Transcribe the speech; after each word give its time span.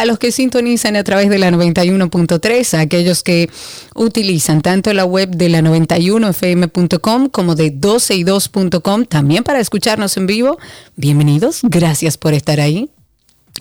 a 0.00 0.04
los 0.04 0.18
que 0.18 0.32
sintonizan 0.32 0.96
a 0.96 1.04
través 1.04 1.28
de 1.28 1.38
la 1.38 1.50
91.3, 1.50 2.74
a 2.74 2.80
aquellos 2.80 3.22
que 3.22 3.50
utilizan 3.94 4.60
tanto 4.60 4.92
la 4.92 5.04
web 5.04 5.30
de 5.30 5.48
la 5.48 5.60
91fm.com 5.60 7.28
como 7.28 7.54
de 7.54 7.72
12y2.com, 7.72 9.04
también 9.04 9.44
para 9.44 9.60
escucharnos 9.60 10.16
en 10.16 10.26
vivo. 10.26 10.58
Bienvenidos, 10.96 11.60
gracias 11.62 12.18
por 12.18 12.34
estar 12.34 12.60
ahí. 12.60 12.90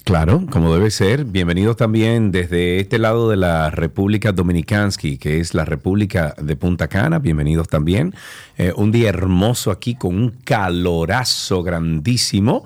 Claro, 0.03 0.45
como 0.51 0.73
debe 0.73 0.91
ser. 0.91 1.23
Bienvenidos 1.23 1.77
también 1.77 2.31
desde 2.31 2.81
este 2.81 2.99
lado 2.99 3.29
de 3.29 3.37
la 3.37 3.69
República 3.69 4.33
Dominicansky, 4.33 5.17
que 5.17 5.39
es 5.39 5.53
la 5.53 5.63
República 5.63 6.35
de 6.41 6.57
Punta 6.57 6.89
Cana. 6.89 7.19
Bienvenidos 7.19 7.69
también. 7.69 8.13
Eh, 8.57 8.73
un 8.75 8.91
día 8.91 9.07
hermoso 9.07 9.71
aquí 9.71 9.95
con 9.95 10.15
un 10.15 10.31
calorazo 10.43 11.63
grandísimo. 11.63 12.65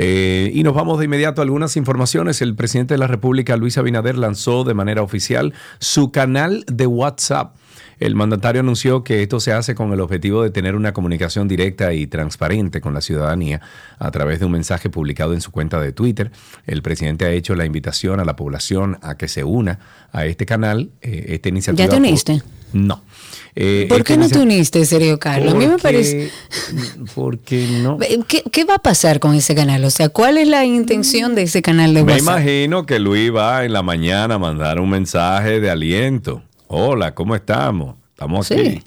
Eh, 0.00 0.52
y 0.54 0.62
nos 0.62 0.74
vamos 0.74 1.00
de 1.00 1.06
inmediato 1.06 1.40
a 1.40 1.44
algunas 1.44 1.76
informaciones. 1.76 2.40
El 2.40 2.54
presidente 2.54 2.94
de 2.94 2.98
la 2.98 3.08
República, 3.08 3.56
Luis 3.56 3.78
Abinader, 3.78 4.16
lanzó 4.16 4.62
de 4.62 4.74
manera 4.74 5.02
oficial 5.02 5.54
su 5.80 6.12
canal 6.12 6.64
de 6.68 6.86
WhatsApp 6.86 7.56
el 8.00 8.14
mandatario 8.14 8.60
anunció 8.60 9.02
que 9.02 9.22
esto 9.22 9.40
se 9.40 9.52
hace 9.52 9.74
con 9.74 9.92
el 9.92 10.00
objetivo 10.00 10.42
de 10.42 10.50
tener 10.50 10.76
una 10.76 10.92
comunicación 10.92 11.48
directa 11.48 11.92
y 11.92 12.06
transparente 12.06 12.80
con 12.80 12.94
la 12.94 13.00
ciudadanía 13.00 13.60
a 13.98 14.10
través 14.10 14.38
de 14.38 14.46
un 14.46 14.52
mensaje 14.52 14.88
publicado 14.88 15.34
en 15.34 15.40
su 15.40 15.50
cuenta 15.50 15.80
de 15.80 15.92
Twitter. 15.92 16.30
El 16.66 16.82
presidente 16.82 17.24
ha 17.24 17.30
hecho 17.30 17.54
la 17.54 17.64
invitación 17.64 18.20
a 18.20 18.24
la 18.24 18.36
población 18.36 18.98
a 19.02 19.16
que 19.16 19.26
se 19.26 19.42
una 19.42 19.80
a 20.12 20.26
este 20.26 20.46
canal. 20.46 20.90
Eh, 21.02 21.26
esta 21.28 21.48
iniciativa 21.48 21.84
¿Ya 21.84 21.90
te 21.90 21.96
uniste? 21.96 22.42
No. 22.72 23.02
Eh, 23.54 23.86
¿Por 23.88 24.04
qué 24.04 24.16
no 24.16 24.28
te 24.28 24.38
uniste, 24.38 24.84
serio, 24.84 25.18
Carlos? 25.18 25.54
a 25.54 25.56
mí 25.56 25.66
me 25.66 25.78
parece... 25.78 26.30
Porque 27.14 27.66
no. 27.82 27.98
¿Qué, 28.28 28.64
va 28.64 28.76
a 28.76 28.78
pasar 28.78 29.18
con 29.18 29.34
ese 29.34 29.54
canal? 29.54 29.84
O 29.84 29.90
sea, 29.90 30.08
¿cuál 30.10 30.38
es 30.38 30.46
la 30.46 30.64
intención 30.64 31.34
de 31.34 31.42
ese 31.42 31.60
canal 31.60 31.92
de 31.92 32.02
WhatsApp? 32.02 32.16
Me 32.16 32.22
imagino 32.22 32.86
que 32.86 32.98
Luis 33.00 33.34
va 33.34 33.64
en 33.64 33.72
la 33.72 33.82
mañana 33.82 34.36
a 34.36 34.38
mandar 34.38 34.78
un 34.78 34.90
mensaje 34.90 35.58
de 35.60 35.70
aliento. 35.70 36.42
Hola, 36.68 37.14
¿cómo 37.14 37.34
estamos? 37.34 37.96
Estamos 38.10 38.50
aquí. 38.50 38.62
Sí. 38.64 38.82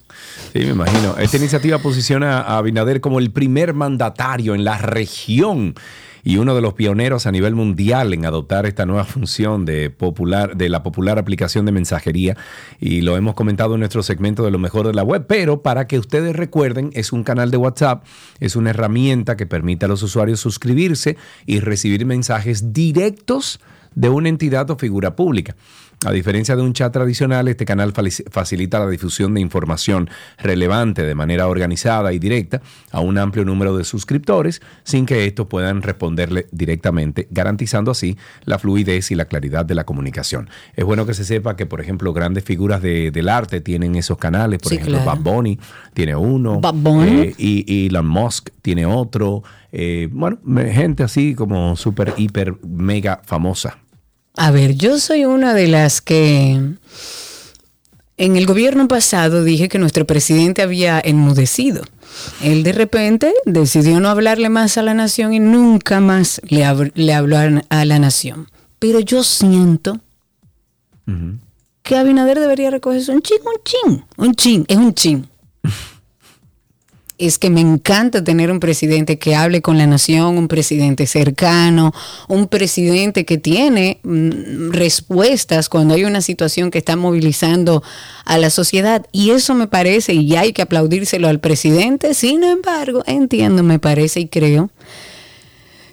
sí, 0.53 0.59
me 0.59 0.71
imagino. 0.71 1.17
Esta 1.17 1.37
iniciativa 1.37 1.79
posiciona 1.79 2.41
a 2.41 2.57
Abinader 2.57 3.01
como 3.01 3.19
el 3.19 3.31
primer 3.31 3.73
mandatario 3.73 4.55
en 4.55 4.63
la 4.63 4.77
región 4.77 5.75
y 6.23 6.37
uno 6.37 6.55
de 6.55 6.61
los 6.61 6.73
pioneros 6.73 7.25
a 7.25 7.31
nivel 7.31 7.55
mundial 7.55 8.13
en 8.13 8.25
adoptar 8.25 8.65
esta 8.65 8.85
nueva 8.85 9.03
función 9.05 9.65
de, 9.65 9.89
popular, 9.89 10.55
de 10.55 10.69
la 10.69 10.83
popular 10.83 11.19
aplicación 11.19 11.65
de 11.65 11.71
mensajería 11.71 12.37
y 12.79 13.01
lo 13.01 13.17
hemos 13.17 13.35
comentado 13.35 13.73
en 13.75 13.79
nuestro 13.79 14.03
segmento 14.03 14.43
de 14.43 14.51
lo 14.51 14.59
mejor 14.59 14.87
de 14.87 14.93
la 14.93 15.03
web, 15.03 15.25
pero 15.27 15.61
para 15.61 15.87
que 15.87 15.99
ustedes 15.99 16.35
recuerden, 16.35 16.91
es 16.93 17.11
un 17.11 17.23
canal 17.23 17.51
de 17.51 17.57
WhatsApp, 17.57 18.03
es 18.39 18.55
una 18.55 18.71
herramienta 18.71 19.37
que 19.37 19.45
permite 19.45 19.85
a 19.85 19.89
los 19.89 20.03
usuarios 20.03 20.39
suscribirse 20.39 21.17
y 21.45 21.59
recibir 21.59 22.05
mensajes 22.05 22.73
directos 22.73 23.59
de 23.95 24.09
una 24.09 24.29
entidad 24.29 24.69
o 24.71 24.77
figura 24.77 25.15
pública. 25.15 25.55
A 26.03 26.11
diferencia 26.11 26.55
de 26.55 26.63
un 26.63 26.73
chat 26.73 26.91
tradicional, 26.91 27.47
este 27.47 27.63
canal 27.63 27.93
facilita 28.31 28.79
la 28.79 28.89
difusión 28.89 29.35
de 29.35 29.41
información 29.41 30.09
relevante 30.39 31.03
de 31.03 31.13
manera 31.13 31.47
organizada 31.47 32.11
y 32.11 32.17
directa 32.17 32.59
a 32.91 33.01
un 33.01 33.19
amplio 33.19 33.45
número 33.45 33.77
de 33.77 33.83
suscriptores 33.83 34.63
sin 34.83 35.05
que 35.05 35.27
estos 35.27 35.45
puedan 35.45 35.83
responderle 35.83 36.47
directamente, 36.51 37.27
garantizando 37.29 37.91
así 37.91 38.17
la 38.45 38.57
fluidez 38.57 39.11
y 39.11 39.15
la 39.15 39.25
claridad 39.25 39.63
de 39.63 39.75
la 39.75 39.83
comunicación. 39.83 40.49
Es 40.75 40.85
bueno 40.85 41.05
que 41.05 41.13
se 41.13 41.23
sepa 41.23 41.55
que, 41.55 41.67
por 41.67 41.81
ejemplo, 41.81 42.13
grandes 42.13 42.45
figuras 42.45 42.81
del 42.81 43.29
arte 43.29 43.61
tienen 43.61 43.95
esos 43.95 44.17
canales, 44.17 44.57
por 44.57 44.73
ejemplo, 44.73 45.05
Bad 45.05 45.19
Bunny 45.19 45.59
tiene 45.93 46.15
uno, 46.15 46.61
eh, 47.05 47.35
y, 47.37 47.87
Elon 47.87 48.07
Musk 48.07 48.49
tiene 48.63 48.87
otro, 48.87 49.43
eh, 49.71 50.09
bueno, 50.11 50.39
gente 50.71 51.03
así 51.03 51.35
como 51.35 51.75
súper, 51.75 52.15
hiper, 52.17 52.55
mega 52.63 53.21
famosa. 53.23 53.80
A 54.35 54.51
ver, 54.51 54.75
yo 54.75 54.97
soy 54.97 55.25
una 55.25 55.53
de 55.53 55.67
las 55.67 56.01
que 56.01 56.59
en 58.17 58.35
el 58.35 58.45
gobierno 58.45 58.87
pasado 58.87 59.43
dije 59.43 59.67
que 59.67 59.79
nuestro 59.79 60.05
presidente 60.05 60.61
había 60.61 61.01
enmudecido. 61.03 61.83
Él 62.41 62.63
de 62.63 62.71
repente 62.71 63.33
decidió 63.45 63.99
no 63.99 64.09
hablarle 64.09 64.49
más 64.49 64.77
a 64.77 64.83
la 64.83 64.93
nación 64.93 65.33
y 65.33 65.39
nunca 65.39 65.99
más 65.99 66.41
le, 66.47 66.65
habló 66.65 67.37
a 67.69 67.85
la 67.85 67.99
nación. 67.99 68.47
Pero 68.79 68.99
yo 68.99 69.23
siento 69.23 69.99
que 71.83 71.97
Abinader 71.97 72.39
debería 72.39 72.69
recogerse 72.69 73.11
un 73.11 73.21
chin, 73.21 73.39
un 73.43 73.63
chin, 73.63 74.05
un 74.17 74.35
chin, 74.35 74.65
es 74.67 74.77
un 74.77 74.93
chin 74.93 75.30
es 77.21 77.37
que 77.37 77.49
me 77.49 77.61
encanta 77.61 78.23
tener 78.23 78.51
un 78.51 78.59
presidente 78.59 79.17
que 79.17 79.35
hable 79.35 79.61
con 79.61 79.77
la 79.77 79.87
nación, 79.87 80.37
un 80.37 80.47
presidente 80.47 81.05
cercano, 81.07 81.93
un 82.27 82.47
presidente 82.47 83.25
que 83.25 83.37
tiene 83.37 83.99
mm, 84.03 84.71
respuestas 84.71 85.69
cuando 85.69 85.93
hay 85.93 86.03
una 86.03 86.21
situación 86.21 86.71
que 86.71 86.79
está 86.79 86.95
movilizando 86.95 87.83
a 88.25 88.37
la 88.37 88.49
sociedad. 88.49 89.05
Y 89.11 89.31
eso 89.31 89.53
me 89.53 89.67
parece, 89.67 90.13
y 90.13 90.35
hay 90.35 90.53
que 90.53 90.63
aplaudírselo 90.63 91.27
al 91.27 91.39
presidente, 91.39 92.13
sin 92.13 92.43
embargo, 92.43 93.03
entiendo, 93.05 93.63
me 93.63 93.79
parece 93.79 94.21
y 94.21 94.27
creo 94.27 94.69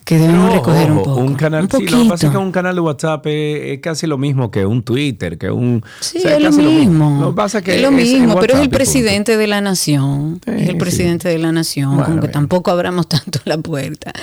que 0.09 0.17
debemos 0.17 0.51
recoger 0.55 0.91
un 0.91 1.03
poco. 1.03 1.17
Un 1.17 1.35
canal, 1.35 1.69
lo 1.71 1.79
que 1.79 2.07
pasa 2.09 2.29
es 2.29 2.33
que 2.33 2.39
un 2.39 2.51
canal 2.51 2.75
de 2.75 2.81
WhatsApp 2.81 3.27
es, 3.27 3.79
casi 3.81 4.07
lo 4.07 4.17
mismo 4.17 4.51
que 4.51 4.65
un 4.65 4.83
Twitter, 4.83 5.37
que 5.37 5.51
un. 5.51 5.85
Sí, 6.01 6.23
es, 6.25 6.41
lo 6.41 6.51
mismo. 6.51 7.21
Lo 7.21 7.35
pasa 7.35 7.61
que 7.61 7.77
es 7.77 7.83
lo 7.83 7.91
mismo, 7.91 8.41
pero 8.41 8.55
es 8.55 8.61
el 8.61 8.71
presidente 8.71 9.37
de 9.37 9.47
la 9.47 9.61
nación. 9.61 10.41
es 10.47 10.71
el 10.71 10.79
presidente 10.79 11.29
de 11.29 11.37
la 11.37 11.53
nación, 11.53 12.01
aunque 12.01 12.29
tampoco 12.29 12.71
abramos 12.71 13.07
tanto 13.09 13.41
la 13.45 13.59
puerta. 13.59 14.15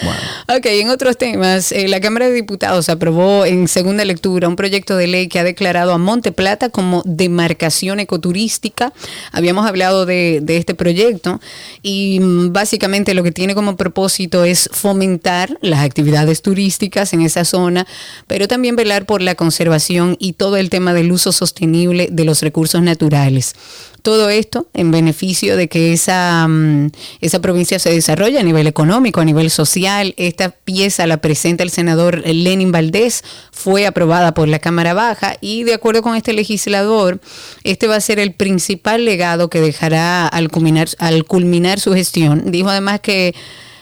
Ok, 0.48 0.66
en 0.66 0.90
otros 0.90 1.20
temas, 1.20 1.72
eh, 1.72 1.88
la 1.88 2.00
Cámara 2.00 2.30
de 2.30 2.34
Diputados 2.34 2.90
aprobó 2.90 3.46
en 3.46 3.68
segunda 3.68 4.04
lectura 4.06 4.48
un 4.48 4.56
proyecto 4.56 4.98
de 4.98 5.06
ley 5.06 5.28
que 5.28 5.38
ha 5.38 5.44
declarado 5.44 5.94
a 5.94 6.00
Monte 6.00 6.32
Plata 6.32 6.70
como 6.70 7.04
demarcación 7.06 8.00
ecoturística. 8.00 8.92
Habíamos 9.32 9.68
hablado 9.68 10.08
de, 10.08 10.40
de 10.42 10.58
este 10.58 10.74
proyecto 10.74 11.40
y 11.84 12.20
mm, 12.22 12.54
básicamente 12.54 13.14
lo 13.14 13.22
que 13.22 13.32
tiene 13.32 13.54
como 13.54 13.78
propósito 13.78 14.46
es 14.46 14.68
fomentar 14.74 15.60
la 15.62 15.75
actividades 15.82 16.42
turísticas 16.42 17.14
en 17.14 17.22
esa 17.22 17.46
zona, 17.46 17.88
pero 18.28 18.48
también 18.48 18.76
velar 18.76 19.06
por 19.06 19.22
la 19.22 19.36
conservación 19.36 20.16
y 20.20 20.34
todo 20.34 20.58
el 20.58 20.70
tema 20.70 20.94
del 20.94 21.12
uso 21.12 21.32
sostenible 21.32 22.10
de 22.12 22.26
los 22.26 22.42
recursos 22.42 22.82
naturales. 22.82 23.56
Todo 24.02 24.30
esto 24.30 24.68
en 24.76 24.92
beneficio 24.92 25.58
de 25.58 25.68
que 25.68 25.92
esa, 25.92 26.48
mm, 26.48 26.92
esa 27.22 27.42
provincia 27.42 27.80
se 27.80 27.90
desarrolle 27.90 28.38
a 28.38 28.44
nivel 28.44 28.68
económico, 28.68 29.20
a 29.20 29.26
nivel 29.26 29.50
social. 29.50 30.14
Esta 30.18 30.52
pieza 30.52 31.08
la 31.08 31.18
presenta 31.18 31.64
el 31.64 31.72
senador 31.72 32.22
Lenin 32.24 32.72
Valdés, 32.72 33.24
fue 33.52 33.88
aprobada 33.88 34.36
por 34.36 34.48
la 34.48 34.60
Cámara 34.60 34.94
Baja 34.94 35.38
y 35.42 35.64
de 35.64 35.74
acuerdo 35.74 36.04
con 36.04 36.16
este 36.16 36.34
legislador, 36.34 37.20
este 37.64 37.88
va 37.88 37.96
a 37.96 38.02
ser 38.02 38.20
el 38.20 38.34
principal 38.34 39.06
legado 39.06 39.50
que 39.50 39.60
dejará 39.60 40.28
al 40.28 40.50
culminar, 40.50 40.90
al 41.00 41.26
culminar 41.26 41.80
su 41.80 41.94
gestión. 41.94 42.52
Dijo 42.52 42.70
además 42.70 43.00
que 43.00 43.34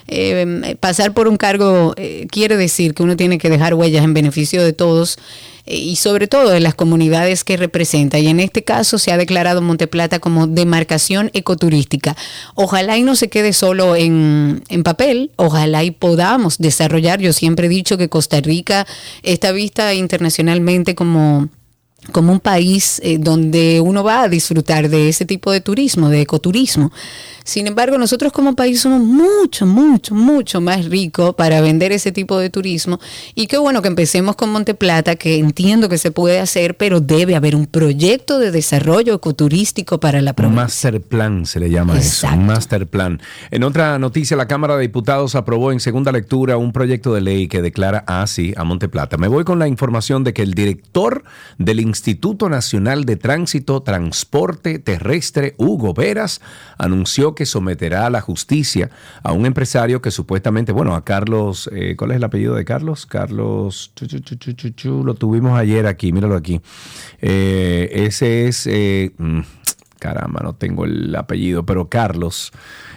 eh, 0.08 0.75
pasar 0.80 1.14
por 1.14 1.28
un 1.28 1.38
cargo 1.38 1.94
eh, 1.96 2.28
quiere 2.30 2.58
decir 2.58 2.94
que 2.94 3.03
uno 3.03 3.16
tiene 3.16 3.38
que 3.38 3.50
dejar 3.50 3.74
huellas 3.74 4.03
en 4.03 4.14
beneficio 4.14 4.62
de 4.62 4.74
todos 4.74 5.18
eh, 5.66 5.78
y 5.78 5.96
sobre 5.96 6.28
todo 6.28 6.50
de 6.50 6.59
las 6.59 6.75
comunidades 6.75 7.44
que 7.44 7.56
representa. 7.56 8.19
Y 8.19 8.28
en 8.28 8.40
este 8.40 8.64
caso 8.64 8.97
se 8.97 9.12
ha 9.12 9.18
declarado 9.18 9.62
Monteplata 9.62 10.19
como 10.19 10.47
demarcación 10.47 11.31
ecoturística. 11.34 12.18
Ojalá 12.56 12.97
y 12.97 13.03
no 13.03 13.16
se 13.16 13.30
quede 13.30 13.53
solo 13.53 13.96
en, 13.96 14.64
en 14.68 14.84
papel, 14.84 15.31
ojalá 15.38 15.84
y 15.84 15.91
podamos 15.91 16.58
desarrollar. 16.58 17.22
Yo 17.22 17.31
siempre 17.31 17.68
he 17.68 17.70
dicho 17.70 17.97
que 17.97 18.09
Costa 18.09 18.41
Rica 18.41 18.85
está 19.22 19.52
vista 19.52 19.94
internacionalmente 19.94 20.96
como 20.96 21.50
como 22.12 22.34
un 22.34 22.41
país 22.41 23.02
donde 23.20 23.80
uno 23.80 24.03
va 24.03 24.24
a 24.24 24.28
disfrutar 24.28 24.90
de 24.90 25.08
ese 25.08 25.24
tipo 25.24 25.53
de 25.53 25.62
turismo, 25.62 26.09
de 26.09 26.20
ecoturismo. 26.20 26.91
Sin 27.43 27.67
embargo, 27.67 27.97
nosotros 27.97 28.31
como 28.31 28.55
país 28.55 28.81
somos 28.81 29.01
mucho, 29.01 29.65
mucho, 29.65 30.15
mucho 30.15 30.61
más 30.61 30.85
ricos 30.85 31.35
para 31.35 31.61
vender 31.61 31.91
ese 31.91 32.11
tipo 32.11 32.37
de 32.37 32.49
turismo. 32.49 32.99
Y 33.35 33.47
qué 33.47 33.57
bueno 33.57 33.81
que 33.81 33.87
empecemos 33.87 34.35
con 34.35 34.51
Monteplata, 34.51 35.15
que 35.15 35.37
entiendo 35.37 35.89
que 35.89 35.97
se 35.97 36.11
puede 36.11 36.40
hacer, 36.40 36.78
pero 36.78 37.01
debe 37.01 37.35
haber 37.35 37.55
un 37.55 37.66
proyecto 37.66 38.40
de 38.40 38.51
desarrollo 38.51 39.16
ecoturístico 39.16 39.99
para 39.99 40.22
la 40.22 40.34
provincia. 40.34 40.59
Un 40.59 40.63
master 40.63 41.01
plan 41.01 41.45
se 41.45 41.59
le 41.59 41.69
llama 41.69 41.97
eso, 41.97 42.28
un 42.28 42.45
master 42.45 42.87
plan. 42.87 43.22
En 43.51 43.63
otra 43.63 43.99
noticia, 43.99 44.37
la 44.37 44.47
Cámara 44.47 44.75
de 44.75 44.84
Diputados 44.84 45.35
aprobó 45.35 45.72
en 45.72 45.79
segunda 45.79 46.11
lectura 46.11 46.57
un 46.57 46.72
proyecto 46.72 47.13
de 47.13 47.22
ley 47.22 47.47
que 47.47 47.61
declara 47.61 48.03
así 48.07 48.53
a 48.57 48.63
Monteplata. 48.63 49.17
Me 49.17 49.28
voy 49.28 49.43
con 49.43 49.59
la 49.59 49.67
información 49.67 50.23
de 50.23 50.34
que 50.34 50.41
el 50.41 50.53
director 50.53 51.23
del 51.57 51.79
Instituto 51.79 52.49
Nacional 52.49 53.05
de 53.05 53.16
Tránsito, 53.16 53.81
Transporte 53.81 54.79
Terrestre, 54.79 55.55
Hugo 55.57 55.93
Veras, 55.93 56.41
anunció 56.78 57.33
que 57.35 57.46
someterá 57.46 58.06
a 58.06 58.09
la 58.09 58.22
justicia 58.22 58.90
a 59.24 59.32
un 59.32 59.46
empresario 59.46 60.02
que 60.02 60.12
supuestamente, 60.12 60.72
bueno, 60.72 60.96
a 60.96 61.03
Carlos, 61.03 61.70
eh, 61.74 61.96
¿cuál 61.97 62.12
es 62.12 62.18
el 62.18 62.24
apellido 62.24 62.56
de 62.56 62.66
Carlos? 62.66 63.06
Carlos, 63.06 63.94
lo 64.85 65.16
tuvimos 65.16 65.59
ayer 65.59 65.88
aquí, 65.88 66.12
míralo 66.12 66.35
aquí. 66.35 66.62
Eh, 67.22 67.90
ese 67.94 68.47
es, 68.47 68.68
eh, 68.68 69.12
mm, 69.18 69.40
caramba, 70.00 70.41
no 70.44 70.53
tengo 70.53 70.85
el 70.85 71.16
apellido, 71.16 71.66
pero 71.66 71.90
Carlos 71.90 72.52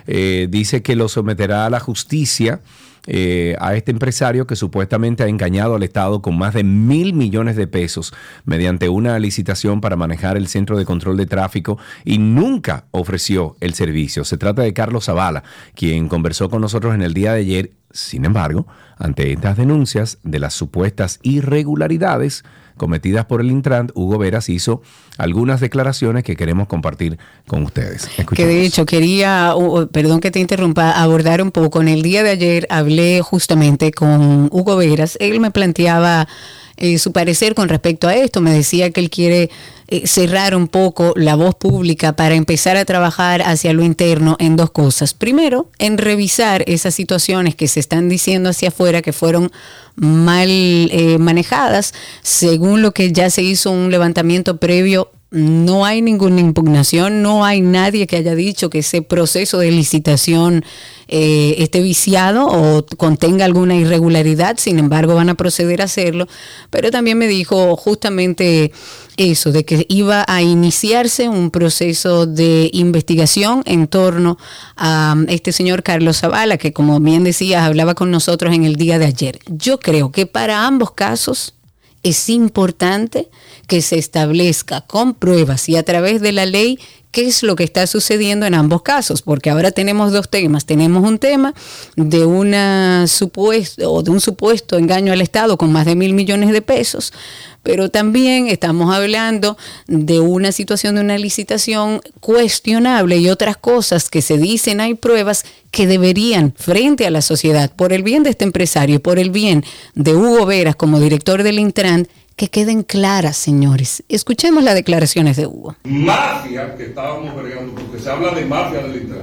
dice 0.06 0.82
que 0.82 0.94
lo 0.94 1.08
someterá 1.08 1.66
a 1.66 1.70
la 1.70 1.80
justicia 1.80 2.60
eh, 3.06 3.56
a 3.60 3.74
este 3.74 3.92
empresario 3.92 4.46
que 4.46 4.56
supuestamente 4.56 5.22
ha 5.22 5.28
engañado 5.28 5.74
al 5.76 5.82
Estado 5.82 6.22
con 6.22 6.36
más 6.36 6.54
de 6.54 6.64
mil 6.64 7.14
millones 7.14 7.56
de 7.56 7.66
pesos 7.66 8.12
mediante 8.44 8.88
una 8.88 9.18
licitación 9.18 9.80
para 9.80 9.96
manejar 9.96 10.36
el 10.36 10.48
centro 10.48 10.76
de 10.76 10.84
control 10.84 11.16
de 11.16 11.26
tráfico 11.26 11.78
y 12.04 12.18
nunca 12.18 12.86
ofreció 12.90 13.56
el 13.60 13.74
servicio. 13.74 14.24
Se 14.24 14.38
trata 14.38 14.62
de 14.62 14.72
Carlos 14.72 15.06
Zavala, 15.06 15.44
quien 15.74 16.08
conversó 16.08 16.48
con 16.48 16.60
nosotros 16.60 16.94
en 16.94 17.02
el 17.02 17.14
día 17.14 17.32
de 17.32 17.40
ayer. 17.40 17.70
Sin 17.92 18.24
embargo, 18.24 18.66
ante 18.98 19.32
estas 19.32 19.56
denuncias 19.56 20.18
de 20.22 20.38
las 20.38 20.52
supuestas 20.52 21.18
irregularidades, 21.22 22.44
cometidas 22.76 23.24
por 23.26 23.40
el 23.40 23.50
Intran, 23.50 23.90
Hugo 23.94 24.18
Veras 24.18 24.48
hizo 24.48 24.82
algunas 25.18 25.60
declaraciones 25.60 26.24
que 26.24 26.36
queremos 26.36 26.68
compartir 26.68 27.18
con 27.46 27.62
ustedes. 27.62 28.08
Que 28.34 28.46
de 28.46 28.64
hecho 28.64 28.86
quería, 28.86 29.54
perdón 29.92 30.20
que 30.20 30.30
te 30.30 30.40
interrumpa, 30.40 30.92
abordar 30.92 31.42
un 31.42 31.50
poco. 31.50 31.80
En 31.80 31.88
el 31.88 32.02
día 32.02 32.22
de 32.22 32.30
ayer 32.30 32.66
hablé 32.70 33.20
justamente 33.22 33.92
con 33.92 34.48
Hugo 34.52 34.76
Veras. 34.76 35.16
Él 35.20 35.40
me 35.40 35.50
planteaba 35.50 36.28
eh, 36.76 36.98
su 36.98 37.12
parecer 37.12 37.54
con 37.54 37.68
respecto 37.68 38.08
a 38.08 38.14
esto. 38.14 38.40
Me 38.40 38.52
decía 38.52 38.90
que 38.90 39.00
él 39.00 39.10
quiere 39.10 39.50
eh, 39.88 40.06
cerrar 40.06 40.54
un 40.54 40.68
poco 40.68 41.12
la 41.16 41.36
voz 41.36 41.54
pública 41.54 42.14
para 42.14 42.34
empezar 42.34 42.76
a 42.76 42.84
trabajar 42.84 43.42
hacia 43.42 43.72
lo 43.72 43.84
interno 43.84 44.36
en 44.38 44.56
dos 44.56 44.70
cosas. 44.70 45.14
Primero, 45.14 45.70
en 45.78 45.96
revisar 45.98 46.64
esas 46.66 46.94
situaciones 46.94 47.54
que 47.54 47.68
se 47.68 47.80
están 47.80 48.08
diciendo 48.08 48.50
hacia 48.50 48.68
afuera 48.68 49.02
que 49.02 49.12
fueron 49.12 49.52
mal 49.94 50.48
eh, 50.50 51.16
manejadas, 51.18 51.94
según 52.22 52.82
lo 52.82 52.92
que 52.92 53.12
ya 53.12 53.30
se 53.30 53.42
hizo 53.42 53.70
un 53.70 53.90
levantamiento 53.90 54.58
previo 54.58 55.10
no 55.30 55.84
hay 55.84 56.02
ninguna 56.02 56.40
impugnación, 56.40 57.22
no 57.22 57.44
hay 57.44 57.60
nadie 57.60 58.06
que 58.06 58.16
haya 58.16 58.34
dicho 58.34 58.70
que 58.70 58.78
ese 58.78 59.02
proceso 59.02 59.58
de 59.58 59.70
licitación 59.70 60.64
eh, 61.08 61.56
esté 61.58 61.80
viciado 61.80 62.46
o 62.46 62.84
contenga 62.96 63.44
alguna 63.44 63.76
irregularidad, 63.76 64.56
sin 64.58 64.78
embargo 64.78 65.14
van 65.14 65.28
a 65.28 65.34
proceder 65.34 65.80
a 65.80 65.84
hacerlo, 65.84 66.26
pero 66.70 66.90
también 66.90 67.16
me 67.18 67.28
dijo 67.28 67.76
justamente 67.76 68.72
eso, 69.16 69.52
de 69.52 69.64
que 69.64 69.86
iba 69.88 70.24
a 70.28 70.42
iniciarse 70.42 71.28
un 71.28 71.50
proceso 71.50 72.26
de 72.26 72.70
investigación 72.72 73.62
en 73.66 73.86
torno 73.86 74.36
a 74.76 75.14
um, 75.16 75.26
este 75.28 75.52
señor 75.52 75.82
Carlos 75.82 76.18
Zavala, 76.18 76.58
que 76.58 76.72
como 76.72 77.00
bien 77.00 77.24
decías, 77.24 77.62
hablaba 77.64 77.94
con 77.94 78.10
nosotros 78.10 78.54
en 78.54 78.64
el 78.64 78.76
día 78.76 78.98
de 78.98 79.06
ayer. 79.06 79.38
Yo 79.46 79.78
creo 79.78 80.10
que 80.12 80.26
para 80.26 80.66
ambos 80.66 80.90
casos 80.90 81.54
es 82.02 82.28
importante 82.28 83.30
que 83.66 83.82
se 83.82 83.98
establezca 83.98 84.80
con 84.82 85.14
pruebas 85.14 85.68
y 85.68 85.76
a 85.76 85.82
través 85.82 86.20
de 86.20 86.32
la 86.32 86.46
ley 86.46 86.78
qué 87.16 87.26
es 87.26 87.42
lo 87.42 87.56
que 87.56 87.64
está 87.64 87.86
sucediendo 87.86 88.44
en 88.44 88.52
ambos 88.52 88.82
casos, 88.82 89.22
porque 89.22 89.48
ahora 89.48 89.70
tenemos 89.70 90.12
dos 90.12 90.28
temas. 90.28 90.66
Tenemos 90.66 91.02
un 91.02 91.18
tema 91.18 91.54
de 91.96 92.26
una 92.26 93.06
supuesto 93.06 93.90
o 93.90 94.02
de 94.02 94.10
un 94.10 94.20
supuesto 94.20 94.76
engaño 94.76 95.14
al 95.14 95.22
Estado 95.22 95.56
con 95.56 95.72
más 95.72 95.86
de 95.86 95.96
mil 95.96 96.12
millones 96.12 96.52
de 96.52 96.60
pesos, 96.60 97.14
pero 97.62 97.88
también 97.88 98.48
estamos 98.48 98.94
hablando 98.94 99.56
de 99.86 100.20
una 100.20 100.52
situación 100.52 100.96
de 100.96 101.00
una 101.00 101.16
licitación 101.16 102.02
cuestionable 102.20 103.16
y 103.16 103.30
otras 103.30 103.56
cosas 103.56 104.10
que 104.10 104.20
se 104.20 104.36
dicen, 104.36 104.82
hay 104.82 104.92
pruebas 104.92 105.44
que 105.70 105.86
deberían, 105.86 106.52
frente 106.54 107.06
a 107.06 107.10
la 107.10 107.22
sociedad, 107.22 107.72
por 107.74 107.94
el 107.94 108.02
bien 108.02 108.24
de 108.24 108.30
este 108.30 108.44
empresario 108.44 109.00
por 109.00 109.18
el 109.18 109.30
bien 109.30 109.64
de 109.94 110.14
Hugo 110.14 110.44
Veras 110.44 110.76
como 110.76 111.00
director 111.00 111.42
del 111.42 111.58
Intran, 111.58 112.08
que 112.36 112.48
queden 112.48 112.82
claras, 112.82 113.36
señores. 113.38 114.04
Escuchemos 114.10 114.62
las 114.62 114.74
declaraciones 114.74 115.38
de 115.38 115.46
Hugo. 115.46 115.74
Mafia 115.84 116.76
que 116.76 116.84
estábamos 116.84 117.34
vergando, 117.34 117.74
porque 117.74 117.98
se 117.98 118.10
habla 118.10 118.32
de 118.32 118.44
mafia 118.44 118.82
del 118.82 119.02
Intran, 119.02 119.22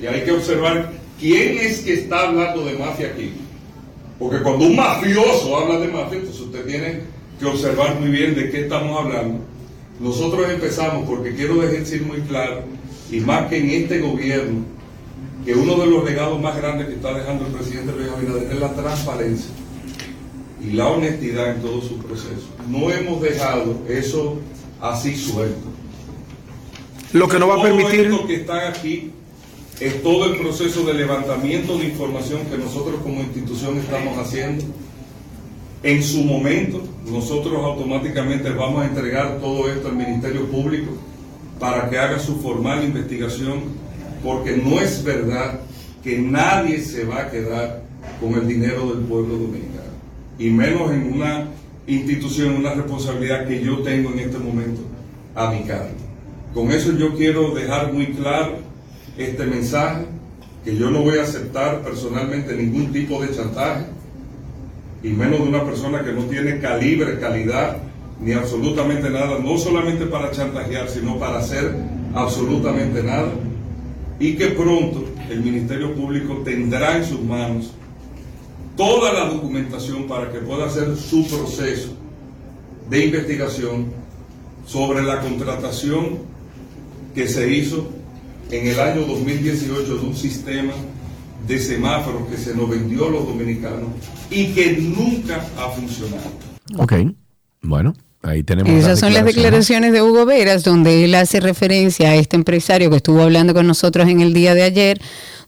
y 0.00 0.06
hay 0.06 0.24
que 0.24 0.32
observar 0.32 0.90
quién 1.20 1.58
es 1.58 1.80
que 1.80 1.92
está 1.92 2.28
hablando 2.28 2.64
de 2.64 2.78
mafia 2.78 3.08
aquí. 3.08 3.32
Porque 4.18 4.40
cuando 4.40 4.64
un 4.64 4.76
mafioso 4.76 5.56
habla 5.56 5.78
de 5.78 5.88
mafia, 5.88 6.18
entonces 6.18 6.40
usted 6.40 6.64
tiene 6.64 7.00
que 7.38 7.44
observar 7.44 8.00
muy 8.00 8.08
bien 8.08 8.34
de 8.34 8.50
qué 8.50 8.62
estamos 8.62 8.98
hablando. 8.98 9.40
Nosotros 10.00 10.48
empezamos, 10.48 11.06
porque 11.06 11.34
quiero 11.34 11.56
decir 11.56 12.02
muy 12.02 12.20
claro, 12.22 12.62
y 13.10 13.20
más 13.20 13.46
que 13.48 13.58
en 13.58 13.82
este 13.82 14.00
gobierno, 14.00 14.64
que 15.44 15.54
uno 15.54 15.76
de 15.76 15.86
los 15.86 16.02
legados 16.02 16.40
más 16.40 16.56
grandes 16.56 16.86
que 16.86 16.94
está 16.94 17.12
dejando 17.12 17.46
el 17.46 17.52
presidente 17.52 17.92
Luis 17.92 18.08
Abinader 18.08 18.50
es 18.50 18.58
la 18.58 18.72
transparencia 18.72 19.50
y 20.66 20.72
la 20.72 20.88
honestidad 20.88 21.56
en 21.56 21.62
todo 21.62 21.80
su 21.82 21.98
proceso. 21.98 22.48
No 22.68 22.90
hemos 22.90 23.20
dejado 23.20 23.76
eso 23.88 24.38
así 24.80 25.16
suelto. 25.16 25.68
Lo 27.12 27.28
que 27.28 27.38
no 27.38 27.48
va 27.48 27.60
a 27.60 27.62
permitir... 27.62 28.08
Lo 28.08 28.26
que 28.26 28.36
está 28.36 28.68
aquí 28.68 29.10
es 29.80 30.02
todo 30.02 30.26
el 30.26 30.38
proceso 30.38 30.84
de 30.84 30.94
levantamiento 30.94 31.78
de 31.78 31.86
información 31.86 32.40
que 32.50 32.56
nosotros 32.56 33.00
como 33.02 33.20
institución 33.20 33.78
estamos 33.78 34.16
haciendo 34.18 34.64
en 35.84 36.02
su 36.02 36.24
momento, 36.24 36.82
nosotros 37.06 37.62
automáticamente 37.62 38.48
vamos 38.50 38.82
a 38.82 38.86
entregar 38.86 39.38
todo 39.38 39.70
esto 39.70 39.88
al 39.88 39.96
Ministerio 39.96 40.46
Público 40.46 40.92
para 41.60 41.90
que 41.90 41.98
haga 41.98 42.18
su 42.18 42.36
formal 42.40 42.82
investigación, 42.82 43.64
porque 44.22 44.56
no 44.56 44.80
es 44.80 45.04
verdad 45.04 45.60
que 46.02 46.18
nadie 46.18 46.80
se 46.80 47.04
va 47.04 47.22
a 47.22 47.30
quedar 47.30 47.82
con 48.18 48.32
el 48.32 48.48
dinero 48.48 48.94
del 48.94 49.04
pueblo 49.04 49.36
dominicano, 49.36 49.83
y 50.38 50.50
menos 50.50 50.90
en 50.90 51.12
una 51.12 51.48
institución, 51.86 52.56
una 52.56 52.74
responsabilidad 52.74 53.46
que 53.46 53.62
yo 53.62 53.78
tengo 53.78 54.10
en 54.12 54.20
este 54.20 54.38
momento 54.38 54.82
a 55.34 55.50
mi 55.50 55.62
cargo. 55.62 55.90
Con 56.54 56.70
eso 56.70 56.92
yo 56.96 57.14
quiero 57.14 57.54
dejar 57.54 57.92
muy 57.92 58.06
claro 58.06 58.58
este 59.18 59.44
mensaje, 59.44 60.06
que 60.64 60.76
yo 60.76 60.90
no 60.90 61.02
voy 61.02 61.18
a 61.18 61.22
aceptar 61.22 61.82
personalmente 61.82 62.56
ningún 62.56 62.92
tipo 62.92 63.22
de 63.22 63.34
chantaje 63.34 63.84
y 65.02 65.08
menos 65.08 65.40
de 65.40 65.48
una 65.48 65.64
persona 65.64 66.02
que 66.02 66.12
no 66.12 66.22
tiene 66.22 66.58
calibre, 66.60 67.18
calidad, 67.20 67.76
ni 68.20 68.32
absolutamente 68.32 69.10
nada, 69.10 69.38
no 69.38 69.58
solamente 69.58 70.06
para 70.06 70.30
chantajear, 70.30 70.88
sino 70.88 71.18
para 71.18 71.38
hacer 71.38 71.74
absolutamente 72.14 73.02
nada. 73.02 73.28
Y 74.18 74.34
que 74.36 74.46
pronto 74.48 75.04
el 75.28 75.42
Ministerio 75.42 75.94
Público 75.94 76.40
tendrá 76.44 76.96
en 76.96 77.04
sus 77.04 77.20
manos 77.20 77.74
toda 78.76 79.12
la 79.12 79.26
documentación 79.26 80.06
para 80.06 80.30
que 80.32 80.38
pueda 80.38 80.66
hacer 80.66 80.96
su 80.96 81.26
proceso 81.26 81.90
de 82.90 83.04
investigación 83.06 83.86
sobre 84.66 85.02
la 85.02 85.20
contratación 85.20 86.18
que 87.14 87.28
se 87.28 87.50
hizo 87.50 87.88
en 88.50 88.66
el 88.66 88.80
año 88.80 89.02
2018 89.06 89.96
de 89.96 90.06
un 90.06 90.16
sistema 90.16 90.72
de 91.46 91.58
semáforos 91.58 92.28
que 92.28 92.36
se 92.36 92.54
nos 92.54 92.68
vendió 92.68 93.06
a 93.06 93.10
los 93.10 93.26
dominicanos 93.26 93.90
y 94.30 94.46
que 94.48 94.76
nunca 94.78 95.44
ha 95.58 95.70
funcionado. 95.70 96.30
Ok, 96.78 96.94
bueno. 97.62 97.94
Ahí 98.22 98.42
tenemos 98.42 98.72
Esas 98.72 99.00
son 99.00 99.12
las 99.12 99.26
declaraciones 99.26 99.92
de 99.92 100.00
Hugo 100.00 100.24
Veras, 100.24 100.64
donde 100.64 101.04
él 101.04 101.14
hace 101.14 101.40
referencia 101.40 102.08
a 102.08 102.14
este 102.14 102.36
empresario 102.36 102.88
que 102.88 102.96
estuvo 102.96 103.20
hablando 103.20 103.52
con 103.52 103.66
nosotros 103.66 104.08
en 104.08 104.22
el 104.22 104.32
día 104.32 104.54
de 104.54 104.62
ayer, 104.62 104.98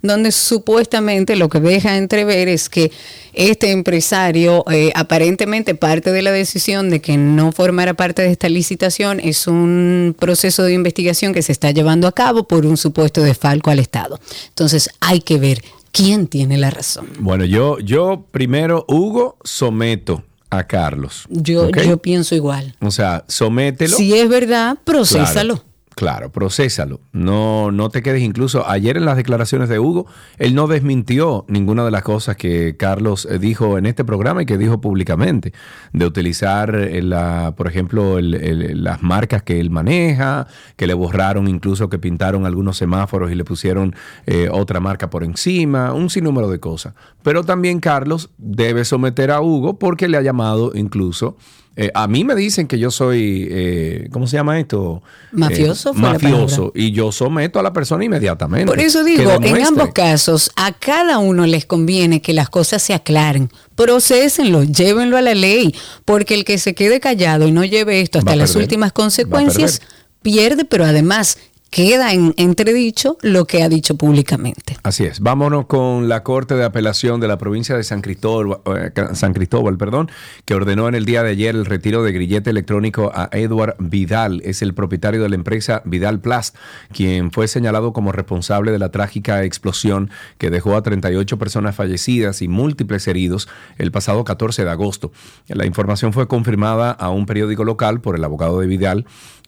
donde 0.07 0.33
supuestamente 0.33 1.37
lo 1.37 1.49
que 1.49 1.61
deja 1.61 1.97
entrever 1.97 2.49
es 2.49 2.69
que 2.69 2.93
este 3.33 3.71
empresario, 3.71 4.65
eh, 4.71 4.93
aparentemente 4.95 5.75
parte 5.75 6.11
de 6.11 6.23
la 6.23 6.33
decisión 6.33 6.91
de 6.91 7.01
que 7.01 7.17
no 7.17 7.53
formara 7.53 7.95
parte 7.95 8.23
de 8.23 8.31
esta 8.31 8.49
licitación 8.49 9.21
es 9.21 9.47
un 9.47 10.17
proceso 10.19 10.63
de 10.63 10.73
investigación 10.73 11.35
que 11.35 11.43
se 11.43 11.53
está 11.53 11.71
llevando 11.71 12.09
a 12.09 12.13
cabo 12.13 12.49
por 12.49 12.67
un 12.67 12.77
supuesto 12.77 13.23
desfalco 13.23 13.71
al 13.71 13.79
Estado. 13.79 14.19
Entonces 14.49 14.91
hay 15.01 15.21
que 15.21 15.39
ver 15.39 15.63
quién 15.93 16.27
tiene 16.27 16.59
la 16.59 16.71
razón. 16.71 17.09
Bueno, 17.19 17.45
yo, 17.45 17.79
yo 17.79 18.25
primero, 18.31 18.85
Hugo, 18.89 19.37
someto 19.45 20.25
a 20.51 20.67
Carlos. 20.67 21.27
Yo, 21.29 21.71
yo 21.71 21.99
pienso 21.99 22.35
igual. 22.35 22.75
O 22.81 22.91
sea, 22.91 23.25
somételo. 23.29 23.97
Si 23.97 24.15
es 24.15 24.29
verdad, 24.29 24.79
procésalo. 24.85 25.57
Claro, 25.57 25.76
procésalo. 25.97 27.01
No, 27.13 27.71
no 27.73 27.89
te 27.89 28.03
quedes 28.03 28.23
incluso. 28.23 28.69
Ayer 28.69 28.99
en 28.99 29.07
las 29.07 29.17
declaraciones 29.17 29.71
de 29.71 29.79
Hugo, 29.79 30.07
él 30.37 30.55
no 30.55 30.67
desmintió 30.67 31.47
ninguna 31.49 31.87
de 31.87 31.91
las 31.91 32.03
cosas 32.03 32.37
que 32.37 32.77
Carlos 32.77 33.27
eh, 33.31 33.39
dijo 33.39 33.79
en 33.79 33.87
este 33.87 34.05
programa 34.05 34.43
y 34.43 34.47
que 34.47 34.59
dijo 34.59 34.79
públicamente. 34.81 35.55
De 35.95 36.05
utilizar, 36.05 36.75
eh, 36.75 37.01
la, 37.01 37.55
por 37.57 37.67
ejemplo, 37.67 38.21
las 38.21 39.03
marcas 39.03 39.43
que 39.43 39.59
él 39.59 39.71
maneja, 39.71 40.47
que 40.77 40.87
le 40.87 40.93
borraron 40.93 41.49
incluso 41.49 41.89
que 41.89 41.99
pintaron 41.99 42.45
algunos 42.45 42.77
semáforos 42.77 43.33
y 43.33 43.35
le 43.35 43.45
pusieron 43.45 43.95
eh, 44.27 44.51
otra 44.53 44.81
marca 44.81 45.09
por 45.09 45.25
encima, 45.25 45.95
un 45.95 46.11
sinnúmero 46.11 46.51
de 46.51 46.61
cosas. 46.61 46.93
Pero 47.23 47.43
también 47.43 47.81
Carlos 47.81 48.31
debe 48.37 48.85
someter 48.85 49.31
a 49.31 49.41
Hugo 49.41 49.79
porque 49.79 50.09
le 50.09 50.19
ha 50.19 50.23
llamado 50.23 50.73
incluso 50.75 51.39
eh, 51.79 51.91
a 51.93 52.09
mí 52.09 52.25
me 52.25 52.35
dicen 52.35 52.67
que 52.67 52.79
yo 52.79 52.91
soy, 52.91 53.49
eh, 53.51 54.09
¿cómo 54.11 54.27
se 54.27 54.39
llama 54.39 54.59
esto? 54.59 55.03
Mafioso. 55.31 55.91
Eh, 55.91 55.95
mafioso. 55.95 56.73
Y 56.75 56.93
yo 56.93 57.13
someto 57.13 57.61
a 57.61 57.63
la 57.63 57.75
persona 57.75 58.03
inmediatamente. 58.03 58.67
Por 58.67 58.81
eso 58.81 59.05
digo, 59.05 59.31
en 59.43 59.63
ambos 59.63 59.93
casos, 59.93 60.51
a 60.57 60.73
cada 60.73 61.19
uno 61.19 61.45
les 61.45 61.67
conviene 61.67 62.23
que 62.23 62.33
las 62.33 62.49
cosas 62.49 62.83
se 62.83 62.95
aclaren. 62.95 63.51
Procesenlo, 63.75 64.65
llévenlo 64.65 65.19
a 65.19 65.23
la 65.23 65.35
ley, 65.35 65.75
porque 66.07 66.33
el 66.33 66.47
que 66.47 66.57
se 66.57 66.75
quede 66.75 66.99
callado 66.99 67.47
y 67.47 67.53
no 67.53 67.63
lleve 67.63 68.01
esto 68.01 68.21
hasta 68.21 68.37
las 68.37 68.57
últimas 68.57 68.93
consecuencias, 68.93 69.83
pierde, 70.23 70.65
pero 70.65 70.87
además 70.87 71.37
queda 71.71 72.13
en 72.13 72.35
entredicho 72.37 73.19
lo 73.23 73.47
que 73.47 73.63
ha 73.63 73.69
dicho 73.69 73.97
públicamente. 73.97 74.77
Así 74.83 75.05
es. 75.05 75.21
Vámonos 75.21 75.67
con 75.67 76.09
la 76.09 76.23
Corte 76.23 76.55
de 76.55 76.65
Apelación 76.65 77.21
de 77.21 77.29
la 77.29 77.39
provincia 77.39 77.77
de 77.77 77.85
San 77.85 78.03
Cristóbal, 78.03 78.59
eh, 78.77 78.93
San 79.13 79.35
Cristóbal, 79.35 79.77
perdón, 79.77 80.11
que 80.45 80.55
ordenó 80.55 80.89
en 80.89 80.95
el 80.95 81.05
día 81.05 81.23
de 81.23 81.31
ayer 81.31 81.55
el 81.55 81.67
retiro 81.67 82.03
de 82.03 82.13
grillete 82.13 82.51
electrónico 82.51 83.11
a 83.15 83.29
Edward 83.33 83.77
Vidal. 83.79 84.41
Es 84.45 84.63
el 84.63 84.75
propietario 84.75 85.23
de 85.23 85.29
la 85.29 85.35
empresa 85.35 85.83
Vidal 85.85 86.21
Plast, 86.21 86.57
quien 86.93 87.31
fue 87.31 87.49
señalado 87.49 87.93
como 87.93 88.13
responsable 88.13 88.73
de 88.73 88.79
la 88.79 88.91
trágica 88.91 89.45
explosión 89.45 90.11
que 90.39 90.51
dejó 90.51 90.77
a 90.77 90.83
38 90.83 91.39
personas 91.39 91.75
fallecidas 91.75 92.43
y 92.43 92.49
múltiples 92.49 93.07
heridos 93.07 93.49
el 93.79 93.93
pasado 93.93 94.25
14 94.25 94.65
de 94.65 94.71
agosto. 94.71 95.13
La 95.49 95.67
información 95.67 96.13
fue 96.13 96.29
confirmada 96.29 96.91
a 96.91 97.11
un 97.11 97.27
periódico 97.27 97.65
local 97.65 98.01
por 98.01 98.17
el 98.17 98.25
abogado 98.25 98.61
de 98.61 98.67
Vidal 98.67 99.07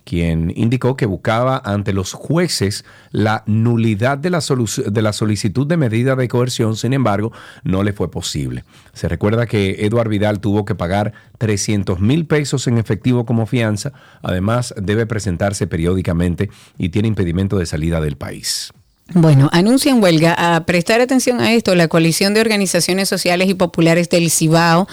quien 0.09 0.55
indicó 0.57 0.97
que 0.97 1.05
buscaba 1.05 1.61
ante 1.62 1.93
los 1.93 2.15
jueces 2.15 2.87
la 3.11 3.43
nulidad 3.45 4.17
de 4.17 4.31
la, 4.31 4.41
solicitud 4.41 5.67
de 5.67 5.77
medida 5.77 6.17
de 6.17 6.29
coerción, 6.29 6.77
sin 6.77 6.95
embargo, 6.95 7.31
no 7.62 7.83
le 7.83 7.93
fue 7.93 8.11
posible. 8.11 8.65
Se 8.95 9.07
recuerda 9.07 9.45
que 9.45 9.85
Eduard 9.85 10.09
Vidal 10.09 10.41
tuvo 10.41 10.65
que 10.65 10.75
pagar 10.75 11.12
300 11.37 12.00
mil 12.00 12.25
pesos 12.25 12.67
en 12.69 12.79
efectivo 12.79 13.27
como 13.27 13.45
fianza, 13.45 13.93
además 14.23 14.73
debe 14.81 15.05
presentarse 15.05 15.67
periódicamente 15.67 16.49
y 16.79 16.88
tiene 16.88 17.09
impedimento 17.09 17.59
de 17.59 17.67
salida 17.67 18.00
del 18.00 18.17
país. 18.17 18.73
Bueno, 19.15 19.49
anuncian 19.53 20.03
huelga. 20.03 20.35
A 20.37 20.67
prestar 20.67 21.00
atención 21.00 21.41
a 21.41 21.53
esto, 21.55 21.75
la 21.75 21.88
coalición 21.88 22.35
de 22.35 22.43
organizaciones 22.43 23.09
sociales 23.09 23.49
y 23.49 23.55
populares 23.55 24.11
del 24.11 24.31
Cibao 24.31 24.87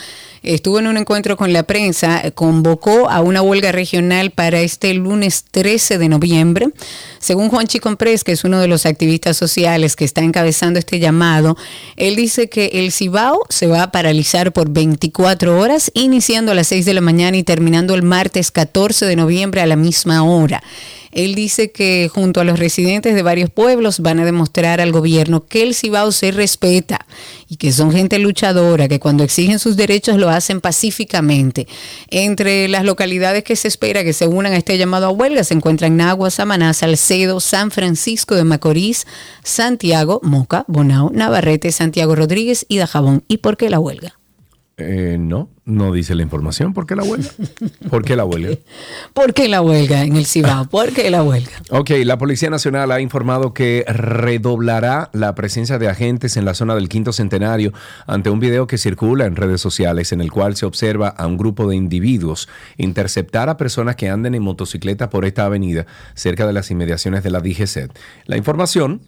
estuvo 0.45 0.79
en 0.79 0.87
un 0.87 0.97
encuentro 0.97 1.37
con 1.37 1.51
la 1.53 1.63
prensa, 1.63 2.31
convocó 2.31 3.09
a 3.09 3.21
una 3.21 3.41
huelga 3.41 3.71
regional 3.71 4.31
para 4.31 4.61
este 4.61 4.93
lunes 4.93 5.45
13 5.51 5.97
de 5.97 6.09
noviembre. 6.09 6.67
Según 7.19 7.49
Juan 7.49 7.67
Chicompres, 7.67 8.23
que 8.23 8.31
es 8.31 8.43
uno 8.43 8.59
de 8.59 8.67
los 8.67 8.85
activistas 8.85 9.37
sociales 9.37 9.95
que 9.95 10.05
está 10.05 10.21
encabezando 10.21 10.79
este 10.79 10.99
llamado, 10.99 11.57
él 11.95 12.15
dice 12.15 12.49
que 12.49 12.67
el 12.73 12.91
Cibao 12.91 13.41
se 13.49 13.67
va 13.67 13.83
a 13.83 13.91
paralizar 13.91 14.53
por 14.53 14.69
24 14.69 15.59
horas, 15.59 15.91
iniciando 15.93 16.51
a 16.51 16.55
las 16.55 16.67
6 16.67 16.85
de 16.85 16.93
la 16.93 17.01
mañana 17.01 17.37
y 17.37 17.43
terminando 17.43 17.95
el 17.95 18.03
martes 18.03 18.51
14 18.51 19.05
de 19.05 19.15
noviembre 19.15 19.61
a 19.61 19.65
la 19.65 19.75
misma 19.75 20.23
hora. 20.23 20.61
Él 21.15 21.33
dice 21.33 21.71
que 21.71 22.09
junto 22.13 22.41
a 22.41 22.43
los 22.43 22.59
residentes 22.59 23.15
de 23.15 23.23
varios 23.23 23.49
pueblos 23.49 24.01
van 24.01 24.19
a 24.19 24.25
demostrar 24.25 24.81
al 24.81 24.91
gobierno 24.91 25.45
que 25.47 25.63
el 25.63 25.73
Cibao 25.73 26.11
se 26.11 26.31
respeta 26.31 27.05
y 27.47 27.55
que 27.55 27.71
son 27.71 27.93
gente 27.93 28.19
luchadora, 28.19 28.89
que 28.89 28.99
cuando 28.99 29.23
exigen 29.23 29.57
sus 29.57 29.77
derechos 29.77 30.17
lo 30.17 30.29
hacen 30.29 30.34
pacíficamente. 30.61 31.67
Entre 32.09 32.67
las 32.67 32.83
localidades 32.83 33.43
que 33.43 33.55
se 33.55 33.67
espera 33.67 34.03
que 34.03 34.13
se 34.13 34.27
unan 34.27 34.53
a 34.53 34.57
este 34.57 34.77
llamado 34.77 35.07
a 35.07 35.11
huelga 35.11 35.43
se 35.43 35.53
encuentran 35.53 35.97
Nagua, 35.97 36.29
Samaná, 36.29 36.73
Salcedo, 36.73 37.39
San 37.39 37.71
Francisco 37.71 38.35
de 38.35 38.43
Macorís, 38.43 39.07
Santiago, 39.43 40.19
Moca, 40.23 40.65
Bonao, 40.67 41.11
Navarrete, 41.13 41.71
Santiago 41.71 42.15
Rodríguez 42.15 42.65
y 42.69 42.77
Dajabón. 42.77 43.23
¿Y 43.27 43.37
por 43.37 43.57
qué 43.57 43.69
la 43.69 43.79
huelga? 43.79 44.17
Eh, 44.77 45.15
no, 45.17 45.49
no 45.63 45.93
dice 45.93 46.15
la 46.15 46.23
información. 46.23 46.73
¿Por 46.73 46.85
qué 46.85 46.97
la 46.97 47.03
huelga? 47.03 47.29
¿Por 47.89 48.03
qué 48.03 48.17
la 48.17 48.25
huelga? 48.25 48.57
¿Por 49.13 49.33
qué 49.33 49.47
la 49.47 49.61
huelga 49.61 50.03
en 50.03 50.17
el 50.17 50.25
Cibao? 50.25 50.65
¿Por 50.65 50.91
qué 50.91 51.09
la 51.09 51.23
huelga? 51.23 51.51
Ok, 51.69 51.91
la 52.03 52.17
Policía 52.17 52.49
Nacional 52.49 52.91
ha 52.91 52.99
informado 52.99 53.53
que 53.53 53.85
redoblará 53.87 55.09
la 55.13 55.33
presencia 55.33 55.79
de 55.79 55.87
agentes 55.87 56.35
en 56.35 56.43
la 56.43 56.53
zona 56.53 56.75
del 56.75 56.89
quinto 56.89 57.13
centenario 57.13 57.71
ante 58.05 58.29
un 58.29 58.41
video 58.41 58.67
que 58.67 58.77
circula 58.77 59.25
en 59.25 59.37
redes 59.37 59.61
sociales 59.61 60.11
en 60.11 60.19
el 60.19 60.29
cual 60.29 60.57
se 60.57 60.65
observa 60.65 61.07
a 61.07 61.25
un 61.25 61.37
grupo 61.37 61.69
de 61.69 61.77
individuos 61.77 62.49
interceptar 62.75 63.47
a 63.47 63.55
personas 63.55 63.95
que 63.95 64.09
anden 64.09 64.35
en 64.35 64.43
motocicleta 64.43 65.09
por 65.09 65.23
esta 65.23 65.45
avenida 65.45 65.85
cerca 66.15 66.45
de 66.45 66.51
las 66.51 66.69
inmediaciones 66.69 67.23
de 67.23 67.31
la 67.31 67.39
DGC. 67.39 67.91
La 68.25 68.35
información 68.35 68.99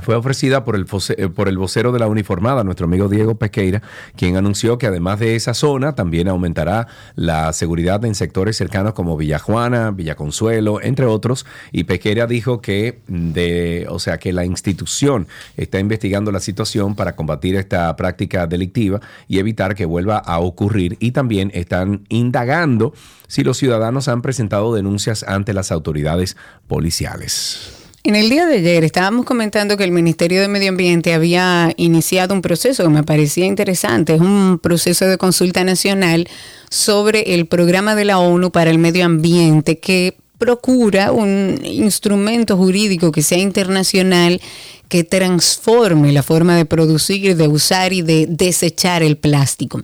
fue 0.00 0.14
ofrecida 0.14 0.64
por 0.64 0.76
el, 0.76 0.86
eh, 1.16 1.28
por 1.28 1.48
el 1.48 1.58
vocero 1.58 1.92
de 1.92 1.98
la 1.98 2.06
uniformada, 2.06 2.64
nuestro 2.64 2.86
amigo 2.86 3.08
Diego 3.08 3.36
Pequeira, 3.36 3.82
quien 4.16 4.36
anunció 4.36 4.78
que 4.78 4.86
además 4.86 5.18
de 5.20 5.36
esa 5.36 5.54
zona 5.54 5.94
también 5.94 6.28
aumentará 6.28 6.86
la 7.14 7.52
seguridad 7.52 8.04
en 8.04 8.14
sectores 8.14 8.56
cercanos 8.56 8.94
como 8.94 9.16
Villajuana, 9.16 9.90
Villaconsuelo, 9.90 10.80
entre 10.82 11.06
otros. 11.06 11.46
Y 11.72 11.84
Pequeira 11.84 12.26
dijo 12.26 12.60
que 12.60 13.00
de, 13.06 13.86
o 13.88 13.98
sea, 13.98 14.18
que 14.18 14.32
la 14.32 14.44
institución 14.44 15.26
está 15.56 15.78
investigando 15.78 16.32
la 16.32 16.40
situación 16.40 16.94
para 16.94 17.16
combatir 17.16 17.56
esta 17.56 17.94
práctica 17.96 18.46
delictiva 18.46 19.00
y 19.28 19.38
evitar 19.38 19.74
que 19.74 19.84
vuelva 19.84 20.18
a 20.18 20.38
ocurrir. 20.40 20.96
Y 21.00 21.12
también 21.12 21.50
están 21.54 22.04
indagando 22.08 22.92
si 23.26 23.44
los 23.44 23.58
ciudadanos 23.58 24.08
han 24.08 24.22
presentado 24.22 24.74
denuncias 24.74 25.22
ante 25.22 25.54
las 25.54 25.70
autoridades 25.72 26.36
policiales. 26.66 27.79
En 28.02 28.16
el 28.16 28.30
día 28.30 28.46
de 28.46 28.56
ayer 28.56 28.82
estábamos 28.82 29.26
comentando 29.26 29.76
que 29.76 29.84
el 29.84 29.90
Ministerio 29.90 30.40
de 30.40 30.48
Medio 30.48 30.70
Ambiente 30.70 31.12
había 31.12 31.70
iniciado 31.76 32.32
un 32.32 32.40
proceso 32.40 32.82
que 32.82 32.88
me 32.88 33.02
parecía 33.02 33.44
interesante. 33.44 34.14
Es 34.14 34.22
un 34.22 34.58
proceso 34.58 35.04
de 35.04 35.18
consulta 35.18 35.64
nacional 35.64 36.26
sobre 36.70 37.34
el 37.34 37.44
programa 37.44 37.94
de 37.94 38.06
la 38.06 38.18
ONU 38.18 38.50
para 38.52 38.70
el 38.70 38.78
medio 38.78 39.04
ambiente 39.04 39.80
que 39.80 40.16
procura 40.38 41.12
un 41.12 41.60
instrumento 41.62 42.56
jurídico 42.56 43.12
que 43.12 43.20
sea 43.20 43.36
internacional 43.36 44.40
que 44.88 45.04
transforme 45.04 46.10
la 46.12 46.22
forma 46.22 46.56
de 46.56 46.64
producir, 46.64 47.36
de 47.36 47.48
usar 47.48 47.92
y 47.92 48.00
de 48.00 48.24
desechar 48.30 49.02
el 49.02 49.18
plástico. 49.18 49.82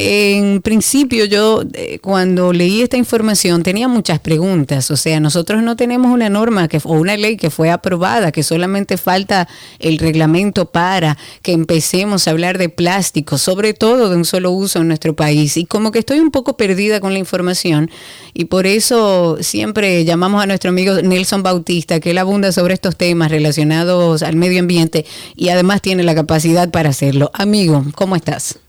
En 0.00 0.62
principio 0.62 1.24
yo 1.24 1.64
eh, 1.72 1.98
cuando 1.98 2.52
leí 2.52 2.82
esta 2.82 2.96
información 2.96 3.64
tenía 3.64 3.88
muchas 3.88 4.20
preguntas, 4.20 4.92
o 4.92 4.96
sea, 4.96 5.18
nosotros 5.18 5.60
no 5.60 5.74
tenemos 5.74 6.12
una 6.12 6.28
norma 6.28 6.68
que, 6.68 6.80
o 6.84 6.92
una 6.92 7.16
ley 7.16 7.36
que 7.36 7.50
fue 7.50 7.72
aprobada, 7.72 8.30
que 8.30 8.44
solamente 8.44 8.96
falta 8.96 9.48
el 9.80 9.98
reglamento 9.98 10.70
para 10.70 11.18
que 11.42 11.50
empecemos 11.50 12.28
a 12.28 12.30
hablar 12.30 12.58
de 12.58 12.68
plástico, 12.68 13.38
sobre 13.38 13.74
todo 13.74 14.08
de 14.08 14.14
un 14.14 14.24
solo 14.24 14.52
uso 14.52 14.78
en 14.78 14.86
nuestro 14.86 15.16
país. 15.16 15.56
Y 15.56 15.64
como 15.64 15.90
que 15.90 15.98
estoy 15.98 16.20
un 16.20 16.30
poco 16.30 16.56
perdida 16.56 17.00
con 17.00 17.12
la 17.12 17.18
información 17.18 17.90
y 18.34 18.44
por 18.44 18.68
eso 18.68 19.38
siempre 19.40 20.04
llamamos 20.04 20.40
a 20.40 20.46
nuestro 20.46 20.70
amigo 20.70 21.02
Nelson 21.02 21.42
Bautista, 21.42 21.98
que 21.98 22.12
él 22.12 22.18
abunda 22.18 22.52
sobre 22.52 22.74
estos 22.74 22.96
temas 22.96 23.32
relacionados 23.32 24.22
al 24.22 24.36
medio 24.36 24.60
ambiente 24.60 25.04
y 25.34 25.48
además 25.48 25.82
tiene 25.82 26.04
la 26.04 26.14
capacidad 26.14 26.70
para 26.70 26.90
hacerlo. 26.90 27.32
Amigo, 27.34 27.84
¿cómo 27.96 28.14
estás? 28.14 28.60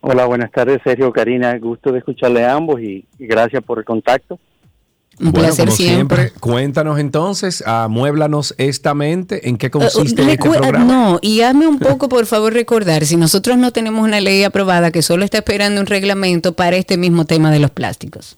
Hola, 0.00 0.26
buenas 0.26 0.50
tardes, 0.52 0.80
Sergio, 0.84 1.12
Karina. 1.12 1.58
Gusto 1.58 1.90
de 1.90 1.98
escucharle 1.98 2.44
a 2.44 2.54
ambos 2.54 2.80
y, 2.80 3.04
gracias 3.18 3.62
por 3.64 3.78
el 3.78 3.84
contacto. 3.84 4.38
Un 5.18 5.32
bueno, 5.32 5.48
placer 5.48 5.64
como 5.64 5.76
siempre. 5.76 6.32
Cuéntanos 6.38 7.00
entonces, 7.00 7.66
amuéblanos 7.66 8.54
esta 8.56 8.94
mente, 8.94 9.48
¿en 9.48 9.56
qué 9.58 9.68
consiste 9.68 10.22
uh, 10.22 10.28
este 10.28 10.48
programa? 10.48 10.84
No, 10.84 11.18
y 11.20 11.40
hazme 11.40 11.66
un 11.66 11.80
poco, 11.80 12.08
por 12.08 12.24
favor, 12.26 12.52
recordar, 12.52 13.04
si 13.04 13.16
nosotros 13.16 13.56
no 13.56 13.72
tenemos 13.72 14.04
una 14.04 14.20
ley 14.20 14.44
aprobada 14.44 14.92
que 14.92 15.02
solo 15.02 15.24
está 15.24 15.38
esperando 15.38 15.80
un 15.80 15.88
reglamento 15.88 16.52
para 16.52 16.76
este 16.76 16.96
mismo 16.96 17.24
tema 17.24 17.50
de 17.50 17.58
los 17.58 17.72
plásticos. 17.72 18.36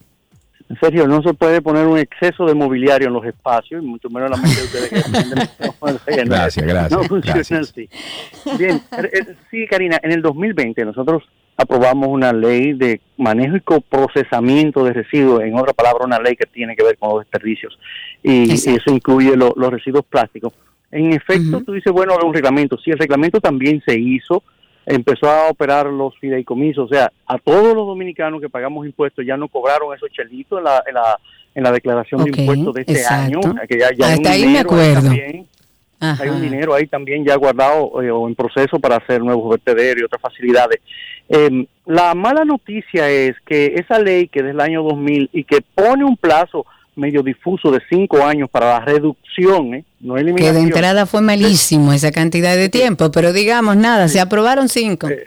Sergio, 0.80 1.06
no 1.06 1.20
se 1.22 1.34
puede 1.34 1.60
poner 1.60 1.86
un 1.86 1.98
exceso 1.98 2.46
de 2.46 2.54
mobiliario 2.54 3.08
en 3.08 3.12
los 3.14 3.26
espacios, 3.26 3.82
y 3.82 3.86
mucho 3.86 4.08
menos 4.08 4.30
la 4.30 4.36
mente 4.36 4.60
de 4.60 4.64
ustedes 4.64 4.88
que 4.88 6.24
Gracias, 6.24 6.66
gracias. 6.66 6.92
No 6.92 7.04
funciona 7.04 7.60
así. 7.60 7.90
Bien, 8.56 8.80
eh, 8.96 9.10
eh, 9.12 9.34
sí, 9.50 9.66
Karina, 9.68 9.98
en 10.02 10.12
el 10.12 10.22
2020 10.22 10.84
nosotros 10.84 11.24
aprobamos 11.60 12.08
una 12.08 12.32
ley 12.32 12.72
de 12.72 13.00
manejo 13.18 13.56
y 13.56 13.60
coprocesamiento 13.60 14.82
de 14.82 14.94
residuos, 14.94 15.42
en 15.42 15.58
otra 15.58 15.74
palabra, 15.74 16.06
una 16.06 16.18
ley 16.18 16.34
que 16.34 16.46
tiene 16.46 16.74
que 16.74 16.82
ver 16.82 16.96
con 16.96 17.10
los 17.10 17.18
desperdicios, 17.20 17.78
y, 18.22 18.52
eso 18.52 18.90
incluye 18.90 19.36
los 19.36 19.70
residuos 19.70 20.04
plásticos. 20.06 20.54
En 20.90 21.12
efecto, 21.12 21.60
tú 21.60 21.72
dices, 21.72 21.92
bueno, 21.92 22.16
un 22.24 22.34
reglamento. 22.34 22.76
Sí, 22.78 22.90
el 22.90 22.98
reglamento 22.98 23.40
también 23.40 23.80
se 23.86 23.96
hizo, 23.98 24.42
empezó 24.86 25.28
a 25.28 25.50
operar 25.50 25.86
los 25.86 26.18
fideicomisos, 26.18 26.90
o 26.90 26.94
sea, 26.94 27.12
a 27.26 27.38
todos 27.38 27.74
los 27.74 27.86
dominicanos 27.86 28.40
que 28.40 28.48
pagamos 28.48 28.86
impuestos 28.86 29.24
ya 29.24 29.36
no 29.36 29.48
cobraron 29.48 29.94
esos 29.94 30.10
chelitos 30.10 30.58
en 30.58 30.64
la, 30.64 30.82
en 30.86 30.94
la, 30.94 31.18
en 31.54 31.62
la 31.62 31.72
declaración 31.72 32.24
de 32.24 32.30
impuestos 32.30 32.74
de 32.74 32.80
este 32.80 33.06
año. 33.06 33.40
Que 33.68 33.78
ya, 33.78 33.90
ya 33.96 34.14
Hasta 34.14 34.32
ahí 34.32 34.46
me 34.46 34.60
acuerdo. 34.60 35.10
Hay 36.00 36.28
un 36.30 36.40
dinero 36.40 36.74
ahí 36.74 36.86
también 36.86 37.24
ya 37.24 37.36
guardado 37.36 38.02
eh, 38.02 38.10
o 38.10 38.26
en 38.26 38.34
proceso 38.34 38.78
para 38.78 38.96
hacer 38.96 39.22
nuevos 39.22 39.50
vertederos 39.50 40.00
y 40.00 40.04
otras 40.04 40.22
facilidades. 40.22 40.80
Em, 41.28 41.66
la 41.84 42.14
mala 42.14 42.44
noticia 42.44 43.08
es 43.08 43.36
que 43.46 43.74
esa 43.76 43.98
ley 43.98 44.28
que 44.28 44.40
es 44.40 44.46
del 44.46 44.60
año 44.60 44.82
2000 44.82 45.28
y 45.32 45.44
que 45.44 45.60
pone 45.74 46.04
un 46.04 46.16
plazo 46.16 46.64
medio 46.96 47.22
difuso 47.22 47.70
de 47.70 47.80
cinco 47.88 48.24
años 48.24 48.48
para 48.50 48.78
la 48.78 48.80
reducción, 48.80 49.74
¿eh? 49.74 49.84
no 50.00 50.16
eliminación. 50.16 50.54
Que 50.54 50.58
de 50.60 50.66
entrada 50.66 51.06
fue 51.06 51.20
malísimo 51.20 51.92
esa 51.94 52.10
cantidad 52.12 52.56
de 52.56 52.68
tiempo, 52.68 53.10
pero 53.10 53.32
digamos 53.32 53.76
nada, 53.76 54.08
se 54.08 54.20
aprobaron 54.20 54.68
cinco. 54.68 55.08
Eh, 55.08 55.26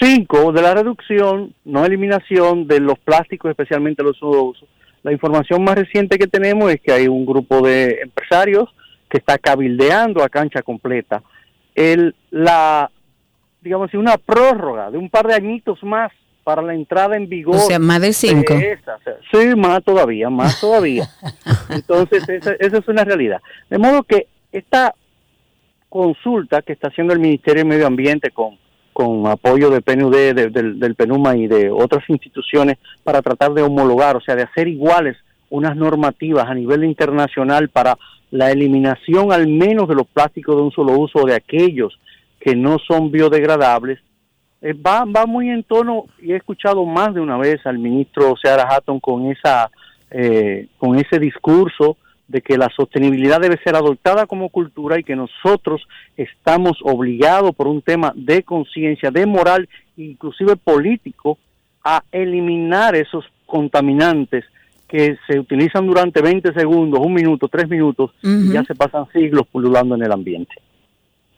cinco 0.00 0.52
de 0.52 0.62
la 0.62 0.74
reducción, 0.74 1.54
no 1.64 1.84
eliminación 1.84 2.66
de 2.66 2.80
los 2.80 2.98
plásticos, 2.98 3.50
especialmente 3.50 4.02
los 4.02 4.20
usos. 4.20 4.68
La 5.02 5.12
información 5.12 5.62
más 5.62 5.76
reciente 5.76 6.18
que 6.18 6.26
tenemos 6.26 6.72
es 6.72 6.80
que 6.80 6.92
hay 6.92 7.08
un 7.08 7.24
grupo 7.24 7.62
de 7.62 8.00
empresarios 8.02 8.68
que 9.08 9.18
está 9.18 9.38
cabildeando 9.38 10.22
a 10.22 10.28
cancha 10.28 10.62
completa 10.62 11.22
el, 11.78 12.14
la, 12.30 12.90
digamos 13.60 13.94
una 13.94 14.16
prórroga 14.18 14.90
de 14.90 14.98
un 14.98 15.08
par 15.08 15.28
de 15.28 15.34
añitos 15.34 15.82
más 15.84 16.10
para 16.42 16.62
la 16.62 16.74
entrada 16.74 17.16
en 17.16 17.28
vigor. 17.28 17.56
O 17.56 17.58
sea, 17.58 17.78
más 17.78 18.00
de 18.00 18.12
cinco. 18.12 18.54
sí, 19.30 19.54
más 19.56 19.84
todavía, 19.84 20.28
más 20.28 20.60
todavía. 20.62 21.08
Entonces, 21.68 22.28
esa, 22.28 22.54
es 22.54 22.88
una 22.88 23.04
realidad. 23.04 23.40
De 23.70 23.78
modo 23.78 24.02
que 24.02 24.26
esta 24.50 24.94
consulta 25.88 26.62
que 26.62 26.72
está 26.72 26.88
haciendo 26.88 27.12
el 27.12 27.20
Ministerio 27.20 27.62
de 27.62 27.68
Medio 27.68 27.86
Ambiente 27.86 28.30
con, 28.30 28.58
con 28.92 29.26
apoyo 29.26 29.70
del 29.70 29.82
PNUD, 29.82 30.34
del, 30.34 30.80
del 30.80 30.94
PENUMA 30.94 31.36
y 31.36 31.46
de 31.46 31.70
otras 31.70 32.02
instituciones 32.08 32.78
para 33.04 33.22
tratar 33.22 33.52
de 33.52 33.62
homologar, 33.62 34.16
o 34.16 34.20
sea, 34.20 34.34
de 34.34 34.42
hacer 34.42 34.68
iguales 34.68 35.16
unas 35.50 35.76
normativas 35.76 36.46
a 36.46 36.54
nivel 36.54 36.84
internacional 36.84 37.68
para 37.68 37.96
la 38.30 38.50
eliminación 38.50 39.32
al 39.32 39.46
menos 39.46 39.88
de 39.88 39.94
los 39.94 40.06
plásticos 40.06 40.56
de 40.56 40.62
un 40.62 40.72
solo 40.72 40.98
uso 40.98 41.24
de 41.24 41.34
aquellos 41.34 41.98
que 42.40 42.54
no 42.54 42.78
son 42.78 43.10
biodegradables, 43.10 43.98
eh, 44.60 44.72
va, 44.72 45.04
va 45.04 45.26
muy 45.26 45.50
en 45.50 45.62
tono, 45.62 46.06
y 46.20 46.32
he 46.32 46.36
escuchado 46.36 46.84
más 46.84 47.14
de 47.14 47.20
una 47.20 47.36
vez 47.36 47.64
al 47.64 47.78
ministro 47.78 48.34
Seara 48.40 48.68
Hatton 48.68 49.00
con, 49.00 49.30
esa, 49.30 49.70
eh, 50.10 50.68
con 50.78 50.98
ese 50.98 51.18
discurso 51.18 51.96
de 52.26 52.42
que 52.42 52.58
la 52.58 52.68
sostenibilidad 52.76 53.40
debe 53.40 53.58
ser 53.64 53.74
adoptada 53.74 54.26
como 54.26 54.50
cultura 54.50 54.98
y 54.98 55.04
que 55.04 55.16
nosotros 55.16 55.86
estamos 56.16 56.78
obligados 56.82 57.54
por 57.54 57.66
un 57.66 57.80
tema 57.80 58.12
de 58.14 58.42
conciencia, 58.42 59.10
de 59.10 59.26
moral, 59.26 59.68
inclusive 59.96 60.56
político, 60.56 61.38
a 61.82 62.02
eliminar 62.12 62.94
esos 62.94 63.24
contaminantes 63.46 64.44
que 64.88 65.16
se 65.26 65.38
utilizan 65.38 65.86
durante 65.86 66.22
20 66.22 66.52
segundos, 66.54 67.00
un 67.00 67.12
minuto, 67.12 67.48
tres 67.48 67.68
minutos, 67.68 68.10
y 68.22 68.52
ya 68.52 68.64
se 68.64 68.74
pasan 68.74 69.06
siglos 69.12 69.46
pululando 69.50 69.94
en 69.94 70.02
el 70.02 70.12
ambiente. 70.12 70.54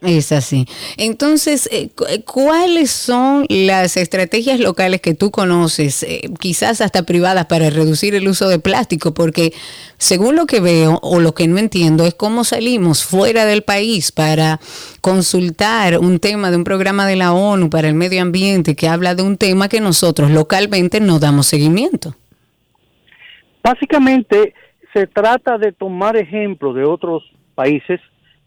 Es 0.01 0.31
así. 0.31 0.65
Entonces, 0.97 1.69
eh, 1.71 1.91
eh, 2.09 2.23
¿cuáles 2.23 2.89
son 2.89 3.45
las 3.49 3.97
estrategias 3.97 4.59
locales 4.59 4.99
que 4.99 5.13
tú 5.13 5.29
conoces, 5.29 6.01
eh, 6.01 6.21
quizás 6.39 6.81
hasta 6.81 7.03
privadas, 7.03 7.45
para 7.45 7.69
reducir 7.69 8.15
el 8.15 8.27
uso 8.27 8.49
de 8.49 8.57
plástico? 8.57 9.13
Porque 9.13 9.53
según 9.99 10.35
lo 10.35 10.47
que 10.47 10.59
veo 10.59 10.97
o 11.03 11.19
lo 11.19 11.35
que 11.35 11.47
no 11.47 11.59
entiendo 11.59 12.07
es 12.07 12.15
cómo 12.15 12.43
salimos 12.43 13.03
fuera 13.03 13.45
del 13.45 13.61
país 13.61 14.11
para 14.11 14.59
consultar 15.01 15.99
un 15.99 16.17
tema 16.17 16.49
de 16.49 16.57
un 16.57 16.63
programa 16.63 17.05
de 17.05 17.17
la 17.17 17.33
ONU 17.33 17.69
para 17.69 17.87
el 17.87 17.93
medio 17.93 18.23
ambiente 18.23 18.75
que 18.75 18.87
habla 18.87 19.13
de 19.13 19.21
un 19.21 19.37
tema 19.37 19.69
que 19.69 19.81
nosotros 19.81 20.31
localmente 20.31 20.99
no 20.99 21.19
damos 21.19 21.45
seguimiento. 21.45 22.15
Básicamente, 23.63 24.53
se 24.93 25.07
trata 25.07 25.57
de 25.57 25.71
tomar 25.71 26.17
ejemplos 26.17 26.75
de 26.75 26.83
otros 26.83 27.23
países 27.55 27.99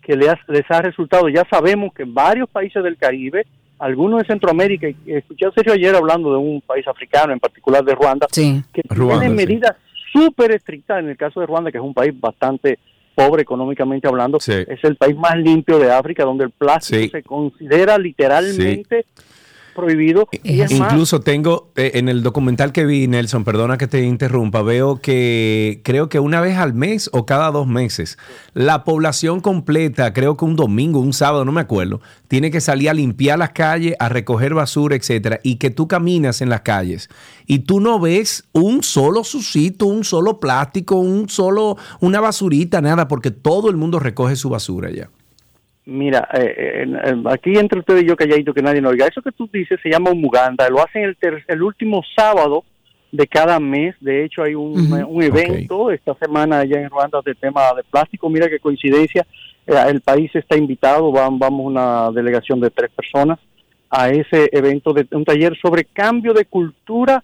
que 0.02 0.16
les 0.16 0.70
ha, 0.70 0.82
resultado. 0.82 1.28
Ya 1.28 1.44
sabemos 1.50 1.92
que 1.94 2.02
en 2.02 2.12
varios 2.12 2.48
países 2.50 2.82
del 2.82 2.96
Caribe, 2.96 3.46
algunos 3.78 4.20
de 4.20 4.26
Centroamérica, 4.26 4.88
y 4.88 4.96
escuché 5.06 5.46
a 5.46 5.52
Sergio 5.52 5.72
ayer 5.72 5.94
hablando 5.94 6.30
de 6.30 6.36
un 6.36 6.60
país 6.60 6.86
africano, 6.86 7.32
en 7.32 7.40
particular 7.40 7.82
de 7.84 7.94
Ruanda, 7.94 8.26
que 8.30 8.82
tienen 8.82 9.34
medidas 9.34 9.76
súper 10.12 10.52
estrictas. 10.52 11.00
En 11.00 11.08
el 11.08 11.16
caso 11.16 11.40
de 11.40 11.46
Ruanda, 11.46 11.72
que 11.72 11.78
es 11.78 11.84
un 11.84 11.94
país 11.94 12.12
bastante 12.18 12.78
pobre 13.14 13.42
económicamente 13.42 14.06
hablando, 14.06 14.38
es 14.38 14.84
el 14.84 14.96
país 14.96 15.16
más 15.16 15.36
limpio 15.36 15.78
de 15.78 15.90
África, 15.90 16.24
donde 16.24 16.44
el 16.44 16.50
plástico 16.50 17.10
se 17.10 17.22
considera 17.22 17.96
literalmente 17.96 19.06
prohibido. 19.74 20.28
Incluso 20.42 21.20
tengo, 21.20 21.70
eh, 21.76 21.92
en 21.94 22.08
el 22.08 22.22
documental 22.22 22.72
que 22.72 22.84
vi, 22.84 23.06
Nelson, 23.08 23.44
perdona 23.44 23.76
que 23.76 23.86
te 23.86 24.02
interrumpa, 24.02 24.62
veo 24.62 25.00
que 25.00 25.80
creo 25.84 26.08
que 26.08 26.20
una 26.20 26.40
vez 26.40 26.56
al 26.56 26.74
mes 26.74 27.10
o 27.12 27.26
cada 27.26 27.50
dos 27.50 27.66
meses, 27.66 28.16
la 28.54 28.84
población 28.84 29.40
completa, 29.40 30.12
creo 30.12 30.36
que 30.36 30.44
un 30.44 30.56
domingo, 30.56 31.00
un 31.00 31.12
sábado, 31.12 31.44
no 31.44 31.52
me 31.52 31.60
acuerdo, 31.60 32.00
tiene 32.28 32.50
que 32.50 32.60
salir 32.60 32.88
a 32.88 32.94
limpiar 32.94 33.38
las 33.38 33.50
calles, 33.50 33.94
a 33.98 34.08
recoger 34.08 34.54
basura, 34.54 34.96
etcétera, 34.96 35.40
y 35.42 35.56
que 35.56 35.70
tú 35.70 35.88
caminas 35.88 36.40
en 36.40 36.48
las 36.48 36.62
calles 36.62 37.08
y 37.46 37.60
tú 37.60 37.80
no 37.80 37.98
ves 37.98 38.44
un 38.52 38.82
solo 38.82 39.24
sucito, 39.24 39.86
un 39.86 40.04
solo 40.04 40.40
plástico, 40.40 40.96
un 40.96 41.28
solo, 41.28 41.76
una 42.00 42.20
basurita, 42.20 42.80
nada, 42.80 43.08
porque 43.08 43.30
todo 43.30 43.68
el 43.70 43.76
mundo 43.76 43.98
recoge 43.98 44.36
su 44.36 44.48
basura 44.48 44.90
ya. 44.90 45.10
Mira, 45.86 46.26
eh, 46.32 46.86
aquí 47.26 47.58
entre 47.58 47.80
ustedes 47.80 48.04
y 48.04 48.06
yo 48.06 48.16
calladito 48.16 48.54
que 48.54 48.62
nadie 48.62 48.80
nos 48.80 48.92
oiga, 48.92 49.06
eso 49.06 49.20
que 49.20 49.32
tú 49.32 49.48
dices 49.52 49.78
se 49.82 49.90
llama 49.90 50.12
un 50.12 50.20
Muganda, 50.20 50.68
lo 50.70 50.82
hacen 50.82 51.02
el, 51.02 51.44
el 51.46 51.62
último 51.62 52.02
sábado 52.16 52.64
de 53.12 53.26
cada 53.26 53.60
mes, 53.60 53.94
de 54.00 54.24
hecho 54.24 54.42
hay 54.42 54.54
un, 54.56 55.22
evento 55.22 55.90
esta 55.90 56.14
semana 56.14 56.60
allá 56.60 56.80
en 56.80 56.90
Ruanda 56.90 57.20
de 57.24 57.34
tema 57.36 57.72
de 57.76 57.84
plástico, 57.84 58.28
mira 58.28 58.48
qué 58.48 58.58
coincidencia, 58.58 59.26
eh, 59.66 59.74
el 59.88 60.00
país 60.00 60.34
está 60.34 60.56
invitado, 60.56 61.12
van, 61.12 61.38
vamos 61.38 61.66
una 61.66 62.10
delegación 62.10 62.58
de 62.60 62.70
tres 62.70 62.90
personas 62.90 63.38
a 63.88 64.08
ese 64.08 64.48
evento 64.52 64.92
de 64.92 65.06
un 65.12 65.24
taller 65.24 65.56
sobre 65.62 65.84
cambio 65.84 66.32
de 66.32 66.46
cultura, 66.46 67.22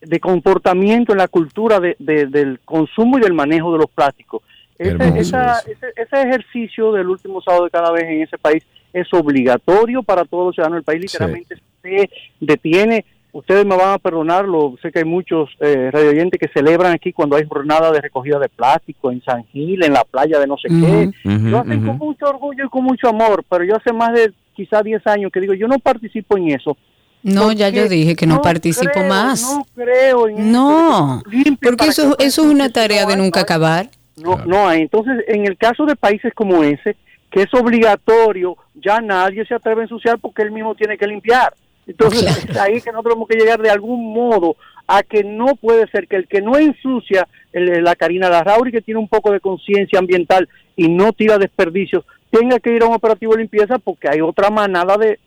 de 0.00 0.20
comportamiento 0.20 1.12
en 1.12 1.18
la 1.18 1.28
cultura 1.28 1.80
de, 1.80 1.96
del 1.98 2.60
consumo 2.64 3.16
y 3.16 3.22
del 3.22 3.32
manejo 3.32 3.72
de 3.72 3.78
los 3.78 3.90
plásticos 3.90 4.42
ese, 4.82 6.22
ejercicio 6.22 6.92
del 6.92 7.08
último 7.08 7.40
sábado 7.42 7.64
de 7.64 7.70
cada 7.70 7.90
vez 7.92 8.04
en 8.04 8.22
ese 8.22 8.38
país 8.38 8.64
es 8.92 9.06
obligatorio 9.12 10.02
para 10.02 10.24
todos 10.24 10.46
los 10.46 10.54
ciudadanos 10.54 10.78
del 10.78 10.84
país. 10.84 11.02
Literalmente 11.02 11.56
se 11.82 12.10
detiene. 12.40 13.04
Ustedes 13.32 13.64
me 13.64 13.76
van 13.76 13.94
a 13.94 13.98
perdonarlo. 13.98 14.74
Sé 14.82 14.92
que 14.92 14.98
hay 14.98 15.04
muchos 15.06 15.48
eh, 15.60 15.90
radioyentes 15.90 16.38
que 16.38 16.48
celebran 16.48 16.92
aquí 16.92 17.12
cuando 17.12 17.36
hay 17.36 17.46
jornada 17.46 17.90
de 17.90 18.00
recogida 18.02 18.38
de 18.38 18.50
plástico 18.50 19.10
en 19.10 19.22
San 19.24 19.44
Gil, 19.46 19.82
en 19.82 19.94
la 19.94 20.04
playa 20.04 20.38
de 20.38 20.46
no 20.46 20.56
sé 20.58 20.68
qué. 20.68 21.10
lo 21.24 21.58
hacen 21.58 21.86
con 21.86 21.96
mucho 21.96 22.26
orgullo 22.26 22.66
y 22.66 22.68
con 22.68 22.84
mucho 22.84 23.08
amor, 23.08 23.42
pero 23.48 23.64
yo 23.64 23.76
hace 23.76 23.92
más 23.92 24.12
de 24.12 24.32
quizá 24.54 24.82
10 24.82 25.06
años 25.06 25.32
que 25.32 25.40
digo, 25.40 25.54
yo 25.54 25.66
no 25.66 25.78
participo 25.78 26.36
en 26.36 26.50
eso. 26.50 26.76
No, 27.22 27.52
ya 27.52 27.68
yo 27.68 27.88
dije 27.88 28.16
que 28.16 28.26
no, 28.26 28.42
participo 28.42 29.00
más. 29.08 29.42
No 29.42 29.64
creo 29.74 30.28
en 30.28 30.50
No, 30.50 31.22
porque 31.62 31.86
eso, 31.86 32.16
eso 32.18 32.42
es 32.42 32.48
una 32.48 32.70
tarea 32.70 33.06
de 33.06 33.16
nunca 33.16 33.40
acabar. 33.40 33.90
No, 34.16 34.36
no 34.44 34.68
hay. 34.68 34.82
Entonces, 34.82 35.24
en 35.28 35.46
el 35.46 35.56
caso 35.56 35.86
de 35.86 35.96
países 35.96 36.32
como 36.34 36.62
ese, 36.62 36.96
que 37.30 37.42
es 37.42 37.54
obligatorio, 37.54 38.56
ya 38.74 39.00
nadie 39.00 39.44
se 39.46 39.54
atreve 39.54 39.80
a 39.80 39.84
ensuciar 39.84 40.18
porque 40.18 40.42
él 40.42 40.52
mismo 40.52 40.74
tiene 40.74 40.98
que 40.98 41.06
limpiar. 41.06 41.54
Entonces, 41.86 42.48
es 42.48 42.56
ahí 42.56 42.80
que 42.80 42.92
nosotros 42.92 43.14
tenemos 43.14 43.28
que 43.28 43.38
llegar 43.38 43.60
de 43.60 43.70
algún 43.70 44.12
modo 44.12 44.56
a 44.86 45.02
que 45.02 45.24
no 45.24 45.56
puede 45.56 45.88
ser 45.88 46.06
que 46.06 46.16
el 46.16 46.28
que 46.28 46.42
no 46.42 46.56
ensucia 46.56 47.26
la 47.52 47.96
Karina 47.96 48.28
Larrauri, 48.28 48.70
que 48.70 48.82
tiene 48.82 49.00
un 49.00 49.08
poco 49.08 49.32
de 49.32 49.40
conciencia 49.40 49.98
ambiental 49.98 50.48
y 50.76 50.88
no 50.88 51.12
tira 51.12 51.38
desperdicios, 51.38 52.04
tenga 52.30 52.58
que 52.58 52.74
ir 52.74 52.82
a 52.82 52.86
un 52.86 52.94
operativo 52.94 53.32
de 53.32 53.40
limpieza 53.40 53.78
porque 53.78 54.08
hay 54.10 54.20
otra 54.20 54.50
manada 54.50 54.96
de, 54.96 55.18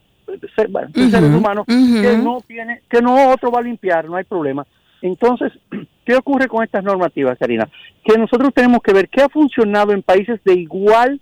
seres 0.55 1.35
humanos 1.35 1.65
que 1.67 2.17
no 2.17 2.41
tiene, 2.45 2.81
que 2.89 3.01
no 3.01 3.31
otro 3.31 3.51
va 3.51 3.59
a 3.59 3.63
limpiar, 3.63 4.05
no 4.05 4.15
hay 4.15 4.23
problema. 4.23 4.65
Entonces, 5.01 5.51
¿qué 6.05 6.15
ocurre 6.15 6.47
con 6.47 6.63
estas 6.63 6.83
normativas, 6.83 7.37
Karina? 7.37 7.67
Que 8.03 8.17
nosotros 8.17 8.53
tenemos 8.53 8.81
que 8.81 8.93
ver 8.93 9.09
qué 9.09 9.21
ha 9.21 9.29
funcionado 9.29 9.91
en 9.91 10.03
países 10.03 10.39
de 10.43 10.53
igual 10.53 11.19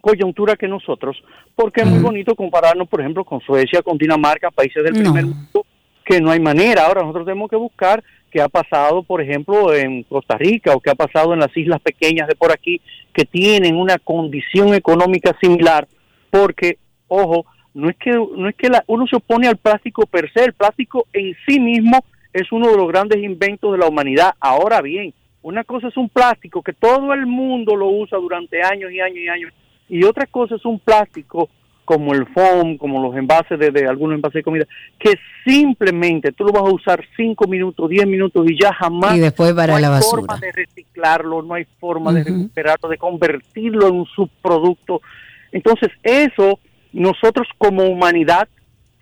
coyuntura 0.00 0.56
que 0.56 0.68
nosotros, 0.68 1.16
porque 1.54 1.82
es 1.82 1.86
muy 1.86 2.00
bonito 2.00 2.34
compararnos, 2.34 2.88
por 2.88 3.00
ejemplo, 3.00 3.24
con 3.24 3.40
Suecia, 3.40 3.82
con 3.82 3.96
Dinamarca, 3.96 4.50
países 4.50 4.82
del 4.82 4.94
primer 4.94 5.26
mundo, 5.26 5.64
que 6.04 6.20
no 6.20 6.30
hay 6.30 6.40
manera. 6.40 6.86
Ahora 6.86 7.02
nosotros 7.02 7.24
tenemos 7.24 7.48
que 7.48 7.56
buscar 7.56 8.02
qué 8.30 8.42
ha 8.42 8.48
pasado, 8.48 9.04
por 9.04 9.22
ejemplo, 9.22 9.72
en 9.72 10.02
Costa 10.02 10.36
Rica 10.36 10.74
o 10.74 10.80
qué 10.80 10.90
ha 10.90 10.96
pasado 10.96 11.32
en 11.32 11.38
las 11.38 11.56
islas 11.56 11.80
pequeñas 11.80 12.26
de 12.26 12.34
por 12.34 12.50
aquí, 12.50 12.80
que 13.14 13.24
tienen 13.24 13.76
una 13.76 13.98
condición 13.98 14.74
económica 14.74 15.36
similar, 15.40 15.86
porque, 16.30 16.78
ojo, 17.06 17.46
no 17.74 17.88
es 17.88 17.96
que, 17.96 18.10
no 18.10 18.48
es 18.48 18.56
que 18.56 18.70
uno 18.88 19.06
se 19.06 19.16
opone 19.16 19.46
al 19.46 19.56
plástico 19.56 20.06
per 20.06 20.32
se, 20.32 20.44
el 20.46 20.52
plástico 20.52 21.06
en 21.12 21.36
sí 21.46 21.60
mismo 21.60 22.04
es 22.32 22.50
uno 22.52 22.70
de 22.70 22.76
los 22.76 22.88
grandes 22.88 23.22
inventos 23.22 23.72
de 23.72 23.78
la 23.78 23.88
humanidad. 23.88 24.34
Ahora 24.40 24.80
bien, 24.80 25.12
una 25.42 25.64
cosa 25.64 25.88
es 25.88 25.96
un 25.96 26.08
plástico 26.08 26.62
que 26.62 26.72
todo 26.72 27.12
el 27.12 27.26
mundo 27.26 27.76
lo 27.76 27.88
usa 27.88 28.18
durante 28.18 28.62
años 28.62 28.92
y 28.92 29.00
años 29.00 29.18
y 29.18 29.28
años, 29.28 29.52
y 29.88 30.04
otra 30.04 30.26
cosa 30.26 30.54
es 30.54 30.64
un 30.64 30.78
plástico 30.78 31.48
como 31.84 32.14
el 32.14 32.26
foam, 32.28 32.78
como 32.78 33.02
los 33.02 33.16
envases 33.16 33.58
de, 33.58 33.86
algunos 33.86 34.14
envases 34.14 34.34
de 34.34 34.42
comida, 34.42 34.66
que 34.98 35.14
simplemente 35.44 36.32
tú 36.32 36.44
lo 36.44 36.52
vas 36.52 36.62
a 36.62 36.74
usar 36.74 37.04
cinco 37.16 37.46
minutos, 37.48 37.90
diez 37.90 38.06
minutos 38.06 38.46
y 38.48 38.58
ya 38.58 38.72
jamás 38.72 39.16
y 39.16 39.20
después 39.20 39.52
para 39.52 39.78
no 39.78 39.94
hay 39.94 40.02
forma 40.02 40.38
de 40.38 40.52
reciclarlo, 40.52 41.42
no 41.42 41.54
hay 41.54 41.66
forma 41.80 42.12
de 42.12 42.24
recuperarlo, 42.24 42.88
de 42.88 42.98
convertirlo 42.98 43.88
en 43.88 43.94
un 43.96 44.06
subproducto. 44.06 45.02
Entonces 45.50 45.90
eso 46.02 46.60
nosotros 46.92 47.48
como 47.58 47.84
humanidad 47.84 48.48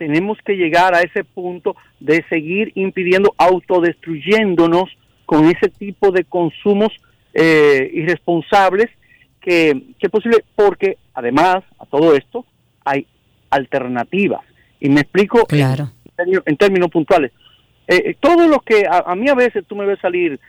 tenemos 0.00 0.38
que 0.42 0.56
llegar 0.56 0.94
a 0.94 1.02
ese 1.02 1.24
punto 1.24 1.76
de 2.00 2.24
seguir 2.30 2.72
impidiendo, 2.74 3.34
autodestruyéndonos 3.36 4.88
con 5.26 5.44
ese 5.44 5.68
tipo 5.68 6.10
de 6.10 6.24
consumos 6.24 6.90
eh, 7.34 7.90
irresponsables 7.92 8.88
que, 9.42 9.78
que 9.98 10.06
es 10.06 10.10
posible, 10.10 10.42
porque 10.56 10.96
además 11.12 11.56
a 11.78 11.84
todo 11.84 12.16
esto 12.16 12.46
hay 12.82 13.06
alternativas. 13.50 14.40
Y 14.80 14.88
me 14.88 15.02
explico 15.02 15.44
claro. 15.44 15.90
en, 16.46 16.56
términos, 16.56 16.90
puntuales. 16.90 17.32
Eh, 17.86 18.02
eh, 18.06 18.16
todo 18.18 18.48
lo 18.48 18.60
que 18.60 18.86
a, 18.90 19.14
mí 19.14 19.28
a 19.28 19.34
veces 19.34 19.66
tú 19.66 19.76
me 19.76 19.84
ves 19.84 19.98
salir, 20.00 20.40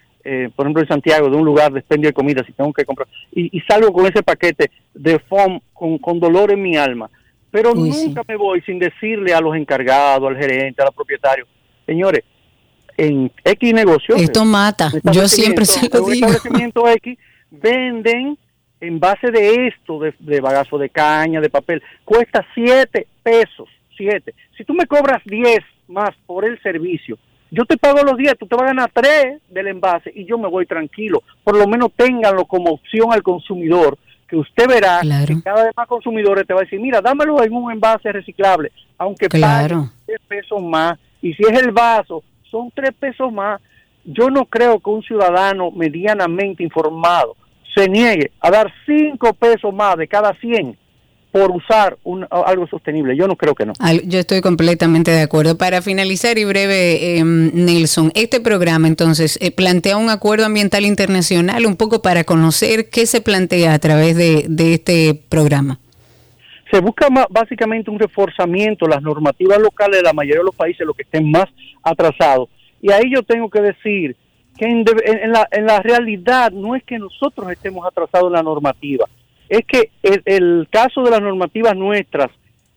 por 0.55 0.65
ejemplo 0.65 0.81
en 0.81 0.87
Santiago, 0.87 1.29
de 1.29 1.35
un 1.35 1.43
lugar 1.43 1.73
de 1.73 1.79
expendio 1.79 2.07
de 2.07 2.13
comida, 2.13 2.41
si 2.45 2.53
tengo 2.53 2.71
que 2.71 2.85
comprar, 2.85 3.09
y, 3.33 3.59
salgo 3.67 3.91
con 3.91 4.05
ese 4.05 4.23
paquete 4.23 4.71
de 4.93 5.19
con, 5.73 5.97
con 5.97 6.19
dolor 6.21 6.53
en 6.53 6.61
mi 6.61 6.77
alma 6.77 7.09
pero 7.51 7.73
nunca 7.73 8.23
me 8.27 8.35
voy 8.35 8.61
sin 8.61 8.79
decirle 8.79 9.33
a 9.33 9.41
los 9.41 9.55
encargados, 9.55 10.29
al 10.29 10.37
gerente, 10.37 10.81
al 10.81 10.93
propietario, 10.93 11.45
Señores, 11.85 12.23
en 12.97 13.31
X 13.43 13.73
negocios. 13.73 14.21
Esto 14.21 14.45
mata. 14.45 14.91
Yo 15.11 15.27
siempre 15.27 15.65
se 15.65 15.89
lo 15.89 16.05
digo. 16.05 16.27
establecimiento 16.27 16.87
X 16.87 17.17
venden 17.49 18.37
en 18.79 18.99
base 18.99 19.29
de 19.31 19.67
esto, 19.67 19.99
de, 19.99 20.13
de, 20.19 20.39
bagazo 20.39 20.77
de 20.77 20.89
caña, 20.89 21.41
de 21.41 21.49
papel, 21.49 21.83
cuesta 22.03 22.45
7 22.55 23.07
pesos. 23.21 23.69
7. 23.97 24.33
Si 24.57 24.63
tú 24.63 24.73
me 24.73 24.87
cobras 24.87 25.21
10 25.25 25.59
más 25.87 26.11
por 26.25 26.45
el 26.45 26.61
servicio, 26.61 27.17
yo 27.51 27.65
te 27.65 27.77
pago 27.77 28.01
los 28.03 28.17
10, 28.17 28.37
tú 28.37 28.47
te 28.47 28.55
vas 28.55 28.63
a 28.63 28.73
ganar 28.73 28.91
3 28.93 29.41
del 29.49 29.67
envase 29.67 30.11
y 30.15 30.25
yo 30.25 30.37
me 30.37 30.47
voy 30.47 30.65
tranquilo. 30.65 31.21
Por 31.43 31.57
lo 31.57 31.67
menos 31.67 31.91
ténganlo 31.95 32.45
como 32.45 32.71
opción 32.71 33.11
al 33.11 33.21
consumidor, 33.21 33.97
que 34.31 34.37
usted 34.37 34.65
verá 34.65 35.01
que 35.01 35.41
cada 35.41 35.65
vez 35.65 35.73
más 35.75 35.87
consumidores 35.89 36.47
te 36.47 36.53
va 36.53 36.61
a 36.61 36.63
decir, 36.63 36.79
mira, 36.79 37.01
dámelo 37.01 37.43
en 37.43 37.53
un 37.53 37.69
envase 37.69 38.13
reciclable, 38.13 38.71
aunque 38.97 39.27
claro. 39.27 39.89
pague 39.89 39.91
10 40.07 40.21
pesos 40.25 40.63
más. 40.63 40.97
Y 41.21 41.33
si 41.33 41.43
es 41.43 41.61
el 41.61 41.71
vaso, 41.71 42.23
son 42.49 42.71
3 42.73 42.91
pesos 42.97 43.31
más. 43.33 43.61
Yo 44.05 44.29
no 44.29 44.45
creo 44.45 44.79
que 44.79 44.89
un 44.89 45.03
ciudadano 45.03 45.69
medianamente 45.71 46.63
informado 46.63 47.35
se 47.75 47.89
niegue 47.89 48.31
a 48.39 48.49
dar 48.49 48.71
5 48.85 49.33
pesos 49.33 49.73
más 49.73 49.97
de 49.97 50.07
cada 50.07 50.33
100 50.35 50.77
por 51.31 51.51
usar 51.51 51.97
un, 52.03 52.27
algo 52.29 52.67
sostenible. 52.67 53.15
Yo 53.15 53.27
no 53.27 53.35
creo 53.35 53.55
que 53.55 53.65
no. 53.65 53.73
Yo 54.05 54.19
estoy 54.19 54.41
completamente 54.41 55.11
de 55.11 55.21
acuerdo. 55.21 55.57
Para 55.57 55.81
finalizar 55.81 56.37
y 56.37 56.45
breve, 56.45 57.17
eh, 57.17 57.23
Nelson, 57.23 58.11
este 58.15 58.41
programa 58.41 58.87
entonces 58.87 59.37
eh, 59.41 59.51
plantea 59.51 59.97
un 59.97 60.09
acuerdo 60.09 60.45
ambiental 60.45 60.85
internacional 60.85 61.65
un 61.65 61.77
poco 61.77 62.01
para 62.01 62.23
conocer 62.23 62.89
qué 62.89 63.05
se 63.05 63.21
plantea 63.21 63.73
a 63.73 63.79
través 63.79 64.15
de, 64.15 64.45
de 64.49 64.73
este 64.73 65.23
programa. 65.29 65.79
Se 66.69 66.79
busca 66.79 67.07
básicamente 67.29 67.91
un 67.91 67.99
reforzamiento, 67.99 68.87
las 68.87 69.01
normativas 69.01 69.59
locales 69.59 69.97
de 69.97 70.03
la 70.03 70.13
mayoría 70.13 70.39
de 70.39 70.45
los 70.45 70.55
países, 70.55 70.87
los 70.87 70.95
que 70.95 71.03
estén 71.03 71.29
más 71.29 71.45
atrasados. 71.83 72.49
Y 72.81 72.91
ahí 72.91 73.11
yo 73.13 73.23
tengo 73.23 73.49
que 73.49 73.61
decir 73.61 74.15
que 74.57 74.65
en, 74.65 74.85
la, 75.31 75.47
en 75.51 75.65
la 75.65 75.79
realidad 75.79 76.51
no 76.51 76.75
es 76.75 76.83
que 76.83 76.97
nosotros 76.97 77.51
estemos 77.51 77.85
atrasados 77.85 78.27
en 78.27 78.33
la 78.33 78.43
normativa, 78.43 79.05
es 79.51 79.65
que 79.65 79.91
el, 80.01 80.65
caso 80.71 81.03
de 81.03 81.11
las 81.11 81.21
normativas 81.21 81.75
nuestras, 81.75 82.29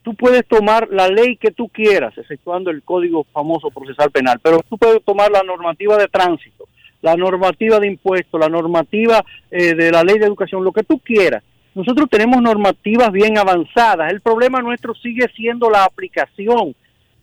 tú 0.02 0.16
puedes 0.16 0.44
tomar 0.44 0.88
la 0.90 1.06
ley 1.06 1.36
que 1.36 1.52
tú 1.52 1.68
quieras, 1.68 2.18
exceptuando 2.18 2.68
el 2.72 2.82
código 2.82 3.24
famoso 3.32 3.70
procesal 3.70 4.10
penal, 4.10 4.40
pero 4.42 4.58
tú 4.68 4.76
puedes 4.76 5.04
tomar 5.04 5.30
la 5.30 5.44
normativa 5.44 5.96
de 5.96 6.08
tránsito, 6.08 6.66
la 7.00 7.14
normativa 7.14 7.78
de 7.78 7.86
impuestos, 7.86 8.40
la 8.40 8.48
normativa 8.48 9.24
eh, 9.52 9.76
de 9.76 9.92
la 9.92 10.02
ley 10.02 10.18
de 10.18 10.26
educación, 10.26 10.64
lo 10.64 10.72
que 10.72 10.82
tú 10.82 10.98
quieras. 10.98 11.44
Nosotros 11.76 12.08
tenemos 12.10 12.42
normativas 12.42 13.12
bien 13.12 13.38
avanzadas. 13.38 14.12
El 14.12 14.20
problema 14.20 14.60
nuestro 14.60 14.94
sigue 14.96 15.28
siendo 15.36 15.70
la 15.70 15.84
aplicación. 15.84 16.74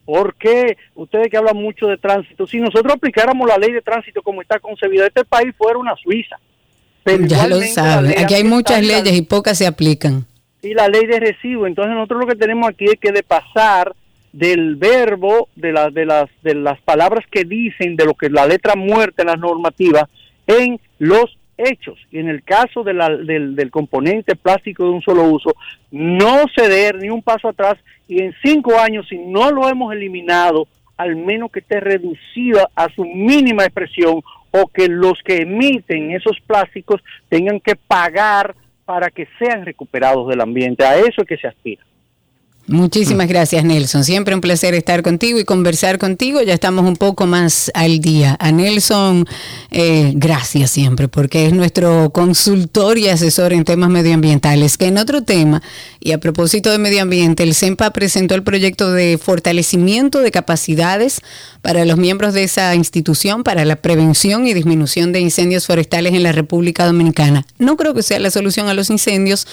¿Por 0.05 0.35
qué 0.35 0.77
ustedes 0.95 1.27
que 1.27 1.35
hablan 1.35 1.57
mucho 1.57 1.87
de 1.87 1.97
tránsito? 1.97 2.47
Si 2.47 2.57
nosotros 2.61 2.93
aplicáramos 2.93 3.49
la 3.49 3.57
ley 3.57 3.73
de 3.73 3.81
tránsito 3.81 4.21
como 4.21 4.41
está 4.41 4.59
concebida, 4.59 5.07
este 5.07 5.25
país 5.25 5.53
fuera 5.57 5.77
una 5.77 5.97
Suiza 5.97 6.39
ya 7.05 7.47
lo 7.47 7.61
sabe. 7.61 8.15
Aquí 8.17 8.33
hay 8.33 8.43
muchas 8.43 8.85
leyes 8.85 9.13
y 9.13 9.21
pocas 9.21 9.57
se 9.57 9.67
aplican. 9.67 10.25
Y 10.61 10.73
la 10.73 10.87
ley 10.87 11.05
de 11.05 11.19
recibo. 11.19 11.67
Entonces 11.67 11.93
nosotros 11.93 12.21
lo 12.21 12.27
que 12.27 12.35
tenemos 12.35 12.69
aquí 12.69 12.85
es 12.85 12.99
que 12.99 13.11
de 13.11 13.23
pasar 13.23 13.93
del 14.31 14.75
verbo, 14.75 15.49
de, 15.55 15.71
las 15.73 15.93
de, 15.93 16.05
las, 16.05 16.29
de 16.43 16.55
las 16.55 16.79
palabras 16.81 17.25
que 17.29 17.43
dicen, 17.43 17.95
de 17.95 18.05
lo 18.05 18.13
que 18.13 18.29
la 18.29 18.45
letra 18.45 18.75
muerta 18.75 19.23
en 19.23 19.27
las 19.27 19.39
normativas, 19.39 20.03
en 20.47 20.79
los 20.99 21.37
hechos. 21.57 21.99
Y 22.11 22.19
en 22.19 22.29
el 22.29 22.43
caso 22.43 22.83
de 22.83 22.93
la, 22.93 23.09
del, 23.09 23.55
del 23.55 23.71
componente 23.71 24.35
plástico 24.35 24.85
de 24.85 24.91
un 24.91 25.01
solo 25.01 25.23
uso, 25.23 25.55
no 25.91 26.45
ceder 26.55 26.97
ni 26.97 27.09
un 27.09 27.21
paso 27.21 27.49
atrás 27.49 27.77
y 28.07 28.21
en 28.21 28.33
cinco 28.43 28.77
años, 28.77 29.07
si 29.07 29.17
no 29.17 29.51
lo 29.51 29.69
hemos 29.69 29.93
eliminado, 29.93 30.67
al 30.97 31.15
menos 31.15 31.51
que 31.51 31.59
esté 31.59 31.79
reducida 31.79 32.69
a 32.75 32.93
su 32.93 33.05
mínima 33.05 33.63
expresión 33.63 34.21
o 34.51 34.67
que 34.67 34.87
los 34.87 35.19
que 35.23 35.37
emiten 35.37 36.11
esos 36.11 36.39
plásticos 36.45 37.01
tengan 37.29 37.59
que 37.59 37.75
pagar 37.75 38.55
para 38.85 39.09
que 39.09 39.27
sean 39.39 39.65
recuperados 39.65 40.27
del 40.27 40.41
ambiente. 40.41 40.85
A 40.85 40.97
eso 40.97 41.21
es 41.21 41.27
que 41.27 41.37
se 41.37 41.47
aspira. 41.47 41.83
Muchísimas 42.67 43.27
gracias, 43.27 43.65
Nelson. 43.65 44.03
Siempre 44.03 44.35
un 44.35 44.39
placer 44.39 44.75
estar 44.75 45.01
contigo 45.01 45.39
y 45.39 45.45
conversar 45.45 45.97
contigo. 45.97 46.41
Ya 46.41 46.53
estamos 46.53 46.85
un 46.85 46.95
poco 46.95 47.25
más 47.25 47.71
al 47.73 47.99
día. 47.99 48.37
A 48.39 48.51
Nelson, 48.51 49.27
eh, 49.71 50.13
gracias 50.15 50.69
siempre, 50.69 51.07
porque 51.07 51.47
es 51.47 51.53
nuestro 51.53 52.11
consultor 52.11 52.97
y 52.97 53.09
asesor 53.09 53.51
en 53.51 53.65
temas 53.65 53.89
medioambientales. 53.89 54.77
Que 54.77 54.85
en 54.85 54.99
otro 54.99 55.23
tema, 55.23 55.61
y 55.99 56.11
a 56.11 56.19
propósito 56.19 56.71
de 56.71 56.77
medio 56.77 57.01
ambiente, 57.01 57.43
el 57.43 57.55
CEMPA 57.55 57.91
presentó 57.91 58.35
el 58.35 58.43
proyecto 58.43 58.91
de 58.91 59.17
fortalecimiento 59.17 60.19
de 60.19 60.31
capacidades 60.31 61.19
para 61.61 61.83
los 61.85 61.97
miembros 61.97 62.33
de 62.33 62.43
esa 62.43 62.73
institución 62.75 63.43
para 63.43 63.65
la 63.65 63.75
prevención 63.75 64.47
y 64.47 64.53
disminución 64.53 65.11
de 65.11 65.19
incendios 65.19 65.65
forestales 65.65 66.13
en 66.13 66.23
la 66.23 66.31
República 66.31 66.85
Dominicana. 66.85 67.45
No 67.59 67.75
creo 67.75 67.93
que 67.93 68.03
sea 68.03 68.19
la 68.19 68.31
solución 68.31 68.67
a 68.67 68.73
los 68.73 68.89
incendios, 68.89 69.47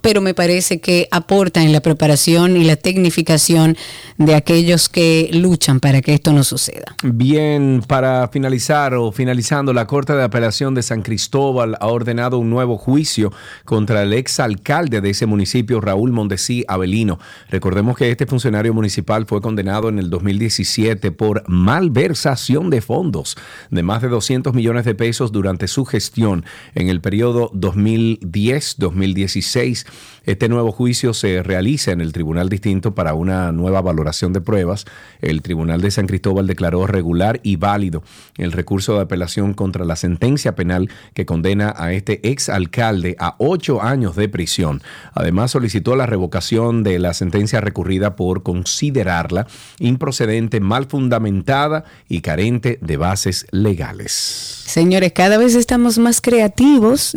pero 0.00 0.20
me 0.20 0.34
parece 0.34 0.80
que 0.80 1.08
aporta 1.10 1.62
en 1.62 1.72
la 1.72 1.80
preparación 1.80 2.35
y 2.36 2.64
la 2.64 2.76
tecnificación 2.76 3.78
de 4.18 4.34
aquellos 4.34 4.90
que 4.90 5.30
luchan 5.32 5.80
para 5.80 6.02
que 6.02 6.12
esto 6.12 6.32
no 6.32 6.44
suceda. 6.44 6.94
Bien, 7.02 7.82
para 7.86 8.28
finalizar 8.28 8.94
o 8.94 9.10
finalizando, 9.10 9.72
la 9.72 9.86
Corte 9.86 10.12
de 10.12 10.22
Apelación 10.22 10.74
de 10.74 10.82
San 10.82 11.00
Cristóbal 11.00 11.76
ha 11.80 11.86
ordenado 11.86 12.38
un 12.38 12.50
nuevo 12.50 12.76
juicio 12.76 13.32
contra 13.64 14.02
el 14.02 14.12
ex 14.12 14.38
alcalde 14.38 15.00
de 15.00 15.10
ese 15.10 15.24
municipio, 15.24 15.80
Raúl 15.80 16.12
Mondesí 16.12 16.62
Avelino. 16.68 17.18
Recordemos 17.48 17.96
que 17.96 18.10
este 18.10 18.26
funcionario 18.26 18.74
municipal 18.74 19.24
fue 19.24 19.40
condenado 19.40 19.88
en 19.88 19.98
el 19.98 20.10
2017 20.10 21.12
por 21.12 21.42
malversación 21.48 22.68
de 22.68 22.82
fondos 22.82 23.38
de 23.70 23.82
más 23.82 24.02
de 24.02 24.08
200 24.08 24.52
millones 24.52 24.84
de 24.84 24.94
pesos 24.94 25.32
durante 25.32 25.68
su 25.68 25.86
gestión 25.86 26.44
en 26.74 26.90
el 26.90 27.00
periodo 27.00 27.50
2010-2016. 27.52 29.86
Este 30.24 30.50
nuevo 30.50 30.72
juicio 30.72 31.14
se 31.14 31.42
realiza 31.42 31.92
en 31.92 32.00
el 32.00 32.12
Tribunal 32.12 32.25
Distinto 32.26 32.94
para 32.94 33.14
una 33.14 33.52
nueva 33.52 33.80
valoración 33.80 34.32
de 34.32 34.40
pruebas. 34.40 34.84
El 35.20 35.42
Tribunal 35.42 35.80
de 35.80 35.92
San 35.92 36.08
Cristóbal 36.08 36.48
declaró 36.48 36.86
regular 36.86 37.38
y 37.44 37.54
válido 37.54 38.02
el 38.36 38.50
recurso 38.50 38.94
de 38.96 39.02
apelación 39.02 39.54
contra 39.54 39.84
la 39.84 39.94
sentencia 39.94 40.56
penal 40.56 40.90
que 41.14 41.24
condena 41.24 41.72
a 41.76 41.92
este 41.92 42.28
ex 42.28 42.48
alcalde 42.48 43.14
a 43.20 43.36
ocho 43.38 43.80
años 43.80 44.16
de 44.16 44.28
prisión. 44.28 44.82
Además, 45.14 45.52
solicitó 45.52 45.94
la 45.94 46.06
revocación 46.06 46.82
de 46.82 46.98
la 46.98 47.14
sentencia 47.14 47.60
recurrida 47.60 48.16
por 48.16 48.42
considerarla 48.42 49.46
improcedente, 49.78 50.58
mal 50.58 50.86
fundamentada 50.86 51.84
y 52.08 52.22
carente 52.22 52.78
de 52.82 52.96
bases 52.96 53.46
legales. 53.52 54.64
Señores, 54.66 55.12
cada 55.12 55.38
vez 55.38 55.54
estamos 55.54 55.98
más 55.98 56.20
creativos. 56.20 57.16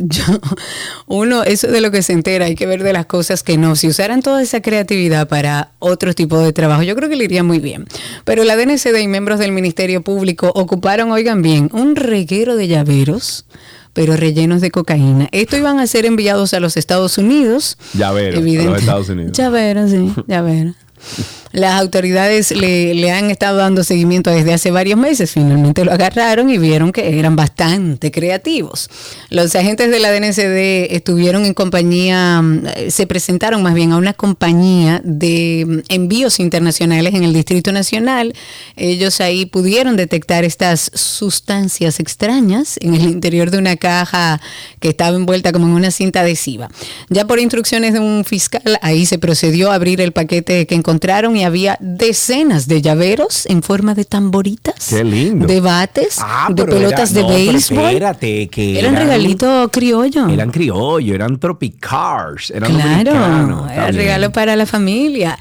Uno, 1.08 1.44
eso 1.44 1.68
de 1.68 1.82
lo 1.82 1.90
que 1.90 2.04
se 2.04 2.14
entera, 2.14 2.46
hay 2.46 2.56
que 2.56 2.68
ver 2.68 2.84
de 2.84 2.94
las 2.94 3.08
cosas 3.08 3.42
que 3.42 3.58
no. 3.58 3.76
Si 3.76 3.88
usaran 3.88 4.22
toda 4.22 4.44
esa 4.44 4.62
creatividad 4.62 4.99
para 5.28 5.72
otro 5.80 6.14
tipo 6.14 6.40
de 6.40 6.54
trabajo, 6.54 6.84
yo 6.84 6.96
creo 6.96 7.10
que 7.10 7.16
le 7.16 7.26
iría 7.26 7.44
muy 7.44 7.60
bien. 7.60 7.86
Pero 8.26 8.44
la 8.44 8.56
DNCD 8.56 8.98
y 9.02 9.08
miembros 9.08 9.40
del 9.40 9.52
Ministerio 9.52 10.02
Público 10.02 10.52
ocuparon, 10.56 11.12
oigan 11.12 11.42
bien, 11.42 11.70
un 11.74 11.96
reguero 11.96 12.56
de 12.56 12.68
llaveros 12.68 13.46
pero 13.92 14.16
rellenos 14.16 14.62
de 14.62 14.72
cocaína. 14.72 15.28
Esto 15.32 15.58
iban 15.58 15.80
a 15.80 15.88
ser 15.88 16.06
enviados 16.06 16.54
a 16.54 16.60
los 16.60 16.78
Estados 16.78 17.18
Unidos. 17.18 17.78
Llaveros, 17.96 18.40
a 18.40 18.64
los 18.70 18.80
Estados 18.80 19.10
Unidos. 19.10 19.32
Llaveros, 19.38 19.92
sí, 19.92 20.14
llaveros. 20.28 20.76
Las 21.52 21.80
autoridades 21.82 22.52
le, 22.52 23.12
han 23.12 23.32
estado 23.32 23.58
dando 23.58 23.84
seguimiento 23.84 24.30
desde 24.30 24.54
hace 24.54 24.70
varios 24.70 25.00
meses. 25.00 25.32
Finalmente 25.32 25.84
lo 25.84 25.92
agarraron 25.92 26.50
y 26.50 26.58
vieron 26.58 26.92
que 26.92 27.18
eran 27.18 27.36
bastante 27.36 28.12
creativos. 28.12 28.90
Los 29.30 29.56
agentes 29.56 29.90
de 29.90 30.00
la 30.00 30.12
DNCD 30.12 30.94
estuvieron 30.96 31.46
en 31.46 31.56
compañía, 31.56 32.42
mm, 32.42 32.90
se 32.90 33.08
presentaron 33.08 33.64
más 33.64 33.74
bien 33.74 33.94
a 33.94 33.98
una 33.98 34.14
compañía 34.14 35.02
de 35.04 35.66
mm, 35.68 35.80
envíos 35.90 36.40
internacionales 36.40 37.16
en 37.16 37.24
el 37.24 37.34
Distrito 37.34 37.72
Nacional. 37.72 38.36
Ellos 38.76 39.20
ahí 39.20 39.48
pudieron 39.48 39.96
detectar 39.96 40.44
estas 40.44 40.92
sustancias 40.94 42.00
extrañas 42.00 42.78
en 42.82 42.94
el 42.94 43.04
interior 43.04 43.50
de 43.50 43.58
una 43.58 43.76
caja 43.76 44.40
que 44.80 44.90
estaba 44.90 45.18
envuelta 45.18 45.52
como 45.52 45.66
en 45.66 45.74
una 45.74 45.90
cinta 45.90 46.22
adhesiva. 46.22 46.70
Ya 47.10 47.26
por 47.26 47.40
instrucciones 47.40 47.94
de 47.94 48.00
un 48.00 48.24
fiscal, 48.24 48.78
ahí 48.82 49.08
se 49.08 49.18
procedió 49.18 49.72
a 49.72 49.76
abrir 49.76 50.00
el 50.00 50.12
paquete 50.12 50.68
que 50.68 50.76
encontraron 50.76 51.39
y 51.40 51.44
había 51.44 51.78
decenas 51.80 52.68
de 52.68 52.82
llaveros 52.82 53.46
en 53.46 53.64
forma 53.64 53.96
de 53.96 54.06
tamboritas. 54.06 54.90
Qué 54.90 55.04
lindo. 55.04 55.48
De 55.48 55.62
bates, 55.62 56.18
ah, 56.20 56.50
de 56.52 56.66
pelotas 56.66 57.14
de 57.14 57.24
béisbol. 57.24 57.86
Espérate, 57.86 58.48
que 58.50 58.78
eran, 58.78 58.96
regalito 58.96 59.70
criollo. 59.72 60.28
Eran 60.30 60.52
criollo, 60.52 61.16
eran 61.16 61.40
tropicars, 61.40 62.52
eran 62.52 62.74
Claro, 62.74 63.68
era 63.68 63.92
regalo 63.92 64.32
para 64.32 64.56
la 64.56 64.66
familia. 64.66 65.38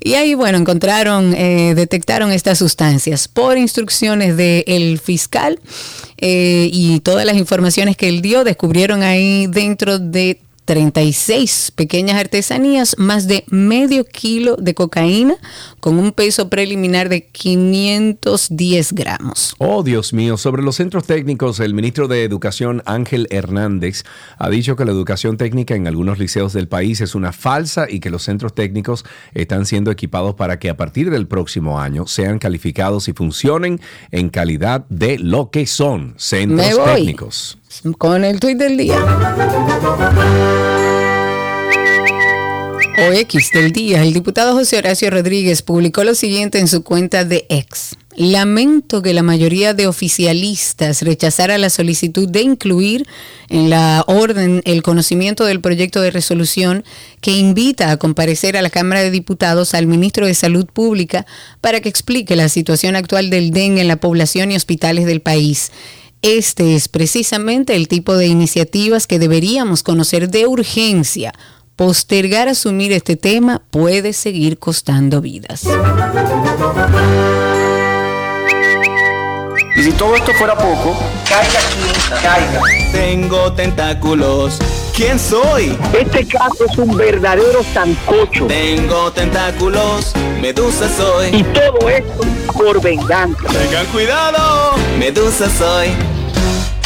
Y 0.00 0.14
ahí, 0.14 0.34
bueno, 0.34 0.58
encontraron, 0.58 1.34
eh, 1.34 1.74
detectaron 1.74 2.30
estas 2.30 2.58
sustancias 2.58 3.28
por 3.28 3.58
instrucciones 3.58 4.36
del 4.36 4.98
fiscal 4.98 5.58
eh, 6.18 6.68
y 6.72 7.00
todas 7.00 7.24
las 7.24 7.36
informaciones 7.36 7.96
que 7.96 8.08
él 8.08 8.22
dio, 8.22 8.44
descubrieron 8.44 9.02
ahí 9.02 9.46
dentro 9.46 9.98
de 9.98 10.40
36 10.68 11.72
pequeñas 11.76 12.18
artesanías, 12.18 12.94
más 12.98 13.26
de 13.26 13.42
medio 13.48 14.04
kilo 14.04 14.56
de 14.56 14.74
cocaína 14.74 15.36
con 15.80 15.98
un 15.98 16.12
peso 16.12 16.50
preliminar 16.50 17.08
de 17.08 17.24
510 17.24 18.92
gramos. 18.92 19.54
Oh, 19.56 19.82
Dios 19.82 20.12
mío, 20.12 20.36
sobre 20.36 20.62
los 20.62 20.76
centros 20.76 21.06
técnicos, 21.06 21.58
el 21.60 21.72
ministro 21.72 22.06
de 22.06 22.22
Educación 22.22 22.82
Ángel 22.84 23.28
Hernández 23.30 24.04
ha 24.36 24.50
dicho 24.50 24.76
que 24.76 24.84
la 24.84 24.90
educación 24.90 25.38
técnica 25.38 25.74
en 25.74 25.86
algunos 25.86 26.18
liceos 26.18 26.52
del 26.52 26.68
país 26.68 27.00
es 27.00 27.14
una 27.14 27.32
falsa 27.32 27.86
y 27.88 28.00
que 28.00 28.10
los 28.10 28.24
centros 28.24 28.54
técnicos 28.54 29.06
están 29.32 29.64
siendo 29.64 29.90
equipados 29.90 30.34
para 30.34 30.58
que 30.58 30.68
a 30.68 30.76
partir 30.76 31.08
del 31.08 31.26
próximo 31.26 31.80
año 31.80 32.06
sean 32.06 32.38
calificados 32.38 33.08
y 33.08 33.14
funcionen 33.14 33.80
en 34.10 34.28
calidad 34.28 34.84
de 34.90 35.18
lo 35.18 35.50
que 35.50 35.64
son 35.64 36.12
centros 36.18 36.78
técnicos. 36.94 37.56
Con 37.98 38.24
el 38.24 38.40
tuit 38.40 38.58
del 38.58 38.76
día. 38.76 38.96
O 42.98 43.12
X 43.12 43.50
del 43.52 43.72
día, 43.72 44.02
el 44.02 44.12
diputado 44.12 44.54
José 44.54 44.78
Horacio 44.78 45.10
Rodríguez 45.10 45.62
publicó 45.62 46.02
lo 46.02 46.14
siguiente 46.14 46.58
en 46.58 46.66
su 46.66 46.82
cuenta 46.82 47.24
de 47.24 47.46
X. 47.48 47.96
Lamento 48.16 49.02
que 49.02 49.14
la 49.14 49.22
mayoría 49.22 49.74
de 49.74 49.86
oficialistas 49.86 51.02
rechazara 51.02 51.56
la 51.58 51.70
solicitud 51.70 52.28
de 52.28 52.42
incluir 52.42 53.06
en 53.48 53.70
la 53.70 54.02
orden 54.08 54.62
el 54.64 54.82
conocimiento 54.82 55.44
del 55.44 55.60
proyecto 55.60 56.00
de 56.00 56.10
resolución 56.10 56.84
que 57.20 57.30
invita 57.30 57.92
a 57.92 57.96
comparecer 57.98 58.56
a 58.56 58.62
la 58.62 58.70
Cámara 58.70 59.02
de 59.02 59.12
Diputados 59.12 59.74
al 59.74 59.86
ministro 59.86 60.26
de 60.26 60.34
Salud 60.34 60.66
Pública 60.66 61.26
para 61.60 61.80
que 61.80 61.88
explique 61.88 62.34
la 62.34 62.48
situación 62.48 62.96
actual 62.96 63.30
del 63.30 63.52
dengue 63.52 63.82
en 63.82 63.88
la 63.88 64.00
población 64.00 64.50
y 64.50 64.56
hospitales 64.56 65.06
del 65.06 65.20
país. 65.20 65.70
Este 66.22 66.74
es 66.74 66.88
precisamente 66.88 67.76
el 67.76 67.88
tipo 67.88 68.16
de 68.16 68.26
iniciativas 68.26 69.06
que 69.06 69.18
deberíamos 69.18 69.82
conocer 69.82 70.28
de 70.28 70.46
urgencia 70.46 71.32
postergar 71.78 72.48
asumir 72.48 72.90
este 72.90 73.14
tema 73.14 73.62
puede 73.70 74.12
seguir 74.12 74.58
costando 74.58 75.20
vidas. 75.20 75.62
Y 79.78 79.82
si 79.84 79.92
todo 79.92 80.16
esto 80.16 80.32
fuera 80.34 80.56
poco, 80.56 80.98
caiga 81.28 81.60
quien 81.72 82.20
caiga. 82.20 82.62
Tengo 82.90 83.52
tentáculos. 83.52 84.58
¿Quién 84.92 85.20
soy? 85.20 85.78
Este 85.96 86.26
caso 86.26 86.64
es 86.68 86.76
un 86.76 86.96
verdadero 86.96 87.62
sancocho. 87.72 88.48
Tengo 88.48 89.12
tentáculos. 89.12 90.14
Medusa 90.40 90.88
soy. 90.88 91.28
Y 91.28 91.44
todo 91.44 91.88
esto 91.88 92.24
por 92.54 92.82
venganza. 92.82 93.44
Tengan 93.52 93.86
cuidado. 93.86 94.74
Medusa 94.98 95.48
soy. 95.48 96.17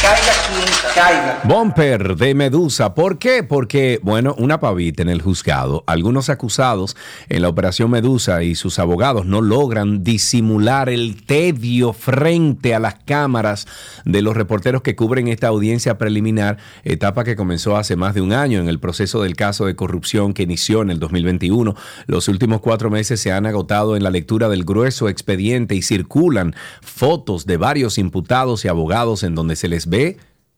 Caiga 0.03 0.33
quien 0.49 0.93
caiga. 0.93 1.39
Bumper 1.45 2.17
de 2.17 2.35
Medusa. 2.35 2.93
¿Por 2.93 3.17
qué? 3.19 3.41
Porque, 3.41 4.01
bueno, 4.03 4.35
una 4.37 4.59
pavita 4.59 5.01
en 5.01 5.07
el 5.07 5.21
juzgado. 5.21 5.85
Algunos 5.87 6.27
acusados 6.29 6.97
en 7.29 7.41
la 7.41 7.47
operación 7.47 7.89
Medusa 7.89 8.43
y 8.43 8.55
sus 8.55 8.79
abogados 8.79 9.25
no 9.25 9.39
logran 9.39 10.03
disimular 10.03 10.89
el 10.89 11.23
tedio 11.25 11.93
frente 11.93 12.75
a 12.75 12.79
las 12.79 12.95
cámaras 13.05 13.65
de 14.03 14.21
los 14.21 14.35
reporteros 14.35 14.81
que 14.81 14.97
cubren 14.97 15.29
esta 15.29 15.47
audiencia 15.47 15.97
preliminar, 15.97 16.57
etapa 16.83 17.23
que 17.23 17.37
comenzó 17.37 17.77
hace 17.77 17.95
más 17.95 18.13
de 18.13 18.19
un 18.19 18.33
año 18.33 18.59
en 18.59 18.67
el 18.67 18.81
proceso 18.81 19.23
del 19.23 19.37
caso 19.37 19.67
de 19.67 19.77
corrupción 19.77 20.33
que 20.33 20.43
inició 20.43 20.81
en 20.81 20.89
el 20.89 20.99
2021. 20.99 21.75
Los 22.07 22.27
últimos 22.27 22.59
cuatro 22.59 22.89
meses 22.89 23.21
se 23.21 23.31
han 23.31 23.45
agotado 23.45 23.95
en 23.95 24.03
la 24.03 24.09
lectura 24.09 24.49
del 24.49 24.65
grueso 24.65 25.07
expediente 25.07 25.75
y 25.75 25.81
circulan 25.81 26.53
fotos 26.81 27.45
de 27.45 27.55
varios 27.55 27.97
imputados 27.97 28.65
y 28.65 28.67
abogados 28.67 29.23
en 29.23 29.33
donde 29.33 29.55
se 29.55 29.69
les 29.69 29.92
ve 29.93 30.15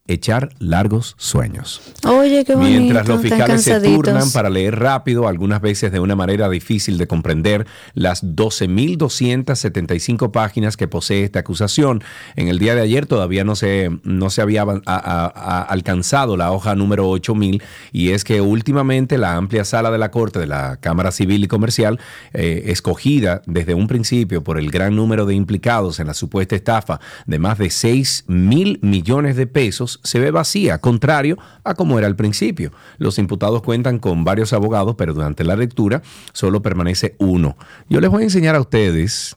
echar 0.07 0.49
largos 0.59 1.15
sueños. 1.17 1.81
Oye, 2.07 2.45
qué 2.45 2.55
bonito, 2.55 2.79
Mientras 2.79 3.05
los 3.07 3.21
fiscales 3.21 3.63
se 3.63 3.81
turnan 3.81 4.31
para 4.31 4.49
leer 4.49 4.79
rápido, 4.79 5.27
algunas 5.27 5.61
veces 5.61 5.91
de 5.91 5.99
una 5.99 6.15
manera 6.15 6.47
difícil 6.49 6.97
de 6.97 7.05
comprender, 7.07 7.67
las 7.93 8.23
12.275 8.23 10.31
páginas 10.31 10.77
que 10.77 10.87
posee 10.87 11.23
esta 11.23 11.39
acusación. 11.39 12.03
En 12.35 12.49
el 12.49 12.59
día 12.59 12.75
de 12.75 12.81
ayer 12.81 13.07
todavía 13.07 13.43
no 13.43 13.55
se, 13.55 13.89
no 14.03 14.29
se 14.29 14.41
había 14.41 14.63
alcanzado 14.63 16.37
la 16.37 16.51
hoja 16.51 16.75
número 16.75 17.09
8.000 17.09 17.63
y 17.91 18.11
es 18.11 18.23
que 18.23 18.41
últimamente 18.41 19.17
la 19.17 19.35
amplia 19.35 19.65
sala 19.65 19.89
de 19.91 19.97
la 19.97 20.11
Corte 20.11 20.39
de 20.39 20.47
la 20.47 20.77
Cámara 20.77 21.11
Civil 21.11 21.43
y 21.43 21.47
Comercial, 21.47 21.99
eh, 22.33 22.65
escogida 22.67 23.41
desde 23.45 23.73
un 23.73 23.87
principio 23.87 24.43
por 24.43 24.59
el 24.59 24.69
gran 24.69 24.95
número 24.95 25.25
de 25.25 25.33
implicados 25.33 25.99
en 25.99 26.07
la 26.07 26.13
supuesta 26.13 26.55
estafa 26.55 26.99
de 27.25 27.39
más 27.39 27.57
de 27.57 27.69
6 27.69 28.25
mil 28.27 28.79
millones 28.81 29.35
de 29.35 29.47
pesos, 29.47 29.94
se 30.03 30.19
ve 30.19 30.31
vacía, 30.31 30.79
contrario 30.79 31.37
a 31.63 31.73
como 31.73 31.97
era 31.97 32.07
al 32.07 32.15
principio. 32.15 32.71
Los 32.97 33.19
imputados 33.19 33.61
cuentan 33.61 33.99
con 33.99 34.23
varios 34.23 34.53
abogados, 34.53 34.95
pero 34.97 35.13
durante 35.13 35.43
la 35.43 35.55
lectura 35.55 36.01
solo 36.33 36.61
permanece 36.61 37.15
uno. 37.19 37.57
Yo 37.89 38.01
les 38.01 38.09
voy 38.09 38.21
a 38.21 38.25
enseñar 38.25 38.55
a 38.55 38.61
ustedes, 38.61 39.35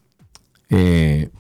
eh, 0.70 1.30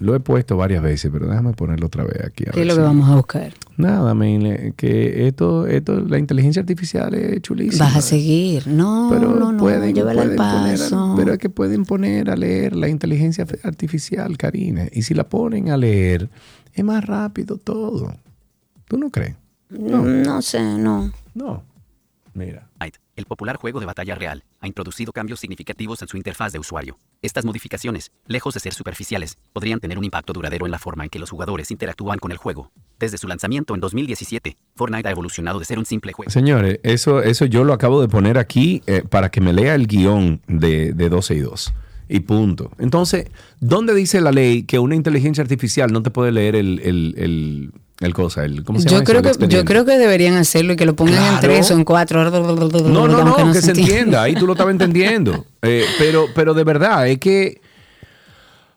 lo 0.00 0.14
he 0.14 0.20
puesto 0.20 0.56
varias 0.56 0.82
veces, 0.82 1.10
pero 1.12 1.26
déjame 1.26 1.52
ponerlo 1.52 1.86
otra 1.86 2.04
vez 2.04 2.24
aquí. 2.24 2.44
¿Qué 2.52 2.60
es 2.60 2.66
lo 2.66 2.74
que 2.74 2.80
vamos 2.80 3.08
a 3.08 3.16
buscar? 3.16 3.52
Nada, 3.76 4.14
que 4.76 5.26
esto, 5.26 5.66
esto, 5.66 6.00
la 6.00 6.18
inteligencia 6.18 6.60
artificial 6.60 7.14
es 7.14 7.42
chulísima. 7.42 7.86
Vas 7.86 7.96
a 7.96 8.00
seguir. 8.00 8.66
No, 8.68 9.08
pero 9.10 9.34
no, 9.34 9.52
no, 9.52 9.58
pueden, 9.58 9.98
al 9.98 10.34
paso. 10.36 11.14
pero 11.16 11.32
es 11.32 11.38
que 11.38 11.48
pueden 11.48 11.84
poner 11.84 12.30
a 12.30 12.36
leer 12.36 12.76
la 12.76 12.88
inteligencia 12.88 13.46
artificial, 13.64 14.36
Karina. 14.36 14.86
Y 14.92 15.02
si 15.02 15.14
la 15.14 15.28
ponen 15.28 15.70
a 15.70 15.76
leer, 15.76 16.28
es 16.74 16.84
más 16.84 17.04
rápido 17.04 17.56
todo. 17.56 18.14
¿Tú 18.88 18.98
no 18.98 19.10
crees? 19.10 19.36
No, 19.68 20.02
no 20.02 20.42
sé, 20.42 20.60
no. 20.62 21.12
No. 21.34 21.62
Mira. 22.34 22.68
El 23.18 23.26
popular 23.26 23.56
juego 23.56 23.80
de 23.80 23.86
batalla 23.86 24.14
real 24.14 24.44
ha 24.60 24.68
introducido 24.68 25.12
cambios 25.12 25.40
significativos 25.40 26.00
en 26.02 26.06
su 26.06 26.16
interfaz 26.16 26.52
de 26.52 26.60
usuario. 26.60 27.00
Estas 27.20 27.44
modificaciones, 27.44 28.12
lejos 28.28 28.54
de 28.54 28.60
ser 28.60 28.72
superficiales, 28.72 29.38
podrían 29.52 29.80
tener 29.80 29.98
un 29.98 30.04
impacto 30.04 30.32
duradero 30.32 30.66
en 30.66 30.70
la 30.70 30.78
forma 30.78 31.02
en 31.02 31.10
que 31.10 31.18
los 31.18 31.28
jugadores 31.28 31.72
interactúan 31.72 32.20
con 32.20 32.30
el 32.30 32.38
juego. 32.38 32.70
Desde 33.00 33.18
su 33.18 33.26
lanzamiento 33.26 33.74
en 33.74 33.80
2017, 33.80 34.56
Fortnite 34.76 35.08
ha 35.08 35.10
evolucionado 35.10 35.58
de 35.58 35.64
ser 35.64 35.80
un 35.80 35.84
simple 35.84 36.12
juego. 36.12 36.30
Señores, 36.30 36.78
eso, 36.84 37.20
eso 37.20 37.44
yo 37.44 37.64
lo 37.64 37.72
acabo 37.72 38.00
de 38.00 38.06
poner 38.06 38.38
aquí 38.38 38.82
eh, 38.86 39.02
para 39.02 39.32
que 39.32 39.40
me 39.40 39.52
lea 39.52 39.74
el 39.74 39.88
guion 39.88 40.40
de, 40.46 40.92
de 40.92 41.08
12 41.08 41.34
y 41.34 41.40
2 41.40 41.74
y 42.08 42.20
punto. 42.20 42.70
Entonces, 42.78 43.26
¿dónde 43.58 43.94
dice 43.94 44.20
la 44.20 44.30
ley 44.30 44.62
que 44.62 44.78
una 44.78 44.94
inteligencia 44.94 45.42
artificial 45.42 45.92
no 45.92 46.04
te 46.04 46.10
puede 46.10 46.30
leer 46.30 46.54
el, 46.54 46.80
el, 46.84 47.14
el, 47.18 47.72
cosa? 48.12 48.44
El, 48.44 48.64
¿Cómo 48.64 48.78
se 48.78 48.88
llama? 48.88 49.00
Yo 49.00 49.04
creo, 49.04 49.22
que, 49.22 49.48
yo 49.48 49.64
creo 49.64 49.84
que 49.84 49.98
deberían 49.98 50.36
hacerlo 50.36 50.72
y 50.72 50.76
que 50.76 50.86
lo 50.86 50.94
pongan 50.94 51.34
en 51.34 51.40
tres 51.40 51.70
o 51.70 51.74
en 51.74 51.84
cuatro. 51.84 52.30
No, 52.30 53.08
no, 53.08 53.24
no, 53.24 53.52
que, 53.52 53.60
se, 53.60 53.72
entienda. 53.72 54.22
Ahí 54.22 54.34
tú 54.34 54.46
lo 54.46 54.52
estabas 54.52 54.72
entendiendo. 54.72 55.44
Eh, 55.60 55.84
pero, 55.98 56.26
pero 56.36 56.54
de 56.54 56.62
verdad, 56.62 57.08
es 57.08 57.18
que... 57.18 57.60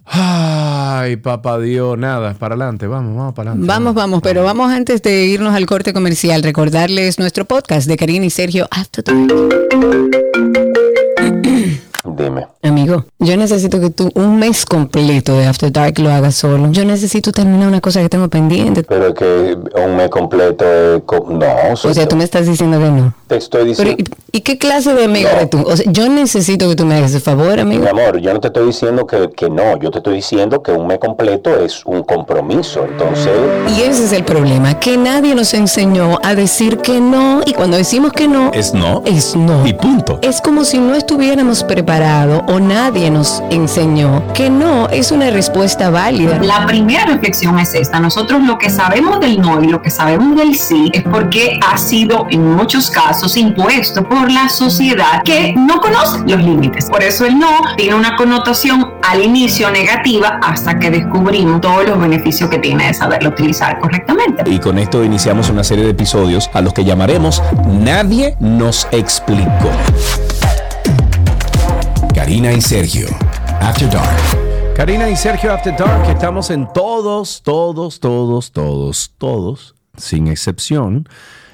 Ay, 0.04 1.16
papá 1.18 1.60
Dios, 1.60 1.96
nada, 1.96 2.34
para 2.34 2.56
adelante, 2.56 2.88
vamos, 2.88 3.16
vamos 3.16 3.36
para 3.36 3.52
adelante. 3.52 3.68
Vamos, 3.68 3.94
vamos, 3.94 4.22
pero 4.24 4.44
vamos 4.44 4.72
antes 4.72 5.04
de 5.04 5.26
irnos 5.26 5.54
al 5.54 5.68
corte 5.68 5.94
comercial, 5.94 6.42
recordarles 6.42 7.20
nuestro 7.20 7.46
podcast 7.46 7.88
de 7.88 7.98
Karina 7.98 8.26
y 8.26 8.32
Sergio 8.32 8.68
After 8.72 9.04
Dime. 12.04 12.48
Amigo, 12.64 13.06
yo 13.20 13.38
necesito 13.38 13.80
que 13.80 13.92
tú 13.92 14.10
un 14.16 14.40
mes 14.40 14.66
completo 14.66 15.38
de 15.38 15.46
After 15.46 15.72
Dark 15.72 16.00
lo 16.00 16.12
hagas 16.12 16.36
solo. 16.36 16.72
Yo 16.72 16.84
necesito 16.84 17.32
terminar 17.32 17.68
una 17.68 17.82
cosa 17.82 18.02
que 18.02 18.10
tengo 18.10 18.28
pendiente. 18.28 18.84
Pero 18.84 19.14
que 19.14 19.58
un 19.76 19.96
mes 19.96 20.10
completo. 20.10 20.66
No. 21.30 21.74
O 21.74 21.94
sea, 21.94 22.08
tú 22.08 22.16
me 22.16 22.24
estás 22.24 22.48
diciendo 22.48 22.80
que 22.80 22.90
no. 22.90 23.14
Te 23.32 23.38
estoy 23.38 23.64
diciendo... 23.70 24.04
¿y, 24.34 24.42
qué 24.42 24.58
clase 24.58 24.94
de 24.94 25.06
amigo 25.06 25.30
eres 25.30 25.50
tú? 25.50 25.64
O 25.66 25.78
sea, 25.78 25.90
yo 25.90 26.10
necesito 26.10 26.68
que 26.68 26.76
tú 26.76 26.86
me 26.86 26.96
hagas 26.96 27.14
el 27.14 27.22
favor, 27.22 27.62
amigo. 27.62 27.82
Mi 27.82 27.88
amor, 27.88 28.20
yo 28.20 28.34
no 28.34 28.42
te 28.42 28.48
estoy 28.48 28.66
diciendo 28.66 29.08
que, 29.08 29.30
que 29.30 29.50
no. 29.50 29.80
Yo 29.80 29.90
te 29.90 30.00
estoy 30.00 30.16
diciendo 30.16 30.62
que 30.62 30.74
un 30.74 30.86
mes 30.86 31.00
completo 31.00 31.58
es 31.64 31.86
un 31.86 32.04
compromiso. 32.04 32.84
Entonces... 32.84 33.32
Y 33.70 33.84
ese 33.84 34.04
es 34.04 34.12
el 34.12 34.26
problema, 34.26 34.78
que 34.82 34.98
nadie 34.98 35.34
nos 35.34 35.54
enseñó 35.54 36.20
a 36.24 36.36
decir 36.36 36.80
que 36.80 37.00
no. 37.00 37.40
Y 37.46 37.54
cuando 37.54 37.78
decimos 37.78 38.12
que 38.12 38.28
no... 38.28 38.52
Es 38.52 38.74
no. 38.74 39.02
Es 39.06 39.34
no. 39.34 39.66
Y 39.66 39.72
punto. 39.76 40.20
Es 40.22 40.42
como 40.42 40.66
si 40.66 40.78
no 40.78 40.94
estuviéramos 40.94 41.64
preparados 41.64 42.42
o 42.50 42.60
nadie 42.60 43.10
nos 43.10 43.42
enseñó 43.50 44.22
que 44.34 44.50
no 44.50 44.90
es 44.90 45.14
una 45.14 45.30
respuesta 45.30 45.90
válida. 45.90 46.38
La 46.44 46.66
primera 46.66 47.06
reflexión 47.06 47.58
es 47.60 47.76
esta. 47.76 47.98
Nosotros 48.02 48.44
lo 48.44 48.58
que 48.58 48.70
sabemos 48.70 49.22
del 49.22 49.40
no 49.40 49.64
y 49.64 49.68
lo 49.68 49.82
que 49.82 49.90
sabemos 49.90 50.36
del 50.36 50.54
sí 50.56 50.90
es 50.92 51.04
porque 51.04 51.58
ha 51.66 51.78
sido 51.78 52.28
en 52.30 52.58
muchos 52.58 52.92
casos 52.92 53.21
impuesto 53.38 54.04
por 54.08 54.32
la 54.32 54.50
sociedad 54.50 55.22
que 55.24 55.54
no 55.54 55.80
conoce 55.80 56.20
los 56.28 56.42
límites. 56.42 56.90
Por 56.90 57.04
eso 57.04 57.26
el 57.26 57.38
no 57.38 57.62
tiene 57.78 57.96
una 57.96 58.16
connotación 58.16 58.94
al 59.04 59.24
inicio 59.24 59.72
negativa 59.72 60.40
hasta 60.42 60.80
que 60.80 60.90
descubrimos 60.90 61.62
todos 61.62 61.88
los 61.88 62.00
beneficios 62.00 62.50
que 62.50 62.60
tiene 62.60 62.88
de 62.88 62.94
saberlo 62.94 63.30
utilizar 63.30 63.80
correctamente. 63.80 64.44
Y 64.46 64.60
con 64.60 64.78
esto 64.78 65.04
iniciamos 65.04 65.50
una 65.50 65.64
serie 65.64 65.86
de 65.86 65.92
episodios 65.92 66.50
a 66.54 66.62
los 66.62 66.74
que 66.74 66.84
llamaremos 66.84 67.42
Nadie 67.68 68.36
nos 68.40 68.88
explicó. 68.92 69.72
Karina 72.14 72.52
y 72.52 72.62
Sergio, 72.62 73.08
After 73.62 73.90
Dark. 73.90 74.76
Karina 74.76 75.10
y 75.10 75.16
Sergio 75.16 75.54
After 75.54 75.76
Dark, 75.78 76.10
estamos 76.10 76.50
en 76.50 76.68
todos, 76.74 77.42
todos, 77.44 78.00
todos, 78.00 78.52
todos, 78.52 79.12
todos, 79.18 79.76
sin 79.98 80.28
excepción, 80.28 81.08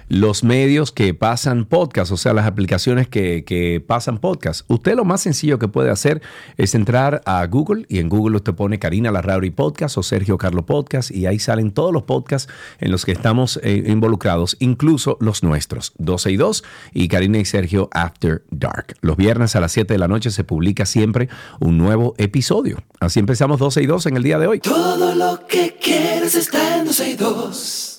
los 0.09 0.43
medios 0.43 0.91
que 0.91 1.13
pasan 1.13 1.65
podcast, 1.65 2.11
o 2.11 2.17
sea, 2.17 2.33
las 2.33 2.45
aplicaciones 2.45 3.07
que, 3.07 3.43
que 3.43 3.83
pasan 3.85 4.19
podcast. 4.19 4.61
Usted 4.67 4.95
lo 4.95 5.05
más 5.05 5.21
sencillo 5.21 5.59
que 5.59 5.67
puede 5.67 5.89
hacer 5.89 6.21
es 6.57 6.75
entrar 6.75 7.21
a 7.25 7.45
Google 7.47 7.85
y 7.89 7.99
en 7.99 8.09
Google 8.09 8.37
usted 8.37 8.53
pone 8.53 8.79
Karina 8.79 9.11
Larrauri 9.11 9.51
Podcast 9.51 9.97
o 9.97 10.03
Sergio 10.03 10.37
Carlo 10.37 10.65
Podcast 10.65 11.11
y 11.11 11.25
ahí 11.25 11.39
salen 11.39 11.71
todos 11.71 11.91
los 11.91 12.03
podcasts 12.03 12.51
en 12.79 12.91
los 12.91 13.05
que 13.05 13.11
estamos 13.11 13.59
eh, 13.63 13.83
involucrados, 13.87 14.55
incluso 14.59 15.17
los 15.19 15.43
nuestros, 15.43 15.93
12 15.97 16.31
y 16.31 16.37
2 16.37 16.63
y 16.93 17.07
Karina 17.07 17.39
y 17.39 17.45
Sergio 17.45 17.89
After 17.91 18.43
Dark. 18.51 18.95
Los 19.01 19.17
viernes 19.17 19.55
a 19.55 19.59
las 19.59 19.71
7 19.71 19.93
de 19.93 19.97
la 19.97 20.07
noche 20.07 20.31
se 20.31 20.43
publica 20.43 20.85
siempre 20.85 21.29
un 21.59 21.77
nuevo 21.77 22.13
episodio. 22.17 22.83
Así 22.99 23.19
empezamos 23.19 23.59
12 23.59 23.83
y 23.83 23.85
2 23.85 24.05
en 24.07 24.17
el 24.17 24.23
día 24.23 24.39
de 24.39 24.47
hoy. 24.47 24.59
Todo 24.59 25.15
lo 25.15 25.45
que 25.47 25.77
quieres 25.81 26.35
está 26.35 26.77
en 26.77 26.85
12 26.85 27.09
y 27.09 27.15
2. 27.15 27.96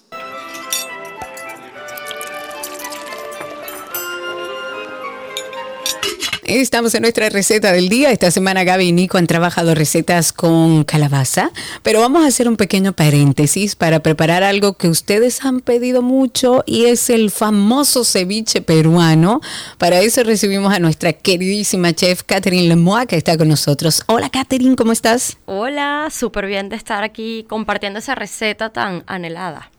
Estamos 6.50 6.94
en 6.94 7.02
nuestra 7.02 7.28
receta 7.28 7.72
del 7.72 7.90
día. 7.90 8.10
Esta 8.10 8.30
semana 8.30 8.64
Gaby 8.64 8.86
y 8.86 8.92
Nico 8.92 9.18
han 9.18 9.26
trabajado 9.26 9.74
recetas 9.74 10.32
con 10.32 10.82
calabaza, 10.84 11.50
pero 11.82 12.00
vamos 12.00 12.24
a 12.24 12.28
hacer 12.28 12.48
un 12.48 12.56
pequeño 12.56 12.94
paréntesis 12.94 13.76
para 13.76 14.00
preparar 14.00 14.42
algo 14.42 14.72
que 14.72 14.88
ustedes 14.88 15.44
han 15.44 15.60
pedido 15.60 16.00
mucho 16.00 16.64
y 16.64 16.86
es 16.86 17.10
el 17.10 17.30
famoso 17.30 18.02
ceviche 18.02 18.62
peruano. 18.62 19.42
Para 19.76 20.00
eso 20.00 20.22
recibimos 20.24 20.72
a 20.72 20.78
nuestra 20.78 21.12
queridísima 21.12 21.92
chef 21.92 22.22
Catherine 22.22 22.66
Lemois 22.66 23.06
que 23.06 23.16
está 23.16 23.36
con 23.36 23.48
nosotros. 23.48 24.02
Hola 24.06 24.30
Catherine, 24.30 24.74
¿cómo 24.74 24.92
estás? 24.92 25.36
Hola, 25.44 26.08
súper 26.10 26.46
bien 26.46 26.70
de 26.70 26.76
estar 26.76 27.04
aquí 27.04 27.44
compartiendo 27.46 27.98
esa 27.98 28.14
receta 28.14 28.70
tan 28.70 29.04
anhelada. 29.06 29.70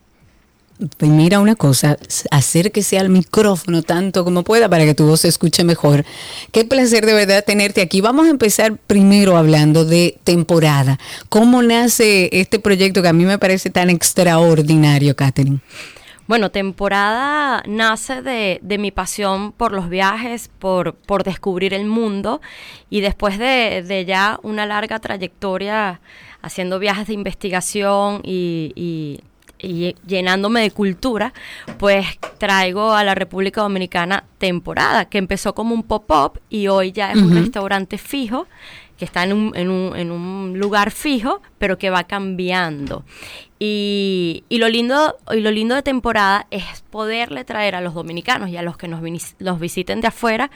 Pues 0.97 1.11
mira 1.11 1.41
una 1.41 1.55
cosa, 1.55 1.97
acérquese 2.31 2.97
al 2.97 3.09
micrófono 3.09 3.83
tanto 3.83 4.23
como 4.23 4.45
pueda 4.45 4.69
para 4.69 4.85
que 4.85 4.95
tu 4.95 5.05
voz 5.05 5.21
se 5.21 5.27
escuche 5.27 5.65
mejor. 5.65 6.05
Qué 6.53 6.63
placer 6.63 7.05
de 7.05 7.11
verdad 7.11 7.43
tenerte 7.45 7.81
aquí. 7.81 7.99
Vamos 7.99 8.27
a 8.27 8.29
empezar 8.29 8.77
primero 8.87 9.35
hablando 9.35 9.83
de 9.83 10.17
temporada. 10.23 10.97
¿Cómo 11.27 11.61
nace 11.61 12.29
este 12.31 12.59
proyecto 12.59 13.01
que 13.01 13.09
a 13.09 13.13
mí 13.13 13.25
me 13.25 13.37
parece 13.37 13.69
tan 13.69 13.89
extraordinario, 13.89 15.17
Catherine? 15.17 15.59
Bueno, 16.27 16.49
temporada 16.49 17.61
nace 17.67 18.21
de, 18.21 18.77
mi 18.79 18.91
pasión 18.91 19.51
por 19.51 19.73
los 19.73 19.89
viajes, 19.89 20.49
por, 20.59 20.93
por 20.93 21.25
descubrir 21.25 21.73
el 21.73 21.87
mundo 21.87 22.39
y 22.89 23.01
después 23.01 23.37
de, 23.37 24.05
ya 24.07 24.39
una 24.43 24.65
larga 24.65 24.99
trayectoria 24.99 25.99
haciendo 26.41 26.79
viajes 26.79 27.07
de 27.07 27.15
investigación 27.15 28.21
y 28.23 28.71
y 28.75 29.19
llenándome 29.59 30.61
de 30.61 30.71
cultura, 30.71 31.33
pues 31.77 32.05
traigo 32.37 32.93
a 32.93 33.03
la 33.03 33.15
República 33.15 33.61
Dominicana 33.61 34.23
temporada, 34.37 35.05
que 35.05 35.17
empezó 35.17 35.53
como 35.53 35.75
un 35.75 35.83
pop-up 35.83 36.39
y 36.49 36.67
hoy 36.67 36.91
ya 36.91 37.11
es 37.11 37.17
un 37.17 37.35
restaurante 37.35 37.97
fijo, 37.97 38.47
que 38.97 39.05
está 39.05 39.23
en 39.23 39.31
un, 39.31 39.55
en, 39.55 39.69
un, 39.69 39.95
en 39.95 40.11
un, 40.11 40.59
lugar 40.59 40.91
fijo, 40.91 41.41
pero 41.57 41.77
que 41.77 41.89
va 41.89 42.03
cambiando. 42.03 43.05
Y, 43.57 44.43
y, 44.49 44.57
lo 44.57 44.67
lindo, 44.67 45.17
y 45.31 45.39
lo 45.39 45.51
lindo 45.51 45.75
de 45.75 45.83
temporada 45.83 46.47
es 46.51 46.83
poderle 46.89 47.45
traer 47.45 47.75
a 47.75 47.81
los 47.81 47.93
dominicanos 47.93 48.49
y 48.49 48.57
a 48.57 48.61
los 48.61 48.75
que 48.75 48.89
nos, 48.89 49.01
los 49.39 49.59
visiten 49.59 50.01
de 50.01 50.07
afuera 50.07 50.51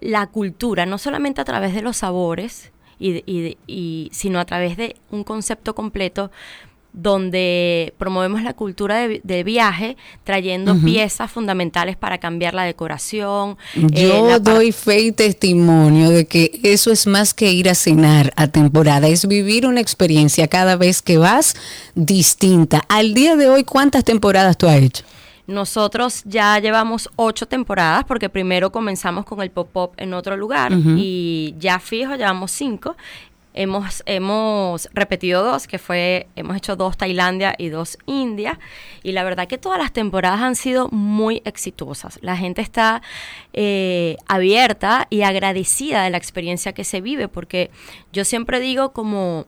la 0.00 0.28
cultura, 0.28 0.86
no 0.86 0.98
solamente 0.98 1.40
a 1.40 1.44
través 1.44 1.74
de 1.74 1.82
los 1.82 1.98
sabores, 1.98 2.72
y, 3.00 3.24
y, 3.26 3.56
y, 3.66 4.08
sino 4.12 4.38
a 4.38 4.44
través 4.44 4.76
de 4.76 4.96
un 5.10 5.24
concepto 5.24 5.74
completo 5.74 6.30
donde 6.92 7.94
promovemos 7.98 8.42
la 8.42 8.54
cultura 8.54 9.08
de, 9.08 9.44
viaje, 9.44 9.96
trayendo 10.24 10.76
piezas 10.80 11.30
fundamentales 11.30 11.96
para 11.96 12.18
cambiar 12.18 12.54
la 12.54 12.64
decoración. 12.64 13.56
Eh, 13.74 14.08
Yo 14.08 14.38
doy 14.40 14.72
fe 14.72 15.00
y 15.00 15.12
testimonio 15.12 16.10
de 16.10 16.26
que 16.26 16.60
eso 16.62 16.90
es 16.90 17.06
más 17.06 17.34
que 17.34 17.52
ir 17.52 17.68
a 17.68 17.74
cenar 17.74 18.32
a 18.36 18.48
temporada, 18.48 19.08
es 19.08 19.26
vivir 19.26 19.66
una 19.66 19.80
experiencia 19.80 20.48
cada 20.48 20.76
vez 20.76 21.02
que 21.02 21.18
vas 21.18 21.54
distinta. 21.94 22.82
Al 22.88 23.14
día 23.14 23.36
de 23.36 23.48
hoy, 23.48 23.64
¿cuántas 23.64 24.04
temporadas 24.04 24.56
tú 24.56 24.66
has 24.66 24.76
hecho? 24.76 25.04
Nosotros 25.50 26.22
ya 26.26 26.58
llevamos 26.60 27.10
ocho 27.16 27.46
temporadas 27.46 28.04
porque 28.04 28.28
primero 28.28 28.70
comenzamos 28.70 29.24
con 29.24 29.42
el 29.42 29.50
pop-up 29.50 29.90
en 29.96 30.14
otro 30.14 30.36
lugar 30.36 30.72
y 30.96 31.56
ya 31.58 31.80
fijo 31.80 32.14
llevamos 32.14 32.52
cinco 32.52 32.96
Hemos, 33.62 34.02
hemos 34.06 34.88
repetido 34.94 35.44
dos, 35.44 35.66
que 35.66 35.78
fue, 35.78 36.28
hemos 36.34 36.56
hecho 36.56 36.76
dos 36.76 36.96
Tailandia 36.96 37.54
y 37.58 37.68
dos 37.68 37.98
India, 38.06 38.58
y 39.02 39.12
la 39.12 39.22
verdad 39.22 39.48
que 39.48 39.58
todas 39.58 39.78
las 39.78 39.92
temporadas 39.92 40.40
han 40.40 40.56
sido 40.56 40.88
muy 40.88 41.42
exitosas. 41.44 42.18
La 42.22 42.38
gente 42.38 42.62
está 42.62 43.02
eh, 43.52 44.16
abierta 44.26 45.06
y 45.10 45.20
agradecida 45.20 46.04
de 46.04 46.08
la 46.08 46.16
experiencia 46.16 46.72
que 46.72 46.84
se 46.84 47.02
vive, 47.02 47.28
porque 47.28 47.70
yo 48.14 48.24
siempre 48.24 48.60
digo 48.60 48.94
como 48.94 49.44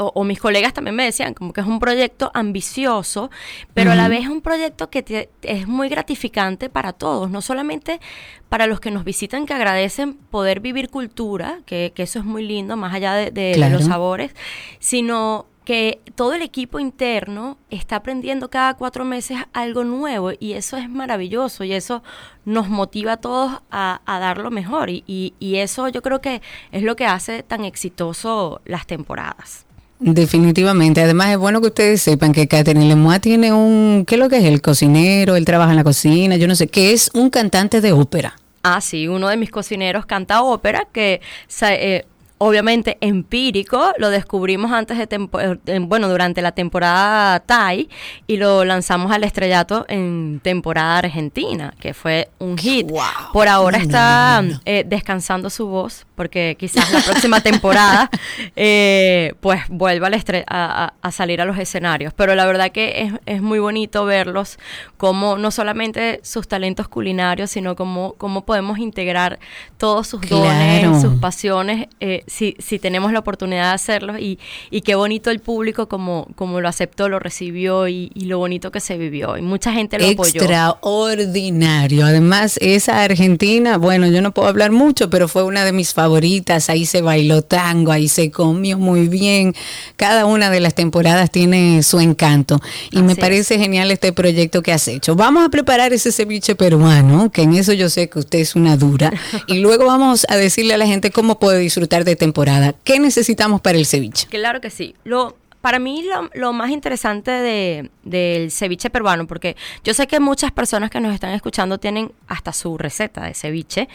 o, 0.00 0.24
mis 0.24 0.40
colegas 0.40 0.72
también 0.72 0.96
me 0.96 1.04
decían, 1.04 1.34
como 1.34 1.52
que 1.52 1.60
es 1.60 1.66
un 1.66 1.78
proyecto 1.78 2.30
ambicioso, 2.34 3.30
pero 3.74 3.92
a 3.92 3.94
la 3.94 4.08
vez 4.08 4.24
es 4.24 4.28
un 4.28 4.40
proyecto 4.40 4.90
que 4.90 5.28
es 5.42 5.68
muy 5.68 5.88
gratificante 5.88 6.68
para 6.68 6.92
todos, 6.92 7.30
no 7.30 7.42
solamente 7.42 8.00
para 8.48 8.66
los 8.66 8.80
que 8.80 8.90
nos 8.90 9.04
visitan, 9.04 9.46
que 9.46 9.54
agradecen 9.54 10.14
poder 10.14 10.60
vivir 10.60 10.90
cultura, 10.90 11.60
que, 11.66 11.92
eso 11.96 12.18
es 12.18 12.24
muy 12.24 12.46
lindo, 12.46 12.76
más 12.76 12.94
allá 12.94 13.14
de, 13.14 13.56
los 13.70 13.84
sabores, 13.84 14.34
sino 14.78 15.46
que 15.64 16.00
todo 16.16 16.34
el 16.34 16.42
equipo 16.42 16.80
interno 16.80 17.58
está 17.70 17.96
aprendiendo 17.96 18.50
cada 18.50 18.74
cuatro 18.74 19.04
meses 19.04 19.38
algo 19.52 19.84
nuevo 19.84 20.32
y 20.40 20.54
eso 20.54 20.76
es 20.76 20.88
maravilloso 20.88 21.62
y 21.62 21.72
eso 21.74 22.02
nos 22.44 22.68
motiva 22.68 23.12
a 23.12 23.16
todos 23.18 23.62
a, 23.70 24.00
dar 24.06 24.38
lo 24.38 24.50
mejor 24.50 24.90
y, 24.90 25.04
y 25.06 25.56
eso 25.56 25.88
yo 25.88 26.02
creo 26.02 26.20
que 26.20 26.42
es 26.72 26.82
lo 26.82 26.96
que 26.96 27.06
hace 27.06 27.42
tan 27.42 27.64
exitoso 27.64 28.62
las 28.64 28.86
temporadas. 28.86 29.66
Definitivamente. 30.00 31.02
Además, 31.02 31.28
es 31.28 31.36
bueno 31.36 31.60
que 31.60 31.66
ustedes 31.66 32.00
sepan 32.00 32.32
que 32.32 32.48
Catherine 32.48 32.88
Lemois 32.88 33.20
tiene 33.20 33.52
un. 33.52 34.04
¿Qué 34.06 34.14
es 34.14 34.18
lo 34.18 34.30
que 34.30 34.38
es? 34.38 34.44
El 34.44 34.62
cocinero, 34.62 35.36
él 35.36 35.44
trabaja 35.44 35.70
en 35.72 35.76
la 35.76 35.84
cocina, 35.84 36.36
yo 36.36 36.48
no 36.48 36.54
sé, 36.54 36.68
que 36.68 36.92
es 36.92 37.10
un 37.12 37.28
cantante 37.28 37.82
de 37.82 37.92
ópera. 37.92 38.34
Ah, 38.62 38.80
sí, 38.80 39.08
uno 39.08 39.28
de 39.28 39.36
mis 39.36 39.50
cocineros 39.50 40.06
canta 40.06 40.42
ópera, 40.42 40.86
que 40.92 41.20
eh, 41.62 42.06
obviamente 42.42 42.96
empírico, 43.02 43.92
lo 43.98 44.08
descubrimos 44.08 44.72
antes 44.72 44.96
de, 44.96 45.28
eh, 45.66 45.78
bueno, 45.82 46.08
durante 46.08 46.40
la 46.40 46.52
temporada 46.52 47.38
Thai 47.40 47.90
y 48.26 48.38
lo 48.38 48.64
lanzamos 48.64 49.12
al 49.12 49.24
estrellato 49.24 49.84
en 49.88 50.40
temporada 50.42 50.98
argentina, 50.98 51.74
que 51.78 51.92
fue 51.92 52.30
un 52.38 52.56
hit. 52.56 52.90
Por 53.34 53.46
ahora 53.46 53.76
está 53.76 54.42
eh, 54.64 54.84
descansando 54.86 55.50
su 55.50 55.66
voz, 55.66 56.06
porque 56.14 56.56
quizás 56.58 56.90
la 56.90 57.00
próxima 57.00 57.40
temporada 57.42 58.08
eh, 58.56 59.34
pues 59.40 59.60
vuelva 59.68 60.08
a, 60.46 60.94
a, 61.02 61.12
salir 61.12 61.42
a 61.42 61.44
los 61.44 61.58
escenarios. 61.58 62.14
Pero 62.14 62.34
la 62.34 62.46
verdad 62.46 62.72
que 62.72 63.02
es, 63.02 63.12
es, 63.26 63.42
muy 63.42 63.58
bonito 63.58 64.06
verlos, 64.06 64.58
como 64.96 65.36
no 65.36 65.50
solamente 65.50 66.20
sus 66.22 66.48
talentos 66.48 66.88
culinarios, 66.88 67.50
sino 67.50 67.76
como 67.76 68.14
cómo 68.14 68.46
podemos 68.46 68.78
integrar 68.78 69.38
todos 69.76 70.06
sus 70.06 70.22
dones, 70.22 71.02
sus 71.02 71.20
pasiones 71.20 71.86
si, 72.30 72.56
si 72.58 72.78
tenemos 72.78 73.12
la 73.12 73.18
oportunidad 73.18 73.70
de 73.70 73.74
hacerlo 73.74 74.18
y, 74.18 74.38
y 74.70 74.82
qué 74.82 74.94
bonito 74.94 75.30
el 75.30 75.40
público 75.40 75.88
como, 75.88 76.28
como 76.36 76.60
lo 76.60 76.68
aceptó, 76.68 77.08
lo 77.08 77.18
recibió 77.18 77.88
y, 77.88 78.10
lo 78.14 78.38
bonito 78.38 78.70
que 78.70 78.78
se 78.80 78.96
vivió. 78.96 79.36
Y 79.36 79.42
mucha 79.42 79.72
gente 79.72 79.98
lo 79.98 80.06
apoyó. 80.08 80.40
Extraordinario. 80.40 82.06
Además, 82.06 82.58
esa 82.60 83.02
Argentina, 83.02 83.76
bueno, 83.76 84.06
yo 84.06 84.22
no 84.22 84.32
puedo 84.32 84.46
hablar 84.46 84.70
mucho, 84.70 85.10
pero 85.10 85.26
fue 85.26 85.42
una 85.42 85.64
de 85.64 85.72
mis 85.72 85.92
favoritas. 85.92 86.70
Ahí 86.70 86.86
se 86.86 87.02
bailó 87.02 87.42
tango, 87.42 87.90
ahí 87.90 88.06
se 88.06 88.30
comió 88.30 88.78
muy 88.78 89.08
bien. 89.08 89.54
Cada 89.96 90.26
una 90.26 90.50
de 90.50 90.60
las 90.60 90.74
temporadas 90.74 91.30
tiene 91.32 91.82
su 91.82 91.98
encanto. 91.98 92.60
Y 92.92 93.02
me 93.02 93.16
parece 93.16 93.58
genial 93.58 93.90
este 93.90 94.12
proyecto 94.12 94.62
que 94.62 94.72
has 94.72 94.86
hecho. 94.86 95.16
Vamos 95.16 95.44
a 95.44 95.48
preparar 95.48 95.92
ese 95.92 96.12
ceviche 96.12 96.54
peruano, 96.54 97.30
que 97.32 97.42
en 97.42 97.54
eso 97.54 97.72
yo 97.72 97.88
sé 97.88 98.08
que 98.08 98.20
usted 98.20 98.38
es 98.38 98.54
una 98.54 98.76
dura. 98.76 99.12
y 99.48 99.58
luego 99.58 99.86
vamos 99.86 100.24
a 100.28 100.36
decirle 100.36 100.74
a 100.74 100.78
la 100.78 100.86
gente 100.86 101.10
cómo 101.10 101.40
puede 101.40 101.58
disfrutar 101.58 102.04
de 102.04 102.19
temporada. 102.20 102.74
¿Qué 102.84 103.00
necesitamos 103.00 103.60
para 103.60 103.78
el 103.78 103.86
ceviche? 103.86 104.28
Claro 104.28 104.60
que 104.60 104.70
sí. 104.70 104.94
Lo, 105.02 105.36
para 105.60 105.80
mí 105.80 106.06
lo, 106.34 106.52
más 106.52 106.70
interesante 106.70 107.32
de, 107.32 107.90
del 108.04 108.52
ceviche 108.52 108.90
peruano, 108.90 109.26
porque 109.26 109.56
yo 109.82 109.92
sé 109.94 110.06
que 110.06 110.20
muchas 110.20 110.52
personas 110.52 110.90
que 110.90 111.00
nos 111.00 111.12
están 111.12 111.32
escuchando 111.32 111.78
tienen 111.78 112.12
hasta 112.28 112.52
su 112.52 112.78
receta 112.78 113.24
de 113.24 113.34
ceviche, 113.34 113.88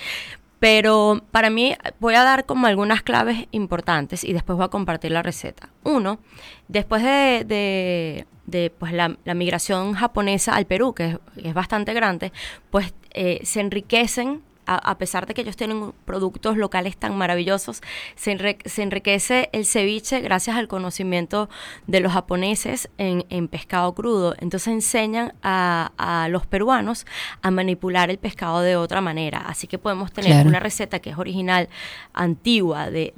pero 0.59 1.21
para 1.31 1.49
mí 1.49 1.75
voy 1.99 2.15
a 2.15 2.23
dar 2.23 2.45
como 2.45 2.67
algunas 2.67 3.03
claves 3.03 3.47
importantes 3.51 4.23
y 4.23 4.33
después 4.33 4.57
voy 4.57 4.65
a 4.65 4.69
compartir 4.69 5.11
la 5.11 5.21
receta. 5.21 5.69
Uno, 5.83 6.19
después 6.67 7.03
de, 7.03 8.25
de, 8.45 8.69
pues 8.71 8.91
la, 8.91 9.15
migración 9.35 9.93
japonesa 9.93 10.55
al 10.55 10.65
Perú, 10.65 10.93
que 10.93 11.19
es, 11.37 11.53
bastante 11.53 11.93
grande, 11.93 12.31
pues 12.71 12.93
eh, 13.11 13.39
se 13.43 13.59
enriquecen 13.59 14.41
a, 14.65 14.97
pesar 14.97 15.25
de 15.25 15.33
que 15.33 15.41
ellos 15.41 15.55
tienen 15.55 15.93
productos 16.05 16.57
locales 16.57 16.97
tan 16.97 17.17
maravillosos, 17.17 17.81
se, 18.15 18.31
enriquece 18.77 19.49
el 19.51 19.65
ceviche 19.65 20.19
gracias 20.21 20.57
al 20.57 20.67
conocimiento 20.67 21.49
de 21.87 21.99
los 21.99 22.13
japoneses 22.13 22.89
en, 22.97 23.47
pescado 23.47 23.93
crudo. 23.93 24.35
Entonces 24.39 24.67
enseñan 24.67 25.33
a, 25.43 26.27
los 26.29 26.45
peruanos 26.45 27.05
a 27.41 27.51
manipular 27.51 28.09
el 28.09 28.17
pescado 28.17 28.61
de 28.61 28.75
otra 28.75 29.01
manera. 29.01 29.43
Así 29.47 29.67
que 29.67 29.77
podemos 29.77 30.11
tener 30.11 30.45
una 30.45 30.59
receta 30.59 30.99
que 30.99 31.11
es 31.11 31.17
original, 31.17 31.69
antigua 32.13 32.89
de, 32.89 33.13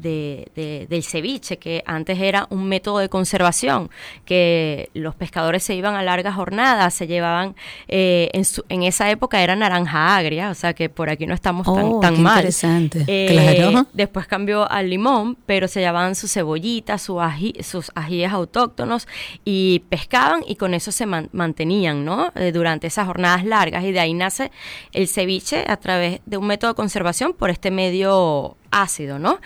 del 0.89 1.03
ceviche, 1.03 1.57
que 1.57 1.83
antes 1.85 2.19
era 2.19 2.47
un 2.49 2.67
método 2.67 2.99
de 2.99 3.09
conservación, 3.09 3.89
que 4.25 4.89
los 4.93 5.15
pescadores 5.15 5.63
se 5.63 5.75
iban 5.75 5.95
a 5.95 6.03
largas 6.03 6.35
jornadas, 6.35 6.93
se 6.93 7.07
llevaban, 7.07 7.55
eh, 7.87 8.29
en, 8.33 8.43
en 8.69 8.83
esa 8.83 9.09
época 9.09 9.41
era 9.41 9.55
naranja 9.55 10.17
agria, 10.17 10.49
o 10.49 10.55
sea 10.55 10.73
que 10.73 10.89
por 10.89 11.09
aquí 11.09 11.25
no 11.25 11.33
estamos 11.37 11.65
tan, 11.65 11.85
oh, 11.85 11.99
tan 11.99 12.21
mal. 12.21 12.37
Interesante. 12.37 13.05
Eh, 13.07 13.83
después 13.93 14.27
cambió 14.27 14.69
al 14.69 14.89
limón, 14.89 15.37
pero 15.45 15.67
se 15.67 15.79
llevaban 15.79 16.15
sus 16.15 16.33
cebollitas, 16.33 17.01
su 17.01 17.19
sus 17.61 17.91
ajíes 17.95 18.31
autóctonos 18.31 19.07
y 19.45 19.83
pescaban 19.89 20.43
y 20.47 20.55
con 20.55 20.73
eso 20.73 20.91
se 20.91 21.05
mantenían, 21.05 22.05
¿no? 22.05 22.31
Eh, 22.35 22.51
durante 22.51 22.87
esas 22.87 23.07
jornadas 23.07 23.45
largas 23.45 23.83
y 23.83 23.91
de 23.91 23.99
ahí 23.99 24.13
nace 24.13 24.51
el 24.91 25.07
ceviche 25.07 25.65
a 25.67 25.77
través 25.77 26.21
de 26.25 26.37
un 26.37 26.47
método 26.47 26.71
de 26.71 26.75
conservación 26.75 27.33
por 27.33 27.49
este 27.49 27.71
medio 27.71 28.57
ácido, 28.71 29.19
¿no? 29.19 29.39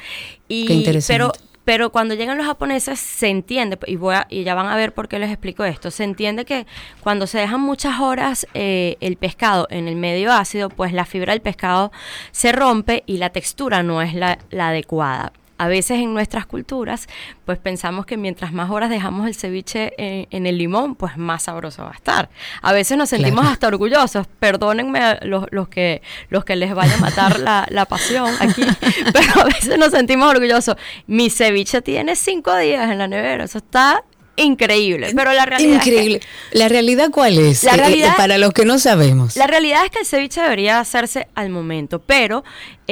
Y, 0.47 0.65
Qué 0.65 0.73
interesante. 0.73 1.13
Pero 1.13 1.50
pero 1.65 1.91
cuando 1.91 2.15
llegan 2.15 2.37
los 2.37 2.47
japoneses 2.47 2.99
se 2.99 3.27
entiende, 3.27 3.77
y, 3.87 3.95
voy 3.95 4.15
y 4.29 4.43
ya 4.43 4.55
van 4.55 4.67
a 4.67 4.75
ver 4.75 4.93
por 4.93 5.07
qué 5.07 5.19
les 5.19 5.29
explico 5.29 5.63
esto, 5.63 5.91
se 5.91 6.03
entiende 6.03 6.45
que 6.45 6.65
cuando 7.01 7.27
se 7.27 7.39
dejan 7.39 7.61
muchas 7.61 7.99
horas 7.99 8.47
eh, 8.53 8.97
el 8.99 9.17
pescado 9.17 9.67
en 9.69 9.87
el 9.87 9.95
medio 9.95 10.31
ácido, 10.31 10.69
pues 10.69 10.93
la 10.93 11.05
fibra 11.05 11.33
del 11.33 11.41
pescado 11.41 11.91
se 12.31 12.51
rompe 12.51 13.03
y 13.05 13.17
la 13.17 13.29
textura 13.29 13.83
no 13.83 14.01
es 14.01 14.13
la 14.13 14.37
adecuada 14.51 15.33
a 15.61 15.67
veces 15.67 15.99
en 15.99 16.11
nuestras 16.11 16.47
culturas, 16.47 17.07
pues 17.45 17.59
pensamos 17.59 18.07
que 18.07 18.17
mientras 18.17 18.51
más 18.51 18.71
horas 18.71 18.89
dejamos 18.89 19.27
el 19.27 19.35
ceviche 19.35 19.93
en, 19.95 20.47
el 20.47 20.57
limón, 20.57 20.95
pues 20.95 21.17
más 21.17 21.43
sabroso 21.43 21.83
va 21.83 21.91
a 21.91 21.93
estar. 21.93 22.29
A 22.63 22.73
veces 22.73 22.97
nos 22.97 23.09
sentimos 23.09 23.45
hasta 23.45 23.67
orgullosos. 23.67 24.25
Perdónenme 24.39 25.19
los, 25.21 25.45
los, 25.51 25.69
que, 25.69 26.01
los 26.29 26.45
que 26.45 26.55
les 26.55 26.73
vaya 26.73 26.95
a 26.95 26.97
matar 26.97 27.39
la, 27.39 27.67
la 27.69 27.85
pasión 27.85 28.33
aquí, 28.39 28.63
pero 29.13 29.41
a 29.41 29.43
veces 29.43 29.77
nos 29.77 29.91
sentimos 29.91 30.31
orgullosos. 30.31 30.77
Mi 31.05 31.29
ceviche 31.29 31.83
tiene 31.83 32.15
cinco 32.15 32.57
días 32.57 32.89
en 32.89 32.97
la 32.97 33.07
nevera, 33.07 33.43
eso 33.43 33.59
está 33.59 34.03
increíble. 34.35 35.11
Pero 35.15 35.33
la 35.33 35.45
realidad. 35.45 35.75
Increíble. 35.75 36.21
¿La 36.51 36.69
realidad 36.69 37.09
cuál 37.11 37.37
es? 37.37 37.63
La 37.63 37.71
eh, 37.71 37.75
eh, 37.75 37.77
realidad, 37.77 38.17
para 38.17 38.37
los 38.37 38.53
que 38.53 38.65
no 38.65 38.79
sabemos. 38.79 39.35
La 39.35 39.47
realidad 39.47 39.85
es 39.85 39.91
que 39.91 39.99
el 39.99 40.05
ceviche 40.05 40.41
debería 40.41 40.79
hacerse 40.79 41.27
al 41.35 41.49
momento, 41.49 41.99
pero 41.99 42.43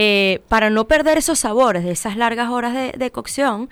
eh, 0.02 0.40
para 0.48 0.70
no 0.70 0.88
perder 0.88 1.18
esos 1.18 1.40
sabores 1.40 1.84
de 1.84 1.92
esas 1.92 2.16
largas 2.16 2.50
horas 2.50 2.74
de, 2.74 3.12
cocción, 3.12 3.70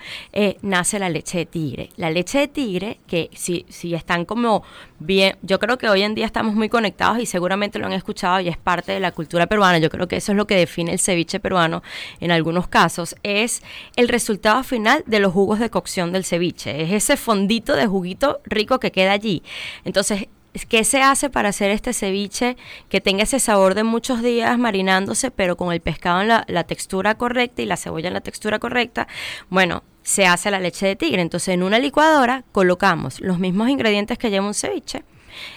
nace 0.62 1.00
la 1.00 1.10
leche 1.10 1.38
de 1.38 1.46
tigre. 1.46 1.90
La 1.96 2.10
leche 2.10 2.40
de 2.40 2.48
tigre, 2.50 3.00
que 3.08 3.30
si, 3.34 3.66
si 3.70 3.94
están 3.94 4.26
como 4.26 4.64
bien, 5.00 5.38
yo 5.42 5.58
creo 5.58 5.78
que 5.78 5.88
hoy 5.88 6.02
en 6.02 6.16
día 6.16 6.26
estamos 6.26 6.54
muy 6.54 6.68
conectados 6.68 7.20
y 7.20 7.26
seguramente 7.26 7.80
lo 7.80 7.86
han 7.86 7.94
escuchado 7.94 8.42
y 8.42 8.50
es 8.50 8.58
parte 8.58 8.92
de 8.92 9.00
la 9.00 9.12
cultura 9.12 9.48
peruana. 9.48 9.78
Yo 9.78 9.90
creo 9.90 10.10
que 10.10 10.18
eso 10.18 10.34
es 10.34 10.36
lo 10.36 10.48
que 10.48 10.56
define 10.58 10.92
el 10.92 11.00
ceviche 11.00 11.40
peruano 11.40 11.82
en 12.20 12.32
algunos 12.32 12.68
casos, 12.68 13.16
es 13.24 13.62
el 13.96 14.08
resultado 14.08 14.64
final 14.64 15.04
de 15.06 15.20
los 15.20 15.32
jugos 15.32 15.60
de 15.60 15.70
cocción 15.70 16.12
del 16.12 16.26
ceviche. 16.26 16.82
Es 16.82 16.92
ese 16.92 17.16
fondito 17.16 17.76
de 17.76 17.88
juguito 17.88 18.42
rico 18.46 18.80
que 18.80 18.92
queda 18.92 19.12
allí. 19.12 19.44
Entonces, 19.86 20.28
¿Qué 20.70 20.84
se 20.84 21.02
hace 21.02 21.30
para 21.30 21.50
hacer 21.50 21.70
este 21.72 21.94
ceviche 21.94 22.58
que 22.90 23.02
tenga 23.02 23.24
ese 23.24 23.40
sabor 23.40 23.76
de 23.76 23.84
muchos 23.84 24.24
días 24.24 24.58
marinándose, 24.58 25.30
pero 25.30 25.56
con 25.56 25.72
el 25.72 25.82
pescado 25.82 26.22
en 26.22 26.28
la, 26.28 26.64
textura 26.64 27.16
correcta 27.16 27.62
y 27.62 27.66
la 27.66 27.78
cebolla 27.78 28.08
en 28.08 28.14
la 28.14 28.22
textura 28.22 28.58
correcta? 28.58 29.08
Bueno, 29.50 29.84
se 30.04 30.26
hace 30.26 30.50
la 30.50 30.60
leche 30.60 30.88
de 30.88 30.96
tigre. 30.96 31.22
Entonces, 31.22 31.50
en 31.50 31.64
una 31.64 31.80
licuadora 31.80 32.44
colocamos 32.52 33.20
los 33.20 33.40
mismos 33.40 33.70
ingredientes 33.70 34.18
que 34.18 34.30
lleva 34.30 34.48
un 34.48 34.54
ceviche. 34.54 35.04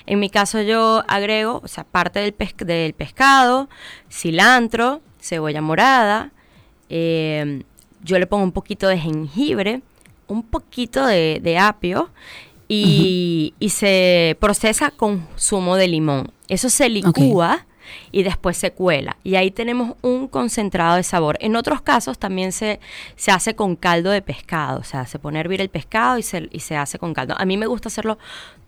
En 0.07 0.19
mi 0.19 0.29
caso, 0.29 0.61
yo 0.61 1.03
agrego, 1.09 1.63
o 1.65 1.69
sea, 1.69 1.85
parte 1.85 2.21
del, 2.21 2.35
del 2.59 2.93
pescado, 2.93 3.71
cilantro, 4.11 5.01
cebolla 5.21 5.63
morada. 5.63 6.33
Eh, 6.91 7.63
yo 8.03 8.19
le 8.19 8.27
pongo 8.27 8.45
un 8.45 8.53
poquito 8.53 8.89
de 8.89 8.99
jengibre, 8.99 9.83
un 10.27 10.43
poquito 10.43 11.07
de, 11.07 11.59
apio 11.61 12.11
y, 12.73 13.69
se 13.69 14.37
procesa 14.41 14.93
con 14.93 15.27
zumo 15.37 15.77
de 15.77 15.89
limón. 15.89 16.33
Eso 16.49 16.71
se 16.71 16.89
licúa 16.89 17.67
y 18.13 18.23
después 18.23 18.57
se 18.57 18.71
cuela. 18.71 19.17
Y 19.25 19.35
ahí 19.35 19.51
tenemos 19.51 19.97
un 20.03 20.29
concentrado 20.29 20.95
de 20.95 21.03
sabor. 21.03 21.37
En 21.41 21.57
otros 21.57 21.83
casos 21.83 22.19
también 22.19 22.53
se, 22.53 22.79
se 23.17 23.33
hace 23.33 23.57
con 23.57 23.75
caldo 23.75 24.11
de 24.11 24.23
pescado, 24.23 24.79
o 24.81 24.85
sea, 24.85 25.07
se 25.07 25.19
pone 25.19 25.39
a 25.39 25.41
hervir 25.41 25.61
el 25.61 25.69
pescado 25.69 26.19
y 26.19 26.23
se, 26.23 26.49
y 26.53 26.61
se 26.61 26.77
hace 26.77 26.99
con 26.99 27.13
caldo. 27.13 27.35
A 27.37 27.45
mí 27.45 27.57
me 27.57 27.67
gusta 27.67 27.89
hacerlo 27.89 28.19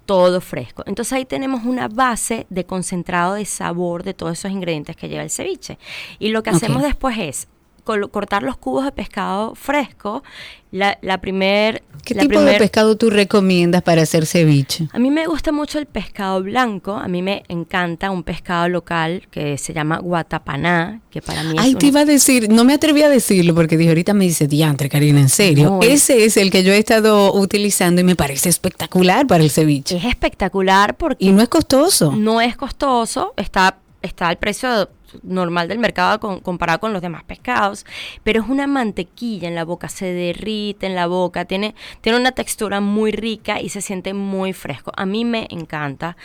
todo 0.04 0.40
fresco. 0.40 0.82
Entonces 0.86 1.12
ahí 1.12 1.24
tenemos 1.24 1.64
una 1.64 1.86
base 1.86 2.46
de 2.50 2.66
concentrado 2.66 3.34
de 3.34 3.44
sabor 3.44 4.02
de 4.02 4.14
todos 4.14 4.32
esos 4.32 4.50
ingredientes 4.50 4.96
que 4.96 5.08
lleva 5.08 5.22
el 5.22 5.30
ceviche. 5.30 5.78
Y 6.18 6.30
lo 6.30 6.42
que 6.42 6.50
hacemos 6.50 6.82
después 6.82 7.16
es 7.18 7.48
cortar 7.84 8.42
los 8.42 8.56
cubos 8.56 8.84
de 8.84 8.92
pescado 8.92 9.54
fresco. 9.54 10.22
La, 10.70 10.96
la 11.02 11.20
primer, 11.20 11.82
¿Qué 12.02 12.14
tipo 12.14 12.40
de 12.40 12.56
pescado 12.56 12.96
tú 12.96 13.10
recomiendas 13.10 13.82
para 13.82 14.00
hacer 14.00 14.24
ceviche? 14.24 14.88
A 14.92 14.98
mí 14.98 15.10
me 15.10 15.26
gusta 15.26 15.52
mucho 15.52 15.78
el 15.78 15.84
pescado 15.84 16.42
blanco. 16.42 16.94
A 16.94 17.08
mí 17.08 17.20
me 17.20 17.42
encanta 17.48 18.10
un 18.10 18.22
pescado 18.22 18.70
local 18.70 19.28
que 19.30 19.58
se 19.58 19.74
llama 19.74 19.98
guatapaná, 19.98 21.02
que 21.10 21.20
para 21.20 21.44
mí 21.44 21.56
Ay, 21.58 21.74
te 21.74 21.88
iba 21.88 22.00
a 22.00 22.04
decir, 22.06 22.48
no 22.48 22.64
me 22.64 22.72
atreví 22.72 23.02
a 23.02 23.10
decirlo 23.10 23.54
porque 23.54 23.76
dije, 23.76 23.90
ahorita 23.90 24.14
me 24.14 24.24
dice, 24.24 24.46
diantre, 24.46 24.88
Karina, 24.88 25.20
en 25.20 25.28
serio. 25.28 25.78
Ese 25.82 26.24
es 26.24 26.38
el 26.38 26.50
que 26.50 26.62
yo 26.62 26.72
he 26.72 26.78
estado 26.78 27.34
utilizando 27.34 28.00
y 28.00 28.04
me 28.04 28.16
parece 28.16 28.48
espectacular 28.48 29.26
para 29.26 29.44
el 29.44 29.50
ceviche. 29.50 29.98
Es 29.98 30.06
espectacular 30.06 30.96
porque... 30.96 31.22
Y 31.22 31.32
no 31.32 31.42
es 31.42 31.50
costoso. 31.50 32.12
No 32.12 32.40
es 32.40 32.56
costoso, 32.56 33.34
está, 33.36 33.76
está 34.02 34.28
al 34.28 34.38
precio 34.38 34.90
normal 35.22 35.68
del 35.68 35.78
mercado 35.78 36.40
comparado 36.42 36.80
con 36.80 36.92
los 36.92 37.02
demás 37.02 37.22
pescados, 37.24 37.84
pero 38.22 38.42
es 38.42 38.48
una 38.48 38.66
mantequilla 38.66 39.48
en 39.48 39.54
la 39.54 39.64
boca, 39.64 39.88
se 39.88 40.06
derrite 40.06 40.86
en 40.86 40.94
la 40.94 41.06
boca, 41.06 41.44
tiene, 41.44 41.74
tiene 42.00 42.18
una 42.18 42.32
textura 42.32 42.80
muy 42.80 43.12
rica 43.12 43.60
y 43.60 43.68
se 43.68 43.80
siente 43.80 44.14
muy 44.14 44.52
fresco. 44.52 44.92
A 44.96 45.06
mí 45.06 45.24
me 45.24 45.46
encanta. 45.50 46.16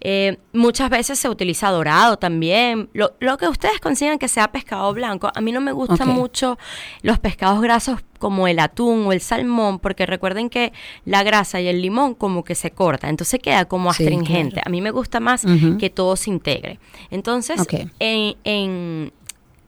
Eh, 0.00 0.38
muchas 0.52 0.90
veces 0.90 1.18
se 1.18 1.28
utiliza 1.28 1.70
dorado 1.70 2.18
también. 2.18 2.90
Lo, 2.92 3.16
que 3.38 3.48
ustedes 3.48 3.80
consigan 3.80 4.18
que 4.18 4.28
sea 4.28 4.52
pescado 4.52 4.92
blanco, 4.92 5.30
a 5.34 5.40
mí 5.40 5.52
no 5.52 5.60
me 5.60 5.72
gustan 5.72 6.08
mucho 6.08 6.58
los 7.02 7.18
pescados 7.18 7.60
grasos 7.60 8.00
como 8.24 8.48
el 8.48 8.58
atún 8.58 9.06
o 9.06 9.12
el 9.12 9.20
salmón, 9.20 9.78
porque 9.78 10.06
recuerden 10.06 10.48
que 10.48 10.72
la 11.04 11.22
grasa 11.22 11.60
y 11.60 11.68
el 11.68 11.82
limón 11.82 12.14
como 12.14 12.42
que 12.42 12.54
se 12.54 12.70
corta, 12.70 13.10
entonces 13.10 13.38
queda 13.38 13.66
como 13.66 13.90
astringente. 13.90 14.62
A 14.64 14.70
mí 14.70 14.80
me 14.80 14.90
gusta 14.90 15.20
más 15.20 15.44
que 15.78 15.90
todo 15.90 16.16
se 16.16 16.30
integre. 16.30 16.78
Entonces, 17.10 17.60
en, 17.98 19.12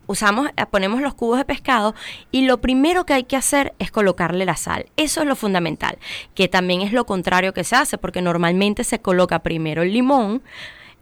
usamos, 0.07 0.49
eh, 0.57 0.65
ponemos 0.71 1.03
los 1.03 1.13
cubos 1.13 1.37
de 1.37 1.45
pescado 1.45 1.95
y 2.33 2.47
lo 2.47 2.63
primero 2.63 3.05
que 3.05 3.13
hay 3.13 3.25
que 3.25 3.37
hacer 3.37 3.75
es 3.79 3.91
colocarle 3.91 4.47
la 4.47 4.57
sal. 4.57 4.87
Eso 4.97 5.21
es 5.21 5.27
lo 5.27 5.37
fundamental, 5.37 5.99
que 6.35 6.49
también 6.49 6.81
es 6.81 6.95
lo 6.95 7.05
contrario 7.05 7.53
que 7.53 7.63
se 7.63 7.77
hace, 7.77 7.99
porque 7.99 8.23
normalmente 8.23 8.85
se 8.85 9.01
coloca 9.01 9.41
primero 9.41 9.83
el 9.83 9.93
limón, 9.93 10.41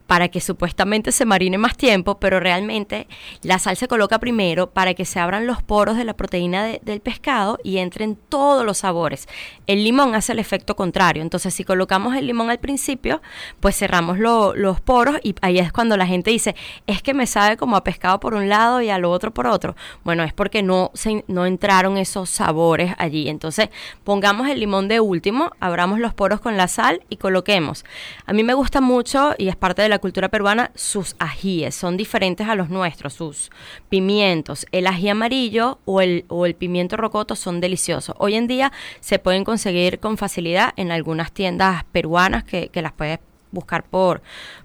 para 0.07 0.29
que 0.29 0.41
supuestamente 0.41 1.11
se 1.11 1.25
marine 1.25 1.57
más 1.57 1.75
tiempo, 1.77 2.19
pero 2.19 2.39
realmente 2.39 3.07
la 3.41 3.59
sal 3.59 3.75
se 3.75 3.87
coloca 3.87 4.19
primero 4.19 4.69
para 4.69 4.93
que 4.93 5.05
se 5.05 5.19
abran 5.19 5.47
los 5.47 5.63
poros 5.63 5.97
de 5.97 6.03
la 6.03 6.15
proteína 6.15 6.65
del 6.81 7.01
pescado 7.01 7.59
y 7.63 7.77
entren 7.77 8.17
todos 8.29 8.65
los 8.65 8.79
sabores. 8.79 9.27
El 9.67 9.83
limón 9.83 10.15
hace 10.15 10.33
el 10.33 10.39
efecto 10.39 10.75
contrario, 10.75 11.21
entonces 11.21 11.53
si 11.53 11.63
colocamos 11.63 12.15
el 12.15 12.27
limón 12.27 12.49
al 12.49 12.59
principio, 12.59 13.21
pues 13.59 13.77
cerramos 13.77 14.19
los 14.19 14.81
poros 14.81 15.17
y 15.23 15.35
ahí 15.41 15.59
es 15.59 15.71
cuando 15.71 15.97
la 15.97 16.05
gente 16.05 16.31
dice, 16.31 16.55
es 16.87 17.01
que 17.01 17.13
me 17.13 17.27
sabe 17.27 17.57
como 17.57 17.75
a 17.75 17.83
pescado 17.83 18.19
por 18.19 18.33
un 18.33 18.49
lado 18.49 18.81
y 18.81 18.89
a 18.89 18.97
lo 18.97 19.11
otro 19.11 19.33
por 19.33 19.47
otro. 19.47 19.75
Bueno, 20.03 20.23
es 20.23 20.33
porque 20.33 20.63
no, 20.63 20.91
se, 20.93 21.23
no 21.27 21.45
entraron 21.45 21.97
esos 21.97 22.29
sabores 22.29 22.93
allí. 22.97 23.29
Entonces 23.29 23.69
pongamos 24.03 24.47
el 24.49 24.59
limón 24.59 24.87
de 24.87 24.99
último, 24.99 25.51
abramos 25.59 25.99
los 25.99 26.13
poros 26.13 26.39
con 26.39 26.57
la 26.57 26.67
sal 26.67 27.01
y 27.09 27.17
coloquemos. 27.17 27.85
A 28.25 28.33
mí 28.33 28.43
me 28.43 28.53
gusta 28.53 28.81
mucho 28.81 29.33
y 29.37 29.47
es 29.47 29.55
parte 29.55 29.81
de 29.81 29.89
la 29.89 29.94
cultura 29.99 30.29
peruana 30.29 30.71
sus 30.75 31.15
ajíes, 31.19 31.75
son 31.75 31.97
diferentes 31.97 32.47
a 32.47 32.55
los 32.55 32.69
nuestros, 32.69 33.13
sus 33.13 33.51
pimientos. 33.89 34.65
El 34.71 34.87
ají 34.87 35.09
amarillo 35.09 35.79
o 35.85 36.01
el, 36.01 36.25
o 36.27 36.45
el 36.45 36.55
pimiento 36.55 36.97
rocoto 36.97 37.35
son 37.35 37.61
deliciosos. 37.61 38.15
Hoy 38.19 38.35
en 38.35 38.47
día 38.47 38.71
se 38.99 39.19
pueden 39.19 39.43
conseguir 39.43 39.99
con 39.99 40.17
facilidad 40.17 40.73
en 40.75 40.91
algunas 40.91 41.31
tiendas 41.31 41.83
peruanas 41.91 42.43
que, 42.43 42.69
las 42.75 42.91
puedes 42.91 43.19
buscar 43.51 43.83
por, 43.83 44.21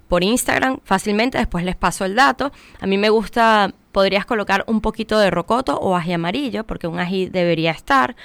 por 0.09 0.23
Instagram 0.25 0.81
fácilmente, 0.85 1.39
después 1.39 1.65
les 1.65 1.77
paso 1.77 2.05
el 2.05 2.15
dato. 2.15 2.53
A 2.81 2.87
mí 2.87 2.99
me 2.99 3.09
gusta, 3.09 3.73
podrías 3.93 4.27
colocar 4.27 4.65
un 4.67 4.81
poquito 4.81 5.19
de 5.19 5.31
rocoto 5.31 5.79
o 5.79 5.97
ají 5.97 6.13
amarillo, 6.13 6.65
porque 6.65 6.87
un 6.87 6.99
ají 6.99 7.27
debería 7.27 7.71
estar. 7.71 8.17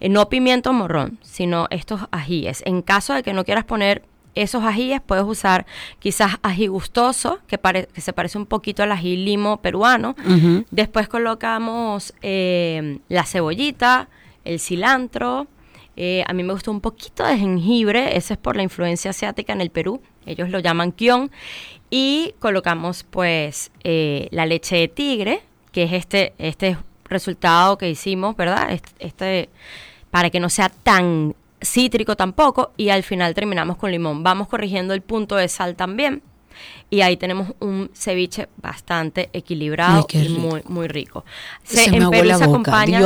Eh, 0.00 0.08
no 0.08 0.28
pimiento 0.28 0.72
morrón, 0.72 1.18
sino 1.22 1.66
estos 1.70 2.00
ajíes. 2.10 2.62
En 2.66 2.82
caso 2.82 3.14
de 3.14 3.22
que 3.22 3.32
no 3.32 3.44
quieras 3.44 3.64
poner 3.64 4.02
esos 4.34 4.64
ajíes 4.64 5.00
puedes 5.00 5.24
usar 5.24 5.66
quizás 5.98 6.38
ají 6.42 6.66
gustoso, 6.66 7.38
que, 7.46 7.58
que 7.58 8.00
se 8.00 8.12
parece 8.12 8.38
un 8.38 8.46
poquito 8.46 8.82
al 8.82 8.92
ají 8.92 9.16
limo 9.16 9.58
peruano. 9.58 10.14
Después 10.70 11.08
colocamos 11.08 12.14
eh, 12.22 12.98
la 13.08 13.24
cebollita, 13.24 14.08
el 14.44 14.60
cilantro. 14.60 15.46
Eh, 15.96 16.24
a 16.26 16.32
mí 16.32 16.42
me 16.42 16.52
gusta 16.52 16.70
un 16.70 16.80
poquito 16.80 17.24
de 17.24 17.36
jengibre, 17.36 18.16
ese 18.16 18.34
es 18.34 18.38
por 18.38 18.56
la 18.56 18.62
influencia 18.62 19.10
asiática 19.10 19.52
en 19.52 19.60
el 19.60 19.70
Perú. 19.70 20.00
Ellos 20.24 20.50
lo 20.50 20.58
llaman 20.60 20.92
kion. 20.92 21.30
Y 21.90 22.34
colocamos 22.38 23.04
pues 23.04 23.72
eh, 23.82 24.28
la 24.30 24.46
leche 24.46 24.76
de 24.76 24.88
tigre, 24.88 25.42
que 25.72 25.82
es 25.82 25.92
este, 25.92 26.34
este 26.38 26.76
resultado 27.04 27.76
que 27.76 27.90
hicimos, 27.90 28.36
¿verdad? 28.36 28.80
Este, 28.98 29.48
para 30.10 30.30
que 30.30 30.40
no 30.40 30.48
sea 30.48 30.68
tan 30.68 31.34
cítrico 31.62 32.16
tampoco 32.16 32.72
y 32.76 32.90
al 32.90 33.02
final 33.02 33.34
terminamos 33.34 33.76
con 33.76 33.90
limón. 33.90 34.22
Vamos 34.22 34.48
corrigiendo 34.48 34.94
el 34.94 35.02
punto 35.02 35.36
de 35.36 35.48
sal 35.48 35.76
también 35.76 36.22
y 36.90 37.02
ahí 37.02 37.16
tenemos 37.16 37.52
un 37.60 37.90
ceviche 37.94 38.48
bastante 38.56 39.30
equilibrado 39.32 40.06
y 40.12 40.28
muy, 40.30 40.62
muy 40.66 40.88
rico. 40.88 41.24
Se, 41.62 41.84
en 41.84 42.10
Perú 42.10 42.30
se 42.36 42.44
acompaña 42.44 43.00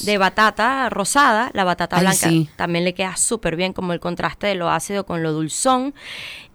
de, 0.00 0.18
batata 0.18 0.88
rosada, 0.90 1.50
la 1.54 1.64
batata 1.64 2.00
blanca 2.00 2.30
también 2.56 2.84
le 2.84 2.94
queda 2.94 3.16
súper 3.16 3.56
bien 3.56 3.72
como 3.72 3.92
el 3.92 4.00
contraste 4.00 4.48
de 4.48 4.54
lo 4.54 4.70
ácido 4.70 5.06
con 5.06 5.22
lo 5.22 5.32
dulzón 5.32 5.94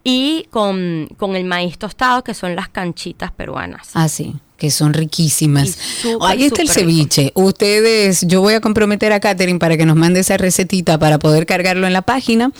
y 0.04 0.46
con, 0.50 1.08
con 1.16 1.36
el 1.36 1.44
maíz 1.44 1.78
tostado 1.78 2.22
que 2.24 2.34
son 2.34 2.54
las 2.54 2.68
canchitas 2.68 3.32
peruanas. 3.32 3.90
Ah, 3.94 4.08
sí 4.08 4.36
que 4.58 4.72
son 4.72 4.92
riquísimas. 4.92 5.78
Ahí 6.20 6.44
está 6.44 6.62
el 6.62 6.68
ceviche. 6.68 7.30
Ustedes, 7.34 8.26
yo 8.26 8.40
voy 8.40 8.54
a 8.54 8.60
comprometer 8.60 9.12
a 9.12 9.20
Katherine 9.20 9.60
para 9.60 9.76
que 9.76 9.86
nos 9.86 9.96
mande 9.96 10.20
esa 10.20 10.36
recetita 10.36 10.98
para 10.98 11.20
poder 11.20 11.46
cargarlo 11.46 11.86
en 11.86 11.92
la 11.92 12.02
página, 12.02 12.50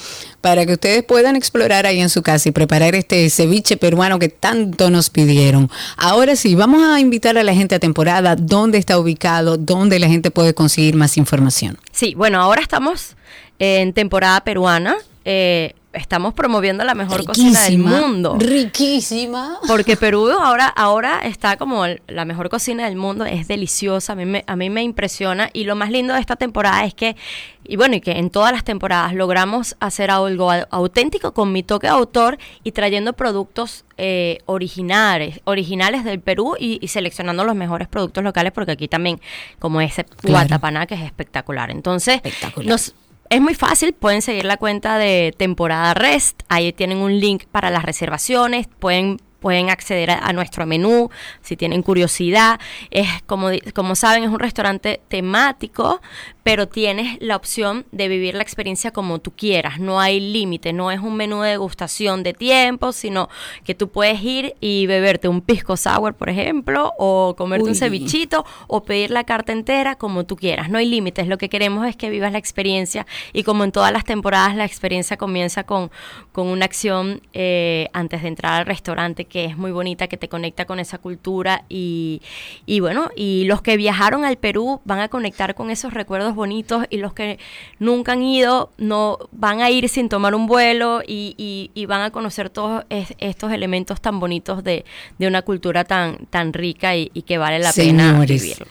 para 0.41 0.65
que 0.65 0.75
ustedes 0.75 1.03
puedan 1.03 1.35
explorar 1.35 1.87
ahí 1.87 1.99
en 1.99 2.09
su 2.09 2.23
casa 2.23 2.49
y 2.49 2.53
preparar 2.53 2.95
este 2.95 3.29
ceviche 3.31 3.77
peruano 3.77 4.21
que 4.21 4.29
tanto 4.29 4.91
nos 4.91 5.11
pidieron. 5.11 5.69
Ahora 5.97 6.37
sí, 6.37 6.55
vamos 6.55 6.85
a 6.85 7.01
invitar 7.01 7.37
a 7.37 7.43
la 7.43 7.53
gente 7.53 7.75
a 7.75 7.81
temporada, 7.81 8.37
dónde 8.37 8.79
está 8.79 8.97
ubicado, 8.97 9.57
dónde 9.57 9.99
la 9.99 10.07
gente 10.07 10.31
puede 10.31 10.55
conseguir 10.55 10.95
más 10.95 11.17
información. 11.17 11.79
Sí, 11.91 12.15
bueno, 12.15 12.41
ahora 12.41 12.63
estamos 12.63 13.17
en 13.59 13.93
temporada 13.93 14.41
peruana. 14.45 14.97
Eh, 15.25 15.75
estamos 15.93 16.35
promoviendo 16.35 16.85
la 16.85 16.95
mejor 16.95 17.25
cocina 17.25 17.63
del 17.63 17.79
mundo. 17.79 18.37
Riquísima. 18.39 19.59
Porque 19.67 19.97
Perú 19.97 20.31
ahora, 20.31 20.67
ahora 20.67 21.21
está 21.25 21.57
como 21.57 21.85
la 22.07 22.25
mejor 22.25 22.51
cocina 22.51 22.85
del 22.85 22.97
mundo, 22.97 23.25
es 23.25 23.49
deliciosa, 23.49 24.13
a 24.13 24.17
mí, 24.17 24.27
me, 24.27 24.45
a 24.47 24.57
mí 24.57 24.71
me 24.71 24.83
impresiona 24.83 25.51
y 25.53 25.65
lo 25.65 25.77
más 25.77 25.91
lindo 25.91 26.15
de 26.15 26.21
esta 26.21 26.37
temporada 26.37 26.85
es 26.85 26.95
que, 26.95 27.17
y 27.65 27.77
bueno, 27.77 27.97
y 27.97 28.01
que 28.01 28.13
en 28.13 28.31
todas 28.31 28.53
las 28.53 28.65
temporadas 28.65 29.15
logramos 29.15 29.77
hacer 29.81 30.11
algo 30.11 30.51
auténtico 30.71 31.33
con 31.33 31.53
mi 31.53 31.63
toque 31.63 31.87
de 31.87 31.93
autor 31.93 32.39
y 32.65 32.73
trayendo 32.73 33.15
productos 33.15 33.85
eh, 33.97 34.39
originales, 34.47 35.41
originales 35.45 36.05
del 36.05 36.21
Perú 36.21 36.57
y, 36.59 36.87
seleccionando 36.89 37.45
los 37.45 37.55
mejores 37.55 37.89
productos 37.89 38.23
locales 38.25 38.53
porque 38.53 38.73
aquí 38.73 38.89
también 38.89 39.21
como 39.59 39.81
ese 39.81 40.07
Guatapaná 40.23 40.87
que 40.87 40.95
es 40.95 41.03
espectacular. 41.03 41.71
Entonces, 41.71 42.17
espectacular. 42.17 42.69
nos 42.69 42.95
es 43.31 43.41
muy 43.41 43.55
fácil, 43.55 43.93
pueden 43.93 44.23
seguir 44.23 44.45
la 44.45 44.57
cuenta 44.57 44.99
de 44.99 45.35
temporada 45.37 45.95
REST, 45.95 46.43
ahí 46.49 46.73
tienen 46.73 46.99
un 46.99 47.21
link 47.21 47.45
para 47.51 47.71
las 47.71 47.85
reservaciones, 47.85 48.69
pueden 48.79 49.19
pueden 49.41 49.71
acceder 49.71 50.11
a, 50.11 50.33
nuestro 50.33 50.67
menú 50.67 51.11
si 51.41 51.57
tienen 51.57 51.83
curiosidad. 51.83 52.61
Es 52.91 53.23
como, 53.27 53.49
como 53.75 53.95
saben, 53.95 54.25
es 54.25 54.31
un 54.31 54.39
restaurante 54.39 55.01
temático, 55.09 56.01
pero 56.43 56.69
tienes 56.69 57.19
la 57.21 57.37
opción 57.37 57.87
de 57.93 58.09
vivir 58.09 58.35
la 58.35 58.43
experiencia 58.43 58.91
como 58.91 59.19
tú 59.19 59.33
quieras. 59.33 59.81
No 59.81 60.01
hay 60.01 60.21
límite, 60.21 60.73
no 60.73 60.91
es 60.91 61.01
un 61.01 61.17
menú 61.17 61.43
de 61.43 61.51
degustación 61.51 62.23
de 62.23 62.33
tiempo, 62.35 62.93
sino 62.93 63.29
que 63.65 63.75
tú 63.75 63.89
puedes 63.89 64.23
ir 64.23 64.55
y 64.61 64.87
beberte 64.87 65.29
un 65.29 65.41
pisco 65.41 65.77
sour, 65.77 66.15
por 66.15 66.31
ejemplo, 66.31 66.95
o 66.99 67.35
comerte 67.37 67.69
un 67.69 67.75
cevichito, 67.75 68.45
o 68.67 68.83
pedir 68.83 69.11
la 69.11 69.25
carta 69.25 69.53
entera 69.53 69.97
como 69.97 70.25
tú 70.25 70.37
quieras. 70.37 70.71
No 70.71 70.79
hay 70.79 70.87
límites. 70.87 71.29
Lo 71.29 71.39
que 71.39 71.49
queremos 71.49 71.87
es 71.87 71.97
que 71.97 72.11
vivas 72.11 72.33
la 72.33 72.39
experiencia 72.39 73.07
y 73.33 73.43
como 73.43 73.65
en 73.65 73.73
todas 73.73 73.93
las 73.93 74.05
temporadas, 74.05 74.57
la 74.57 74.65
experiencia 74.65 75.17
comienza 75.17 75.65
con, 75.65 75.91
con 76.33 76.47
una 76.47 76.65
acción 76.65 77.21
eh, 77.33 77.89
antes 77.93 78.23
de 78.23 78.29
entrar 78.29 78.61
al 78.61 78.67
restaurante 78.67 79.27
que 79.29 79.45
es 79.45 79.57
muy 79.57 79.71
bonita, 79.71 80.09
que 80.09 80.17
te 80.17 80.29
conecta 80.29 80.65
con 80.65 80.79
esa 80.81 80.99
cultura 80.99 81.65
y, 81.69 82.23
y 82.67 82.81
bueno, 82.81 83.11
y 83.17 83.45
los 83.45 83.63
que 83.63 83.77
viajaron 83.77 84.25
al 84.25 84.37
Perú 84.37 84.81
van 84.85 85.01
a 85.01 85.09
conectar 85.09 85.55
con 85.55 85.71
esos 85.71 85.95
recuerdos 85.95 86.35
bonitos 86.35 86.85
y 86.91 86.99
los 86.99 87.13
que 87.13 87.39
nunca 87.79 88.13
han 88.13 88.23
ido 88.23 88.71
no 88.79 89.19
van 89.33 89.61
a 89.61 89.71
ir 89.71 89.89
sin 89.89 90.09
tomar 90.09 90.35
un 90.35 90.47
vuelo 90.47 91.03
y, 91.07 91.71
van 91.89 92.03
a 92.03 92.11
conocer 92.11 92.51
todos 92.51 92.85
estos 92.91 93.51
elementos 93.51 94.01
tan 94.01 94.21
bonitos 94.21 94.63
de, 94.63 94.85
una 95.19 95.43
cultura 95.43 95.85
tan, 95.85 96.27
tan 96.27 96.53
rica 96.53 96.97
y, 96.97 97.09
que 97.27 97.39
vale 97.39 97.59
la 97.59 97.73
pena 97.73 98.19
vivir. 98.21 98.67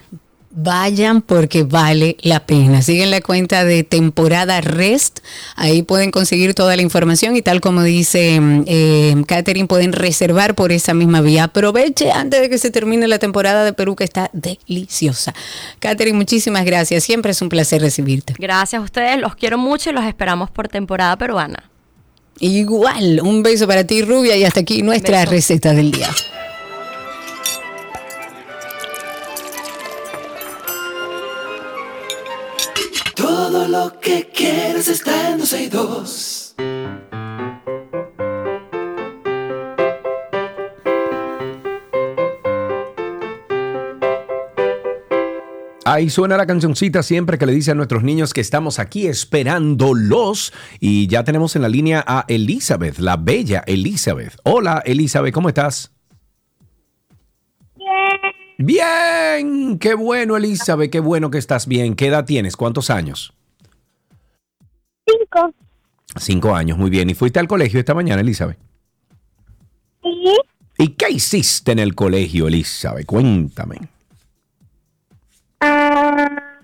Vayan 0.59 1.21
porque 1.21 1.61
vale 1.61 2.17
la 2.21 2.47
pena. 2.47 2.81
Siguen 2.81 3.11
la 3.11 3.21
cuenta 3.21 3.63
de 3.63 3.83
temporada 3.83 4.59
REST. 4.59 5.19
Ahí 5.55 5.83
pueden 5.83 6.09
conseguir 6.09 6.55
toda 6.55 6.75
la 6.75 6.81
información 6.81 7.35
y 7.35 7.43
tal 7.43 7.61
como 7.61 7.83
dice 7.83 8.39
eh, 8.65 9.15
Catherine, 9.27 9.67
pueden 9.67 9.93
reservar 9.93 10.55
por 10.55 10.71
esa 10.71 10.95
misma 10.95 11.21
vía. 11.21 11.43
Aproveche 11.43 12.11
antes 12.11 12.41
de 12.41 12.49
que 12.49 12.57
se 12.57 12.71
termine 12.71 13.07
la 13.07 13.19
temporada 13.19 13.63
de 13.63 13.73
Perú 13.73 13.95
que 13.95 14.03
está 14.03 14.31
deliciosa. 14.33 15.35
Catherine, 15.77 16.17
muchísimas 16.17 16.65
gracias. 16.65 17.03
Siempre 17.03 17.33
es 17.33 17.41
un 17.43 17.49
placer 17.49 17.79
recibirte. 17.83 18.33
Gracias 18.39 18.81
a 18.81 18.83
ustedes. 18.83 19.19
Los 19.19 19.35
quiero 19.35 19.59
mucho 19.59 19.91
y 19.91 19.93
los 19.93 20.05
esperamos 20.05 20.49
por 20.49 20.69
temporada 20.69 21.15
peruana. 21.19 21.69
Igual. 22.39 23.21
Un 23.21 23.43
beso 23.43 23.67
para 23.67 23.83
ti, 23.83 24.01
Rubia. 24.01 24.35
Y 24.35 24.43
hasta 24.43 24.61
aquí 24.61 24.81
nuestra 24.81 25.23
receta 25.25 25.73
del 25.73 25.91
día. 25.91 26.09
Todo 33.67 33.85
lo 33.85 33.99
que 33.99 34.29
quieres 34.33 34.87
está 34.87 35.31
en 35.31 35.41
Ahí 45.83 46.09
suena 46.09 46.37
la 46.37 46.45
cancioncita 46.45 47.03
siempre 47.03 47.37
que 47.37 47.45
le 47.45 47.51
dice 47.51 47.71
a 47.71 47.75
nuestros 47.75 48.03
niños 48.03 48.33
que 48.33 48.39
estamos 48.39 48.79
aquí 48.79 49.07
esperándolos. 49.07 50.53
Y 50.79 51.07
ya 51.07 51.25
tenemos 51.25 51.57
en 51.57 51.63
la 51.63 51.69
línea 51.69 52.03
a 52.07 52.23
Elizabeth, 52.29 52.99
la 52.99 53.17
bella 53.17 53.63
Elizabeth. 53.67 54.37
Hola 54.43 54.81
Elizabeth, 54.85 55.33
¿cómo 55.33 55.49
estás? 55.49 55.91
Bien, 58.57 59.77
qué 59.77 59.93
bueno 59.93 60.37
Elizabeth, 60.37 60.89
qué 60.89 61.01
bueno 61.01 61.29
que 61.29 61.37
estás 61.37 61.67
bien. 61.67 61.95
¿Qué 61.95 62.07
edad 62.07 62.23
tienes? 62.23 62.55
¿Cuántos 62.55 62.89
años? 62.89 63.36
Cinco. 65.07 65.53
Cinco 66.17 66.55
años, 66.55 66.77
muy 66.77 66.89
bien. 66.89 67.09
¿Y 67.09 67.13
fuiste 67.13 67.39
al 67.39 67.47
colegio 67.47 67.79
esta 67.79 67.93
mañana, 67.93 68.21
Elizabeth? 68.21 68.57
Sí. 70.03 70.37
¿Y 70.79 70.89
qué 70.89 71.09
hiciste 71.09 71.71
en 71.71 71.79
el 71.79 71.95
colegio, 71.95 72.47
Elizabeth? 72.47 73.05
Cuéntame. 73.05 73.77
Ah, 75.59 76.59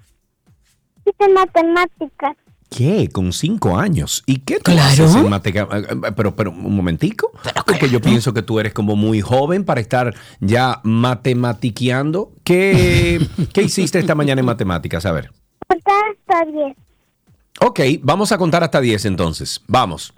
hice 1.06 1.34
matemáticas. 1.34 2.36
¿Qué? 2.70 3.10
Con 3.12 3.34
cinco 3.34 3.78
años. 3.78 4.24
¿Y 4.26 4.38
qué 4.39 4.60
tú 4.60 4.72
haces 4.72 5.16
en 5.16 5.30
matemáticas? 5.30 5.68
Eh, 5.72 5.88
eh, 5.91 6.12
pero, 6.16 6.36
pero, 6.36 6.52
un 6.52 6.76
momentico. 6.76 7.32
Porque 7.68 7.89
yo 7.89 8.02
pienso 8.02 8.34
que 8.34 8.41
tú 8.41 8.60
eres 8.60 8.74
como 8.74 8.96
muy 8.96 9.22
joven 9.22 9.64
para 9.64 9.80
estar 9.80 10.16
ya 10.39 10.80
matematiqueando. 10.84 12.32
¿Qué, 12.44 13.20
¿qué 13.54 13.62
hiciste 13.62 14.00
esta 14.00 14.16
mañana 14.16 14.39
en 14.39 14.46
matemáticas? 14.46 15.06
A 15.06 15.12
ver. 15.12 15.32
Contar 15.68 16.04
hasta 16.12 16.52
diez. 16.52 16.76
Ok, 17.66 17.80
vamos 18.01 18.34
a 18.34 18.38
contar 18.38 18.61
hasta 18.61 18.82
diez 18.82 19.05
entonces. 19.05 19.61
Vamos. 19.68 20.14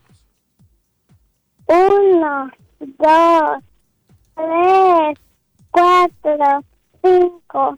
Uno, 1.67 2.49
dos, 2.79 3.57
tres, 4.33 5.19
cuatro, 5.69 6.65
cinco, 7.03 7.77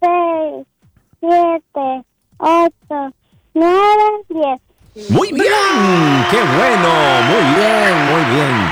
seis, 0.00 0.66
siete, 1.18 2.06
ocho, 2.38 3.14
9, 3.54 3.76
10. 4.94 5.10
Muy 5.10 5.32
bien, 5.32 5.46
qué 6.30 6.36
bueno, 6.36 6.88
muy 7.26 7.44
bien, 7.56 7.94
muy 8.12 8.24
bien. 8.36 8.70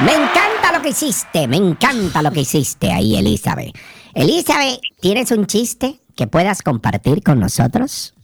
Me 0.00 0.12
encanta 0.12 0.72
lo 0.74 0.82
que 0.82 0.90
hiciste, 0.90 1.48
me 1.48 1.56
encanta 1.56 2.20
lo 2.20 2.32
que 2.32 2.40
hiciste 2.40 2.92
ahí, 2.92 3.16
Elizabeth. 3.16 3.74
Elizabeth, 4.12 4.78
¿tienes 5.00 5.30
un 5.30 5.46
chiste 5.46 6.00
que 6.14 6.26
puedas 6.26 6.60
compartir 6.60 7.22
con 7.22 7.40
nosotros? 7.40 8.15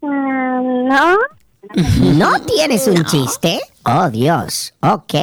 Mm, 0.00 0.88
no. 0.88 1.16
¿No 2.14 2.40
tienes 2.40 2.86
un 2.88 3.04
chiste? 3.04 3.60
Oh, 3.84 4.08
Dios. 4.10 4.74
Ok. 4.80 5.14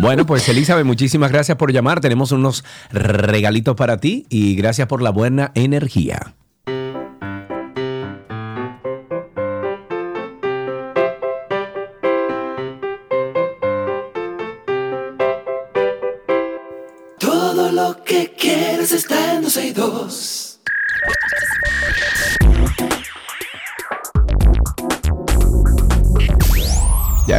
Bueno, 0.00 0.26
pues 0.26 0.48
Elizabeth, 0.48 0.84
muchísimas 0.84 1.30
gracias 1.30 1.56
por 1.56 1.72
llamar. 1.72 2.00
Tenemos 2.00 2.32
unos 2.32 2.64
regalitos 2.90 3.76
para 3.76 3.98
ti 3.98 4.26
y 4.28 4.56
gracias 4.56 4.88
por 4.88 5.00
la 5.00 5.10
buena 5.10 5.52
energía. 5.54 6.34
Todo 17.18 17.72
lo 17.72 18.02
que 18.04 18.34
quieres 18.36 18.92
está 18.92 19.34
en 19.34 19.44
dos. 19.74 20.43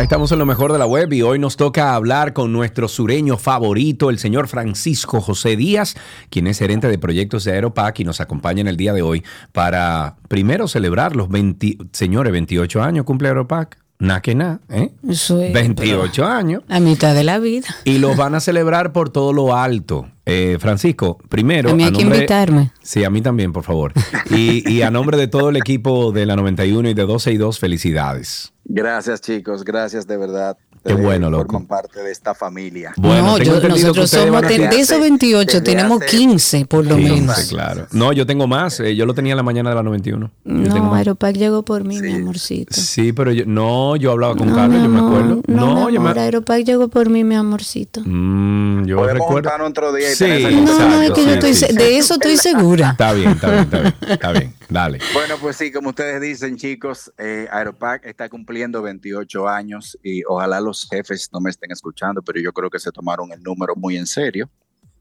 Estamos 0.01 0.31
en 0.31 0.39
lo 0.39 0.45
mejor 0.45 0.71
de 0.73 0.77
la 0.77 0.85
web 0.85 1.11
y 1.13 1.21
hoy 1.21 1.39
nos 1.39 1.55
toca 1.57 1.95
hablar 1.95 2.33
con 2.33 2.51
nuestro 2.51 2.87
sureño 2.87 3.37
favorito, 3.37 4.09
el 4.09 4.19
señor 4.19 4.47
Francisco 4.47 5.21
José 5.21 5.55
Díaz, 5.55 5.95
quien 6.29 6.47
es 6.47 6.59
gerente 6.59 6.89
de 6.89 6.99
proyectos 6.99 7.43
de 7.45 7.53
Aeropac 7.53 7.99
y 7.99 8.03
nos 8.03 8.21
acompaña 8.21 8.61
en 8.61 8.67
el 8.67 8.77
día 8.77 8.93
de 8.93 9.01
hoy 9.01 9.23
para 9.51 10.17
primero 10.27 10.67
celebrar 10.67 11.15
los 11.15 11.29
20, 11.29 11.77
señores, 11.93 12.33
28 12.33 12.83
años 12.83 13.05
cumple 13.05 13.29
Aeropac. 13.29 13.84
Na 13.97 14.21
que 14.21 14.35
na, 14.35 14.59
¿eh? 14.69 14.91
28 15.01 16.25
años. 16.25 16.63
A 16.67 16.79
mitad 16.79 17.15
de 17.15 17.23
la 17.23 17.39
vida. 17.39 17.67
Y 17.85 17.97
los 17.99 18.17
van 18.17 18.35
a 18.35 18.41
celebrar 18.41 18.91
por 18.91 19.09
todo 19.09 19.31
lo 19.31 19.55
alto. 19.55 20.09
Eh, 20.25 20.57
Francisco, 20.59 21.17
primero. 21.29 21.69
A 21.69 21.75
mí 21.75 21.83
hay 21.83 21.91
que 21.93 22.01
invitarme. 22.01 22.71
Sí, 22.81 23.03
a 23.03 23.09
mí 23.09 23.21
también, 23.21 23.53
por 23.53 23.63
favor. 23.63 23.93
Y, 24.29 24.69
y, 24.69 24.81
a 24.81 24.91
nombre 24.91 25.17
de 25.17 25.27
todo 25.27 25.49
el 25.49 25.55
equipo 25.55 26.11
de 26.11 26.25
la 26.25 26.35
91 26.35 26.89
y 26.89 26.93
de 26.93 27.03
12 27.03 27.31
y 27.31 27.37
2, 27.37 27.59
felicidades. 27.59 28.53
Gracias, 28.65 29.21
chicos. 29.21 29.63
Gracias 29.63 30.07
de 30.07 30.17
verdad. 30.17 30.57
Qué 30.85 30.93
bueno, 30.93 31.31
loco. 31.31 31.53
Forman 31.53 31.67
parte 31.67 32.03
de 32.03 32.11
esta 32.11 32.35
familia. 32.35 32.93
Bueno, 32.97 33.39
yo, 33.39 33.59
nosotros 33.67 34.07
somos 34.09 34.41
de, 34.43 34.67
esos 34.79 34.99
28, 34.99 35.63
tenemos 35.63 36.03
15 36.03 36.65
por 36.67 36.85
lo 36.85 36.97
menos. 36.97 37.47
claro. 37.49 37.87
No, 37.91 38.13
yo 38.13 38.25
tengo 38.25 38.45
más. 38.45 38.79
Eh, 38.79 38.95
yo 38.95 39.05
lo 39.05 39.15
tenía 39.15 39.33
en 39.33 39.37
la 39.37 39.43
mañana 39.43 39.69
de 39.71 39.75
la 39.75 39.83
91. 39.83 40.31
no, 40.43 40.93
Aeropac 40.93 41.35
llegó 41.35 41.65
por 41.65 41.83
mí, 41.83 41.99
mi 41.99 42.13
amorcito. 42.13 42.73
Sí, 42.75 43.13
pero 43.13 43.31
yo, 43.31 43.45
no, 43.47 43.95
yo 43.95 44.11
hablaba 44.11 44.35
con 44.35 44.53
Carlos, 44.53 44.81
yo 44.83 44.89
me 44.89 44.99
acuerdo. 44.99 45.41
No, 45.47 45.89
yo 45.89 46.01
me... 46.01 46.11
Aeropac 46.11 46.63
llegó 46.63 46.87
por 46.87 47.09
mí, 47.09 47.23
mi 47.23 47.35
amorcito. 47.35 48.01
Mm, 48.05 48.85
yo 48.85 48.97
Podemos 48.97 49.27
recuerdo. 49.27 49.65
otro 49.65 49.93
día 49.93 50.11
y 50.11 50.15
sí, 50.15 50.45
no, 50.63 50.89
no, 50.89 51.01
es 51.01 51.11
que 51.11 51.25
yo 51.25 51.31
estoy, 51.31 51.75
de 51.75 51.97
eso 51.97 52.13
estoy 52.13 52.37
segura. 52.37 52.91
Está 52.91 53.13
bien, 53.13 53.31
está 53.31 53.49
bien, 53.49 53.63
está 53.63 53.79
bien. 53.79 53.95
Está 54.07 54.31
bien. 54.31 54.53
Dale. 54.69 54.99
Bueno, 55.13 55.35
pues 55.39 55.57
sí, 55.57 55.71
como 55.71 55.89
ustedes 55.89 56.21
dicen, 56.21 56.57
chicos, 56.57 57.11
eh, 57.17 57.47
Aeropac 57.51 58.05
está 58.05 58.29
cumpliendo 58.29 58.81
28 58.81 59.47
años 59.47 59.97
y 60.03 60.23
ojalá 60.23 60.59
los 60.61 60.74
jefes 60.83 61.29
no 61.31 61.39
me 61.39 61.49
estén 61.49 61.71
escuchando, 61.71 62.21
pero 62.21 62.39
yo 62.41 62.51
creo 62.51 62.69
que 62.69 62.79
se 62.79 62.91
tomaron 62.91 63.31
el 63.31 63.41
número 63.41 63.75
muy 63.75 63.95
en 63.95 64.05
serio 64.05 64.49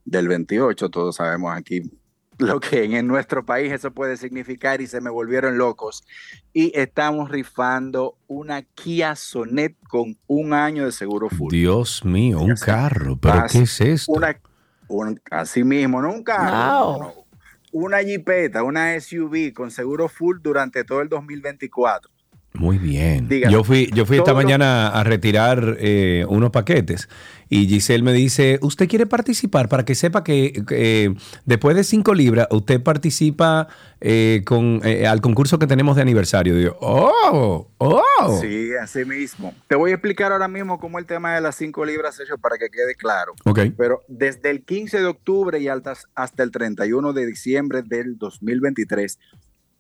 del 0.05 0.29
28. 0.29 0.89
Todos 0.91 1.17
sabemos 1.17 1.53
aquí 1.57 1.83
lo 2.39 2.61
que 2.61 2.85
en 2.85 3.07
nuestro 3.07 3.45
país 3.45 3.73
eso 3.73 3.93
puede 3.93 4.17
significar 4.17 4.81
y 4.81 4.87
se 4.87 5.01
me 5.01 5.11
volvieron 5.11 5.59
locos. 5.59 6.05
Y 6.53 6.73
estamos 6.79 7.31
rifando 7.31 8.17
una 8.27 8.63
Kia 8.63 9.17
Sonet 9.17 9.77
con 9.89 10.17
un 10.27 10.53
año 10.53 10.85
de 10.85 10.93
seguro 10.93 11.29
full. 11.29 11.53
Dios 11.53 12.05
mío, 12.05 12.41
un 12.41 12.55
carro, 12.55 13.17
pero 13.17 13.45
¿qué 13.51 13.63
es 13.63 13.81
esto? 13.81 14.13
Una, 14.87 15.15
así 15.31 15.65
mismo, 15.65 16.01
no 16.03 16.13
un 16.13 16.23
carro 16.23 17.25
una 17.75 18.03
Jeepeta, 18.03 18.63
una 18.63 18.99
SUV 19.01 19.53
con 19.53 19.73
seguro 19.73 20.09
full 20.09 20.39
durante 20.41 20.85
todo 20.85 21.01
el 21.01 21.09
2024. 21.09 22.09
Muy 22.57 22.79
bien. 22.79 23.29
yo 23.29 23.65
fui, 23.65 23.91
yo 23.95 24.07
fui 24.07 24.19
esta 24.19 24.33
mañana 24.33 24.87
a 24.87 25.03
retirar 25.03 25.77
eh, 25.81 26.25
unos 26.29 26.51
paquetes 26.51 27.09
y 27.49 27.67
Giselle 27.67 28.05
me 28.05 28.13
dice, 28.13 28.61
¿usted 28.63 28.89
quiere 28.89 29.07
participar? 29.07 29.69
Para 29.69 29.85
que 29.85 29.97
sepa 29.97 30.23
que 30.23 31.15
después 31.45 31.75
de 31.75 31.83
cinco 31.83 32.15
libras 32.15 32.47
usted 32.53 32.81
participa 32.81 33.67
eh, 34.01 34.43
con, 34.47 34.81
eh, 34.85 35.05
al 35.05 35.21
concurso 35.21 35.59
que 35.59 35.67
tenemos 35.67 35.97
de 35.97 36.03
aniversario. 36.03 36.55
Digo, 36.55 36.77
¡oh! 36.81 37.71
¡oh! 37.79 38.39
Sí, 38.41 38.71
así 38.81 39.05
mismo. 39.05 39.53
Te 39.67 39.75
voy 39.75 39.91
a 39.91 39.95
explicar 39.95 40.31
ahora 40.31 40.47
mismo 40.47 40.79
cómo 40.79 41.01
el 41.01 41.07
tema 41.07 41.35
de 41.35 41.41
las 41.41 41.57
cinco 41.57 41.85
libras 41.85 42.21
hecho 42.21 42.39
para 42.39 42.57
que 42.57 42.71
quede 42.71 42.95
claro. 42.95 43.35
Ok. 43.45 43.61
Pero 43.77 44.03
desde 44.07 44.51
el 44.51 44.63
15 44.63 45.01
de 45.01 45.07
octubre 45.07 45.59
y 45.59 45.67
hasta 45.67 46.43
el 46.45 46.53
31 46.53 47.13
de 47.13 47.27
diciembre 47.27 47.83
del 47.83 48.17
2023, 48.17 49.19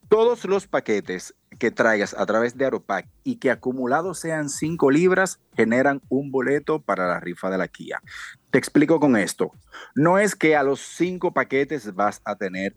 todos 0.09 0.45
los 0.45 0.67
paquetes 0.67 1.35
que 1.65 1.71
traigas 1.71 2.13
a 2.13 2.27
través 2.27 2.59
de 2.59 2.67
Aeropack 2.67 3.09
y 3.23 3.37
que 3.37 3.51
acumulados 3.51 4.19
sean 4.19 4.51
5 4.51 4.91
libras 4.91 5.41
generan 5.57 6.03
un 6.11 6.31
boleto 6.31 6.83
para 6.83 7.09
la 7.09 7.21
rifa 7.21 7.49
de 7.49 7.57
la 7.57 7.69
Kia. 7.69 8.03
Te 8.51 8.59
explico 8.59 9.01
con 9.01 9.17
esto. 9.17 9.51
No 9.95 10.19
es 10.19 10.35
que 10.35 10.57
a 10.57 10.63
los 10.63 10.81
5 10.81 11.33
paquetes 11.33 11.95
vas 11.95 12.21
a 12.27 12.37
tener 12.37 12.77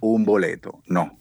un 0.00 0.24
boleto, 0.24 0.80
no. 0.86 1.18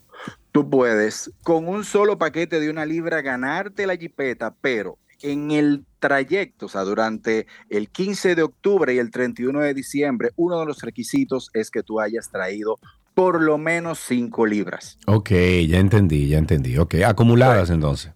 Tú 0.53 0.69
puedes 0.69 1.29
con 1.43 1.67
un 1.67 1.83
solo 1.83 2.17
paquete 2.17 2.61
de 2.61 2.69
una 2.69 2.85
libra 2.85 3.21
ganarte 3.21 3.85
la 3.85 3.97
jipeta, 3.97 4.55
pero 4.61 4.97
en 5.21 5.51
el 5.51 5.85
trayecto, 5.99 6.67
o 6.67 6.69
sea, 6.69 6.83
durante 6.83 7.47
el 7.69 7.89
15 7.89 8.33
de 8.33 8.43
octubre 8.43 8.93
y 8.93 8.99
el 8.99 9.11
31 9.11 9.59
de 9.59 9.73
diciembre, 9.73 10.29
uno 10.37 10.57
de 10.61 10.67
los 10.67 10.81
requisitos 10.83 11.49
es 11.53 11.69
que 11.69 11.83
tú 11.83 11.99
hayas 11.99 12.31
traído 12.31 12.79
por 13.17 13.41
lo 13.41 13.57
menos 13.57 13.97
5 14.01 14.45
libras. 14.45 14.99
Ok, 15.07 15.31
ya 15.67 15.79
entendí, 15.79 16.27
ya 16.27 16.37
entendí. 16.37 16.77
Ok, 16.77 16.97
acumuladas 17.03 17.71
entonces. 17.71 18.11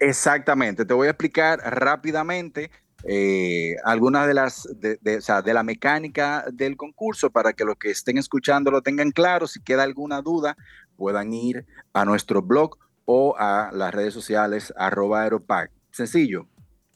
Exactamente, 0.00 0.84
te 0.84 0.92
voy 0.94 1.06
a 1.06 1.10
explicar 1.10 1.60
rápidamente 1.60 2.72
eh, 3.04 3.76
algunas 3.84 4.26
de 4.26 4.34
las, 4.34 4.68
de, 4.80 4.98
o 5.16 5.20
sea, 5.20 5.42
de 5.42 5.54
la 5.54 5.62
mecánica 5.62 6.44
del 6.52 6.76
concurso 6.76 7.30
para 7.30 7.52
que 7.52 7.64
los 7.64 7.76
que 7.76 7.92
estén 7.92 8.18
escuchando 8.18 8.72
lo 8.72 8.82
tengan 8.82 9.12
claro. 9.12 9.46
Si 9.46 9.62
queda 9.62 9.84
alguna 9.84 10.22
duda, 10.22 10.56
puedan 10.96 11.32
ir 11.32 11.64
a 11.92 12.04
nuestro 12.04 12.42
blog 12.42 12.78
o 13.04 13.36
a 13.38 13.70
las 13.72 13.94
redes 13.94 14.12
sociales 14.12 14.74
arroba 14.76 15.22
Aeropac. 15.22 15.70
Sencillo, 15.92 16.48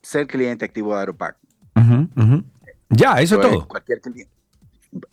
ser 0.02 0.26
cliente 0.26 0.64
activo 0.64 0.94
de 0.94 0.98
Aeropac. 0.98 1.36
Ya, 2.88 3.20
eso 3.20 3.36
es 3.36 3.40
todo. 3.40 3.68
Cualquier 3.68 4.00
cliente. 4.00 4.35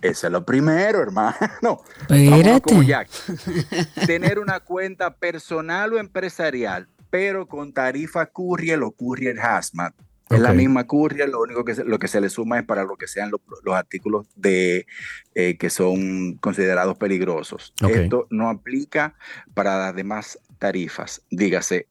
Eso 0.02 0.28
es 0.28 0.34
lo 0.34 0.46
primero, 0.46 1.02
hermano. 1.02 1.84
Espérate. 2.10 3.08
Tener 4.06 4.40
una 4.40 4.60
cuenta 4.60 5.16
personal 5.16 5.94
o 5.94 6.00
empresarial, 6.00 6.88
pero 7.10 7.48
con 7.48 7.74
tarifa 7.74 8.26
Courier 8.26 8.82
o 8.84 8.92
Courier 8.92 9.40
Hazmat. 9.40 9.94
Es 10.30 10.40
la 10.40 10.54
misma 10.54 10.88
Courier, 10.88 11.30
lo 11.30 11.42
único 11.42 11.64
que 11.64 11.76
se, 11.76 11.84
lo 11.84 12.00
que 12.00 12.08
se 12.08 12.20
le 12.20 12.30
suma 12.30 12.58
es 12.58 12.66
para 12.66 12.86
lo 12.86 12.96
que 12.96 13.08
sean 13.08 13.30
los, 13.30 13.76
artículos 13.76 14.26
de, 14.36 14.88
eh, 15.36 15.58
que 15.58 15.70
son 15.70 16.38
considerados 16.38 16.98
peligrosos. 16.98 17.72
Esto 17.88 18.26
no 18.32 18.50
aplica 18.50 19.16
para 19.54 19.78
las 19.78 19.96
demás 19.96 20.40
tarifas. 20.58 21.22
Dígase, 21.30 21.88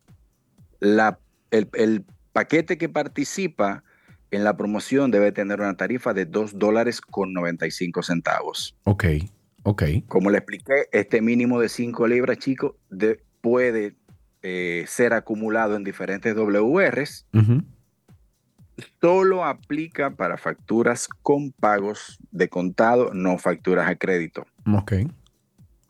la, 0.81 1.21
el, 1.53 1.69
el 1.75 2.05
paquete 2.33 2.79
que 2.79 2.89
participa 2.89 3.85
en 4.33 4.45
la 4.45 4.57
promoción 4.57 5.11
debe 5.11 5.31
tener 5.31 5.61
una 5.61 5.77
tarifa 5.77 6.15
de 6.15 6.25
2 6.25 6.59
dólares 6.59 7.01
con 7.01 7.35
95 7.35 8.03
centavos. 8.03 8.75
Ok, 8.85 9.05
ok. 9.63 9.83
Como 10.09 10.31
le 10.31 10.39
expliqué, 10.39 10.89
este 10.91 11.21
mínimo 11.21 11.61
de 11.61 11.69
5 11.69 12.07
libras, 12.09 12.39
chicos, 12.39 12.73
puede 13.43 13.95
eh, 14.43 14.85
ser 14.89 15.13
acumulado 15.13 15.77
en 15.77 15.85
diferentes 15.85 16.35
WRs. 16.35 17.27
Solo 19.01 19.45
aplica 19.45 20.17
para 20.17 20.39
facturas 20.39 21.09
con 21.21 21.53
pagos 21.53 22.19
de 22.31 22.49
contado, 22.49 23.11
no 23.13 23.37
facturas 23.37 23.87
a 23.87 23.97
crédito. 23.97 24.47
Ok. 24.67 24.95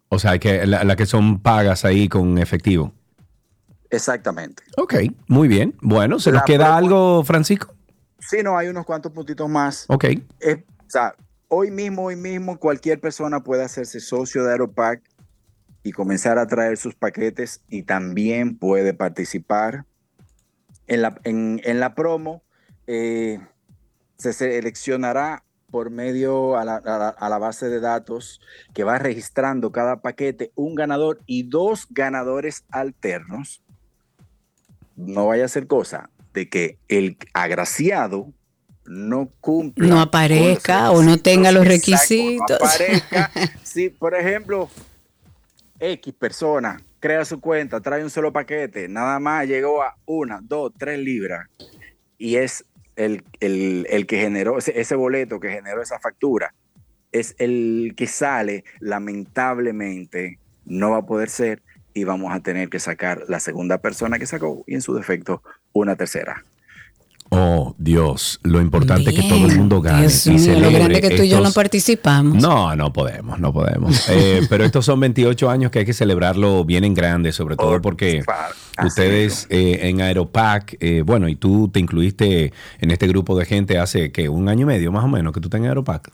O 0.09 0.19
sea, 0.19 0.39
que 0.41 0.67
la, 0.67 0.97
que 0.97 1.07
son 1.07 1.39
pagas 1.39 1.85
ahí 1.85 2.09
con 2.09 2.39
efectivo. 2.39 2.93
Exactamente. 3.89 4.65
Ok, 4.77 4.95
muy 5.29 5.47
bien. 5.47 5.75
Bueno, 5.81 6.19
¿se 6.19 6.33
nos 6.33 6.43
queda 6.43 6.77
algo, 6.77 7.23
Francisco? 7.23 7.73
Sí, 8.29 8.43
no, 8.43 8.57
hay 8.57 8.69
unos 8.69 8.87
cuantos 8.87 9.13
puntitos 9.13 9.49
más. 9.49 9.87
Ok. 9.89 10.05
o 10.07 10.91
sea, 10.91 11.15
hoy 11.49 11.71
mismo, 11.71 12.05
hoy 12.05 12.17
mismo, 12.17 12.59
cualquier 12.59 13.01
persona 13.01 13.43
puede 13.43 13.65
hacerse 13.65 14.01
socio 14.01 14.45
de 14.45 14.53
Aeropack 14.53 15.03
y 15.83 15.93
comenzar 15.93 16.39
a 16.39 16.47
traer 16.47 16.77
sus 16.77 16.95
paquetes 16.95 17.63
y 17.69 17.83
también 17.83 18.57
puede 18.57 18.95
participar 18.95 19.85
en 20.87 21.03
la, 21.03 21.21
en, 21.25 21.81
la 21.81 21.95
promo. 21.95 22.43
Eh, 22.87 23.41
se 24.19 24.33
seleccionará 24.33 25.45
por 25.71 25.91
medio 25.91 26.57
a 26.57 26.65
la, 26.65 26.77
a 26.77 27.29
la, 27.29 27.39
base 27.39 27.69
de 27.69 27.81
datos 27.81 28.41
que 28.73 28.85
va 28.85 28.99
registrando 28.99 29.73
cada 29.73 30.01
paquete 30.01 30.53
un 30.55 30.75
ganador 30.75 31.21
y 31.27 31.45
dos 31.45 31.89
ganadores 31.91 32.65
alternos. 32.71 33.65
No 34.95 35.27
vaya 35.27 35.47
a 35.47 35.49
ser 35.49 35.67
cosa 35.67 36.11
de 36.33 36.49
que 36.49 36.79
el 36.89 37.17
agraciado 37.33 38.33
no 38.85 39.31
cumpla. 39.41 39.87
No 39.87 40.01
aparezca 40.01 40.91
o 40.91 41.03
no 41.03 41.19
tenga 41.19 41.53
los 41.53 41.67
requisitos. 41.67 42.59
no 42.61 42.67
aparezca. 42.67 43.31
si, 43.63 43.91
por 43.91 44.15
ejemplo, 44.15 44.69
X 45.79 46.15
persona 46.15 46.81
crea 47.01 47.25
su 47.25 47.41
cuenta, 47.41 47.81
trae 47.81 48.05
un 48.05 48.11
solo 48.11 48.33
paquete, 48.33 48.89
nada 48.89 49.19
más 49.19 49.47
llegó 49.49 49.83
a 49.83 49.97
una, 50.07 50.41
dos, 50.41 50.73
tres 50.79 51.01
libras 51.01 51.49
y 52.17 52.37
es 52.37 52.65
el, 52.95 53.25
el, 53.41 54.07
que 54.07 54.21
generó 54.21 54.59
ese, 54.59 54.81
ese 54.81 54.95
boleto 54.95 55.41
que 55.41 55.51
generó 55.51 55.83
esa 55.83 55.99
factura, 55.99 56.55
es 57.11 57.35
el 57.39 57.95
que 57.97 58.07
sale, 58.07 58.65
lamentablemente 58.79 60.39
no 60.65 60.91
va 60.91 60.99
a 60.99 61.07
poder 61.07 61.29
ser 61.29 61.63
y 61.93 62.05
vamos 62.05 62.33
a 62.33 62.41
tener 62.41 62.69
que 62.69 62.79
sacar 62.79 63.25
la 63.29 63.41
segunda 63.41 63.79
persona 63.79 64.21
que 64.21 64.27
sacó 64.27 64.63
y 64.69 64.75
en 64.75 64.83
su 64.83 64.95
defecto 64.95 65.43
una 65.73 65.97
tercera. 65.97 66.45
Oh, 67.35 67.75
Dios, 67.79 68.41
lo 68.43 68.61
importante 68.61 69.09
es 69.09 69.17
que 69.17 69.27
todo 69.27 69.47
el 69.47 69.57
mundo 69.57 69.81
gane. 69.81 70.03
Dios 70.03 70.27
mío, 70.27 70.61
lo 70.61 70.71
grande 70.71 71.01
que 71.01 71.17
tú 71.17 71.23
y 71.23 71.31
yo 71.31 71.41
no 71.41 71.51
participamos. 71.51 72.37
No, 72.37 72.77
no 72.77 72.93
podemos, 72.93 73.41
no 73.41 73.53
podemos. 73.55 74.07
Eh, 74.13 74.43
pero 74.51 74.65
estos 74.65 74.85
son 74.85 75.01
28 75.01 75.49
años 75.49 75.71
que 75.71 75.79
hay 75.79 75.85
que 75.87 75.95
celebrarlo 75.95 76.65
bien 76.67 76.85
en 76.85 76.93
grande, 76.93 77.33
sobre 77.33 77.57
todo 77.57 77.81
porque 77.81 78.23
ustedes 78.85 79.47
eh, 79.49 79.89
en 79.89 80.03
Aeropac, 80.03 80.77
eh, 80.81 81.03
bueno, 81.03 81.29
y 81.29 81.37
tú 81.37 81.69
te 81.69 81.81
incluiste 81.81 82.53
en 82.79 82.91
este 82.91 83.07
grupo 83.09 83.39
de 83.39 83.47
gente 83.47 83.79
hace 83.79 84.13
que 84.13 84.29
un 84.29 84.51
año 84.51 84.63
y 84.63 84.67
medio 84.67 84.93
más 84.93 85.05
o 85.05 85.09
menos 85.09 85.33
que 85.33 85.41
tú 85.41 85.47
estás 85.47 85.61
en 85.61 85.69
Aeropac. 85.69 86.11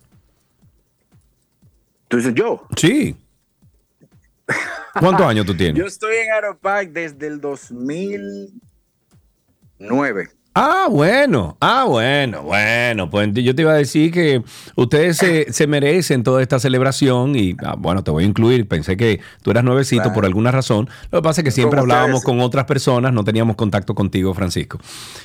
¿Tú 2.07 2.19
dices 2.19 2.35
yo? 2.35 2.65
Sí. 2.77 3.17
¿Cuántos 5.01 5.27
años 5.27 5.45
tú 5.45 5.57
tienes? 5.57 5.77
Yo 5.77 5.87
estoy 5.87 6.15
en 6.25 6.33
Aeropac 6.33 6.91
desde 6.91 7.27
el 7.27 7.41
2009. 9.81 10.38
Ah, 10.61 10.89
bueno, 10.91 11.57
ah, 11.61 11.85
bueno, 11.87 12.43
bueno, 12.43 13.09
pues 13.09 13.33
yo 13.33 13.55
te 13.55 13.63
iba 13.63 13.71
a 13.71 13.77
decir 13.77 14.11
que 14.11 14.43
ustedes 14.75 15.17
se, 15.17 15.67
merecen 15.69 16.25
toda 16.25 16.43
esta 16.43 16.59
celebración 16.59 17.37
y, 17.37 17.55
ah, 17.65 17.77
bueno, 17.79 18.03
te 18.03 18.11
voy 18.11 18.25
a 18.25 18.27
incluir, 18.27 18.67
pensé 18.67 18.97
que 18.97 19.21
tú 19.43 19.53
eras 19.53 19.63
nuevecito 19.63 20.13
por 20.13 20.25
alguna 20.25 20.51
razón, 20.51 20.89
lo 21.13 21.21
que 21.21 21.23
pasa 21.23 21.43
es 21.43 21.45
que 21.45 21.51
siempre 21.53 21.79
hablábamos 21.79 22.25
con 22.25 22.41
otras 22.41 22.65
personas, 22.65 23.13
no 23.13 23.23
teníamos 23.23 23.55
contacto 23.55 23.95
contigo, 23.95 24.35
Francisco, 24.35 24.81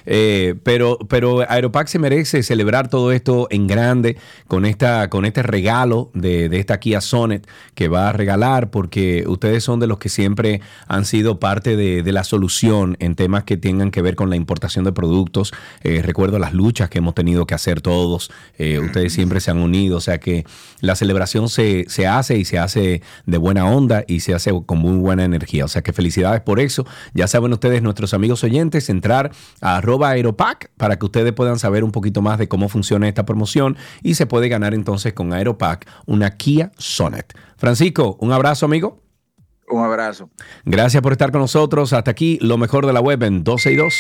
eh, 0.06 0.54
pero, 0.62 1.00
pero 1.10 1.50
Aeropac 1.50 1.88
se 1.88 1.98
merece 1.98 2.44
celebrar 2.44 2.88
todo 2.88 3.12
esto 3.12 3.48
en 3.50 3.66
grande 3.66 4.18
con, 4.48 4.66
esta, 4.66 5.10
con 5.10 5.26
este 5.26 5.42
regalo 5.42 6.12
de, 6.14 6.46
esta 6.60 6.80
Kia 6.80 7.02
Sonet 7.02 7.48
que 7.74 7.88
va 7.88 8.10
a 8.10 8.14
regalar 8.14 8.70
porque 8.70 9.24
ustedes 9.26 9.64
son 9.64 9.80
de 9.80 9.88
los 9.88 9.98
que 9.98 10.10
siempre 10.10 10.62
han 10.88 11.06
sido 11.06 11.40
parte 11.40 11.76
de, 11.76 12.04
de 12.04 12.12
la 12.12 12.24
solución 12.24 12.98
en 13.00 13.16
temas 13.16 13.46
que 13.46 13.58
tengan 13.58 13.90
que 13.90 14.04
ver 14.04 14.16
con 14.16 14.30
la 14.30 14.36
importación 14.36 14.86
de 14.86 14.92
productos 14.92 15.23
eh, 15.82 16.02
recuerdo 16.04 16.40
las 16.40 16.54
luchas 16.54 16.90
que 16.90 17.00
hemos 17.00 17.16
tenido 17.16 17.46
que 17.46 17.56
hacer 17.56 17.82
todos. 17.82 18.32
Eh, 18.58 18.80
ustedes 18.80 19.14
siempre 19.14 19.40
se 19.40 19.52
han 19.52 19.58
unido. 19.58 19.98
O 19.98 20.02
sea 20.02 20.20
que 20.20 20.46
la 20.82 20.96
celebración 20.96 21.50
se, 21.50 21.86
hace 22.08 22.38
y 22.38 22.46
se 22.46 22.60
hace 22.60 23.02
de 23.26 23.38
buena 23.38 23.66
onda 23.66 24.04
y 24.08 24.22
se 24.22 24.34
hace 24.34 24.52
con 24.66 24.80
muy 24.80 24.98
buena 24.98 25.24
energía. 25.24 25.66
O 25.66 25.68
sea 25.68 25.82
que 25.82 25.94
felicidades 25.94 26.42
por 26.42 26.60
eso. 26.60 26.86
Ya 27.14 27.28
saben 27.28 27.54
ustedes, 27.54 27.82
nuestros 27.82 28.14
amigos 28.14 28.44
oyentes, 28.44 28.90
entrar 28.90 29.32
a 29.62 29.78
arroba 29.78 30.10
Aeropack 30.10 30.72
para 30.78 30.98
que 30.98 31.06
ustedes 31.06 31.34
puedan 31.34 31.60
saber 31.60 31.84
un 31.84 31.92
poquito 31.92 32.22
más 32.22 32.38
de 32.38 32.48
cómo 32.48 32.70
funciona 32.70 33.08
esta 33.08 33.26
promoción 33.26 33.78
y 34.02 34.16
se 34.16 34.26
puede 34.26 34.50
ganar 34.50 34.74
entonces 34.74 35.14
con 35.14 35.34
Aeropack 35.34 35.88
una 36.06 36.38
Kia 36.38 36.72
Sonet. 36.78 37.34
Francisco, 37.58 38.18
un 38.20 38.32
abrazo, 38.32 38.66
amigo. 38.66 39.02
Un 39.70 39.84
abrazo. 39.84 40.30
Gracias 40.66 41.02
por 41.02 41.14
estar 41.14 41.32
con 41.32 41.42
nosotros. 41.42 41.94
Hasta 41.94 42.12
aquí, 42.12 42.38
lo 42.42 42.58
mejor 42.58 42.86
de 42.86 42.94
la 42.94 43.00
web 43.00 43.24
en 43.24 43.44
12 43.44 43.72
y 43.72 43.76
2. 43.76 43.94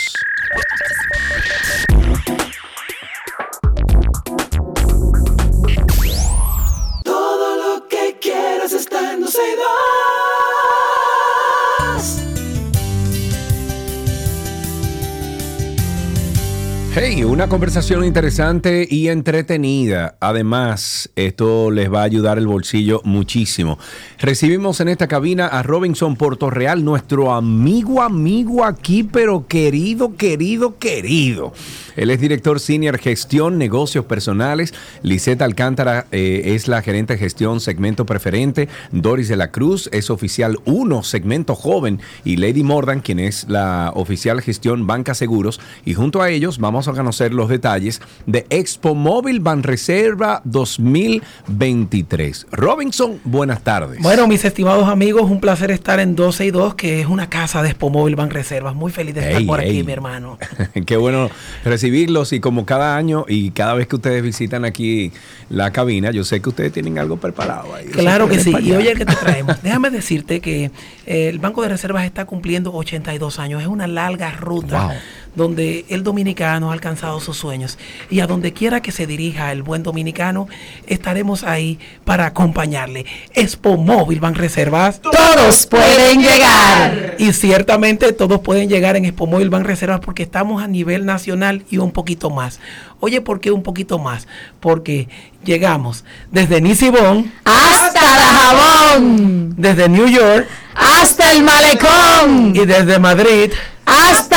Hey, 16.95 17.23
una 17.23 17.49
conversación 17.49 18.05
interesante 18.05 18.87
y 18.87 19.07
entretenida. 19.07 20.15
Además, 20.19 21.09
esto 21.15 21.71
les 21.71 21.91
va 21.91 22.01
a 22.01 22.03
ayudar 22.03 22.37
el 22.37 22.45
bolsillo 22.45 23.01
muchísimo. 23.03 23.79
Recibimos 24.19 24.79
en 24.79 24.89
esta 24.89 25.07
cabina 25.07 25.47
a 25.47 25.63
Robinson 25.63 26.15
Real, 26.51 26.85
nuestro 26.85 27.33
amigo, 27.33 27.99
amigo 27.99 28.63
aquí, 28.63 29.01
pero 29.01 29.47
querido, 29.47 30.15
querido, 30.15 30.77
querido. 30.77 31.53
Él 31.95 32.11
es 32.11 32.21
director 32.21 32.59
senior 32.59 32.99
gestión, 32.99 33.57
negocios 33.57 34.05
personales. 34.05 34.75
Liseta 35.01 35.45
Alcántara 35.45 36.05
eh, 36.11 36.53
es 36.53 36.67
la 36.67 36.83
gerente 36.83 37.13
de 37.13 37.19
gestión 37.19 37.59
segmento 37.59 38.05
preferente. 38.05 38.69
Doris 38.91 39.29
de 39.29 39.35
la 39.35 39.49
Cruz 39.49 39.89
es 39.91 40.11
oficial 40.11 40.59
1, 40.65 41.01
segmento 41.01 41.55
joven. 41.55 41.99
Y 42.23 42.37
Lady 42.37 42.63
Mordan, 42.63 43.01
quien 43.01 43.19
es 43.19 43.47
la 43.49 43.91
oficial 43.95 44.41
gestión 44.41 44.85
banca 44.85 45.15
seguros. 45.15 45.59
Y 45.85 45.95
junto 45.95 46.21
a 46.21 46.29
ellos 46.29 46.59
vamos 46.59 46.82
a 46.87 46.93
conocer 46.93 47.33
los 47.33 47.49
detalles 47.49 48.01
de 48.25 48.45
Expo 48.49 48.95
Móvil 48.95 49.39
Banreserva 49.39 50.41
2023. 50.45 52.47
Robinson, 52.51 53.19
buenas 53.23 53.63
tardes. 53.63 54.01
Bueno, 54.01 54.27
mis 54.27 54.43
estimados 54.43 54.89
amigos, 54.89 55.29
un 55.29 55.39
placer 55.39 55.71
estar 55.71 55.99
en 55.99 56.15
12 56.15 56.45
y 56.45 56.51
2, 56.51 56.75
que 56.75 57.01
es 57.01 57.07
una 57.07 57.29
casa 57.29 57.61
de 57.61 57.69
Expo 57.69 57.89
Móvil 57.89 58.15
Banreservas. 58.15 58.75
Muy 58.75 58.91
feliz 58.91 59.15
de 59.15 59.29
estar 59.29 59.45
por 59.45 59.59
aquí, 59.59 59.83
mi 59.83 59.91
hermano. 59.91 60.37
Qué 60.85 60.97
bueno 60.97 61.29
recibir 61.63 61.83
recibirlos 61.83 62.33
y 62.33 62.39
como 62.39 62.65
cada 62.65 62.95
año 62.95 63.25
y 63.27 63.51
cada 63.51 63.73
vez 63.73 63.87
que 63.87 63.97
ustedes 63.97 64.23
visitan 64.23 64.65
aquí 64.65 65.11
la 65.49 65.71
cabina, 65.71 66.11
yo 66.11 66.23
sé 66.23 66.41
que 66.41 66.49
ustedes 66.49 66.71
tienen 66.71 66.97
algo 66.97 67.17
preparado 67.17 67.75
ahí. 67.75 67.85
Claro 67.87 68.27
que 68.27 68.39
sí. 68.39 68.53
Y 68.61 68.71
oye, 68.71 68.93
¿qué 68.95 69.05
te 69.05 69.15
traemos? 69.21 69.61
Déjame 69.61 69.89
decirte 69.89 70.39
que 70.39 70.71
eh, 71.05 71.29
el 71.29 71.39
Banco 71.39 71.61
de 71.61 71.69
Reservas 71.69 72.05
está 72.05 72.25
cumpliendo 72.25 72.73
82 72.73 73.39
años. 73.39 73.61
Es 73.61 73.67
una 73.67 73.87
larga 73.87 74.31
ruta 74.31 74.99
donde 75.35 75.85
el 75.89 76.03
dominicano 76.03 76.69
ha 76.69 76.73
alcanzado 76.73 77.19
sus 77.19 77.37
sueños. 77.37 77.77
Y 78.09 78.19
a 78.19 78.27
donde 78.27 78.53
quiera 78.53 78.81
que 78.81 78.91
se 78.91 79.07
dirija 79.07 79.51
el 79.51 79.63
buen 79.63 79.83
dominicano, 79.83 80.47
estaremos 80.87 81.43
ahí 81.43 81.79
para 82.05 82.25
acompañarle. 82.25 83.05
Expo 83.33 83.77
Móvil 83.77 84.19
Van 84.19 84.35
Reservas. 84.35 85.01
Todos 85.01 85.65
pueden 85.67 86.21
llegar. 86.21 87.15
Y 87.17 87.33
ciertamente 87.33 88.13
todos 88.13 88.41
pueden 88.41 88.69
llegar 88.69 88.95
en 88.95 89.05
Expo 89.05 89.27
Móvil 89.27 89.49
Van 89.49 89.63
Reservas 89.63 89.99
porque 89.99 90.23
estamos 90.23 90.63
a 90.63 90.67
nivel 90.67 91.05
nacional 91.05 91.63
y 91.69 91.77
un 91.77 91.91
poquito 91.91 92.29
más. 92.29 92.59
Oye, 92.99 93.21
¿por 93.21 93.41
qué 93.41 93.51
un 93.51 93.63
poquito 93.63 93.99
más? 93.99 94.27
Porque 94.59 95.09
llegamos 95.43 96.05
desde 96.31 96.61
Nisibón 96.61 97.31
hasta 97.43 97.99
Dajabón, 97.99 99.55
desde 99.57 99.89
New 99.89 100.07
York 100.07 100.47
hasta 100.75 101.31
el 101.31 101.43
Malecón 101.43 102.55
y 102.55 102.65
desde 102.65 102.99
Madrid 102.99 103.51
hasta 103.85 104.32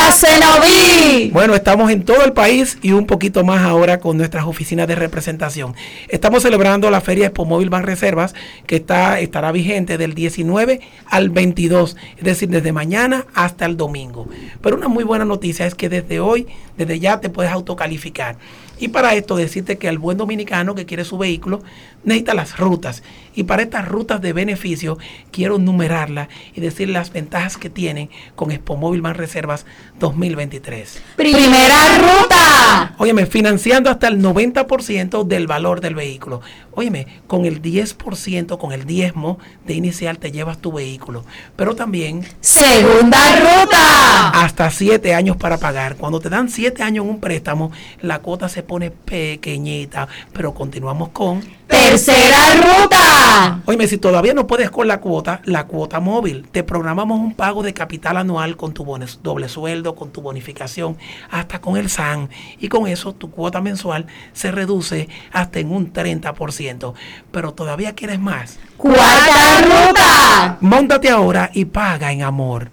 Bueno, 1.33 1.53
estamos 1.53 1.91
en 1.91 2.05
todo 2.05 2.23
el 2.23 2.33
país 2.33 2.77
y 2.81 2.93
un 2.93 3.05
poquito 3.05 3.43
más 3.43 3.63
ahora 3.63 3.99
con 3.99 4.17
nuestras 4.17 4.45
oficinas 4.45 4.87
de 4.87 4.95
representación. 4.95 5.75
Estamos 6.07 6.43
celebrando 6.43 6.89
la 6.89 7.01
Feria 7.01 7.27
Expo 7.27 7.45
Móvil 7.45 7.69
Ban 7.69 7.83
Reservas 7.83 8.33
que 8.65 8.77
está, 8.77 9.19
estará 9.19 9.51
vigente 9.51 9.97
del 9.97 10.13
19 10.13 10.79
al 11.05 11.29
22, 11.29 11.97
es 12.17 12.23
decir, 12.23 12.49
desde 12.49 12.71
mañana 12.71 13.25
hasta 13.33 13.65
el 13.65 13.75
domingo. 13.75 14.27
Pero 14.61 14.77
una 14.77 14.87
muy 14.87 15.03
buena 15.03 15.25
noticia 15.25 15.65
es 15.65 15.75
que 15.75 15.89
desde 15.89 16.19
hoy, 16.19 16.47
desde 16.77 16.99
ya 16.99 17.19
te 17.19 17.29
puedes 17.29 17.51
autocalificar. 17.51 18.37
Y 18.79 18.89
para 18.89 19.15
esto 19.15 19.35
decirte 19.35 19.77
que 19.77 19.87
el 19.87 19.97
buen 19.97 20.17
dominicano 20.17 20.75
que 20.75 20.85
quiere 20.85 21.03
su 21.03 21.17
vehículo 21.17 21.63
necesita 22.03 22.33
las 22.33 22.57
rutas. 22.57 23.03
Y 23.37 23.43
para 23.43 23.61
estas 23.61 23.87
rutas 23.87 24.19
de 24.19 24.33
beneficio 24.33 24.97
quiero 25.31 25.59
numerarlas 25.59 26.27
y 26.55 26.59
decir 26.59 26.89
las 26.89 27.13
ventajas 27.13 27.57
que 27.57 27.69
tienen 27.69 28.09
con 28.35 28.49
Expo 28.49 28.77
Móvil 28.77 29.03
Más 29.03 29.15
Reservas 29.15 29.67
2023. 29.99 31.03
Primera 31.15 31.99
ruta. 31.99 32.95
Óyeme, 32.97 33.27
financiando 33.27 33.91
hasta 33.91 34.07
el 34.07 34.19
90% 34.23 35.23
del 35.23 35.45
valor 35.45 35.81
del 35.81 35.93
vehículo. 35.93 36.41
Óyeme, 36.71 37.05
con 37.27 37.45
el 37.45 37.61
10%, 37.61 38.57
con 38.57 38.71
el 38.71 38.85
diezmo 38.85 39.37
de 39.67 39.75
inicial 39.75 40.17
te 40.17 40.31
llevas 40.31 40.57
tu 40.57 40.71
vehículo. 40.71 41.23
Pero 41.55 41.75
también... 41.75 42.25
Segunda 42.41 43.19
ruta. 43.35 44.29
Hasta 44.29 44.71
7 44.71 45.13
años 45.13 45.37
para 45.37 45.59
pagar. 45.59 45.95
Cuando 45.97 46.19
te 46.19 46.29
dan 46.29 46.49
7 46.49 46.81
años 46.81 47.05
en 47.05 47.11
un 47.11 47.19
préstamo, 47.19 47.71
la 48.01 48.17
cuota 48.17 48.49
se 48.49 48.63
pone 48.63 48.89
pequeñita. 48.89 50.07
Pero 50.33 50.55
continuamos 50.55 51.09
con... 51.09 51.56
Tercera 51.89 52.55
ruta. 52.55 53.61
Oye, 53.65 53.87
si 53.87 53.97
todavía 53.97 54.33
no 54.33 54.45
puedes 54.45 54.69
con 54.69 54.89
la 54.89 54.99
cuota, 54.99 55.39
la 55.45 55.67
cuota 55.67 56.01
móvil. 56.01 56.45
Te 56.51 56.61
programamos 56.61 57.17
un 57.17 57.33
pago 57.33 57.63
de 57.63 57.73
capital 57.73 58.17
anual 58.17 58.57
con 58.57 58.73
tu 58.73 58.85
doble 59.23 59.47
sueldo, 59.47 59.95
con 59.95 60.11
tu 60.11 60.21
bonificación, 60.21 60.97
hasta 61.31 61.61
con 61.61 61.77
el 61.77 61.89
SAN. 61.89 62.29
Y 62.59 62.67
con 62.67 62.87
eso 62.87 63.13
tu 63.13 63.31
cuota 63.31 63.61
mensual 63.61 64.05
se 64.33 64.51
reduce 64.51 65.07
hasta 65.31 65.59
en 65.59 65.71
un 65.71 65.93
30%. 65.93 66.93
Pero 67.31 67.53
todavía 67.53 67.95
quieres 67.95 68.19
más. 68.19 68.59
Cuarta 68.75 69.61
ruta. 69.61 70.57
Móntate 70.59 71.09
ahora 71.09 71.51
y 71.53 71.63
paga 71.65 72.11
en 72.11 72.21
amor. 72.21 72.69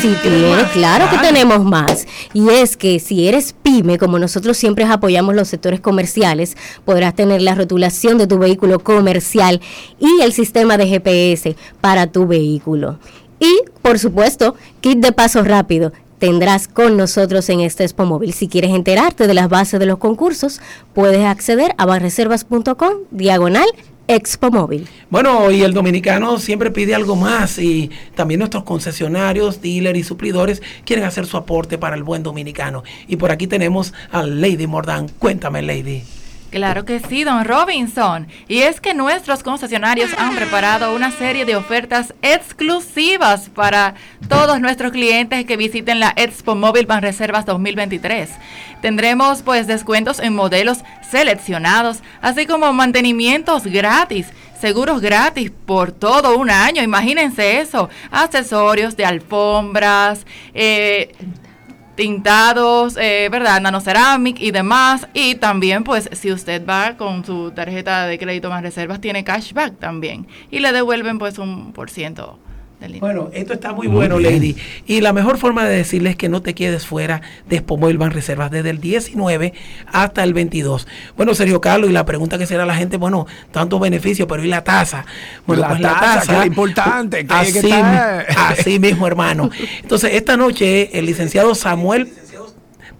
si 0.00 0.14
tienes, 0.16 0.68
claro 0.72 1.08
que 1.08 1.18
tenemos 1.18 1.64
más. 1.64 2.08
Y 2.32 2.48
es 2.48 2.76
que 2.76 2.98
si 2.98 3.28
eres 3.28 3.54
pyme, 3.62 3.98
como 3.98 4.18
nosotros 4.18 4.56
siempre 4.56 4.84
apoyamos 4.84 5.36
los 5.36 5.46
sectores 5.46 5.78
comerciales, 5.78 6.56
podrás 6.84 7.14
tener 7.14 7.40
la 7.40 7.54
rotulación 7.54 8.18
de 8.18 8.26
tu 8.26 8.38
vehículo 8.38 8.80
comercial 8.80 9.60
y 10.00 10.22
el 10.22 10.32
sistema 10.32 10.76
de 10.76 10.88
GPS 10.88 11.56
para 11.80 12.08
tu 12.08 12.26
vehículo. 12.26 12.98
Y, 13.38 13.60
por 13.80 14.00
supuesto, 14.00 14.56
kit 14.80 14.98
de 14.98 15.12
paso 15.12 15.44
rápido 15.44 15.92
tendrás 16.18 16.68
con 16.68 16.96
nosotros 16.96 17.48
en 17.50 17.60
este 17.60 17.84
Expo 17.84 18.06
Móvil. 18.06 18.32
Si 18.32 18.48
quieres 18.48 18.70
enterarte 18.70 19.26
de 19.26 19.34
las 19.34 19.48
bases 19.48 19.78
de 19.78 19.86
los 19.86 19.98
concursos, 19.98 20.60
puedes 20.94 21.24
acceder 21.24 21.74
a 21.76 21.86
barreservas.com 21.86 22.92
diagonal 23.10 23.66
Expo 24.06 24.50
Móvil. 24.50 24.86
Bueno, 25.08 25.50
y 25.50 25.62
el 25.62 25.72
dominicano 25.72 26.38
siempre 26.38 26.70
pide 26.70 26.94
algo 26.94 27.16
más 27.16 27.58
y 27.58 27.90
también 28.14 28.38
nuestros 28.40 28.64
concesionarios, 28.64 29.62
dealers 29.62 29.98
y 29.98 30.02
suplidores 30.02 30.62
quieren 30.84 31.04
hacer 31.04 31.26
su 31.26 31.36
aporte 31.36 31.78
para 31.78 31.96
el 31.96 32.02
buen 32.02 32.22
dominicano. 32.22 32.84
Y 33.08 33.16
por 33.16 33.30
aquí 33.30 33.46
tenemos 33.46 33.94
a 34.10 34.22
Lady 34.22 34.66
Mordan. 34.66 35.08
Cuéntame, 35.18 35.62
Lady. 35.62 36.02
Claro 36.54 36.84
que 36.84 37.00
sí, 37.00 37.24
don 37.24 37.44
Robinson. 37.44 38.28
Y 38.46 38.60
es 38.60 38.80
que 38.80 38.94
nuestros 38.94 39.42
concesionarios 39.42 40.12
han 40.16 40.36
preparado 40.36 40.94
una 40.94 41.10
serie 41.10 41.44
de 41.44 41.56
ofertas 41.56 42.14
exclusivas 42.22 43.50
para 43.50 43.94
todos 44.28 44.60
nuestros 44.60 44.92
clientes 44.92 45.46
que 45.46 45.56
visiten 45.56 45.98
la 45.98 46.12
Expo 46.14 46.54
Móvil 46.54 46.86
Reservas 46.86 47.44
2023. 47.44 48.30
Tendremos 48.80 49.42
pues 49.42 49.66
descuentos 49.66 50.20
en 50.20 50.36
modelos 50.36 50.84
seleccionados, 51.10 52.04
así 52.22 52.46
como 52.46 52.72
mantenimientos 52.72 53.64
gratis 53.64 54.28
seguros 54.60 55.00
gratis 55.00 55.50
por 55.66 55.90
todo 55.90 56.38
un 56.38 56.50
año, 56.50 56.82
imagínense 56.82 57.60
eso, 57.60 57.90
accesorios 58.10 58.96
de 58.96 59.04
alfombras, 59.04 60.24
eh, 60.54 61.12
tintados, 61.94 62.96
eh, 62.96 63.28
¿verdad? 63.30 63.60
Nanoceramic 63.60 64.40
y 64.40 64.50
demás. 64.50 65.06
Y 65.14 65.36
también, 65.36 65.84
pues, 65.84 66.08
si 66.12 66.32
usted 66.32 66.64
va 66.66 66.96
con 66.96 67.24
su 67.24 67.50
tarjeta 67.52 68.06
de 68.06 68.18
crédito 68.18 68.50
más 68.50 68.62
reservas, 68.62 69.00
tiene 69.00 69.24
cashback 69.24 69.78
también. 69.78 70.26
Y 70.50 70.60
le 70.60 70.72
devuelven, 70.72 71.18
pues, 71.18 71.38
un 71.38 71.72
por 71.72 71.90
ciento 71.90 72.38
bueno, 73.00 73.30
esto 73.32 73.52
está 73.52 73.72
muy, 73.72 73.86
bueno, 73.86 74.18
Lady. 74.18 74.56
Y 74.86 75.00
la 75.00 75.12
mejor 75.12 75.38
forma 75.38 75.64
de 75.64 75.76
decirles 75.76 76.12
es 76.12 76.16
que 76.16 76.28
no 76.28 76.42
te 76.42 76.54
quedes 76.54 76.86
fuera 76.86 77.22
de 77.48 77.56
Expomoil 77.56 77.98
Ban 77.98 78.10
Reservas 78.10 78.50
desde 78.50 78.70
el 78.70 78.80
19 78.80 79.52
hasta 79.86 80.22
el 80.22 80.34
22. 80.34 80.86
Bueno, 81.16 81.34
Sergio 81.34 81.60
Carlos, 81.60 81.90
y 81.90 81.92
la 81.92 82.04
pregunta 82.04 82.38
que 82.38 82.46
será 82.46 82.66
la 82.66 82.74
gente, 82.74 82.96
bueno, 82.96 83.26
tantos 83.52 83.80
beneficios, 83.80 84.28
pero 84.28 84.44
¿y 84.44 84.48
la 84.48 84.64
tasa? 84.64 85.04
Bueno, 85.46 85.62
la 85.62 85.68
pues 85.68 85.80
la 85.80 86.00
tasa, 86.00 86.40
es 86.40 86.46
importante. 86.46 87.26
así, 87.28 87.70
así 88.36 88.78
mismo, 88.78 89.06
hermano. 89.06 89.50
Entonces, 89.82 90.14
esta 90.14 90.36
noche 90.36 90.98
el 90.98 91.06
licenciado 91.06 91.54
Samuel 91.54 92.12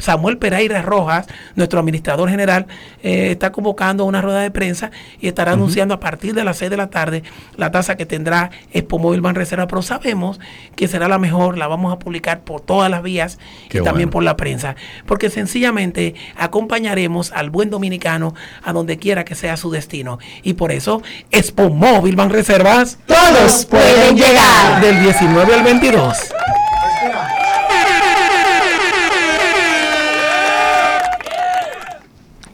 Samuel 0.04 0.36
Pereira 0.36 0.82
Rojas, 0.82 1.26
nuestro 1.54 1.80
administrador 1.80 2.28
general, 2.28 2.66
eh, 3.02 3.30
está 3.30 3.52
convocando 3.52 4.04
una 4.04 4.20
rueda 4.20 4.40
de 4.40 4.50
prensa 4.50 4.90
y 5.18 5.28
estará 5.28 5.52
anunciando 5.52 5.94
a 5.94 6.00
partir 6.00 6.34
de 6.34 6.44
las 6.44 6.58
6 6.58 6.70
de 6.70 6.76
la 6.76 6.90
tarde 6.90 7.22
la 7.56 7.70
tasa 7.70 7.96
que 7.96 8.04
tendrá 8.04 8.50
Expo 8.70 8.98
Móvil 8.98 9.22
Reserva, 9.34 9.66
pero 9.66 9.80
sabemos 9.80 10.40
que 10.76 10.88
será 10.88 11.08
la 11.08 11.18
mejor, 11.18 11.56
la 11.56 11.68
vamos 11.68 11.90
a 11.90 11.98
publicar 11.98 12.42
por 12.42 12.60
todas 12.60 12.90
las 12.90 13.02
vías 13.02 13.38
y 13.72 13.80
también 13.80 14.10
por 14.10 14.22
la 14.22 14.36
prensa, 14.36 14.76
porque 15.06 15.30
sencillamente 15.30 16.14
acompañaremos 16.36 17.32
al 17.32 17.48
buen 17.48 17.70
dominicano 17.70 18.34
a 18.62 18.74
donde 18.74 18.98
quiera 18.98 19.24
que 19.24 19.34
sea 19.34 19.56
su 19.56 19.70
destino. 19.70 20.18
Y 20.42 20.52
por 20.52 20.70
eso, 20.70 21.02
Expo 21.30 21.70
Móvil 21.70 22.18
Reservas, 22.28 22.98
todos 23.06 23.64
pueden 23.64 24.16
llegar. 24.16 24.82
Del 24.82 25.00
19 25.00 25.54
al 25.54 25.62
22. 25.62 26.34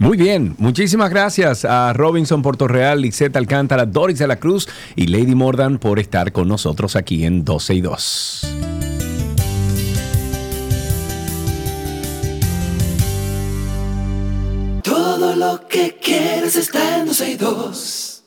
Muy 0.00 0.16
bien, 0.16 0.54
muchísimas 0.56 1.10
gracias 1.10 1.66
a 1.66 1.92
Robinson 1.92 2.40
Portorreal, 2.40 3.02
Lizette 3.02 3.36
Alcántara, 3.36 3.84
Doris 3.84 4.18
de 4.18 4.26
la 4.26 4.36
Cruz 4.36 4.66
y 4.96 5.08
Lady 5.08 5.34
Mordan 5.34 5.78
por 5.78 5.98
estar 5.98 6.32
con 6.32 6.48
nosotros 6.48 6.96
aquí 6.96 7.26
en 7.26 7.44
12 7.44 7.74
y 7.74 7.80
2. 7.82 8.46
Todo 14.82 15.36
lo 15.36 15.68
que 15.68 15.98
quieres 16.02 16.56
está 16.56 17.00
en 17.00 17.06
12 17.06 17.30
y 17.32 17.36
2. 17.36 18.24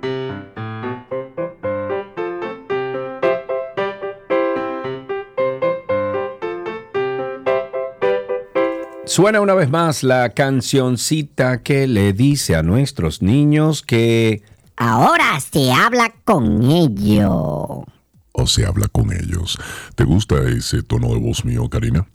Suena 9.13 9.41
una 9.41 9.53
vez 9.53 9.69
más 9.69 10.01
la 10.01 10.29
cancioncita 10.29 11.61
que 11.61 11.85
le 11.85 12.13
dice 12.13 12.55
a 12.55 12.63
nuestros 12.63 13.21
niños 13.21 13.83
que... 13.83 14.41
Ahora 14.75 15.39
se 15.39 15.71
habla 15.71 16.11
con 16.25 16.63
ellos. 16.63 17.29
O 18.31 18.47
se 18.47 18.65
habla 18.65 18.87
con 18.87 19.13
ellos. 19.13 19.59
¿Te 19.93 20.03
gusta 20.03 20.41
ese 20.49 20.81
tono 20.81 21.09
de 21.09 21.19
voz 21.19 21.45
mío, 21.45 21.69
Karina? 21.69 22.07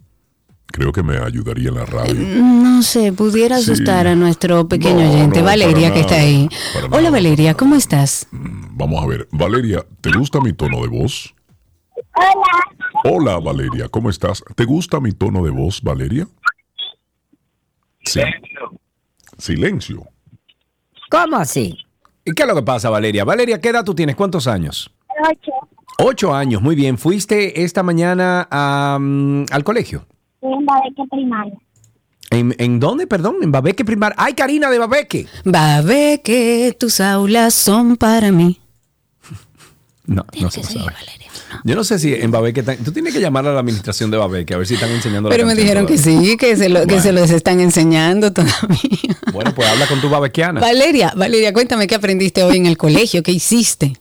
Creo 0.66 0.90
que 0.90 1.04
me 1.04 1.18
ayudaría 1.18 1.68
en 1.68 1.76
la 1.76 1.86
radio. 1.86 2.16
Eh, 2.16 2.40
no 2.42 2.82
sé, 2.82 3.12
pudiera 3.12 3.58
asustar 3.58 4.08
a 4.08 4.16
nuestro 4.16 4.66
pequeño 4.66 5.08
oyente, 5.08 5.40
Valeria, 5.40 5.94
que 5.94 6.00
está 6.00 6.16
ahí. 6.16 6.48
Hola, 6.90 7.10
Valeria, 7.10 7.54
¿cómo 7.54 7.76
estás? 7.76 8.26
Mm, 8.32 8.76
vamos 8.76 9.04
a 9.04 9.06
ver, 9.06 9.28
Valeria, 9.30 9.86
¿te 10.00 10.10
gusta 10.10 10.40
mi 10.40 10.52
tono 10.52 10.82
de 10.82 10.88
voz? 10.88 11.32
Hola. 12.16 12.58
Hola, 13.04 13.38
Valeria, 13.38 13.88
¿cómo 13.88 14.10
estás? 14.10 14.42
¿Te 14.56 14.64
gusta 14.64 14.98
mi 14.98 15.12
tono 15.12 15.44
de 15.44 15.50
voz, 15.50 15.80
Valeria? 15.80 16.26
Silencio. 18.08 18.80
Silencio. 19.38 20.06
¿Cómo 21.10 21.36
así? 21.36 21.78
¿Y 22.24 22.32
qué 22.32 22.42
es 22.42 22.48
lo 22.48 22.54
que 22.54 22.62
pasa, 22.62 22.90
Valeria? 22.90 23.24
Valeria, 23.24 23.60
¿qué 23.60 23.70
edad 23.70 23.84
tú 23.84 23.94
tienes? 23.94 24.16
¿Cuántos 24.16 24.46
años? 24.46 24.90
Ocho. 25.30 25.52
Ocho 26.00 26.34
años, 26.34 26.62
muy 26.62 26.76
bien. 26.76 26.98
¿Fuiste 26.98 27.62
esta 27.64 27.82
mañana 27.82 28.42
al 28.50 29.64
colegio? 29.64 30.06
en 30.40 30.64
Babeque 30.64 31.02
Primaria. 31.10 31.58
¿En, 32.30 32.78
dónde, 32.78 33.06
perdón? 33.06 33.36
En 33.42 33.50
Babeque 33.50 33.84
Primar. 33.84 34.14
¡Ay, 34.18 34.34
Karina 34.34 34.70
de 34.70 34.78
Babeque! 34.78 35.26
Babeque, 35.44 36.76
tus 36.78 37.00
aulas 37.00 37.54
son 37.54 37.96
para 37.96 38.30
mí. 38.30 38.60
no, 40.06 40.26
no 40.38 40.50
se 40.50 40.62
sabe. 40.62 40.92
Yo 41.64 41.74
no 41.74 41.84
sé 41.84 41.98
si 41.98 42.14
en 42.14 42.30
Babeque 42.30 42.62
tú 42.62 42.92
tienes 42.92 43.14
que 43.14 43.20
llamar 43.20 43.46
a 43.46 43.52
la 43.52 43.60
administración 43.60 44.10
de 44.10 44.16
Babeque 44.16 44.54
a 44.54 44.58
ver 44.58 44.66
si 44.66 44.74
están 44.74 44.90
enseñando 44.90 45.28
Pero 45.28 45.46
me 45.46 45.54
dijeron 45.54 45.86
que 45.86 45.98
sí, 45.98 46.36
que 46.36 46.56
se, 46.56 46.68
lo, 46.68 46.86
que 46.86 47.00
se 47.00 47.12
los 47.12 47.30
están 47.30 47.60
enseñando 47.60 48.32
todavía. 48.32 49.16
Bueno, 49.32 49.54
pues 49.54 49.68
habla 49.68 49.86
con 49.86 50.00
tu 50.00 50.08
babequiana. 50.08 50.60
Valeria, 50.60 51.12
Valeria, 51.16 51.52
cuéntame 51.52 51.86
qué 51.86 51.94
aprendiste 51.94 52.42
hoy 52.42 52.56
en 52.56 52.66
el 52.66 52.76
colegio, 52.76 53.22
qué 53.22 53.32
hiciste. 53.32 53.94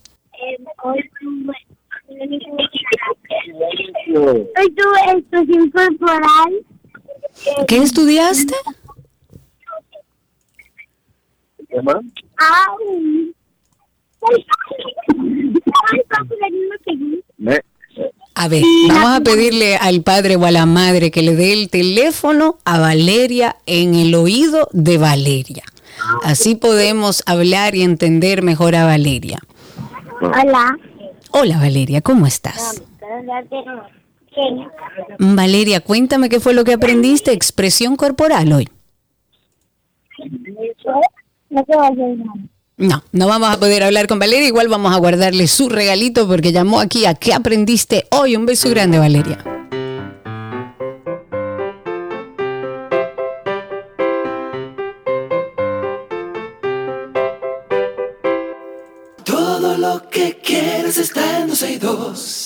Hoy 4.13 4.73
tuve 4.75 5.17
expresión 5.17 5.69
corporal. 5.71 6.65
¿Qué 7.67 7.77
estudiaste? 7.77 8.53
¿Qué 11.69 11.81
más? 11.81 12.03
A 18.35 18.47
ver, 18.47 18.63
vamos 18.87 19.09
a 19.09 19.21
pedirle 19.21 19.77
al 19.77 20.03
padre 20.03 20.35
o 20.35 20.45
a 20.45 20.51
la 20.51 20.65
madre 20.65 21.09
que 21.09 21.21
le 21.23 21.35
dé 21.35 21.53
el 21.53 21.69
teléfono 21.69 22.57
a 22.65 22.79
Valeria 22.79 23.55
en 23.65 23.95
el 23.95 24.13
oído 24.13 24.69
de 24.73 24.97
Valeria. 24.97 25.63
Así 26.23 26.55
podemos 26.55 27.23
hablar 27.25 27.75
y 27.75 27.81
entender 27.81 28.43
mejor 28.43 28.75
a 28.75 28.85
Valeria. 28.85 29.39
Hola. 30.21 30.77
Hola 31.31 31.57
Valeria, 31.57 32.01
¿cómo 32.01 32.27
estás? 32.27 32.81
Valeria, 35.19 35.81
cuéntame 35.81 36.29
qué 36.29 36.39
fue 36.39 36.53
lo 36.53 36.63
que 36.63 36.73
aprendiste, 36.73 37.31
expresión 37.33 37.95
corporal 37.95 38.53
hoy. 38.53 38.69
No, 41.49 41.65
no 42.77 43.27
vamos 43.27 43.49
a 43.49 43.59
poder 43.59 43.81
hablar 43.83 44.07
con 44.07 44.19
Valeria, 44.19 44.47
igual 44.47 44.67
vamos 44.67 44.93
a 44.93 44.97
guardarle 44.97 45.47
su 45.47 45.67
regalito 45.67 46.27
porque 46.27 46.51
llamó 46.51 46.79
aquí 46.79 47.05
a 47.05 47.15
qué 47.15 47.33
aprendiste 47.33 48.07
hoy. 48.11 48.35
Un 48.35 48.45
beso 48.45 48.69
grande, 48.69 48.99
Valeria. 48.99 49.43
Todo 59.23 59.77
lo 59.77 60.07
que 60.09 60.37
quieres 60.43 60.99
está 60.99 61.39
en 61.39 61.49
2. 61.79 62.36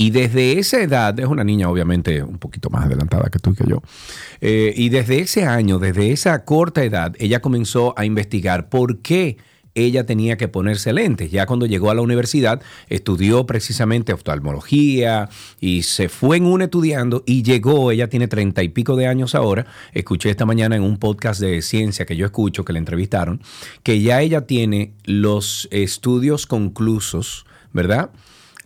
Y 0.00 0.12
desde 0.12 0.58
esa 0.58 0.80
edad, 0.80 1.20
es 1.20 1.26
una 1.26 1.44
niña 1.44 1.68
obviamente 1.68 2.22
un 2.22 2.38
poquito 2.38 2.70
más 2.70 2.86
adelantada 2.86 3.28
que 3.28 3.38
tú 3.38 3.50
y 3.50 3.54
que 3.54 3.64
yo, 3.68 3.82
eh, 4.40 4.72
y 4.74 4.88
desde 4.88 5.18
ese 5.18 5.44
año, 5.44 5.78
desde 5.78 6.10
esa 6.10 6.42
corta 6.46 6.82
edad, 6.82 7.14
ella 7.18 7.42
comenzó 7.42 7.92
a 7.98 8.06
investigar 8.06 8.70
por 8.70 9.00
qué 9.00 9.36
ella 9.74 10.06
tenía 10.06 10.38
que 10.38 10.48
ponerse 10.48 10.94
lentes. 10.94 11.30
Ya 11.30 11.44
cuando 11.44 11.66
llegó 11.66 11.90
a 11.90 11.94
la 11.94 12.00
universidad, 12.00 12.62
estudió 12.88 13.44
precisamente 13.44 14.14
oftalmología 14.14 15.28
y 15.60 15.82
se 15.82 16.08
fue 16.08 16.38
en 16.38 16.46
un 16.46 16.62
estudiando 16.62 17.22
y 17.26 17.42
llegó, 17.42 17.90
ella 17.90 18.08
tiene 18.08 18.26
treinta 18.26 18.62
y 18.62 18.70
pico 18.70 18.96
de 18.96 19.06
años 19.06 19.34
ahora, 19.34 19.66
escuché 19.92 20.30
esta 20.30 20.46
mañana 20.46 20.76
en 20.76 20.82
un 20.82 20.96
podcast 20.96 21.42
de 21.42 21.60
ciencia 21.60 22.06
que 22.06 22.16
yo 22.16 22.24
escucho, 22.24 22.64
que 22.64 22.72
le 22.72 22.78
entrevistaron, 22.78 23.42
que 23.82 24.00
ya 24.00 24.22
ella 24.22 24.46
tiene 24.46 24.94
los 25.04 25.68
estudios 25.70 26.46
conclusos, 26.46 27.44
¿verdad? 27.74 28.12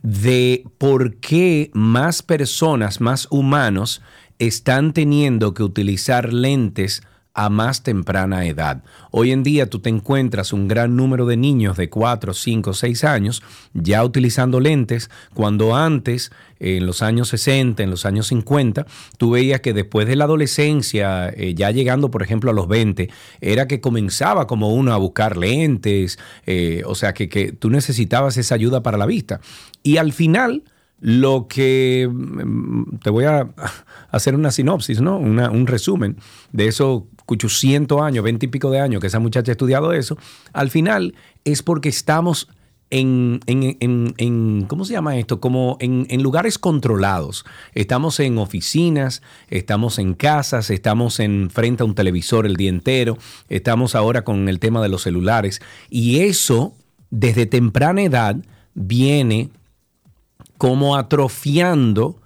De 0.04 0.66
por 0.76 1.16
qué 1.16 1.70
más 1.72 2.22
personas, 2.22 3.00
más 3.00 3.26
humanos, 3.30 4.02
están 4.38 4.92
teniendo 4.92 5.54
que 5.54 5.62
utilizar 5.62 6.30
lentes 6.30 7.00
a 7.32 7.48
más 7.48 7.82
temprana 7.82 8.46
edad. 8.46 8.84
Hoy 9.10 9.32
en 9.32 9.42
día 9.42 9.68
tú 9.68 9.80
te 9.80 9.88
encuentras 9.88 10.52
un 10.52 10.68
gran 10.68 10.94
número 10.94 11.24
de 11.24 11.38
niños 11.38 11.78
de 11.78 11.88
4, 11.88 12.34
5, 12.34 12.74
6 12.74 13.04
años 13.04 13.42
ya 13.72 14.04
utilizando 14.04 14.60
lentes, 14.60 15.10
cuando 15.32 15.74
antes, 15.74 16.30
en 16.60 16.86
los 16.86 17.02
años 17.02 17.28
60, 17.30 17.82
en 17.82 17.90
los 17.90 18.06
años 18.06 18.28
50, 18.28 18.86
tú 19.16 19.30
veías 19.30 19.62
que 19.62 19.72
después 19.72 20.06
de 20.06 20.16
la 20.16 20.24
adolescencia, 20.24 21.30
eh, 21.30 21.54
ya 21.54 21.70
llegando 21.70 22.10
por 22.10 22.22
ejemplo 22.22 22.50
a 22.50 22.54
los 22.54 22.68
20, 22.68 23.08
era 23.40 23.66
que 23.66 23.80
comenzaba 23.80 24.46
como 24.46 24.72
uno 24.72 24.92
a 24.92 24.98
buscar 24.98 25.36
lentes, 25.36 26.18
eh, 26.46 26.82
o 26.86 26.94
sea 26.94 27.14
que, 27.14 27.28
que 27.28 27.52
tú 27.52 27.70
necesitabas 27.70 28.36
esa 28.36 28.54
ayuda 28.54 28.82
para 28.82 28.98
la 28.98 29.06
vista. 29.06 29.40
Y 29.84 29.98
al 29.98 30.12
final 30.12 30.64
lo 30.98 31.46
que 31.46 32.08
mm, 32.10 32.96
te 33.02 33.10
voy 33.10 33.26
a 33.26 33.50
hacer 34.10 34.34
una 34.34 34.50
sinopsis, 34.50 35.00
¿no? 35.00 35.18
un 35.18 35.66
resumen 35.66 36.16
de 36.50 36.66
esos 36.66 37.02
800 37.26 38.00
años, 38.00 38.24
20 38.24 38.46
y 38.46 38.48
pico 38.48 38.70
de 38.70 38.80
años 38.80 39.00
que 39.00 39.06
esa 39.06 39.20
muchacha 39.20 39.52
ha 39.52 39.54
estudiado 39.54 39.92
eso. 39.92 40.16
Al 40.52 40.70
final 40.70 41.14
es 41.44 41.62
porque 41.62 41.90
estamos 41.90 42.48
en, 42.90 43.40
¿cómo 44.68 44.84
se 44.84 44.92
llama 44.92 45.18
esto? 45.18 45.40
Como 45.40 45.76
en, 45.80 46.06
en, 46.10 46.22
lugares 46.22 46.58
controlados. 46.58 47.44
Estamos 47.74 48.20
en 48.20 48.38
oficinas, 48.38 49.22
estamos 49.48 49.98
en 49.98 50.14
casas, 50.14 50.70
estamos 50.70 51.18
en 51.18 51.50
frente 51.50 51.82
a 51.82 51.86
un 51.86 51.94
televisor 51.94 52.46
el 52.46 52.56
día 52.56 52.70
entero, 52.70 53.18
estamos 53.48 53.94
ahora 53.94 54.22
con 54.22 54.48
el 54.48 54.60
tema 54.60 54.80
de 54.80 54.88
los 54.88 55.02
celulares. 55.02 55.60
Y 55.90 56.20
eso, 56.20 56.74
desde 57.10 57.46
temprana 57.46 58.02
edad, 58.02 58.36
viene 58.74 59.50
como 60.58 60.96
atrofiando 60.96 62.20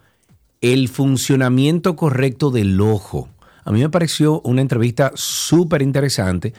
el 0.61 0.89
funcionamiento 0.89 1.97
correcto 1.97 2.51
del 2.51 2.81
ojo. 2.81 3.29
A 3.64 3.70
mí 3.70 3.81
me 3.81 3.91
pareció 3.91 4.41
una 4.43 4.62
entrevista 4.62 5.12
súper 5.14 5.83
interesante. 5.83 6.55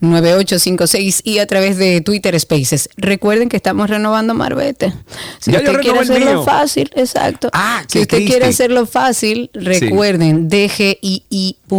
829-236-9856 0.00 1.22
y 1.24 1.38
a 1.38 1.46
través 1.48 1.76
de 1.76 2.02
Twitter 2.02 2.38
Spaces. 2.38 2.88
Recuerden 2.96 3.48
que 3.48 3.56
estamos 3.56 3.90
renovando 3.90 4.34
Marbete. 4.34 4.94
Si 5.40 5.50
usted 5.50 5.80
quiere 5.80 5.98
hacerlo 5.98 6.44
fácil, 6.44 6.88
exacto. 6.94 7.50
Ah, 7.52 7.82
si 7.88 7.98
usted 7.98 8.24
quiere 8.28 8.46
hacerlo 8.46 8.86
fácil, 8.86 9.50
recuerden 9.54 10.48
dgii.gov.do 10.48 11.74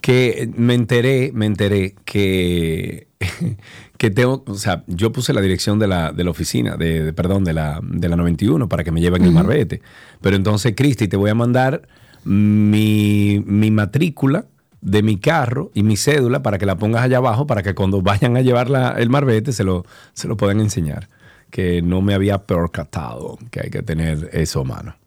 que 0.00 0.50
me 0.56 0.74
enteré, 0.74 1.30
me 1.34 1.46
enteré 1.46 1.94
que, 2.04 3.08
que 3.98 4.10
tengo, 4.10 4.44
o 4.46 4.54
sea, 4.54 4.84
yo 4.86 5.12
puse 5.12 5.32
la 5.32 5.40
dirección 5.40 5.78
de 5.78 5.86
la, 5.86 6.12
de 6.12 6.24
la 6.24 6.30
oficina, 6.30 6.76
de, 6.76 7.12
perdón, 7.12 7.44
de 7.44 7.52
la, 7.52 7.80
de 7.82 8.08
la 8.08 8.16
91 8.16 8.68
para 8.68 8.84
que 8.84 8.92
me 8.92 9.00
lleven 9.00 9.22
el 9.24 9.32
marbete. 9.32 9.82
Pero 10.20 10.36
entonces, 10.36 10.74
Cristi, 10.76 11.08
te 11.08 11.16
voy 11.16 11.30
a 11.30 11.34
mandar 11.34 11.82
mi, 12.24 13.42
mi 13.46 13.70
matrícula 13.70 14.46
de 14.80 15.02
mi 15.02 15.18
carro 15.18 15.70
y 15.74 15.82
mi 15.82 15.96
cédula 15.96 16.42
para 16.42 16.58
que 16.58 16.66
la 16.66 16.76
pongas 16.76 17.02
allá 17.02 17.18
abajo 17.18 17.46
para 17.46 17.62
que 17.62 17.74
cuando 17.74 18.00
vayan 18.02 18.36
a 18.36 18.40
llevar 18.40 18.96
el 18.98 19.10
marbete 19.10 19.52
se 19.52 19.64
lo, 19.64 19.84
se 20.14 20.28
lo 20.28 20.36
puedan 20.36 20.60
enseñar. 20.60 21.08
Que 21.50 21.82
no 21.82 22.00
me 22.00 22.14
había 22.14 22.38
percatado 22.46 23.36
que 23.50 23.60
hay 23.64 23.70
que 23.70 23.82
tener 23.82 24.30
eso 24.32 24.60
a 24.60 24.64
mano. 24.64 24.99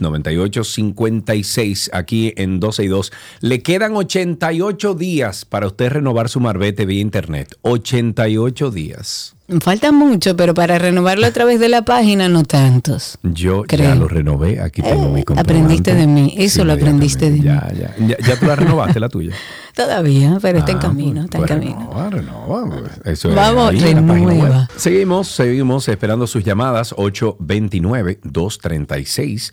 9856 0.01 1.89
aquí 1.93 2.33
en 2.37 2.59
12 2.59 2.83
y 2.83 2.87
2. 2.87 3.11
Le 3.41 3.61
quedan 3.61 3.95
88 3.95 4.93
días 4.93 5.45
para 5.45 5.67
usted 5.67 5.89
renovar 5.89 6.29
su 6.29 6.39
marbete 6.39 6.85
vía 6.85 7.01
internet. 7.01 7.55
88 7.61 8.71
días. 8.71 9.35
Falta 9.59 9.91
mucho, 9.91 10.37
pero 10.37 10.53
para 10.53 10.79
renovarlo 10.79 11.27
a 11.27 11.31
través 11.33 11.59
de 11.59 11.67
la 11.69 11.83
página 11.83 12.29
no 12.29 12.43
tantos. 12.43 13.17
Yo 13.23 13.65
ya 13.65 13.95
lo 13.95 14.07
renové, 14.07 14.61
aquí 14.61 14.81
tengo 14.81 15.09
mi 15.09 15.23
comprobante. 15.23 15.51
Aprendiste 15.51 15.95
de 15.95 16.07
mí, 16.07 16.33
eso 16.37 16.63
lo 16.63 16.73
aprendiste 16.73 17.29
de 17.29 17.39
mí. 17.39 17.43
Ya, 17.43 17.69
ya, 17.73 18.17
ya 18.17 18.39
tú 18.39 18.45
la 18.45 18.55
renovaste 18.55 18.99
la 18.99 19.09
tuya. 19.09 19.35
Todavía, 19.73 20.37
pero 20.39 20.59
está 20.59 20.71
en 20.71 20.77
ah, 20.77 20.81
camino, 20.81 21.23
está 21.23 21.39
en 21.39 21.45
pues 21.45 21.51
camino. 21.51 22.09
Renova, 22.11 22.69
pues. 22.69 22.91
Eso 23.05 23.33
Vamos, 23.33 23.81
renueva. 23.81 24.69
Seguimos, 24.75 25.29
seguimos 25.29 25.87
esperando 25.87 26.27
sus 26.27 26.43
llamadas 26.43 26.93
829-236-9856, 26.95 29.51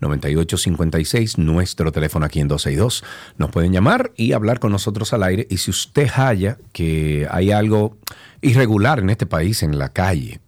829-236-9856, 0.00 1.36
nuestro 1.36 1.92
teléfono 1.92 2.24
aquí 2.24 2.40
en 2.40 2.48
262. 2.48 3.04
Nos 3.36 3.50
pueden 3.50 3.74
llamar 3.74 4.12
y 4.16 4.32
hablar 4.32 4.58
con 4.58 4.72
nosotros 4.72 5.12
al 5.12 5.22
aire. 5.22 5.46
Y 5.50 5.58
si 5.58 5.70
usted 5.70 6.08
halla 6.08 6.56
que 6.72 7.28
hay 7.30 7.50
algo 7.50 7.98
irregular 8.40 9.00
en 9.00 9.10
este 9.10 9.26
país, 9.26 9.62
en 9.62 9.78
la 9.78 9.90
calle, 9.90 10.40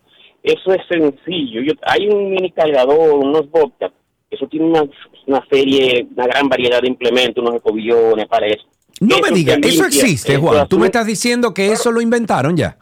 eso 0.44 0.74
es 0.74 0.82
sencillo. 0.88 1.74
hay 1.84 2.08
un 2.08 2.32
mini 2.32 2.52
cargador, 2.52 3.16
unos 3.16 3.50
bobcats. 3.50 3.94
Eso 4.30 4.48
tiene 4.48 4.68
una, 4.68 4.84
una 5.26 5.46
serie, 5.50 6.08
una 6.16 6.28
gran 6.28 6.48
variedad 6.48 6.82
de 6.82 6.88
implementos, 6.88 7.42
unos 7.42 7.56
escobillones 7.56 8.28
para 8.28 8.48
eso. 8.48 8.64
No 9.00 9.18
me 9.20 9.32
digas, 9.32 9.58
eso 9.64 9.86
existe, 9.86 10.38
Juan. 10.38 10.68
Tú 10.68 10.78
me 10.78 10.88
estás 10.88 11.06
diciendo 11.06 11.54
que 11.54 11.72
eso 11.72 11.92
lo 11.92 12.02
inventaron 12.02 12.56
ya. 12.56 12.78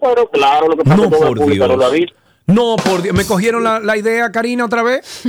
Pero 0.00 0.28
claro, 0.30 0.68
lo 0.68 0.76
que 0.76 0.84
pasa 0.84 0.96
no, 0.96 1.10
por 1.10 1.46
Dios. 1.46 1.68
No, 2.46 2.76
por 2.76 3.02
Dios. 3.02 3.16
¿Me 3.16 3.24
cogieron 3.24 3.64
la, 3.64 3.80
la 3.80 3.96
idea, 3.96 4.30
Karina, 4.30 4.66
otra 4.66 4.82
vez? 4.82 5.22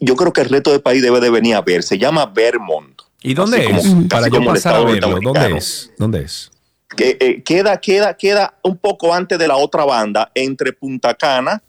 yo 0.00 0.16
creo 0.16 0.32
que 0.32 0.40
el 0.42 0.48
resto 0.48 0.70
del 0.70 0.80
país 0.80 1.02
debe 1.02 1.20
de 1.20 1.30
venir 1.30 1.54
a 1.54 1.60
ver. 1.62 1.82
Se 1.82 1.98
llama 1.98 2.26
Vermont. 2.26 3.00
¿Y 3.22 3.34
dónde 3.34 3.58
es? 3.64 3.66
como- 3.88 4.08
Para 4.08 4.22
casi 4.22 4.30
yo 4.32 4.38
como 4.38 4.50
el 4.50 4.56
pasar 4.56 4.74
a 4.74 4.78
verlo. 4.84 5.08
¿Dónde 5.22 5.56
es? 5.58 5.90
¿Dónde 5.98 6.20
es? 6.22 6.50
Que, 6.96 7.16
eh, 7.20 7.42
queda, 7.42 7.78
queda, 7.80 8.14
queda 8.14 8.54
un 8.62 8.76
poco 8.76 9.12
antes 9.12 9.38
de 9.38 9.46
la 9.48 9.56
otra 9.56 9.84
banda, 9.84 10.30
entre 10.34 10.72
Punta 10.72 11.14
Cana 11.14 11.62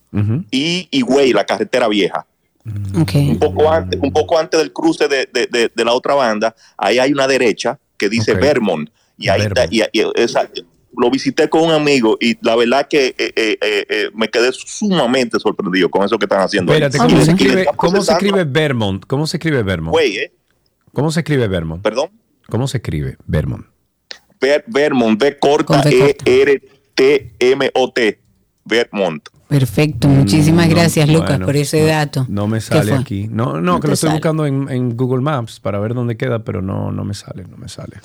y 0.51 0.87
Higüey, 0.91 1.33
la 1.33 1.45
carretera 1.45 1.87
vieja. 1.87 2.25
Un, 3.31 3.39
poco 3.39 3.71
antes, 3.71 3.99
un 4.01 4.11
poco 4.11 4.37
antes 4.37 4.59
del 4.59 4.71
cruce 4.73 5.07
de, 5.07 5.27
de- 5.31 5.47
de- 5.47 5.71
de 5.73 5.85
la 5.85 5.93
otra 5.93 6.13
banda, 6.13 6.55
ahí 6.77 6.99
hay 6.99 7.11
una 7.11 7.27
derecha 7.27 7.77
que 7.97 8.09
dice. 8.09 8.33
Vermont. 8.41 8.89
Y 9.17 9.27
ahí 9.29 9.41
está, 9.41 9.65
y, 9.69 9.81
y 9.91 10.03
esa- 10.15 10.49
lo 10.97 11.09
visité 11.11 11.49
con 11.49 11.61
un 11.63 11.71
amigo 11.71 12.17
y 12.19 12.37
la 12.45 12.55
verdad 12.55 12.87
que 12.89 13.07
eh, 13.07 13.15
eh, 13.17 13.57
eh, 13.61 13.85
eh, 13.89 14.09
me 14.15 14.27
quedé 14.29 14.51
sumamente 14.51 15.39
sorprendido 15.39 15.89
con 15.89 16.03
eso 16.05 16.17
que 16.17 16.25
están 16.25 16.41
haciendo. 16.41 16.73
ahí. 16.73 16.81
¿cómo, 16.97 17.21
se 17.21 17.31
escribe, 17.31 17.65
¿cómo 17.75 18.01
se 18.01 18.11
escribe 18.11 18.43
Vermont? 18.43 19.05
¿Cómo 19.05 19.27
se 19.27 19.37
escribe 19.37 19.63
Vermont? 19.63 19.91
Güey, 19.93 20.17
¿eh? 20.17 20.33
¿Cómo 20.93 21.11
se 21.11 21.19
escribe 21.21 21.47
Vermont? 21.47 21.81
Perdón. 21.83 22.09
¿Cómo 22.49 22.67
se 22.67 22.77
escribe 22.77 23.17
Vermont? 23.27 23.65
Ver- 24.41 24.63
Vermont, 24.67 25.19
B 25.21 25.37
corta, 25.37 25.83
E 25.89 26.15
R 26.25 26.61
T 26.95 27.33
M 27.39 27.69
O 27.75 27.91
T. 27.91 28.19
Vermont. 28.65 29.27
Perfecto, 29.47 30.07
muchísimas 30.07 30.67
Mm, 30.67 30.69
No, 30.69 30.75
gracias 30.75 31.09
Lucas 31.09 31.29
bueno, 31.29 31.45
por 31.47 31.55
ese 31.55 31.81
no, 31.81 31.87
dato. 31.87 32.25
No 32.29 32.47
me 32.47 32.57
¿Qué 32.59 32.61
sale 32.61 32.93
aquí. 32.93 33.27
No, 33.27 33.53
no, 33.53 33.61
No 33.61 33.79
que 33.79 33.87
lo 33.87 33.93
estoy 33.93 34.09
sale. 34.09 34.19
buscando 34.19 34.45
en, 34.45 34.69
en 34.69 34.95
Google 34.95 35.21
Maps 35.21 35.59
para 35.59 35.79
ver 35.79 35.95
dónde 35.95 36.17
queda, 36.17 36.43
pero 36.43 36.61
no, 36.61 36.91
no 36.91 37.03
me 37.03 37.15
sale, 37.15 37.45
no 37.49 37.57
me 37.57 37.67
sale. 37.67 37.97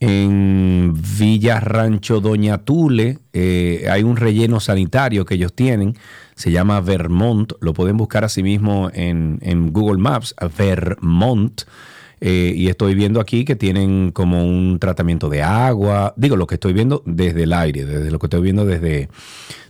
en 0.00 0.92
Villa 1.18 1.60
Rancho 1.60 2.20
Doña 2.20 2.58
Tule. 2.58 3.18
eh, 3.32 3.86
hay 3.90 4.04
un 4.04 4.16
relleno 4.16 4.60
sanitario 4.60 5.24
que 5.24 5.34
ellos 5.34 5.52
tienen. 5.52 5.96
Se 6.34 6.50
llama 6.50 6.80
Vermont. 6.80 7.52
Lo 7.60 7.72
pueden 7.74 7.96
buscar 7.96 8.24
así 8.24 8.42
mismo 8.42 8.90
en, 8.92 9.38
en 9.42 9.72
Google 9.72 9.98
Maps. 9.98 10.34
Vermont. 10.56 11.62
Eh, 12.26 12.54
y 12.56 12.68
estoy 12.68 12.94
viendo 12.94 13.20
aquí 13.20 13.44
que 13.44 13.54
tienen 13.54 14.10
como 14.10 14.46
un 14.46 14.78
tratamiento 14.78 15.28
de 15.28 15.42
agua. 15.42 16.14
Digo, 16.16 16.36
lo 16.36 16.46
que 16.46 16.54
estoy 16.54 16.72
viendo 16.72 17.02
desde 17.04 17.42
el 17.42 17.52
aire, 17.52 17.84
desde 17.84 18.10
lo 18.10 18.18
que 18.18 18.28
estoy 18.28 18.40
viendo 18.40 18.64
desde, 18.64 19.10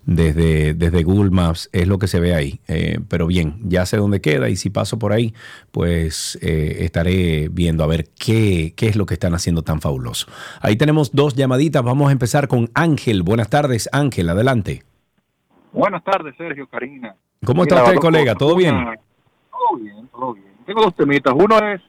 desde, 0.06 0.74
desde 0.74 1.02
Google 1.02 1.30
Maps, 1.30 1.68
es 1.72 1.88
lo 1.88 1.98
que 1.98 2.06
se 2.06 2.20
ve 2.20 2.32
ahí. 2.32 2.60
Eh, 2.68 3.00
pero 3.08 3.26
bien, 3.26 3.56
ya 3.64 3.86
sé 3.86 3.96
dónde 3.96 4.20
queda 4.20 4.50
y 4.50 4.56
si 4.56 4.70
paso 4.70 5.00
por 5.00 5.12
ahí, 5.12 5.34
pues 5.72 6.38
eh, 6.42 6.76
estaré 6.82 7.48
viendo 7.50 7.82
a 7.82 7.88
ver 7.88 8.08
qué, 8.16 8.72
qué 8.76 8.86
es 8.86 8.94
lo 8.94 9.06
que 9.06 9.14
están 9.14 9.34
haciendo 9.34 9.62
tan 9.62 9.80
fabuloso. 9.80 10.26
Ahí 10.60 10.76
tenemos 10.76 11.10
dos 11.12 11.34
llamaditas. 11.34 11.82
Vamos 11.82 12.10
a 12.10 12.12
empezar 12.12 12.46
con 12.46 12.70
Ángel. 12.74 13.24
Buenas 13.24 13.50
tardes, 13.50 13.88
Ángel, 13.90 14.28
adelante. 14.28 14.84
Buenas 15.74 16.04
tardes, 16.04 16.34
Sergio, 16.36 16.66
Karina. 16.68 17.14
¿Cómo 17.44 17.64
está 17.64 17.82
usted, 17.84 17.96
colega? 17.96 18.34
¿Todo 18.34 18.54
bien? 18.56 18.74
Todo 19.50 19.76
bien, 19.78 20.08
todo 20.08 20.32
bien. 20.34 20.46
Tengo 20.64 20.82
dos 20.82 20.94
temitas. 20.94 21.34
Uno 21.36 21.58
es, 21.72 21.80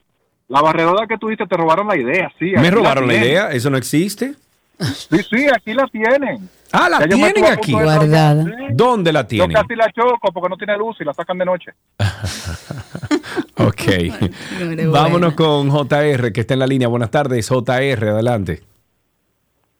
la 0.48 0.60
barredora 0.60 1.06
que 1.06 1.16
tuviste 1.16 1.46
te 1.46 1.56
robaron 1.56 1.86
la 1.86 1.96
idea, 1.96 2.30
sí. 2.38 2.52
¿Me 2.56 2.70
robaron 2.70 3.06
la 3.06 3.14
idea? 3.14 3.50
¿Eso 3.52 3.70
no 3.70 3.76
existe? 3.76 4.34
Sí, 4.78 5.18
sí, 5.30 5.46
aquí 5.54 5.72
la 5.72 5.86
tienen. 5.86 6.50
Ah, 6.72 6.88
la 6.90 6.98
Ya 7.00 7.06
yo 7.06 7.16
tienen 7.16 7.44
aquí. 7.46 7.72
Guardada. 7.72 8.44
sí. 8.44 8.50
¿Dónde 8.72 9.12
la 9.12 9.22
Yo 9.22 9.26
tienen? 9.28 9.52
casi 9.52 9.74
la 9.74 9.90
choco 9.92 10.30
porque 10.34 10.48
no 10.50 10.56
tiene 10.58 10.76
luz 10.76 10.96
y 11.00 11.04
la 11.04 11.14
sacan 11.14 11.38
de 11.38 11.44
noche. 11.44 11.70
Ok. 13.58 13.82
Vámonos 14.92 15.32
con 15.34 15.70
JR, 15.70 16.30
que 16.32 16.40
está 16.42 16.54
en 16.54 16.60
la 16.60 16.66
línea. 16.66 16.88
Buenas 16.88 17.10
tardes, 17.10 17.48
JR, 17.48 18.08
adelante. 18.10 18.62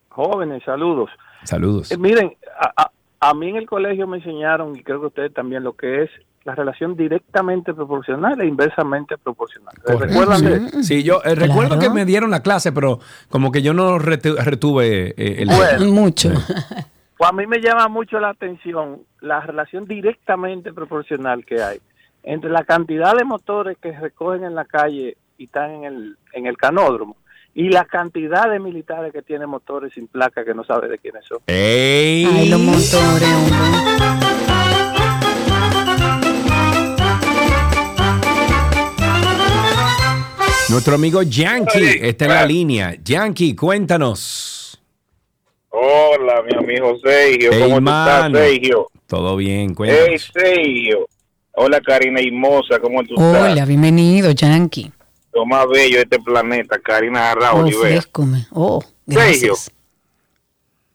Jóvenes, 0.09 0.63
saludos. 0.65 1.11
Saludos. 1.45 1.91
Eh, 1.93 1.99
miren, 1.99 2.35
a, 2.59 2.85
a- 2.85 2.91
a 3.21 3.35
mí 3.35 3.49
en 3.49 3.57
el 3.57 3.67
colegio 3.67 4.07
me 4.07 4.19
enseñaron, 4.19 4.77
y 4.77 4.83
creo 4.83 5.01
que 5.01 5.07
ustedes 5.07 5.35
también, 5.35 5.65
lo 5.65 5.73
que 5.75 6.03
es 6.05 6.11
la 6.45 6.55
relación 6.55 6.97
directamente 6.97 7.75
proporcional 7.75 8.41
e 8.41 8.47
inversamente 8.47 9.19
proporcional. 9.19 9.75
¿Recuerdan? 9.85 10.71
Sí, 10.71 10.83
sí, 10.85 11.03
yo 11.03 11.21
eh, 11.25 11.35
recuerdo 11.35 11.79
que 11.79 11.91
me 11.91 12.05
dieron 12.05 12.31
la 12.31 12.41
clase, 12.41 12.71
pero 12.73 13.01
como 13.29 13.51
que 13.51 13.63
yo 13.63 13.75
no 13.75 13.99
retu- 13.99 14.37
retuve 14.37 15.09
eh, 15.17 15.43
el 15.43 15.49
Bueno. 15.49 15.93
Mucho. 15.93 16.31
Pues 17.19 17.31
a 17.31 17.33
mí 17.33 17.47
me 17.47 17.63
llama 17.63 17.89
mucho 17.89 18.21
la 18.21 18.29
atención 18.29 18.99
la 19.23 19.41
relación 19.41 19.87
directamente 19.87 20.75
proporcional 20.75 21.47
que 21.47 21.63
hay 21.63 21.79
entre 22.23 22.51
la 22.51 22.63
cantidad 22.65 23.17
de 23.17 23.25
motores 23.25 23.79
que 23.81 23.91
recogen 23.99 24.45
en 24.45 24.55
la 24.55 24.67
calle 24.67 25.17
y 25.39 25.45
están 25.45 25.71
en 25.71 25.85
el, 25.85 26.19
en 26.35 26.45
el 26.45 26.59
canódromo 26.59 27.17
y 27.59 27.71
la 27.71 27.87
cantidad 27.87 28.51
de 28.51 28.61
militares 28.61 29.15
que 29.15 29.23
tienen 29.23 29.49
motores 29.49 29.91
sin 29.95 30.09
placa 30.09 30.45
que 30.45 30.53
no 30.53 30.63
sabe 30.63 30.89
de 30.89 30.99
quiénes 30.99 31.25
son. 31.25 31.39
¡Ey! 31.47 32.27
Ay, 32.27 32.49
los 32.51 32.61
motores, 32.61 32.93
hombre. 33.33 33.57
Nuestro 40.69 40.97
amigo 40.97 41.23
Yankee 41.23 41.99
está 42.03 42.25
en 42.25 42.31
la 42.33 42.45
línea. 42.47 42.97
Yankee, 43.03 43.55
cuéntanos. 43.55 44.79
Hola, 45.71 46.43
mi 46.43 46.57
amigo 46.59 46.99
Sergio. 47.03 47.51
Hey, 47.53 47.61
¿Cómo 47.63 47.79
estás, 47.79 48.33
Sergio? 48.33 48.89
Todo 49.07 49.37
bien, 49.37 49.69
Hey, 49.71 49.75
cuéntanos. 49.75 50.31
Sergio. 50.35 51.07
Hola, 51.53 51.81
Karina 51.81 52.21
Hermosa. 52.21 52.79
¿Cómo 52.81 53.03
tú 53.05 53.15
estás? 53.15 53.53
Hola, 53.53 53.65
bienvenido, 53.65 54.31
Yankee. 54.33 54.91
Lo 55.37 55.45
más 55.45 55.69
bello 55.69 55.97
de 55.97 56.03
este 56.05 56.19
planeta, 56.19 56.79
Karina 56.79 57.31
Arra 57.33 57.53
Oh, 57.53 57.61
Olivera. 57.61 58.03
Oh, 58.53 58.83
Sergio, 59.07 59.55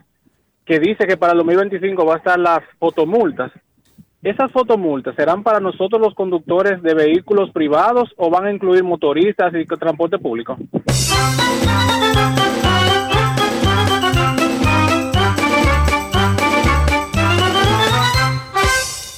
que 0.65 0.77
dice 0.77 1.07
que 1.07 1.15
para 1.15 1.31
el 1.31 1.37
2025 1.37 2.05
va 2.05 2.15
a 2.15 2.17
estar 2.17 2.37
las 2.37 2.59
fotomultas, 2.77 3.49
¿esas 4.21 4.51
fotomultas 4.51 5.15
serán 5.15 5.41
para 5.41 5.61
nosotros 5.61 6.01
los 6.01 6.13
conductores 6.15 6.83
de 6.83 6.93
vehículos 6.93 7.49
privados 7.51 8.09
o 8.17 8.29
van 8.29 8.47
a 8.47 8.51
incluir 8.51 8.83
motoristas 8.83 9.53
y 9.55 9.65
transporte 9.65 10.19
público? 10.19 10.57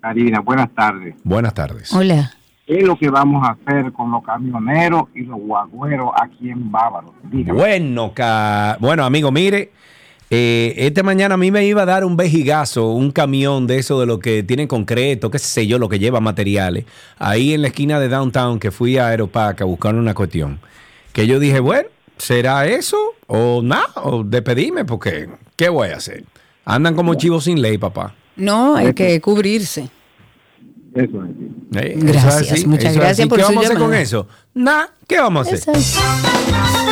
Karina, 0.00 0.40
buenas 0.40 0.70
tardes. 0.74 1.16
Buenas 1.22 1.52
tardes. 1.52 1.92
Hola. 1.92 2.32
¿Qué 2.66 2.78
es 2.78 2.84
lo 2.84 2.96
que 2.96 3.10
vamos 3.10 3.46
a 3.46 3.50
hacer 3.52 3.92
con 3.92 4.10
los 4.10 4.22
camioneros 4.22 5.04
y 5.14 5.20
los 5.22 5.38
guagüeros 5.38 6.12
aquí 6.20 6.50
en 6.50 6.70
Bávaro? 6.70 7.14
Bueno, 7.22 8.12
bueno, 8.78 9.04
amigo, 9.04 9.30
mire, 9.30 9.72
eh, 10.30 10.74
esta 10.76 11.02
mañana 11.02 11.34
a 11.34 11.38
mí 11.38 11.50
me 11.50 11.64
iba 11.64 11.82
a 11.82 11.86
dar 11.86 12.04
un 12.04 12.16
vejigazo, 12.16 12.92
un 12.92 13.10
camión 13.12 13.66
de 13.66 13.78
eso 13.78 13.98
de 13.98 14.06
lo 14.06 14.18
que 14.18 14.42
tiene 14.42 14.68
concreto, 14.68 15.30
qué 15.30 15.38
sé 15.38 15.66
yo, 15.66 15.78
lo 15.78 15.88
que 15.88 15.98
lleva 15.98 16.20
materiales, 16.20 16.84
ahí 17.18 17.54
en 17.54 17.62
la 17.62 17.68
esquina 17.68 17.98
de 17.98 18.08
Downtown 18.08 18.58
que 18.58 18.70
fui 18.70 18.98
a 18.98 19.08
Aeropac 19.08 19.62
a 19.62 19.64
buscar 19.64 19.94
una 19.94 20.14
cuestión. 20.14 20.60
Que 21.12 21.26
yo 21.26 21.38
dije, 21.38 21.60
bueno, 21.60 21.88
¿será 22.18 22.66
eso? 22.66 22.98
O 23.26 23.62
nada, 23.62 23.92
o 23.96 24.22
despedirme, 24.22 24.84
porque 24.84 25.28
¿qué 25.56 25.70
voy 25.70 25.88
a 25.88 25.96
hacer? 25.96 26.24
Andan 26.64 26.94
como 26.94 27.14
chivos 27.14 27.44
sin 27.44 27.62
ley, 27.62 27.78
papá. 27.78 28.14
No, 28.36 28.76
hay 28.76 28.92
que 28.92 29.20
cubrirse. 29.20 29.88
Eso 30.94 31.24
es. 31.74 32.04
gracias, 32.04 32.66
muchas 32.66 32.94
gracias 32.94 33.28
por 33.28 33.38
¿Qué 33.38 33.44
vamos 33.44 33.64
a 33.64 33.66
hacer 33.66 33.78
con 33.78 33.94
eso? 33.94 34.26
Nada, 34.54 34.92
¿qué 35.06 35.18
vamos 35.18 35.48
a 35.48 35.54
hacer? 35.54 36.84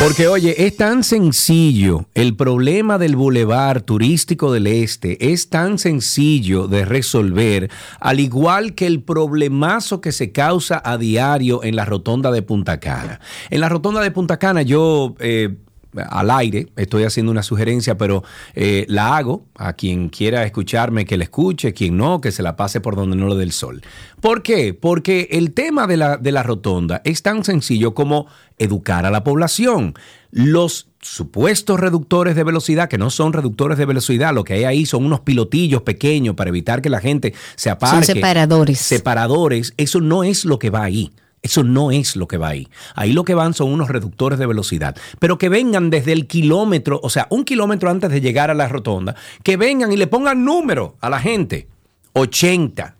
Porque 0.00 0.28
oye, 0.28 0.64
es 0.64 0.76
tan 0.76 1.02
sencillo, 1.02 2.06
el 2.14 2.36
problema 2.36 2.98
del 2.98 3.16
bulevar 3.16 3.82
turístico 3.82 4.52
del 4.52 4.68
este 4.68 5.32
es 5.32 5.50
tan 5.50 5.76
sencillo 5.76 6.68
de 6.68 6.84
resolver, 6.84 7.68
al 7.98 8.20
igual 8.20 8.76
que 8.76 8.86
el 8.86 9.02
problemazo 9.02 10.00
que 10.00 10.12
se 10.12 10.30
causa 10.30 10.80
a 10.84 10.98
diario 10.98 11.64
en 11.64 11.74
la 11.74 11.84
rotonda 11.84 12.30
de 12.30 12.42
Punta 12.42 12.78
Cana. 12.78 13.20
En 13.50 13.60
la 13.60 13.68
rotonda 13.68 14.00
de 14.00 14.12
Punta 14.12 14.38
Cana 14.38 14.62
yo... 14.62 15.16
Eh, 15.18 15.56
al 15.96 16.30
aire, 16.30 16.68
estoy 16.76 17.04
haciendo 17.04 17.32
una 17.32 17.42
sugerencia, 17.42 17.96
pero 17.96 18.22
eh, 18.54 18.84
la 18.88 19.16
hago 19.16 19.46
a 19.56 19.72
quien 19.72 20.08
quiera 20.08 20.44
escucharme 20.44 21.04
que 21.04 21.16
la 21.16 21.24
escuche, 21.24 21.72
quien 21.72 21.96
no, 21.96 22.20
que 22.20 22.32
se 22.32 22.42
la 22.42 22.56
pase 22.56 22.80
por 22.80 22.96
donde 22.96 23.16
no 23.16 23.26
lo 23.26 23.34
dé 23.34 23.44
el 23.44 23.52
sol. 23.52 23.82
¿Por 24.20 24.42
qué? 24.42 24.74
Porque 24.74 25.28
el 25.30 25.52
tema 25.52 25.86
de 25.86 25.96
la, 25.96 26.16
de 26.16 26.32
la 26.32 26.42
rotonda 26.42 27.00
es 27.04 27.22
tan 27.22 27.44
sencillo 27.44 27.94
como 27.94 28.26
educar 28.58 29.06
a 29.06 29.10
la 29.10 29.24
población. 29.24 29.94
Los 30.30 30.88
supuestos 31.00 31.80
reductores 31.80 32.36
de 32.36 32.44
velocidad, 32.44 32.88
que 32.88 32.98
no 32.98 33.10
son 33.10 33.32
reductores 33.32 33.78
de 33.78 33.86
velocidad, 33.86 34.34
lo 34.34 34.44
que 34.44 34.54
hay 34.54 34.64
ahí 34.64 34.86
son 34.86 35.04
unos 35.04 35.20
pilotillos 35.20 35.82
pequeños 35.82 36.34
para 36.34 36.50
evitar 36.50 36.82
que 36.82 36.90
la 36.90 37.00
gente 37.00 37.34
se 37.56 37.70
aparque. 37.70 38.04
Son 38.04 38.14
separadores. 38.16 38.78
Separadores, 38.78 39.74
eso 39.76 40.00
no 40.00 40.24
es 40.24 40.44
lo 40.44 40.58
que 40.58 40.70
va 40.70 40.82
ahí. 40.82 41.12
Eso 41.42 41.62
no 41.62 41.90
es 41.90 42.16
lo 42.16 42.26
que 42.26 42.36
va 42.36 42.48
ahí. 42.48 42.68
Ahí 42.94 43.12
lo 43.12 43.24
que 43.24 43.34
van 43.34 43.54
son 43.54 43.72
unos 43.72 43.88
reductores 43.88 44.38
de 44.38 44.46
velocidad. 44.46 44.96
Pero 45.18 45.38
que 45.38 45.48
vengan 45.48 45.90
desde 45.90 46.12
el 46.12 46.26
kilómetro, 46.26 47.00
o 47.02 47.10
sea, 47.10 47.26
un 47.30 47.44
kilómetro 47.44 47.90
antes 47.90 48.10
de 48.10 48.20
llegar 48.20 48.50
a 48.50 48.54
la 48.54 48.68
rotonda, 48.68 49.14
que 49.42 49.56
vengan 49.56 49.92
y 49.92 49.96
le 49.96 50.06
pongan 50.06 50.44
número 50.44 50.96
a 51.00 51.10
la 51.10 51.20
gente. 51.20 51.68
80, 52.12 52.96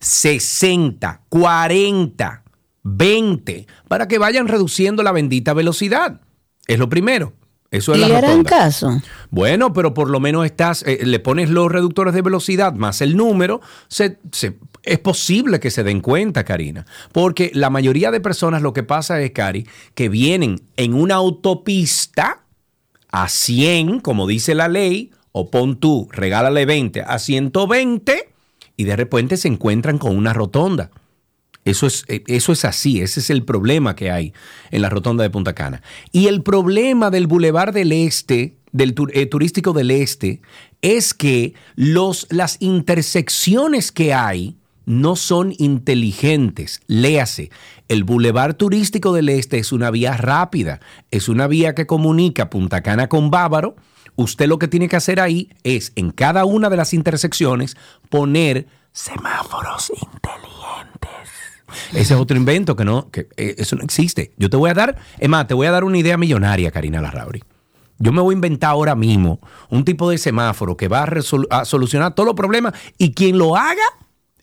60, 0.00 1.20
40, 1.28 2.42
20, 2.82 3.66
para 3.88 4.08
que 4.08 4.18
vayan 4.18 4.48
reduciendo 4.48 5.02
la 5.02 5.12
bendita 5.12 5.52
velocidad. 5.52 6.20
Es 6.66 6.78
lo 6.78 6.88
primero. 6.88 7.34
Eso 7.72 7.94
es 7.94 8.00
¿Y 8.00 8.04
la 8.06 8.18
harán 8.18 8.44
caso? 8.44 9.00
Bueno, 9.30 9.72
pero 9.72 9.94
por 9.94 10.10
lo 10.10 10.20
menos 10.20 10.44
estás, 10.44 10.84
eh, 10.86 11.00
le 11.04 11.18
pones 11.20 11.48
los 11.48 11.72
reductores 11.72 12.12
de 12.12 12.20
velocidad 12.20 12.74
más 12.74 13.00
el 13.00 13.16
número, 13.16 13.62
se, 13.88 14.18
es 14.82 14.98
posible 14.98 15.58
que 15.58 15.70
se 15.70 15.82
den 15.82 16.02
cuenta, 16.02 16.44
Karina. 16.44 16.84
Porque 17.12 17.50
la 17.54 17.70
mayoría 17.70 18.10
de 18.10 18.20
personas 18.20 18.60
lo 18.60 18.74
que 18.74 18.82
pasa 18.82 19.20
es, 19.22 19.30
Cari, 19.30 19.66
que 19.94 20.10
vienen 20.10 20.60
en 20.76 20.92
una 20.92 21.14
autopista 21.14 22.42
a 23.10 23.28
100, 23.30 24.00
como 24.00 24.26
dice 24.26 24.54
la 24.54 24.68
ley, 24.68 25.10
o 25.32 25.50
pon 25.50 25.80
tú, 25.80 26.08
regálale 26.12 26.66
20 26.66 27.00
a 27.00 27.18
120 27.18 28.28
y 28.76 28.84
de 28.84 28.96
repente 28.96 29.38
se 29.38 29.48
encuentran 29.48 29.96
con 29.96 30.14
una 30.14 30.34
rotonda. 30.34 30.90
Eso 31.64 31.86
es, 31.86 32.04
eh, 32.08 32.24
eso 32.26 32.52
es 32.52 32.64
así, 32.64 33.00
ese 33.00 33.20
es 33.20 33.30
el 33.30 33.44
problema 33.44 33.94
que 33.94 34.10
hay 34.10 34.32
en 34.70 34.82
la 34.82 34.88
rotonda 34.88 35.22
de 35.22 35.30
Punta 35.30 35.54
Cana. 35.54 35.82
Y 36.10 36.26
el 36.26 36.42
problema 36.42 37.10
del 37.10 37.26
Boulevard 37.26 37.72
del 37.72 37.92
Este, 37.92 38.56
del 38.72 38.94
eh, 39.12 39.26
turístico 39.26 39.72
del 39.72 39.90
Este, 39.90 40.40
es 40.80 41.14
que 41.14 41.54
los, 41.76 42.26
las 42.30 42.56
intersecciones 42.60 43.92
que 43.92 44.12
hay 44.12 44.56
no 44.84 45.16
son 45.16 45.54
inteligentes. 45.58 46.80
Léase, 46.86 47.50
el 47.88 48.04
Boulevard 48.04 48.56
Turístico 48.56 49.12
del 49.12 49.28
Este 49.28 49.58
es 49.58 49.72
una 49.72 49.90
vía 49.90 50.16
rápida, 50.16 50.80
es 51.10 51.28
una 51.28 51.46
vía 51.46 51.74
que 51.74 51.86
comunica 51.86 52.50
Punta 52.50 52.82
Cana 52.82 53.08
con 53.08 53.30
Bávaro. 53.30 53.76
Usted 54.16 54.48
lo 54.48 54.58
que 54.58 54.68
tiene 54.68 54.88
que 54.88 54.96
hacer 54.96 55.20
ahí 55.20 55.50
es 55.62 55.92
en 55.94 56.10
cada 56.10 56.44
una 56.44 56.68
de 56.68 56.76
las 56.76 56.92
intersecciones 56.92 57.76
poner 58.10 58.66
semáforos 58.92 59.90
inteligentes. 59.90 61.41
Ese 61.92 62.14
es 62.14 62.20
otro 62.20 62.36
invento 62.36 62.76
que 62.76 62.84
no, 62.84 63.10
que 63.10 63.28
eh, 63.36 63.56
eso 63.58 63.76
no 63.76 63.82
existe. 63.82 64.32
Yo 64.36 64.50
te 64.50 64.56
voy 64.56 64.70
a 64.70 64.74
dar, 64.74 64.98
es 65.18 65.28
más, 65.28 65.46
te 65.46 65.54
voy 65.54 65.66
a 65.66 65.70
dar 65.70 65.84
una 65.84 65.98
idea 65.98 66.16
millonaria, 66.16 66.70
Karina 66.70 67.00
Larrauri. 67.00 67.42
Yo 67.98 68.12
me 68.12 68.20
voy 68.20 68.34
a 68.34 68.36
inventar 68.36 68.70
ahora 68.70 68.94
mismo 68.94 69.40
un 69.70 69.84
tipo 69.84 70.10
de 70.10 70.18
semáforo 70.18 70.76
que 70.76 70.88
va 70.88 71.04
a, 71.50 71.64
solucionar 71.64 72.14
todos 72.14 72.26
los 72.26 72.34
problemas 72.34 72.74
y 72.98 73.12
quien 73.12 73.38
lo 73.38 73.56
haga 73.56 73.82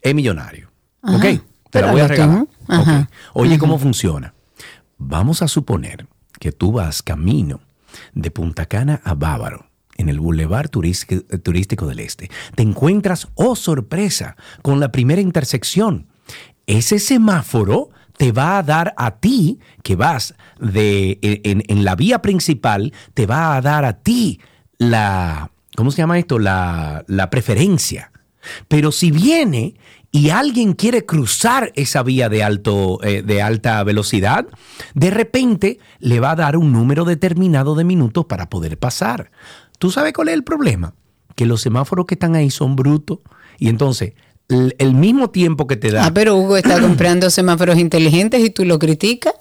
es 0.01 0.15
millonario. 0.15 0.69
¿Ok? 1.01 1.25
Te 1.69 1.81
la 1.81 1.91
voy 1.91 2.01
a 2.01 2.07
regalar. 2.07 2.47
Oye, 3.33 3.57
¿cómo 3.57 3.77
funciona? 3.77 4.33
Vamos 4.97 5.41
a 5.41 5.47
suponer 5.47 6.07
que 6.39 6.51
tú 6.51 6.71
vas 6.71 7.01
camino 7.01 7.61
de 8.13 8.31
Punta 8.31 8.65
Cana 8.65 9.01
a 9.03 9.13
Bávaro 9.13 9.65
en 9.99 10.09
el 10.09 10.19
Boulevard 10.19 10.69
Turístico 10.69 11.85
del 11.85 11.99
Este. 11.99 12.29
Te 12.55 12.63
encuentras, 12.63 13.27
oh 13.35 13.55
sorpresa, 13.55 14.37
con 14.61 14.79
la 14.79 14.91
primera 14.91 15.21
intersección. 15.21 16.07
Ese 16.69 16.99
semáforo 16.99 17.89
te 18.15 18.31
va 18.31 18.59
a 18.59 18.63
dar 18.63 18.93
a 18.95 19.17
ti, 19.17 19.57
que 19.81 19.95
vas 19.95 20.35
de, 20.59 21.17
en, 21.23 21.83
la 21.83 21.95
vía 21.95 22.21
principal, 22.21 22.93
te 23.15 23.25
va 23.25 23.55
a 23.55 23.61
dar 23.61 23.85
a 23.85 23.93
ti 23.93 24.39
la, 24.77 25.49
¿cómo 25.75 25.89
se 25.89 25.97
llama 25.97 26.19
esto? 26.19 26.37
La, 26.37 27.03
la 27.07 27.31
preferencia. 27.31 28.11
Pero 28.67 28.91
si 28.91 29.09
viene 29.09 29.77
y 30.11 30.29
alguien 30.29 30.73
quiere 30.73 31.07
cruzar 31.07 31.71
esa 31.73 32.03
vía 32.03 32.29
de, 32.29 32.43
alto, 32.43 32.99
eh, 33.01 33.23
de 33.23 33.41
alta 33.41 33.83
velocidad, 33.83 34.45
de 34.93 35.09
repente 35.09 35.79
le 35.97 36.19
va 36.19 36.31
a 36.31 36.35
dar 36.35 36.55
un 36.55 36.71
número 36.71 37.03
determinado 37.03 37.73
de 37.73 37.83
minutos 37.83 38.25
para 38.25 38.47
poder 38.47 38.77
pasar. 38.77 39.31
¿Tú 39.79 39.89
sabes 39.89 40.13
cuál 40.13 40.27
es 40.27 40.35
el 40.35 40.43
problema? 40.43 40.93
Que 41.33 41.47
los 41.47 41.61
semáforos 41.61 42.05
que 42.05 42.13
están 42.13 42.35
ahí 42.35 42.51
son 42.51 42.75
brutos 42.75 43.21
y 43.57 43.69
entonces 43.69 44.13
el, 44.49 44.93
mismo 44.93 45.29
tiempo 45.29 45.67
que 45.67 45.75
te 45.75 45.91
da... 45.91 46.05
Ah, 46.05 46.11
pero 46.13 46.35
Hugo 46.35 46.57
está 46.57 46.79
comprando 46.81 47.29
semáforos 47.29 47.77
inteligentes 47.77 48.43
y 48.43 48.49
tú 48.49 48.65
lo 48.65 48.79
criticas. 48.79 49.33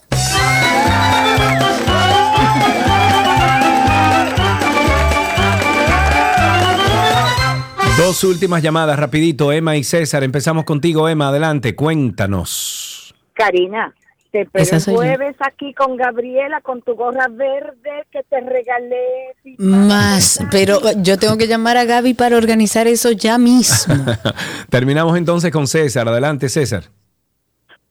Dos 7.97 8.23
últimas 8.23 8.63
llamadas, 8.63 8.97
rapidito, 8.99 9.51
Emma 9.51 9.77
y 9.77 9.83
César. 9.83 10.23
Empezamos 10.23 10.65
contigo, 10.65 11.09
Emma. 11.09 11.29
Adelante, 11.29 11.75
cuéntanos. 11.75 13.13
Karina, 13.35 13.93
te 14.31 14.43
espero 14.43 14.97
jueves 14.97 15.37
aquí 15.41 15.73
con 15.73 15.97
Gabriela 15.97 16.61
con 16.61 16.83
tu 16.83 16.95
gorra 16.95 17.29
verde 17.29 18.05
que 18.11 18.23
te 18.23 18.41
regalé. 18.41 19.35
Más, 19.59 20.45
pero 20.51 20.81
yo 20.97 21.19
tengo 21.19 21.37
que 21.37 21.47
llamar 21.47 21.77
a 21.77 21.85
Gaby 21.85 22.15
para 22.15 22.37
organizar 22.37 22.87
eso 22.87 23.13
ya 23.13 23.39
mismo. 23.39 23.95
Terminamos 24.71 25.17
entonces 25.17 25.51
con 25.51 25.67
César. 25.67 26.09
Adelante, 26.09 26.49
César. 26.49 26.85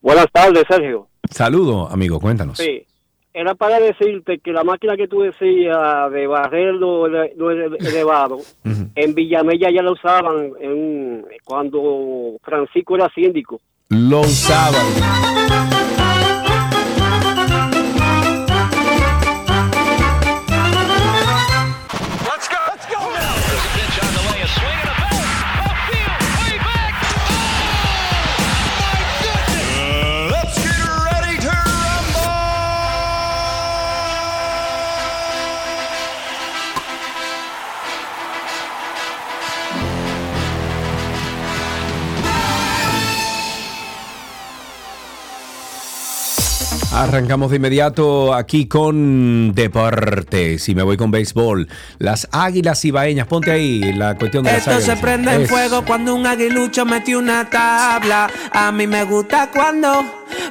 Buenas 0.02 0.28
tardes, 0.32 0.64
Sergio. 0.70 1.08
Saludo, 1.30 1.90
amigo, 1.90 2.20
cuéntanos. 2.20 2.58
Sí, 2.58 2.86
era 3.34 3.54
para 3.54 3.80
decirte 3.80 4.40
que 4.40 4.52
la 4.52 4.64
máquina 4.64 4.96
que 4.96 5.08
tú 5.08 5.22
decías 5.22 6.12
de 6.12 6.26
barrer 6.26 6.74
lo, 6.74 7.06
elevado, 7.08 8.40
en 8.64 9.14
Villamella 9.14 9.70
ya 9.70 9.84
la 9.84 9.92
usaban 9.92 10.54
en, 10.60 11.26
cuando 11.44 12.38
Francisco 12.42 12.96
era 12.96 13.10
síndico. 13.14 13.60
Lo 13.90 14.22
usaban. 14.22 14.86
Arrancamos 46.98 47.52
de 47.52 47.58
inmediato 47.58 48.34
aquí 48.34 48.66
con 48.66 49.54
deportes 49.54 50.68
y 50.68 50.74
me 50.74 50.82
voy 50.82 50.98
con 50.98 51.12
béisbol. 51.12 51.70
Las 52.00 52.28
águilas 52.32 52.84
ibaeñas, 52.86 53.28
ponte 53.28 53.52
ahí 53.52 53.94
la 53.94 54.18
cuestión 54.18 54.44
de 54.44 54.54
las 54.54 54.68
Esto 54.68 54.82
se 54.82 54.98
prende 54.98 55.32
en 55.32 55.48
fuego 55.48 55.86
cuando 55.86 56.16
un 56.16 56.26
aguilucho 56.26 56.88
metió 56.88 57.20
una 57.20 57.48
tabla. 57.52 58.32
A 58.52 58.72
mí 58.72 58.88
me 58.88 59.04
gusta 59.04 59.52
cuando 59.54 60.04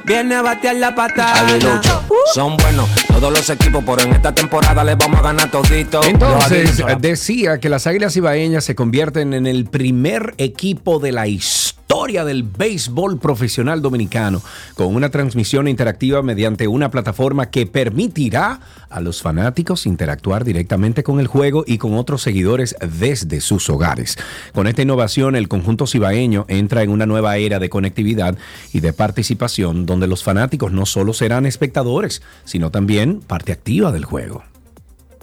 viene 0.05 0.35
a 0.35 0.41
batear 0.41 0.77
la 0.77 0.95
patada. 0.95 1.41
Aguilucho, 1.41 2.03
son 2.33 2.55
buenos 2.55 3.06
todos 3.19 3.33
los 3.33 3.49
equipos, 3.49 3.83
pero 3.83 4.01
en 4.01 4.13
esta 4.13 4.33
temporada 4.33 4.83
les 4.83 4.95
vamos 4.95 5.19
a 5.19 5.23
ganar 5.23 5.49
todito. 5.49 6.03
Entonces, 6.03 6.83
decía 6.99 7.59
que 7.59 7.67
las 7.67 7.87
águilas 7.87 8.15
ibaeñas 8.15 8.63
se 8.63 8.75
convierten 8.75 9.33
en 9.33 9.47
el 9.47 9.65
primer 9.65 10.35
equipo 10.37 10.99
de 10.99 11.11
la 11.11 11.25
historia 11.25 11.77
historia 11.87 12.25
del 12.25 12.43
béisbol 12.43 13.17
profesional 13.17 13.81
dominicano, 13.81 14.41
con 14.75 14.93
una 14.93 15.09
transmisión 15.09 15.69
interactiva 15.69 16.21
mediante 16.21 16.67
una 16.67 16.91
plataforma 16.91 17.49
que 17.49 17.65
permitirá 17.65 18.59
a 18.89 18.99
los 18.99 19.21
fanáticos 19.21 19.85
interactuar 19.85 20.43
directamente 20.43 21.01
con 21.01 21.21
el 21.21 21.27
juego 21.27 21.63
y 21.65 21.77
con 21.77 21.93
otros 21.93 22.21
seguidores 22.21 22.75
desde 22.99 23.39
sus 23.39 23.69
hogares. 23.69 24.17
Con 24.53 24.67
esta 24.67 24.81
innovación, 24.81 25.37
el 25.37 25.47
conjunto 25.47 25.87
cibaeño 25.87 26.43
entra 26.49 26.83
en 26.83 26.89
una 26.89 27.05
nueva 27.05 27.37
era 27.37 27.57
de 27.57 27.69
conectividad 27.69 28.37
y 28.73 28.81
de 28.81 28.91
participación 28.91 29.85
donde 29.85 30.07
los 30.07 30.25
fanáticos 30.25 30.73
no 30.73 30.85
solo 30.85 31.13
serán 31.13 31.45
espectadores, 31.45 32.21
sino 32.43 32.69
también 32.69 33.06
parte 33.15 33.51
activa 33.51 33.91
del 33.91 34.05
juego. 34.05 34.43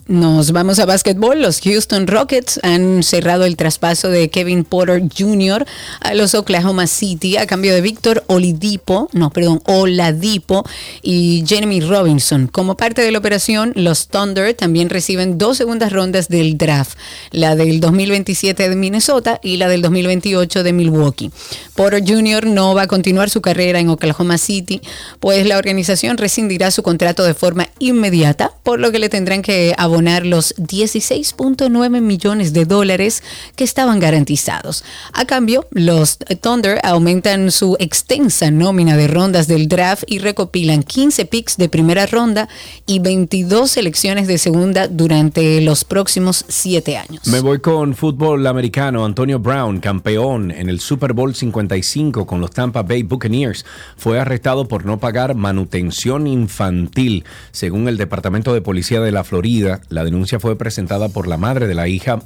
Nos 0.07 0.53
vamos 0.53 0.81
a 0.81 0.85
básquetbol. 0.85 1.41
Los 1.41 1.63
Houston 1.63 2.07
Rockets 2.07 2.61
han 2.63 3.03
cerrado 3.03 3.47
el 3.47 3.57
traspaso 3.57 4.11
de 4.11 4.29
Kevin 4.29 4.65
Porter 4.65 5.03
Jr. 5.03 5.65
a 6.01 6.13
los 6.13 6.35
Oklahoma 6.35 6.87
City 6.87 7.39
a 7.39 7.47
cambio 7.47 7.73
de 7.73 7.81
Víctor 7.81 8.23
Oladipo, 8.27 9.09
no, 9.15 9.31
perdón, 9.31 9.63
Oladipo 9.65 10.63
y 11.01 11.43
Jeremy 11.47 11.81
Robinson. 11.81 12.49
Como 12.49 12.77
parte 12.77 13.01
de 13.01 13.13
la 13.13 13.19
operación, 13.19 13.73
los 13.77 14.09
Thunder 14.09 14.53
también 14.53 14.91
reciben 14.91 15.39
dos 15.39 15.57
segundas 15.57 15.91
rondas 15.91 16.29
del 16.29 16.59
draft, 16.59 16.99
la 17.31 17.57
del 17.57 17.81
2027 17.81 18.69
de 18.69 18.77
Minnesota 18.77 19.41
y 19.43 19.57
la 19.57 19.69
del 19.69 19.81
2028 19.81 20.65
de 20.65 20.73
Milwaukee. 20.75 21.31
Porter 21.75 22.05
Jr. 22.07 22.47
no 22.47 22.75
va 22.75 22.83
a 22.83 22.87
continuar 22.89 23.31
su 23.31 23.41
carrera 23.41 23.81
en 23.81 23.89
Oklahoma 23.89 24.37
City, 24.37 24.83
pues 25.19 25.47
la 25.47 25.57
organización 25.57 26.19
rescindirá 26.19 26.71
su 26.71 26.83
contrato 26.83 27.25
de 27.25 27.33
forma 27.33 27.69
inmediata, 27.79 28.53
por 28.63 28.81
lo 28.81 28.93
que 28.93 28.99
le 28.99 29.09
tendrán 29.09 29.41
que 29.41 29.75
abonar 29.95 30.27
los 30.27 30.57
16.9 30.57 32.01
millones 32.01 32.53
de 32.53 32.65
dólares 32.65 33.23
que 33.55 33.63
estaban 33.63 34.01
garantizados. 34.01 34.83
A 35.13 35.25
cambio, 35.25 35.67
los 35.71 36.19
Thunder 36.41 36.81
aumentan 36.83 37.53
su 37.53 37.77
extensa 37.79 38.51
nómina 38.51 38.97
de 38.97 39.07
rondas 39.07 39.47
del 39.47 39.69
draft 39.69 40.03
y 40.09 40.19
recopilan 40.19 40.83
15 40.83 41.27
picks 41.27 41.57
de 41.57 41.69
primera 41.69 42.07
ronda 42.07 42.49
y 42.87 42.99
22 42.99 43.71
selecciones 43.71 44.27
de 44.27 44.39
segunda 44.39 44.89
durante 44.89 45.61
los 45.61 45.85
próximos 45.85 46.45
7 46.49 46.97
años. 46.97 47.27
Me 47.29 47.39
voy 47.39 47.61
con 47.61 47.95
fútbol 47.95 48.45
americano. 48.49 49.05
Antonio 49.05 49.39
Brown, 49.39 49.79
campeón 49.79 50.51
en 50.51 50.69
el 50.69 50.81
Super 50.81 51.13
Bowl 51.13 51.37
55 51.37 52.27
con 52.27 52.41
los 52.41 52.51
Tampa 52.51 52.83
Bay 52.83 53.05
Buccaneers, 53.05 53.65
fue 53.97 54.19
arrestado 54.19 54.67
por 54.67 54.85
no 54.85 54.99
pagar 54.99 55.37
manutención 55.37 56.27
infantil, 56.27 57.25
según 57.53 57.87
el 57.87 57.97
Departamento 57.97 58.53
de 58.53 58.61
Policía 58.61 59.01
de 59.01 59.13
la 59.13 59.23
Florida. 59.23 59.81
La 59.89 60.05
denuncia 60.05 60.41
fue 60.41 60.57
presentada 60.57 61.09
por 61.09 61.27
la 61.27 61.37
madre 61.37 61.67
de 61.67 61.75
la 61.75 61.89
hija 61.89 62.21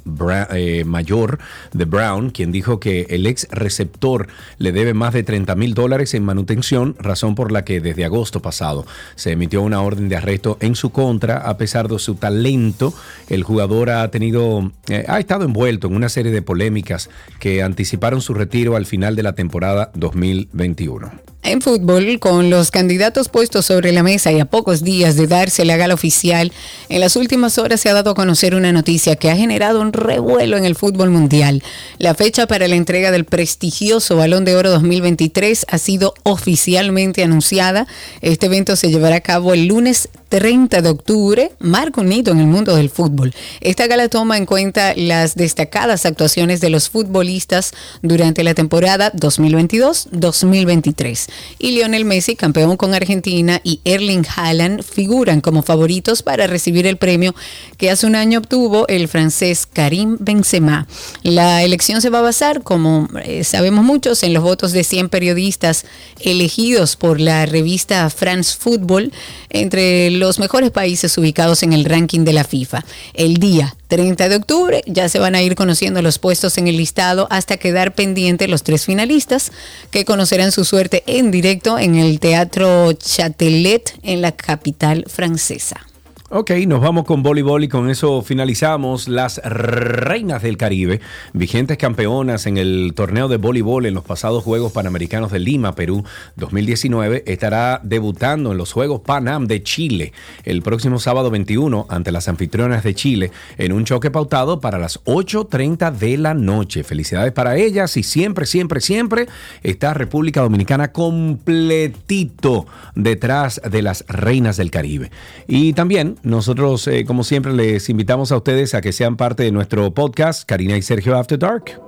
eh, 0.55 0.85
mayor 0.85 1.39
de 1.73 1.85
Brown, 1.85 2.31
quien 2.31 2.53
dijo 2.53 2.81
que 2.81 3.07
el 3.11 3.27
ex 3.27 3.49
receptor 3.51 4.29
le 4.59 4.73
debe 4.73 4.95
más 4.95 5.15
de 5.15 5.23
30 5.23 5.55
mil 5.55 5.75
dólares 5.75 6.15
en 6.15 6.25
manutención, 6.25 6.97
razón 6.99 7.35
por 7.35 7.53
la 7.53 7.65
que 7.65 7.81
desde 7.81 8.05
agosto 8.05 8.41
pasado 8.41 8.87
se 9.17 9.33
emitió 9.33 9.63
una 9.63 9.83
orden 9.83 10.09
de 10.09 10.17
arresto 10.17 10.57
en 10.61 10.75
su 10.75 10.91
contra. 10.91 11.39
A 11.39 11.57
pesar 11.57 11.89
de 11.89 11.99
su 11.99 12.15
talento, 12.15 12.95
el 13.29 13.43
jugador 13.43 13.91
ha 13.91 14.09
tenido, 14.11 14.73
eh, 14.89 15.05
ha 15.09 15.19
estado 15.19 15.45
envuelto 15.45 15.89
en 15.89 15.97
una 15.97 16.09
serie 16.09 16.33
de 16.33 16.43
polémicas 16.43 17.11
que 17.41 17.63
anticiparon 17.63 18.21
su 18.21 18.35
retiro 18.35 18.77
al 18.77 18.87
final 18.87 19.17
de 19.17 19.23
la 19.23 19.35
temporada 19.35 19.91
2021. 19.95 21.11
En 21.45 21.63
fútbol, 21.63 22.19
con 22.19 22.51
los 22.51 22.73
candidatos 22.73 23.29
puestos 23.29 23.65
sobre 23.65 23.93
la 23.93 24.03
mesa 24.03 24.33
y 24.33 24.41
a 24.41 24.45
pocos 24.45 24.83
días 24.83 25.15
de 25.15 25.29
darse 25.29 25.65
la 25.65 25.77
gala 25.77 25.95
oficial, 25.95 26.53
en 26.89 27.01
las 27.01 27.15
últimas 27.15 27.59
horas 27.59 27.81
se 27.81 27.89
ha 27.89 27.95
dado 27.95 28.11
a 28.11 28.15
conocer 28.15 28.57
una 28.57 28.73
noticia 28.73 29.15
que 29.15 29.31
ha 29.31 29.37
generado 29.37 29.81
un 29.81 29.93
revuelo 29.93 30.57
en 30.57 30.65
el 30.65 30.75
fútbol 30.75 31.11
mundial. 31.11 31.63
La 31.99 32.15
fecha 32.15 32.49
para 32.49 32.67
la 32.67 32.75
entrega 32.75 33.13
del 33.13 33.25
prestigioso 33.25 34.17
Balón 34.17 34.45
de 34.45 34.57
Oro 34.57 34.71
2023 34.71 35.67
ha 35.69 35.79
sido 35.79 36.13
oficialmente 36.25 37.23
anunciada. 37.23 37.87
Este 38.21 38.47
evento 38.47 38.75
se 38.75 38.91
llevará 38.91 39.17
a 39.17 39.21
cabo 39.21 39.55
el 39.55 39.67
lunes 39.69 40.09
30 40.29 40.83
de 40.83 40.89
octubre, 40.89 41.51
marca 41.59 42.01
un 42.01 42.13
hito 42.13 42.31
en 42.31 42.39
el 42.41 42.47
mundo 42.47 42.77
del 42.77 42.91
fútbol. 42.91 43.35
Esta 43.61 43.87
gala 43.87 44.09
toma 44.09 44.37
en 44.37 44.47
cuenta 44.47 44.95
las 44.95 45.35
destacadas 45.35 46.07
actuaciones 46.07 46.61
de 46.61 46.71
los 46.71 46.89
futbolistas 46.91 47.73
durante 48.03 48.45
la 48.45 48.55
temporada 48.55 49.13
2022-2023. 49.13 51.29
Y 51.59 51.73
Lionel 51.73 52.05
Messi, 52.05 52.37
campeón 52.37 52.77
con 52.77 52.95
Argentina, 52.95 53.61
y 53.65 53.81
Erling 53.85 54.27
Haaland 54.37 54.83
figuran 54.83 55.41
como 55.41 55.63
favoritos 55.63 56.23
para 56.23 56.47
recibir 56.47 56.87
el 56.87 56.99
premio 56.99 57.35
que 57.77 57.91
hace 57.91 58.07
un 58.07 58.15
año 58.15 58.39
obtuvo 58.41 58.87
el 58.89 59.09
francés 59.09 59.67
Karim 59.67 60.19
Benzema. 60.21 60.87
La 61.23 61.63
elección 61.63 62.03
se 62.03 62.11
va 62.11 62.19
a 62.19 62.23
basar, 62.23 62.63
como 62.63 63.09
eh, 63.25 63.45
sabemos 63.45 63.85
muchos, 63.85 64.23
en 64.23 64.35
los 64.35 64.43
votos 64.43 64.73
de 64.73 64.85
100 64.85 65.09
periodistas 65.09 65.87
elegidos 66.21 66.97
por 66.97 67.21
la 67.21 67.47
revista 67.47 68.11
France 68.11 68.57
Football 68.59 69.13
entre 69.51 70.11
los 70.11 70.18
mejores 70.39 70.71
países 70.71 71.17
ubicados 71.19 71.63
en 71.63 71.73
el 71.73 71.85
ranking 71.85 72.25
de 72.25 72.33
la 72.33 72.45
FIFA. 72.45 72.85
El 73.15 73.39
día 73.39 73.75
30 73.89 74.29
de 74.29 74.37
octubre 74.37 74.83
ya 74.87 75.09
se 75.09 75.19
van 75.19 75.35
a 75.35 75.43
ir 75.43 75.55
conociendo 75.55 76.03
los 76.03 76.19
puestos 76.19 76.59
en 76.59 76.69
el 76.69 76.77
listado 76.77 77.27
hasta 77.31 77.57
quedar 77.57 77.95
pendientes 77.95 78.49
los 78.49 78.63
tres 78.63 78.85
finalistas 78.85 79.53
que 79.91 80.05
conocerán 80.05 80.53
su 80.53 80.65
suerte 80.65 81.03
en 81.07 81.31
directo 81.31 81.79
en 81.79 81.95
el 81.95 82.21
Teatro 82.21 82.93
Châtelet 82.93 83.95
en 84.03 84.21
la 84.21 84.33
capital 84.33 85.05
francesa. 85.09 85.89
Ok, 86.31 86.51
nos 86.67 86.83
vamos 86.83 87.07
con 87.07 87.23
voleibol 87.23 87.65
y 87.65 87.69
con 87.69 87.89
eso 87.89 88.21
finalizamos. 88.21 89.09
Las 89.09 89.39
reinas 89.43 90.43
del 90.43 90.59
Caribe, 90.59 91.01
vigentes 91.33 91.79
campeonas 91.79 92.45
en 92.45 92.59
el 92.59 92.93
torneo 92.95 93.29
de 93.29 93.39
voleibol 93.39 93.87
en 93.87 93.95
los 93.95 94.05
pasados 94.05 94.45
Juegos 94.45 94.73
Panamericanos 94.73 95.33
de 95.33 95.39
Lima, 95.39 95.75
Perú 95.75 96.05
2019, 96.37 97.23
estará 97.27 97.81
debutando 97.83 98.53
en 98.53 98.59
los 98.59 98.75
Juegos 98.75 99.01
Panam 99.01 99.47
de 99.47 99.63
Chile 99.63 100.13
el 100.45 100.61
próximo 100.61 100.99
sábado 100.99 101.31
21 101.31 101.87
ante 101.89 102.13
las 102.13 102.29
anfitrionas 102.29 102.85
de 102.85 102.95
Chile 102.95 103.33
en 103.57 103.73
un 103.73 103.87
choque 103.87 104.11
pautado 104.11 104.61
para 104.61 104.79
las 104.79 105.03
8.30 105.05 105.93
de 105.93 106.19
la 106.19 106.35
noche. 106.35 106.85
Felicidades 106.85 107.33
para 107.33 107.57
ellas 107.57 107.97
y 107.97 108.03
siempre, 108.03 108.45
siempre, 108.45 108.83
siempre 108.83 109.29
está 109.63 109.95
República 109.95 110.43
Dominicana 110.43 110.93
completito 110.93 112.67
detrás 112.95 113.63
de 113.65 113.81
las 113.81 114.05
reinas 114.09 114.59
del 114.59 114.71
Caribe. 114.71 115.11
Y 115.47 115.73
también 115.73 116.18
nosotros, 116.23 116.87
eh, 116.89 117.05
como 117.05 117.25
siempre, 117.25 117.53
les 117.53 117.89
invitamos 117.89 118.33
a 118.33 118.37
ustedes 118.37 118.75
a 118.75 118.81
que 118.81 118.93
sean 118.93 119.17
parte 119.17 119.43
de 119.43 119.53
nuestro 119.53 119.93
podcast, 119.93 120.45
Karina 120.47 120.77
y 120.77 120.83
Sergio 120.83 121.17
After 121.17 121.39
Dark. 121.39 121.88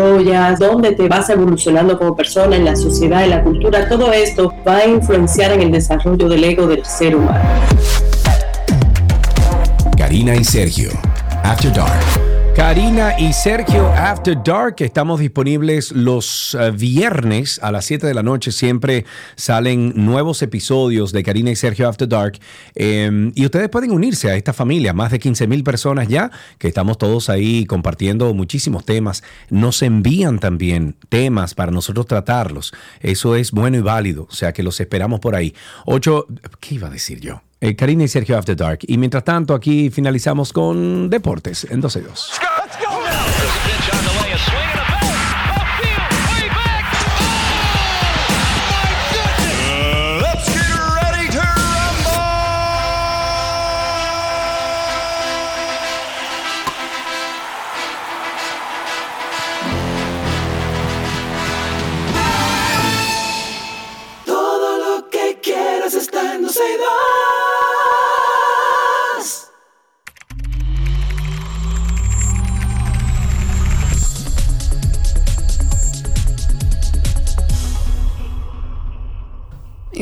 dónde 0.59 0.93
te 0.93 1.07
vas 1.07 1.29
evolucionando 1.29 1.97
como 1.97 2.15
persona 2.15 2.55
en 2.55 2.65
la 2.65 2.75
sociedad, 2.75 3.23
en 3.23 3.29
la 3.31 3.43
cultura, 3.43 3.87
todo 3.87 4.11
esto 4.11 4.53
va 4.67 4.77
a 4.77 4.87
influenciar 4.87 5.51
en 5.51 5.61
el 5.61 5.71
desarrollo 5.71 6.27
del 6.27 6.43
ego 6.43 6.67
del 6.67 6.85
ser 6.85 7.15
humano. 7.15 7.39
Karina 9.97 10.35
y 10.35 10.43
Sergio, 10.43 10.89
After 11.43 11.71
Dark. 11.73 12.30
Karina 12.61 13.17
y 13.17 13.33
Sergio 13.33 13.87
After 13.87 14.37
Dark, 14.45 14.75
estamos 14.77 15.19
disponibles 15.19 15.91
los 15.91 16.53
eh, 16.53 16.69
viernes 16.69 17.59
a 17.63 17.71
las 17.71 17.85
7 17.85 18.05
de 18.05 18.13
la 18.13 18.21
noche. 18.21 18.51
Siempre 18.51 19.03
salen 19.35 19.93
nuevos 19.95 20.43
episodios 20.43 21.11
de 21.11 21.23
Karina 21.23 21.49
y 21.49 21.55
Sergio 21.55 21.89
After 21.89 22.07
Dark. 22.07 22.37
Em, 22.75 23.31
y 23.33 23.45
ustedes 23.45 23.67
pueden 23.69 23.89
unirse 23.89 24.29
a 24.29 24.35
esta 24.35 24.53
familia, 24.53 24.93
más 24.93 25.09
de 25.09 25.17
15 25.17 25.47
mil 25.47 25.63
personas 25.63 26.07
ya, 26.07 26.29
que 26.59 26.67
estamos 26.67 26.99
todos 26.99 27.31
ahí 27.31 27.65
compartiendo 27.65 28.31
muchísimos 28.35 28.85
temas. 28.85 29.23
Nos 29.49 29.81
envían 29.81 30.37
también 30.37 30.95
temas 31.09 31.55
para 31.55 31.71
nosotros 31.71 32.05
tratarlos. 32.05 32.73
Eso 32.99 33.35
es 33.35 33.51
bueno 33.51 33.77
y 33.77 33.81
válido, 33.81 34.27
o 34.29 34.35
sea 34.35 34.53
que 34.53 34.61
los 34.61 34.79
esperamos 34.79 35.19
por 35.19 35.33
ahí. 35.33 35.55
Ocho, 35.87 36.27
¿qué 36.59 36.75
iba 36.75 36.89
a 36.89 36.91
decir 36.91 37.21
yo? 37.21 37.41
Eh, 37.61 37.75
Karina 37.75 38.03
y 38.03 38.07
Sergio 38.07 38.37
After 38.37 38.55
Dark. 38.55 38.79
Y 38.87 38.97
mientras 38.97 39.23
tanto, 39.23 39.53
aquí 39.53 39.89
finalizamos 39.89 40.51
con 40.51 41.09
Deportes 41.09 41.65
en 41.69 41.79
12 41.79 42.01
2. 42.01 42.31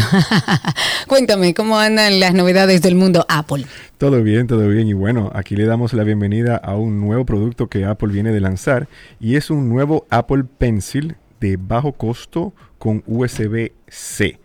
Cuéntame, 1.08 1.54
¿cómo 1.54 1.80
andan 1.80 2.20
las 2.20 2.34
novedades 2.34 2.82
del 2.82 2.96
mundo 2.96 3.26
Apple? 3.28 3.66
Todo 3.98 4.22
bien, 4.22 4.46
todo 4.48 4.68
bien. 4.68 4.88
Y 4.88 4.94
bueno, 4.94 5.32
aquí 5.34 5.56
le 5.56 5.66
damos 5.66 5.94
la 5.94 6.04
bienvenida 6.04 6.56
a 6.56 6.76
un 6.76 7.00
nuevo 7.02 7.26
producto 7.26 7.68
que 7.68 7.86
Apple 7.86 8.14
viene 8.14 8.32
de 8.32 8.40
lanzar 8.40 8.88
y 9.20 9.36
es 9.38 9.50
un 9.50 9.70
nuevo 9.70 10.06
Apple 10.10 10.44
Pencil 10.58 11.16
de 11.40 11.58
bajo 11.58 11.94
costo 11.94 12.54
con 12.78 13.04
USB-C. 13.08 14.40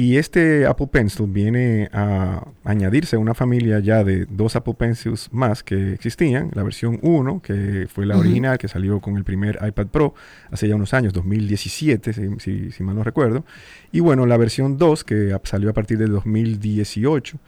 Y 0.00 0.16
este 0.16 0.64
Apple 0.64 0.86
Pencil 0.86 1.26
viene 1.26 1.90
a 1.92 2.46
añadirse 2.64 3.16
a 3.16 3.18
una 3.18 3.34
familia 3.34 3.80
ya 3.80 4.02
de 4.02 4.24
dos 4.30 4.56
Apple 4.56 4.72
Pencils 4.72 5.28
más 5.30 5.62
que 5.62 5.92
existían. 5.92 6.50
La 6.54 6.62
versión 6.62 6.98
1, 7.02 7.42
que 7.42 7.86
fue 7.86 8.06
la 8.06 8.16
original, 8.16 8.56
que 8.56 8.66
salió 8.66 9.00
con 9.00 9.18
el 9.18 9.24
primer 9.24 9.58
iPad 9.60 9.88
Pro 9.88 10.14
hace 10.50 10.68
ya 10.68 10.74
unos 10.74 10.94
años, 10.94 11.12
2017, 11.12 12.14
si, 12.38 12.70
si 12.70 12.82
mal 12.82 12.96
no 12.96 13.04
recuerdo. 13.04 13.44
Y 13.92 14.00
bueno, 14.00 14.24
la 14.24 14.38
versión 14.38 14.78
2, 14.78 15.04
que 15.04 15.36
salió 15.42 15.68
a 15.68 15.74
partir 15.74 15.98
del 15.98 16.12
2018, 16.12 17.38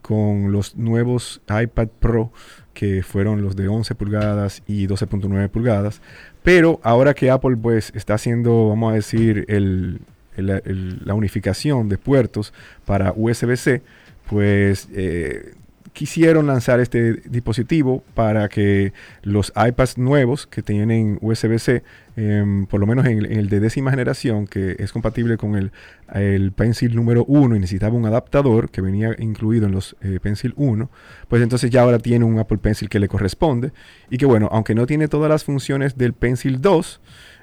con 0.00 0.50
los 0.50 0.74
nuevos 0.74 1.40
iPad 1.48 1.86
Pro, 2.00 2.32
que 2.74 3.04
fueron 3.04 3.42
los 3.42 3.54
de 3.54 3.68
11 3.68 3.94
pulgadas 3.94 4.64
y 4.66 4.88
12.9 4.88 5.48
pulgadas. 5.50 6.02
Pero 6.42 6.80
ahora 6.82 7.14
que 7.14 7.30
Apple 7.30 7.56
pues 7.56 7.92
está 7.94 8.14
haciendo, 8.14 8.70
vamos 8.70 8.90
a 8.90 8.96
decir, 8.96 9.44
el, 9.46 10.00
la 10.36 11.14
unificación 11.14 11.88
de 11.88 11.98
puertos 11.98 12.52
para 12.84 13.12
USB-C, 13.16 13.82
pues 14.28 14.88
eh, 14.92 15.54
quisieron 15.92 16.46
lanzar 16.46 16.80
este 16.80 17.14
dispositivo 17.28 18.02
para 18.14 18.48
que 18.48 18.92
los 19.22 19.52
iPads 19.54 19.98
nuevos 19.98 20.46
que 20.46 20.62
tienen 20.62 21.18
USB-C, 21.20 21.82
em, 22.16 22.66
por 22.66 22.80
lo 22.80 22.86
menos 22.86 23.06
en, 23.06 23.24
el 23.24 23.48
de 23.48 23.60
décima 23.60 23.90
generación, 23.90 24.46
que 24.46 24.76
es 24.78 24.90
compatible 24.92 25.36
con 25.36 25.54
el, 25.54 25.70
el 26.14 26.52
Pencil 26.52 26.94
número 26.94 27.24
1 27.26 27.56
y 27.56 27.58
necesitaba 27.58 27.94
un 27.94 28.06
adaptador 28.06 28.70
que 28.70 28.80
venía 28.80 29.14
incluido 29.18 29.66
en 29.66 29.72
los 29.72 29.96
eh, 30.00 30.18
Pencil 30.22 30.54
1, 30.56 30.90
pues 31.28 31.42
entonces 31.42 31.70
ya 31.70 31.82
ahora 31.82 31.98
tiene 31.98 32.24
un 32.24 32.38
Apple 32.38 32.58
Pencil 32.58 32.88
que 32.88 32.98
le 32.98 33.08
corresponde. 33.08 33.72
Y 34.08 34.16
que 34.16 34.26
bueno, 34.26 34.48
aunque 34.50 34.74
no 34.74 34.86
tiene 34.86 35.08
todas 35.08 35.28
las 35.28 35.44
funciones 35.44 35.98
del 35.98 36.14
Pencil 36.14 36.60
2, 36.62 37.00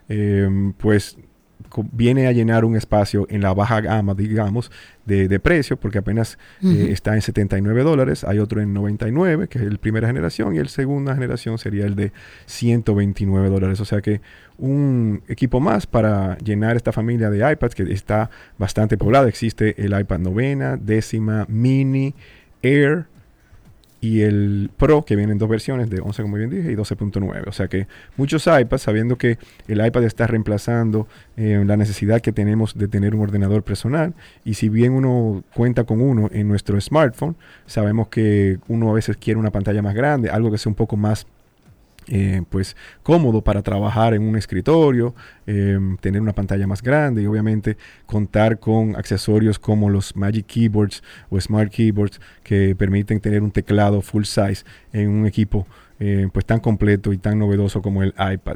em, 0.09 0.73
pues 0.73 1.17
viene 1.91 2.27
a 2.27 2.31
llenar 2.31 2.65
un 2.65 2.75
espacio 2.75 3.27
en 3.29 3.41
la 3.41 3.53
baja 3.53 3.81
gama, 3.81 4.13
digamos, 4.13 4.71
de, 5.05 5.39
precio, 5.39 5.77
porque 5.77 5.97
apenas 5.97 6.37
eh, 6.63 6.89
está 6.91 7.15
en 7.15 7.21
79 7.21 7.83
dólares. 7.83 8.23
Hay 8.23 8.39
otro 8.39 8.61
en 8.61 8.73
99, 8.73 9.47
que 9.47 9.57
es 9.57 9.63
el 9.65 9.79
primera 9.79 10.07
generación, 10.07 10.55
y 10.55 10.59
el 10.59 10.69
segunda 10.69 11.15
generación 11.15 11.57
sería 11.57 11.85
el 11.85 11.95
de 11.95 12.11
129 12.45 13.49
dólares. 13.49 13.79
O 13.79 13.85
sea 13.85 14.01
que 14.01 14.21
un 14.57 15.23
equipo 15.27 15.59
más 15.59 15.87
para 15.87 16.37
llenar 16.37 16.75
esta 16.75 16.91
familia 16.91 17.29
de 17.29 17.51
iPads 17.51 17.75
que 17.75 17.83
está 17.91 18.29
bastante 18.57 18.97
poblada. 18.97 19.27
Existe 19.27 19.83
el 19.83 19.99
iPad 19.99 20.19
novena, 20.19 20.77
décima, 20.77 21.45
mini, 21.47 22.13
Air, 22.61 23.05
y 24.01 24.21
el 24.21 24.69
Pro, 24.77 25.03
que 25.03 25.15
viene 25.15 25.33
en 25.33 25.37
dos 25.37 25.49
versiones, 25.49 25.89
de 25.89 25.99
11, 25.99 26.21
como 26.21 26.37
bien 26.37 26.49
dije, 26.49 26.71
y 26.71 26.75
12.9. 26.75 27.47
O 27.47 27.51
sea 27.51 27.67
que 27.67 27.87
muchos 28.17 28.47
iPads, 28.47 28.81
sabiendo 28.81 29.17
que 29.17 29.37
el 29.67 29.85
iPad 29.85 30.03
está 30.03 30.27
reemplazando 30.27 31.07
eh, 31.35 31.61
la 31.65 31.77
necesidad 31.77 32.21
que 32.21 32.31
tenemos 32.31 32.77
de 32.77 32.87
tener 32.87 33.15
un 33.15 33.21
ordenador 33.21 33.63
personal, 33.63 34.13
y 34.45 34.53
si 34.53 34.69
bien 34.69 34.93
uno 34.93 35.43
cuenta 35.53 35.83
con 35.83 36.01
uno 36.01 36.29
en 36.31 36.47
nuestro 36.47 36.79
smartphone, 36.79 37.35
sabemos 37.65 38.07
que 38.07 38.59
uno 38.67 38.89
a 38.89 38.93
veces 38.93 39.17
quiere 39.17 39.39
una 39.39 39.51
pantalla 39.51 39.81
más 39.81 39.95
grande, 39.95 40.29
algo 40.29 40.51
que 40.51 40.57
sea 40.57 40.69
un 40.69 40.75
poco 40.75 40.95
más 40.95 41.27
eh, 42.11 42.41
pues 42.49 42.75
cómodo 43.03 43.41
para 43.41 43.61
trabajar 43.61 44.15
en 44.15 44.23
un 44.23 44.35
escritorio, 44.35 45.13
em, 45.45 45.95
tener 45.97 46.21
una 46.21 46.33
pantalla 46.33 46.65
más 46.65 46.81
grande 46.81 47.21
y 47.21 47.27
obviamente 47.27 47.77
contar 48.07 48.59
con 48.59 48.95
accesorios 48.95 49.59
como 49.59 49.89
los 49.89 50.15
Magic 50.15 50.47
Keyboards 50.47 51.03
o 51.29 51.39
Smart 51.39 51.71
Keyboards 51.71 52.19
que 52.43 52.75
permiten 52.75 53.19
tener 53.19 53.43
un 53.43 53.51
teclado 53.51 54.01
full 54.01 54.23
size 54.23 54.63
en 54.91 55.09
un 55.09 55.27
equipo 55.27 55.67
eh, 55.99 56.27
pues 56.31 56.45
tan 56.45 56.59
completo 56.61 57.13
y 57.13 57.17
tan 57.17 57.37
novedoso 57.37 57.81
como 57.81 58.01
el 58.01 58.13
iPad. 58.17 58.55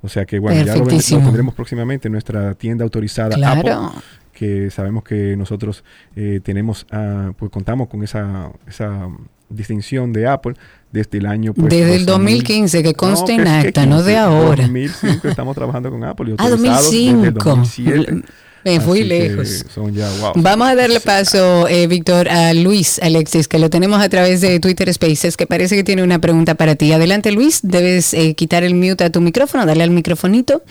O 0.00 0.08
sea 0.08 0.24
que 0.24 0.38
bueno, 0.38 0.64
ya 0.64 0.76
lo, 0.76 0.86
tendremos 0.86 1.52
próximamente 1.52 2.08
en 2.08 2.12
nuestra 2.12 2.54
tienda 2.54 2.84
autorizada 2.84 3.36
Apple 3.52 4.00
que 4.32 4.70
sabemos 4.70 5.04
que 5.04 5.36
nosotros 5.36 5.84
eh, 6.16 6.40
tenemos, 6.42 6.86
ah, 6.90 7.32
pues 7.38 7.50
contamos 7.50 7.88
con 7.88 8.02
esa, 8.02 8.50
esa 8.66 9.08
distinción 9.48 10.12
de 10.12 10.26
Apple 10.26 10.54
desde 10.94 11.18
el 11.18 11.26
año... 11.26 11.52
Pues, 11.52 11.68
desde 11.70 11.96
el 11.96 12.06
2015, 12.06 12.82
que 12.84 12.94
conste 12.94 13.34
en 13.34 13.48
acta, 13.48 13.84
no 13.84 14.02
de 14.02 14.16
ahora. 14.16 14.62
2005 14.62 15.28
estamos 15.28 15.56
trabajando 15.56 15.90
con 15.90 16.04
Apple. 16.04 16.36
ah, 16.38 16.48
2005. 16.48 17.62
Me 18.64 18.80
fui 18.80 19.02
lejos. 19.02 19.66
Vamos 20.36 20.68
a 20.68 20.74
darle 20.74 20.98
paso, 21.00 21.68
eh, 21.68 21.86
Víctor, 21.86 22.30
a 22.30 22.54
Luis 22.54 22.98
Alexis, 23.02 23.46
que 23.46 23.58
lo 23.58 23.68
tenemos 23.68 24.00
a 24.00 24.08
través 24.08 24.40
de 24.40 24.58
Twitter 24.58 24.90
Spaces, 24.94 25.36
que 25.36 25.46
parece 25.46 25.76
que 25.76 25.84
tiene 25.84 26.02
una 26.02 26.18
pregunta 26.18 26.54
para 26.54 26.74
ti. 26.74 26.90
Adelante, 26.92 27.30
Luis. 27.30 27.60
Debes 27.62 28.14
eh, 28.14 28.34
quitar 28.34 28.64
el 28.64 28.74
mute 28.74 29.04
a 29.04 29.10
tu 29.10 29.20
micrófono, 29.20 29.66
darle 29.66 29.82
al 29.82 29.90
microfonito 29.90 30.62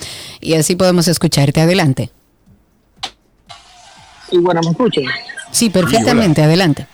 y 0.41 0.56
así 0.56 0.76
podemos 0.76 1.08
escucharte. 1.08 1.62
Adelante. 1.62 2.10
Sí, 4.32 4.40
bueno, 4.40 4.62
¿me 4.64 4.72
escuchan? 4.72 5.04
Sí, 5.52 5.70
perfectamente. 5.70 6.41
Adelante. 6.41 6.88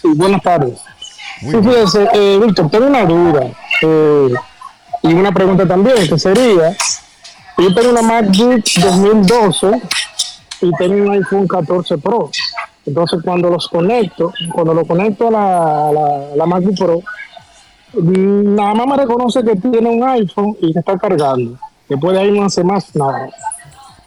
Sí, 0.00 0.08
buenas 0.14 0.40
tardes. 0.40 0.78
Sí, 1.50 1.56
fíjese, 1.62 2.08
eh, 2.14 2.40
Víctor, 2.44 2.70
tengo 2.70 2.86
una 2.86 3.04
duda 3.04 3.50
eh, 3.82 4.34
y 5.02 5.12
una 5.12 5.32
pregunta 5.32 5.66
también, 5.66 6.08
que 6.08 6.18
sería, 6.18 6.76
yo 7.58 7.74
tengo 7.74 7.90
una 7.90 8.02
MacBook 8.02 8.64
2012 8.80 9.82
y 10.62 10.70
tengo 10.78 10.94
un 10.94 11.12
iPhone 11.12 11.46
14 11.46 11.98
Pro. 11.98 12.30
Entonces, 12.86 13.20
cuando 13.22 13.48
los 13.48 13.68
conecto, 13.68 14.32
cuando 14.52 14.74
lo 14.74 14.84
conecto 14.84 15.28
a 15.28 15.30
la, 15.30 16.36
la, 16.36 16.46
MacBook 16.46 16.76
Pro, 16.76 17.00
nada 17.94 18.74
más 18.74 18.86
me 18.86 18.96
reconoce 18.96 19.42
que 19.42 19.56
tiene 19.56 19.88
un 19.88 20.02
iPhone 20.08 20.56
y 20.60 20.72
que 20.72 20.78
está 20.80 20.98
cargando. 20.98 21.58
Después 21.88 22.14
de 22.14 22.22
ahí 22.22 22.30
no 22.30 22.44
hace 22.44 22.64
más 22.64 22.94
nada. 22.96 23.30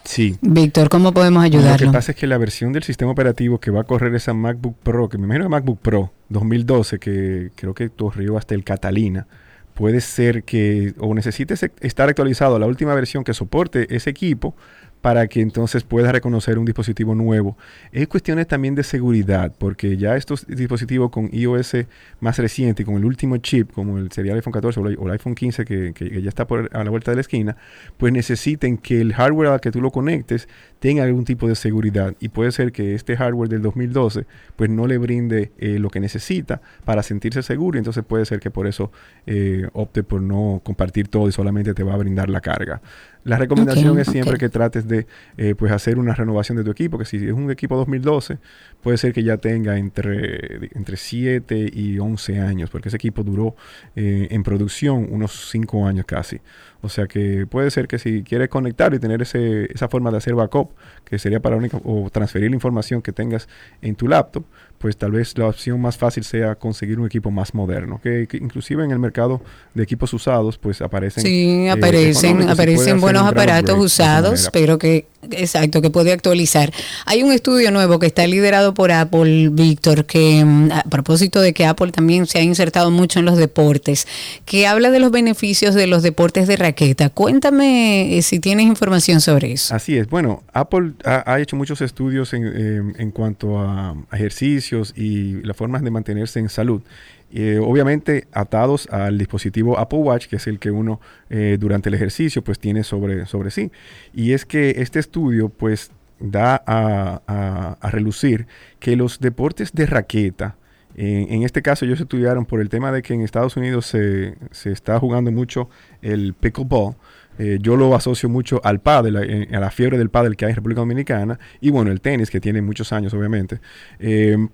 Sí. 0.04 0.36
Víctor, 0.40 0.88
¿cómo 0.88 1.12
podemos 1.12 1.44
ayudarlo? 1.44 1.86
Lo 1.86 1.92
que 1.92 1.96
pasa 1.96 2.12
es 2.12 2.18
que 2.18 2.26
la 2.26 2.38
versión 2.38 2.72
del 2.72 2.82
sistema 2.82 3.12
operativo 3.12 3.58
que 3.58 3.70
va 3.70 3.82
a 3.82 3.84
correr 3.84 4.14
esa 4.14 4.32
MacBook 4.32 4.76
Pro, 4.82 5.08
que 5.08 5.18
me 5.18 5.24
imagino 5.24 5.44
es 5.44 5.50
MacBook 5.50 5.78
Pro 5.80 6.10
2012, 6.28 6.98
que 6.98 7.50
creo 7.54 7.74
que 7.74 7.90
corrió 7.90 8.36
hasta 8.36 8.54
el 8.54 8.64
Catalina, 8.64 9.26
puede 9.74 10.00
ser 10.00 10.42
que 10.42 10.94
o 10.98 11.14
necesites 11.14 11.64
estar 11.80 12.08
actualizado 12.08 12.56
a 12.56 12.58
la 12.58 12.66
última 12.66 12.94
versión 12.94 13.22
que 13.22 13.32
soporte 13.32 13.94
ese 13.94 14.10
equipo 14.10 14.56
para 15.00 15.28
que 15.28 15.40
entonces 15.40 15.84
pueda 15.84 16.12
reconocer 16.12 16.58
un 16.58 16.64
dispositivo 16.64 17.14
nuevo. 17.14 17.56
Es 17.92 18.08
cuestiones 18.08 18.46
también 18.46 18.74
de 18.74 18.82
seguridad, 18.82 19.52
porque 19.56 19.96
ya 19.96 20.16
estos 20.16 20.46
dispositivos 20.46 21.10
con 21.10 21.28
iOS 21.32 21.76
más 22.20 22.38
reciente, 22.38 22.84
con 22.84 22.96
el 22.96 23.04
último 23.04 23.36
chip, 23.38 23.72
como 23.72 23.98
el 23.98 24.10
sería 24.12 24.32
el 24.32 24.38
iPhone 24.38 24.52
14 24.52 24.80
o 24.80 25.06
el 25.06 25.10
iPhone 25.12 25.34
15 25.34 25.64
que, 25.64 26.20
ya 26.22 26.28
está 26.28 26.46
por, 26.46 26.68
a 26.72 26.84
la 26.84 26.90
vuelta 26.90 27.10
de 27.10 27.16
la 27.16 27.20
esquina, 27.20 27.56
pues 27.96 28.12
necesiten 28.12 28.76
que 28.78 29.00
el 29.00 29.14
hardware 29.14 29.48
al 29.48 29.60
que 29.60 29.70
tú 29.70 29.80
lo 29.80 29.90
conectes 29.90 30.48
tenga 30.80 31.04
algún 31.04 31.24
tipo 31.24 31.48
de 31.48 31.54
seguridad. 31.54 32.14
Y 32.20 32.28
puede 32.28 32.52
ser 32.52 32.72
que 32.72 32.94
este 32.94 33.16
hardware 33.16 33.48
del 33.48 33.62
2012 33.62 34.26
pues 34.56 34.70
no 34.70 34.86
le 34.86 34.98
brinde 34.98 35.52
eh, 35.58 35.78
lo 35.78 35.90
que 35.90 36.00
necesita 36.00 36.60
para 36.84 37.02
sentirse 37.02 37.42
seguro, 37.42 37.76
y 37.76 37.80
entonces 37.80 38.04
puede 38.04 38.24
ser 38.24 38.40
que 38.40 38.50
por 38.50 38.66
eso 38.66 38.90
eh, 39.26 39.68
opte 39.72 40.02
por 40.02 40.22
no 40.22 40.60
compartir 40.64 41.08
todo 41.08 41.28
y 41.28 41.32
solamente 41.32 41.74
te 41.74 41.82
va 41.82 41.94
a 41.94 41.96
brindar 41.96 42.28
la 42.28 42.40
carga. 42.40 42.80
La 43.24 43.36
recomendación 43.36 43.98
es 43.98 44.08
siempre 44.08 44.38
que 44.38 44.48
trates 44.48 44.86
de 44.88 45.06
eh, 45.36 45.54
pues 45.56 45.72
hacer 45.72 45.98
una 45.98 46.14
renovación 46.14 46.56
de 46.56 46.64
tu 46.64 46.70
equipo, 46.70 46.98
que 46.98 47.04
si 47.04 47.16
es 47.16 47.32
un 47.32 47.50
equipo 47.50 47.76
2012, 47.76 48.38
puede 48.82 48.96
ser 48.98 49.12
que 49.12 49.22
ya 49.22 49.36
tenga 49.36 49.76
entre, 49.76 50.70
entre 50.74 50.96
7 50.96 51.70
y 51.72 51.98
11 51.98 52.40
años, 52.40 52.70
porque 52.70 52.88
ese 52.88 52.96
equipo 52.96 53.22
duró 53.22 53.56
eh, 53.96 54.28
en 54.30 54.42
producción 54.42 55.08
unos 55.10 55.50
5 55.50 55.86
años 55.86 56.06
casi. 56.06 56.40
O 56.80 56.88
sea 56.88 57.06
que 57.06 57.46
puede 57.46 57.70
ser 57.70 57.88
que 57.88 57.98
si 57.98 58.22
quieres 58.22 58.48
conectar 58.48 58.94
y 58.94 58.98
tener 58.98 59.20
ese, 59.22 59.72
esa 59.72 59.88
forma 59.88 60.10
de 60.10 60.18
hacer 60.18 60.34
backup, 60.34 60.70
que 61.04 61.18
sería 61.18 61.40
para 61.40 61.56
única, 61.56 61.80
o 61.84 62.08
transferir 62.10 62.50
la 62.50 62.56
información 62.56 63.02
que 63.02 63.12
tengas 63.12 63.48
en 63.82 63.96
tu 63.96 64.06
laptop, 64.06 64.44
pues 64.78 64.96
tal 64.96 65.10
vez 65.10 65.36
la 65.36 65.46
opción 65.46 65.80
más 65.80 65.98
fácil 65.98 66.22
sea 66.22 66.54
conseguir 66.54 67.00
un 67.00 67.06
equipo 67.06 67.30
más 67.30 67.52
moderno, 67.52 68.00
que, 68.00 68.28
inclusive 68.40 68.84
en 68.84 68.92
el 68.92 68.98
mercado 68.98 69.42
de 69.74 69.82
equipos 69.82 70.12
usados 70.12 70.58
pues 70.58 70.80
aparecen 70.80 71.22
sí 71.22 71.66
eh, 71.66 71.70
aparecen 71.70 72.48
aparecen 72.48 73.00
buenos 73.00 73.24
aparatos 73.24 73.78
usados 73.78 74.48
pero 74.52 74.78
que 74.78 75.06
exacto 75.30 75.82
que 75.82 75.90
puede 75.90 76.12
actualizar. 76.12 76.72
Hay 77.06 77.22
un 77.22 77.32
estudio 77.32 77.70
nuevo 77.70 77.98
que 77.98 78.06
está 78.06 78.26
liderado 78.26 78.74
por 78.74 78.92
Apple 78.92 79.50
Víctor 79.50 80.04
que 80.04 80.44
mm, 80.44 80.72
a 80.72 80.82
propósito 80.84 81.40
de 81.40 81.52
que 81.52 81.66
Apple 81.66 81.92
también 81.92 82.26
se 82.26 82.38
ha 82.38 82.42
insertado 82.42 82.90
mucho 82.90 83.18
en 83.18 83.24
los 83.24 83.36
deportes 83.36 84.06
que 84.44 84.66
habla 84.66 84.90
de 84.90 85.00
los 85.00 85.10
beneficios 85.10 85.74
de 85.74 85.86
los 85.86 86.02
deportes 86.02 86.46
de 86.46 86.56
raqueta. 86.56 87.10
Cuéntame 87.10 88.18
eh, 88.18 88.22
si 88.22 88.38
tienes 88.38 88.66
información 88.66 89.20
sobre 89.20 89.52
eso. 89.52 89.74
Así 89.74 89.96
es. 89.96 90.08
Bueno 90.08 90.42
Apple 90.52 90.92
ha, 91.04 91.38
hecho 91.40 91.56
muchos 91.56 91.80
estudios 91.80 92.32
en, 92.32 92.44
em, 92.46 92.94
en 92.98 93.10
cuanto 93.10 93.58
a 93.58 93.96
ejercicio 94.12 94.82
y 94.96 95.42
las 95.42 95.56
formas 95.56 95.82
de 95.82 95.90
mantenerse 95.90 96.38
en 96.38 96.48
salud. 96.48 96.82
Eh, 97.30 97.58
obviamente 97.62 98.26
atados 98.32 98.88
al 98.90 99.18
dispositivo 99.18 99.78
Apple 99.78 99.98
Watch, 99.98 100.28
que 100.28 100.36
es 100.36 100.46
el 100.46 100.58
que 100.58 100.70
uno 100.70 100.98
eh, 101.28 101.58
durante 101.60 101.90
el 101.90 101.94
ejercicio 101.94 102.42
pues 102.42 102.58
tiene 102.58 102.84
sobre, 102.84 103.26
sobre 103.26 103.50
sí. 103.50 103.70
Y 104.14 104.32
es 104.32 104.46
que 104.46 104.76
este 104.78 104.98
estudio 104.98 105.50
pues 105.50 105.90
da 106.20 106.62
a, 106.66 107.76
relucir 107.90 108.46
que 108.80 108.96
los 108.96 109.20
deportes 109.20 109.72
de 109.72 109.86
raqueta, 109.86 110.56
en, 110.96 111.44
este 111.44 111.62
caso 111.62 111.84
ellos 111.84 112.00
estudiaron 112.00 112.44
por 112.44 112.60
el 112.60 112.68
tema 112.68 112.90
de 112.90 113.02
que 113.02 113.14
en 113.14 113.20
Estados 113.20 113.56
Unidos 113.56 113.86
se, 113.86 114.34
se 114.50 114.72
está 114.72 114.98
jugando 114.98 115.30
mucho 115.30 115.68
el 116.02 116.34
pickleball, 116.34 116.96
eh, 117.38 117.58
yo 117.60 117.76
lo 117.76 117.94
asocio 117.94 118.28
mucho 118.28 118.60
al 118.64 118.80
pádel, 118.80 119.48
a, 119.54 119.60
la 119.60 119.70
fiebre 119.70 119.96
del 119.96 120.10
pádel 120.10 120.34
que 120.34 120.46
hay 120.46 120.50
en 120.50 120.56
República 120.56 120.80
Dominicana 120.80 121.38
y 121.60 121.70
bueno, 121.70 121.92
el 121.92 122.00
tenis 122.00 122.30
que 122.30 122.40
tiene 122.40 122.62
muchos 122.62 122.92
años 122.92 123.14
obviamente, 123.14 123.60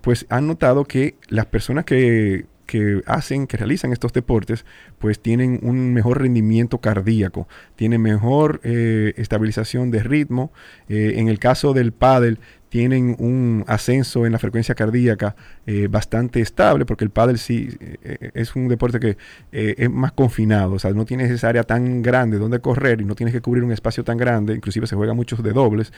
pues 0.01 0.27
han 0.29 0.45
notado 0.45 0.83
que 0.83 1.15
las 1.29 1.47
personas 1.47 1.83
que, 1.83 2.45
que 2.65 3.01
hacen, 3.05 3.47
que 3.47 3.57
realizan 3.57 3.93
estos 3.93 4.13
deportes, 4.13 4.65
pues 4.99 5.19
tienen 5.19 5.59
un 5.61 5.93
mejor 5.93 6.21
rendimiento 6.21 6.79
cardíaco, 6.79 7.47
tienen 7.75 8.01
mejor 8.01 8.61
estabilización 8.63 9.91
de 9.91 10.03
ritmo. 10.03 10.51
en 10.87 11.27
el 11.27 11.39
caso 11.39 11.73
del 11.73 11.91
pádel, 11.91 12.39
tienen 12.75 13.15
un 13.19 13.63
ascenso 13.67 14.25
en 14.25 14.33
la 14.33 14.37
frecuencia 14.37 14.75
cardíaca 14.75 15.33
eh, 15.65 15.87
bastante 15.89 16.41
estable, 16.41 16.85
porque 16.85 17.05
el 17.05 17.09
pádel 17.09 17.39
sí 17.39 17.69
eh, 17.79 18.31
es 18.33 18.53
un 18.53 18.67
deporte 18.67 18.99
que 18.99 19.17
es 19.53 19.89
más 19.89 20.11
confinado, 20.11 20.73
o 20.73 20.79
sea, 20.79 20.91
no 20.91 21.05
tienes 21.05 21.31
esa 21.31 21.47
área 21.47 21.63
tan 21.63 22.01
grande 22.01 22.37
donde 22.37 22.59
correr 22.59 22.99
y 22.99 23.05
no 23.05 23.15
tienes 23.15 23.33
que 23.33 23.39
cubrir 23.39 23.63
un 23.63 23.71
espacio 23.71 24.03
tan 24.03 24.17
grande, 24.17 24.53
inclusive 24.53 24.87
se 24.87 24.95
juega 24.97 25.13
muchos 25.13 25.41
de 25.41 25.53
dobles, 25.53 25.93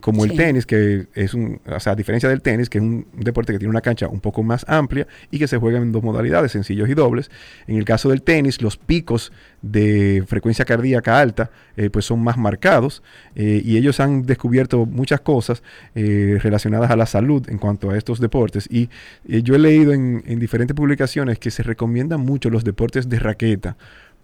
como 0.00 0.24
el 0.24 0.34
tenis, 0.34 0.66
que 0.66 1.06
es 1.14 1.34
un, 1.34 1.60
o 1.64 1.78
sea, 1.78 1.92
a 1.92 1.96
diferencia 1.96 2.28
del 2.28 2.42
tenis, 2.42 2.68
que 2.68 2.78
es 2.78 2.82
un 2.82 3.06
deporte 3.14 3.52
que 3.52 3.60
tiene 3.60 3.70
una 3.70 3.80
cancha 3.80 4.08
un 4.08 4.18
poco 4.18 4.42
más 4.42 4.64
amplia 4.68 5.06
y 5.30 5.38
que 5.38 5.46
se 5.46 5.56
juega 5.58 5.78
en 5.78 5.92
dos 5.92 6.02
modalidades, 6.02 6.50
sencillos 6.50 6.88
y 6.88 6.94
dobles. 6.94 7.30
En 7.68 7.76
el 7.76 7.84
caso 7.84 8.08
del 8.08 8.22
tenis, 8.22 8.60
los 8.60 8.76
picos 8.76 9.30
de 9.62 10.24
frecuencia 10.26 10.64
cardíaca 10.64 11.20
alta, 11.20 11.52
pues 11.92 12.04
son 12.04 12.24
más 12.24 12.36
marcados 12.36 13.04
y 13.36 13.76
ellos 13.76 14.00
han 14.00 14.24
descubierto 14.24 14.84
muchas 14.84 15.20
cosas 15.20 15.62
eh, 16.07 16.07
relacionadas 16.40 16.90
a 16.90 16.96
la 16.96 17.06
salud 17.06 17.48
en 17.48 17.58
cuanto 17.58 17.90
a 17.90 17.96
estos 17.96 18.20
deportes. 18.20 18.68
Y 18.70 18.88
eh, 19.28 19.42
yo 19.42 19.54
he 19.54 19.58
leído 19.58 19.92
en, 19.92 20.22
diferentes 20.38 20.74
publicaciones 20.74 21.38
que 21.38 21.50
se 21.50 21.62
recomiendan 21.62 22.20
mucho 22.20 22.50
los 22.50 22.64
deportes 22.64 23.08
de 23.08 23.18
raqueta 23.18 23.76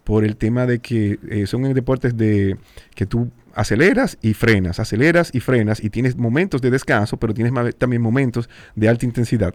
por 0.05 0.25
el 0.25 0.37
tema 0.37 0.67
de 0.67 0.81
que 0.81 1.19
eh, 1.31 1.47
son 1.47 1.73
deportes 1.73 2.17
de 2.17 2.57
que 2.95 3.07
tú 3.07 3.31
aceleras 3.55 4.19
y 4.21 4.35
frenas, 4.35 4.81
aceleras 4.81 5.31
y 5.33 5.41
frenas 5.41 5.83
y 5.83 5.91
tienes 5.91 6.17
momentos 6.17 6.61
de 6.61 6.71
descanso, 6.71 7.17
pero 7.17 7.33
tienes 7.33 7.53
también 7.77 8.03
momentos 8.03 8.49
de 8.75 8.89
alta 8.89 9.07
intensidad. 9.07 9.55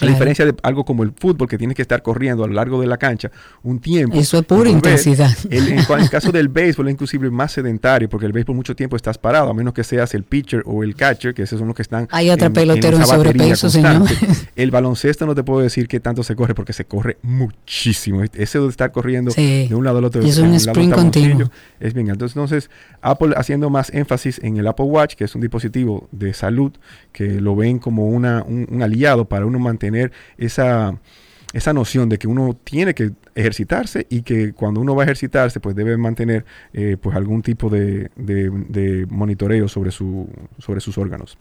A 0.00 0.06
diferencia 0.06 0.44
de 0.44 0.54
algo 0.62 0.84
como 0.84 1.02
el 1.02 1.12
fútbol, 1.12 1.48
que 1.48 1.58
tienes 1.58 1.76
que 1.76 1.82
estar 1.82 2.02
corriendo 2.02 2.44
a 2.44 2.46
lo 2.46 2.54
largo 2.54 2.80
de 2.80 2.86
la 2.86 2.96
cancha 2.96 3.30
un 3.62 3.80
tiempo. 3.80 4.16
Eso 4.16 4.38
es 4.38 4.44
pura 4.44 4.70
intensidad. 4.70 5.30
en, 5.50 5.78
el 5.78 5.86
caso 6.10 6.32
del 6.32 6.48
béisbol 6.48 6.88
es 6.88 6.92
inclusive 6.92 7.30
más 7.30 7.52
sedentario, 7.52 8.08
porque 8.08 8.26
el 8.26 8.32
béisbol 8.32 8.56
mucho 8.56 8.74
tiempo 8.74 8.96
estás 8.96 9.18
parado, 9.18 9.50
a 9.50 9.54
menos 9.54 9.74
que 9.74 9.84
seas 9.84 10.14
el 10.14 10.24
pitcher 10.24 10.62
o 10.66 10.82
el 10.82 10.94
catcher, 10.94 11.34
que 11.34 11.42
esos 11.42 11.58
son 11.58 11.68
los 11.68 11.76
que 11.76 11.82
están. 11.82 12.08
Hay 12.10 12.30
otra 12.30 12.50
pelotero 12.50 12.96
en, 12.96 13.06
sobrepeso, 13.06 13.68
señor. 13.68 14.02
El 14.56 14.70
baloncesto 14.70 15.26
no 15.26 15.34
te 15.34 15.42
puedo 15.42 15.60
decir 15.60 15.88
qué 15.88 16.00
tanto 16.00 16.22
se 16.22 16.34
corre, 16.34 16.54
porque 16.54 16.72
se 16.72 16.84
corre 16.84 17.18
muchísimo. 17.22 18.22
Ese 18.22 18.58
de 18.58 18.68
estar 18.68 18.92
corriendo 18.92 19.32
de 19.32 19.68
un 19.72 19.84
lado 19.84 19.98
al 19.98 20.04
otro. 20.04 20.22
es 20.22 20.38
un 20.38 20.54
sprint 20.54 20.94
continuo. 20.94 21.50
Es 21.78 21.94
bien 21.94 22.08
Entonces, 22.08 22.36
entonces, 22.36 22.70
Apple 23.00 23.34
haciendo 23.36 23.70
más 23.70 23.90
énfasis 23.90 24.40
en 24.42 24.56
el 24.56 24.66
Apple 24.66 24.86
Watch, 24.86 25.14
que 25.14 25.24
es 25.24 25.34
un 25.34 25.40
dispositivo 25.40 26.08
de 26.12 26.34
salud, 26.34 26.72
que 27.12 27.40
lo 27.40 27.56
ven 27.56 27.78
como 27.78 28.08
una, 28.08 28.42
un 28.42 28.82
aliado 28.82 29.24
para 29.26 29.46
uno 29.46 29.58
mantener 29.58 29.79
tener 29.80 30.12
esa, 30.38 30.94
esa 31.52 31.72
noción 31.72 32.08
de 32.08 32.18
que 32.18 32.28
uno 32.28 32.56
tiene 32.62 32.94
que 32.94 33.10
ejercitarse 33.34 34.06
y 34.08 34.22
que 34.22 34.52
cuando 34.52 34.80
uno 34.80 34.94
va 34.94 35.02
a 35.02 35.06
ejercitarse 35.06 35.60
pues 35.60 35.74
debe 35.74 35.96
mantener 35.96 36.44
eh, 36.72 36.96
pues 37.00 37.16
algún 37.16 37.42
tipo 37.42 37.68
de, 37.68 38.10
de, 38.16 39.06
monitoreo 39.08 39.68
sobre, 39.68 39.90
su, 39.90 40.28
sobre 40.58 40.80
sus 40.80 40.96
órganos. 40.98 41.36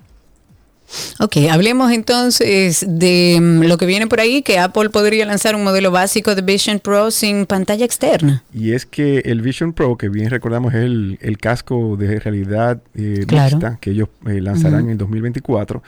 Ok, 1.20 1.38
hablemos 1.52 1.92
entonces 1.92 2.84
de 2.88 3.38
mm, 3.40 3.64
lo 3.66 3.78
que 3.78 3.86
viene 3.86 4.08
por 4.08 4.20
ahí, 4.20 4.42
que 4.42 4.58
Apple 4.58 4.90
podría 4.90 5.24
lanzar 5.26 5.56
un 5.56 5.64
modelo 5.64 5.92
básico 5.92 6.34
de 6.34 6.42
Vision 6.42 6.80
Pro 6.80 7.12
sin 7.12 7.46
pantalla 7.46 7.86
externa. 7.86 8.44
Y 8.52 8.72
es 8.72 8.88
que 8.88 9.20
el 9.20 9.42
Vision 9.42 9.74
Pro, 9.74 9.98
que 9.98 10.10
bien 10.10 10.32
recordamos 10.32 10.74
es 10.74 10.84
el, 10.84 11.38
casco 11.40 11.96
de 11.96 12.20
realidad 12.20 12.82
eh, 12.96 13.26
mixta 13.30 13.78
que 13.80 13.92
ellos 13.92 14.10
eh, 14.26 14.42
lanzarán 14.42 14.86
en 14.86 14.92
el 14.92 14.98
2024, 14.98 15.84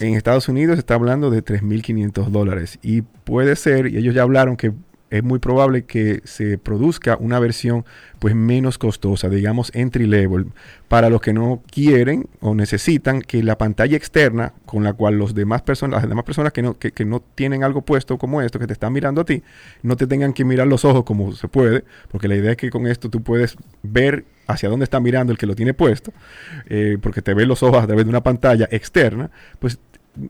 en 0.00 0.14
Estados 0.14 0.48
Unidos 0.48 0.78
está 0.78 0.94
hablando 0.94 1.30
de 1.30 1.44
3.500 1.44 2.28
dólares. 2.28 2.78
Y 2.82 3.02
puede 3.02 3.56
ser, 3.56 3.86
y 3.86 3.96
ellos 3.96 4.14
ya 4.14 4.22
hablaron 4.22 4.56
que 4.56 4.72
es 5.14 5.22
muy 5.22 5.38
probable 5.38 5.84
que 5.84 6.22
se 6.24 6.58
produzca 6.58 7.16
una 7.20 7.38
versión 7.38 7.84
pues 8.18 8.34
menos 8.34 8.78
costosa, 8.78 9.28
digamos 9.28 9.70
entry 9.72 10.08
level, 10.08 10.46
para 10.88 11.08
los 11.08 11.20
que 11.20 11.32
no 11.32 11.62
quieren 11.70 12.26
o 12.40 12.56
necesitan 12.56 13.22
que 13.22 13.40
la 13.44 13.56
pantalla 13.56 13.96
externa 13.96 14.54
con 14.66 14.82
la 14.82 14.92
cual 14.92 15.16
los 15.16 15.32
demás 15.32 15.62
personas, 15.62 16.02
las 16.02 16.08
demás 16.08 16.24
personas 16.24 16.52
que 16.52 16.62
no, 16.62 16.76
que, 16.78 17.04
no 17.04 17.20
tienen 17.20 17.62
algo 17.62 17.82
puesto 17.82 18.18
como 18.18 18.42
esto, 18.42 18.58
que 18.58 18.66
te 18.66 18.72
están 18.72 18.92
mirando 18.92 19.20
a 19.20 19.24
ti, 19.24 19.44
no 19.82 19.96
te 19.96 20.08
tengan 20.08 20.32
que 20.32 20.44
mirar 20.44 20.66
los 20.66 20.84
ojos 20.84 21.04
como 21.04 21.30
se 21.32 21.46
puede, 21.46 21.84
porque 22.10 22.26
la 22.26 22.34
idea 22.34 22.50
es 22.50 22.56
que 22.56 22.70
con 22.70 22.88
esto 22.88 23.08
tú 23.08 23.22
puedes 23.22 23.56
ver 23.84 24.24
hacia 24.48 24.68
dónde 24.68 24.82
está 24.82 24.98
mirando 24.98 25.32
el 25.32 25.38
que 25.38 25.46
lo 25.46 25.54
tiene 25.54 25.74
puesto, 25.74 26.12
eh, 26.66 26.98
porque 27.00 27.22
te 27.22 27.34
ve 27.34 27.46
los 27.46 27.62
ojos 27.62 27.84
a 27.84 27.86
través 27.86 28.04
de 28.04 28.10
una 28.10 28.22
pantalla 28.24 28.66
externa, 28.72 29.30
pues 29.60 29.78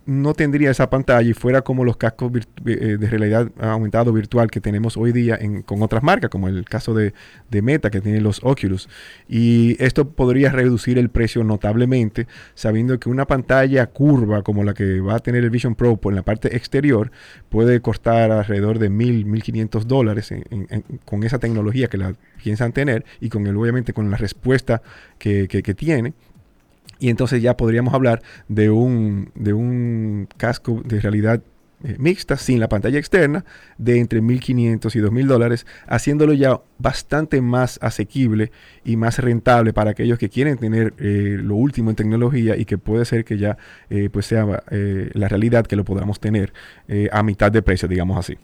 no 0.06 0.32
tendría 0.32 0.70
esa 0.70 0.88
pantalla 0.88 1.28
y 1.28 1.34
fuera 1.34 1.62
como 1.62 1.84
los 1.84 1.96
cascos 1.96 2.32
eh, 2.64 2.96
de 2.98 3.06
realidad 3.08 3.50
aumentado 3.60 4.12
virtual 4.12 4.50
que 4.50 4.60
tenemos 4.60 4.96
hoy 4.96 5.12
día 5.12 5.38
con 5.66 5.82
otras 5.82 6.02
marcas, 6.02 6.30
como 6.30 6.48
el 6.48 6.64
caso 6.64 6.94
de, 6.94 7.12
Meta 7.62 7.90
que 7.90 8.00
tiene 8.00 8.20
los 8.20 8.40
Oculus. 8.42 8.88
Y 9.28 9.82
esto 9.82 10.08
podría 10.10 10.50
reducir 10.50 10.98
el 10.98 11.08
precio 11.08 11.44
notablemente, 11.44 12.26
sabiendo 12.54 12.98
que 12.98 13.08
una 13.08 13.26
pantalla 13.26 13.86
curva 13.86 14.42
como 14.42 14.64
la 14.64 14.74
que 14.74 15.00
va 15.00 15.16
a 15.16 15.18
tener 15.20 15.44
el 15.44 15.50
Vision 15.50 15.74
Pro 15.74 15.96
por 15.96 16.12
la 16.12 16.22
parte 16.22 16.56
exterior 16.56 17.10
puede 17.48 17.80
costar 17.80 18.32
alrededor 18.32 18.78
de 18.78 18.90
mil, 18.90 19.24
mil 19.24 19.42
quinientos 19.42 19.86
dólares 19.86 20.34
con 21.04 21.22
esa 21.22 21.38
tecnología 21.38 21.88
que 21.88 21.96
la 21.96 22.14
piensan 22.42 22.72
tener 22.72 23.04
y 23.20 23.28
con 23.28 23.46
el, 23.46 23.56
obviamente 23.56 23.92
con 23.92 24.10
la 24.10 24.16
respuesta 24.16 24.82
que, 25.18 25.48
que 25.48 25.74
tiene 25.74 26.14
y 27.04 27.10
entonces 27.10 27.42
ya 27.42 27.54
podríamos 27.54 27.92
hablar 27.92 28.22
de 28.48 28.70
un, 28.70 29.30
de 29.34 29.52
un 29.52 30.26
casco 30.38 30.80
de 30.86 31.02
realidad 31.02 31.42
eh, 31.82 31.96
mixta 31.98 32.38
sin 32.38 32.60
la 32.60 32.70
pantalla 32.70 32.98
externa 32.98 33.44
de 33.76 33.98
entre 33.98 34.22
1.500 34.22 34.96
y 34.96 35.00
2.000 35.00 35.26
dólares, 35.26 35.66
haciéndolo 35.86 36.32
ya 36.32 36.62
bastante 36.78 37.42
más 37.42 37.78
asequible 37.82 38.52
y 38.86 38.96
más 38.96 39.18
rentable 39.18 39.74
para 39.74 39.90
aquellos 39.90 40.18
que 40.18 40.30
quieren 40.30 40.56
tener 40.56 40.94
eh, 40.96 41.36
lo 41.38 41.56
último 41.56 41.90
en 41.90 41.96
tecnología 41.96 42.56
y 42.56 42.64
que 42.64 42.78
puede 42.78 43.04
ser 43.04 43.26
que 43.26 43.36
ya 43.36 43.58
eh, 43.90 44.08
pues 44.10 44.24
sea 44.24 44.46
la 44.66 45.28
realidad 45.28 45.66
que 45.66 45.76
lo 45.76 45.84
podamos 45.84 46.20
tener 46.20 46.54
a 47.12 47.22
mitad 47.22 47.52
de 47.52 47.60
precio, 47.60 47.86
digamos 47.86 48.16
así. 48.16 48.38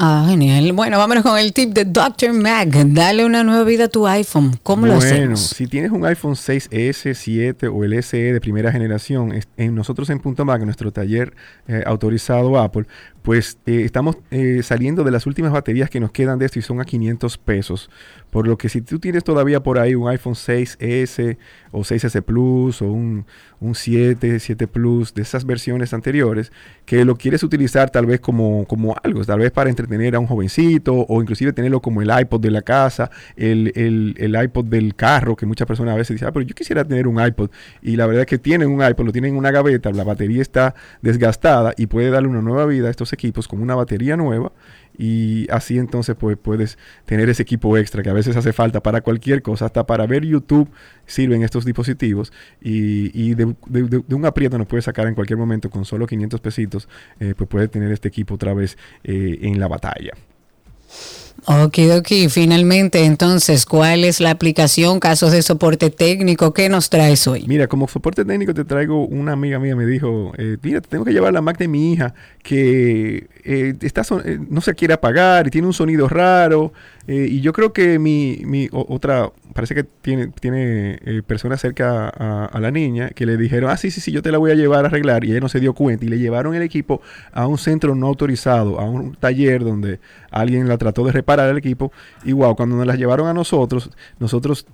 Ah, 0.00 0.24
genial. 0.28 0.72
Bueno, 0.74 0.96
vámonos 0.96 1.24
con 1.24 1.36
el 1.36 1.52
tip 1.52 1.70
de 1.74 1.84
Dr. 1.84 2.32
Mac. 2.32 2.68
Dale 2.68 3.24
una 3.24 3.42
nueva 3.42 3.64
vida 3.64 3.86
a 3.86 3.88
tu 3.88 4.06
iPhone. 4.06 4.56
¿Cómo 4.62 4.86
lo 4.86 4.94
hacemos? 4.94 5.18
Bueno, 5.18 5.36
si 5.36 5.66
tienes 5.66 5.90
un 5.90 6.06
iPhone 6.06 6.34
6S, 6.34 7.14
7 7.14 7.66
o 7.66 7.82
el 7.82 8.00
SE 8.04 8.32
de 8.32 8.40
primera 8.40 8.70
generación, 8.70 9.40
en 9.56 9.74
nosotros 9.74 10.08
en 10.10 10.20
Punto 10.20 10.44
Mac, 10.44 10.62
nuestro 10.62 10.92
taller 10.92 11.34
eh, 11.66 11.82
autorizado 11.84 12.60
Apple, 12.60 12.86
pues 13.28 13.58
eh, 13.66 13.82
estamos 13.84 14.16
eh, 14.30 14.62
saliendo 14.62 15.04
de 15.04 15.10
las 15.10 15.26
últimas 15.26 15.52
baterías 15.52 15.90
que 15.90 16.00
nos 16.00 16.12
quedan 16.12 16.38
de 16.38 16.46
esto 16.46 16.60
y 16.60 16.62
son 16.62 16.80
a 16.80 16.86
500 16.86 17.36
pesos. 17.36 17.90
Por 18.30 18.48
lo 18.48 18.56
que 18.56 18.70
si 18.70 18.80
tú 18.80 18.98
tienes 18.98 19.22
todavía 19.22 19.62
por 19.62 19.78
ahí 19.78 19.94
un 19.94 20.08
iPhone 20.08 20.32
6S 20.32 21.36
o 21.70 21.80
6S 21.80 22.22
Plus 22.22 22.80
o 22.80 22.86
un, 22.86 23.26
un 23.60 23.74
7, 23.74 24.40
7 24.40 24.66
Plus 24.66 25.12
de 25.12 25.20
esas 25.20 25.44
versiones 25.44 25.92
anteriores, 25.92 26.52
que 26.86 27.04
lo 27.04 27.16
quieres 27.16 27.42
utilizar 27.42 27.90
tal 27.90 28.06
vez 28.06 28.20
como, 28.20 28.64
como 28.66 28.96
algo, 29.02 29.22
tal 29.26 29.40
vez 29.40 29.50
para 29.50 29.68
entretener 29.68 30.14
a 30.14 30.20
un 30.20 30.26
jovencito 30.26 30.94
o 30.94 31.20
inclusive 31.20 31.52
tenerlo 31.52 31.82
como 31.82 32.00
el 32.00 32.10
iPod 32.10 32.40
de 32.40 32.50
la 32.50 32.62
casa, 32.62 33.10
el, 33.36 33.72
el, 33.74 34.14
el 34.16 34.42
iPod 34.42 34.64
del 34.64 34.94
carro, 34.94 35.36
que 35.36 35.44
muchas 35.44 35.66
personas 35.66 35.92
a 35.92 35.98
veces 35.98 36.14
dicen, 36.14 36.28
ah, 36.28 36.32
pero 36.32 36.46
yo 36.46 36.54
quisiera 36.54 36.82
tener 36.82 37.06
un 37.06 37.22
iPod. 37.22 37.50
Y 37.82 37.96
la 37.96 38.06
verdad 38.06 38.22
es 38.22 38.26
que 38.26 38.38
tienen 38.38 38.70
un 38.70 38.82
iPod, 38.82 39.04
lo 39.04 39.12
tienen 39.12 39.32
en 39.32 39.36
una 39.36 39.50
gaveta, 39.50 39.90
la 39.90 40.04
batería 40.04 40.40
está 40.40 40.74
desgastada 41.02 41.74
y 41.76 41.88
puede 41.88 42.08
darle 42.08 42.28
una 42.28 42.40
nueva 42.40 42.64
vida 42.64 42.88
a 42.88 42.90
estos 42.90 43.12
equipos 43.18 43.48
con 43.48 43.60
una 43.60 43.74
batería 43.74 44.16
nueva 44.16 44.52
y 44.96 45.46
así 45.50 45.78
entonces 45.78 46.16
pues 46.18 46.36
puedes 46.36 46.78
tener 47.04 47.28
ese 47.28 47.42
equipo 47.42 47.76
extra 47.76 48.02
que 48.02 48.10
a 48.10 48.12
veces 48.12 48.36
hace 48.36 48.52
falta 48.52 48.82
para 48.82 49.00
cualquier 49.00 49.42
cosa, 49.42 49.66
hasta 49.66 49.86
para 49.86 50.06
ver 50.06 50.24
YouTube 50.24 50.68
sirven 51.06 51.42
estos 51.42 51.64
dispositivos 51.64 52.32
y, 52.60 53.34
de, 53.34 53.44
un 53.44 54.26
aprieto 54.26 54.58
nos 54.58 54.66
puede 54.66 54.82
sacar 54.82 55.06
en 55.06 55.14
cualquier 55.14 55.38
momento 55.38 55.70
con 55.70 55.84
solo 55.84 56.06
500 56.06 56.40
pesitos, 56.40 56.88
eh, 57.20 57.34
pues 57.36 57.48
puede 57.48 57.68
tener 57.68 57.92
este 57.92 58.08
equipo 58.08 58.34
otra 58.34 58.54
vez 58.54 58.76
eh, 59.04 59.38
en 59.42 59.60
la 59.60 59.68
batalla. 59.68 60.12
Ok, 61.46 61.78
ok. 61.96 62.08
Finalmente, 62.28 63.04
entonces, 63.04 63.64
¿cuál 63.64 64.04
es 64.04 64.20
la 64.20 64.30
aplicación? 64.30 64.98
Casos 64.98 65.32
de 65.32 65.42
soporte 65.42 65.88
técnico, 65.90 66.52
¿qué 66.52 66.68
nos 66.68 66.90
traes 66.90 67.26
hoy? 67.26 67.44
Mira, 67.46 67.68
como 67.68 67.86
soporte 67.86 68.24
técnico 68.24 68.52
te 68.54 68.64
traigo, 68.64 69.06
una 69.06 69.32
amiga 69.32 69.58
mía 69.58 69.76
me 69.76 69.86
dijo, 69.86 70.32
eh, 70.36 70.56
mira, 70.62 70.80
te 70.80 70.88
tengo 70.88 71.04
que 71.04 71.12
llevar 71.12 71.32
la 71.32 71.40
Mac 71.40 71.56
de 71.56 71.68
mi 71.68 71.92
hija 71.92 72.12
que 72.42 73.28
eh, 73.44 73.74
está 73.80 74.02
eh, 74.24 74.38
no 74.48 74.60
se 74.60 74.74
quiere 74.74 74.94
apagar 74.94 75.46
y 75.46 75.50
tiene 75.50 75.66
un 75.66 75.74
sonido 75.74 76.08
raro. 76.08 76.72
y 77.06 77.40
yo 77.40 77.52
creo 77.54 77.72
que 77.72 77.98
mi, 77.98 78.42
mi 78.44 78.68
otra, 78.70 79.30
parece 79.54 79.74
que 79.74 79.84
tiene, 79.84 80.28
tiene 80.28 81.00
personas 81.26 81.60
cerca 81.60 82.10
a, 82.10 82.44
a, 82.46 82.60
la 82.60 82.70
niña 82.70 83.10
que 83.10 83.24
le 83.24 83.38
dijeron, 83.38 83.70
ah, 83.70 83.76
sí, 83.78 83.90
sí, 83.90 84.02
sí, 84.02 84.12
yo 84.12 84.20
te 84.20 84.30
la 84.30 84.36
voy 84.38 84.50
a 84.50 84.54
llevar 84.54 84.84
a 84.84 84.88
arreglar. 84.88 85.24
Y 85.24 85.30
ella 85.30 85.40
no 85.40 85.48
se 85.48 85.60
dio 85.60 85.72
cuenta 85.72 86.04
y 86.04 86.08
le 86.08 86.18
llevaron 86.18 86.54
el 86.54 86.62
equipo 86.62 87.00
a 87.32 87.46
un 87.46 87.56
centro 87.56 87.94
no 87.94 88.06
autorizado, 88.08 88.78
a 88.78 88.84
un 88.84 89.14
taller 89.14 89.64
donde 89.64 90.00
alguien 90.30 90.68
la 90.68 90.76
trató 90.76 91.04
de 91.04 91.12
reparar 91.12 91.27
el 91.34 91.58
equipo. 91.58 91.92
Y 92.24 92.32
wow, 92.32 92.56
cuando 92.56 92.76
nos 92.76 92.86
la 92.86 92.94
llevaron 92.94 93.26
a 93.28 93.34
nosotros, 93.34 93.90
nosotros 94.18 94.66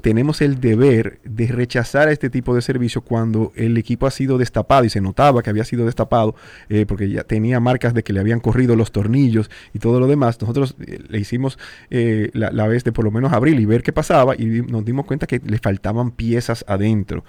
tenemos 0.00 0.40
el 0.40 0.60
deber 0.60 1.20
de 1.24 1.46
rechazar 1.46 2.08
este 2.08 2.30
tipo 2.30 2.54
de 2.54 2.62
servicio 2.62 3.02
cuando 3.02 3.52
el 3.54 3.76
equipo 3.76 4.06
ha 4.06 4.10
sido 4.10 4.38
destapado 4.38 4.84
y 4.84 4.90
se 4.90 5.00
notaba 5.00 5.42
que 5.42 5.50
había 5.50 5.64
sido 5.64 5.86
destapado 5.86 6.34
eh, 6.68 6.84
porque 6.86 7.08
ya 7.08 7.24
tenía 7.24 7.60
marcas 7.60 7.94
de 7.94 8.02
que 8.02 8.12
le 8.12 8.20
habían 8.20 8.40
corrido 8.40 8.76
los 8.76 8.92
tornillos 8.92 9.50
y 9.72 9.78
todo 9.78 10.00
lo 10.00 10.06
demás. 10.06 10.40
Nosotros 10.40 10.76
eh, 10.80 11.00
le 11.08 11.18
hicimos 11.18 11.58
eh, 11.90 12.30
la, 12.32 12.50
la, 12.50 12.66
vez 12.66 12.84
de 12.84 12.92
por 12.92 13.04
lo 13.04 13.10
menos 13.10 13.32
abrir 13.32 13.58
y 13.60 13.66
ver 13.66 13.82
qué 13.82 13.92
pasaba 13.92 14.34
y 14.36 14.46
nos 14.46 14.84
dimos 14.84 15.06
cuenta 15.06 15.26
que 15.26 15.40
le 15.44 15.58
faltaban 15.58 16.10
piezas 16.10 16.64
adentro 16.66 17.24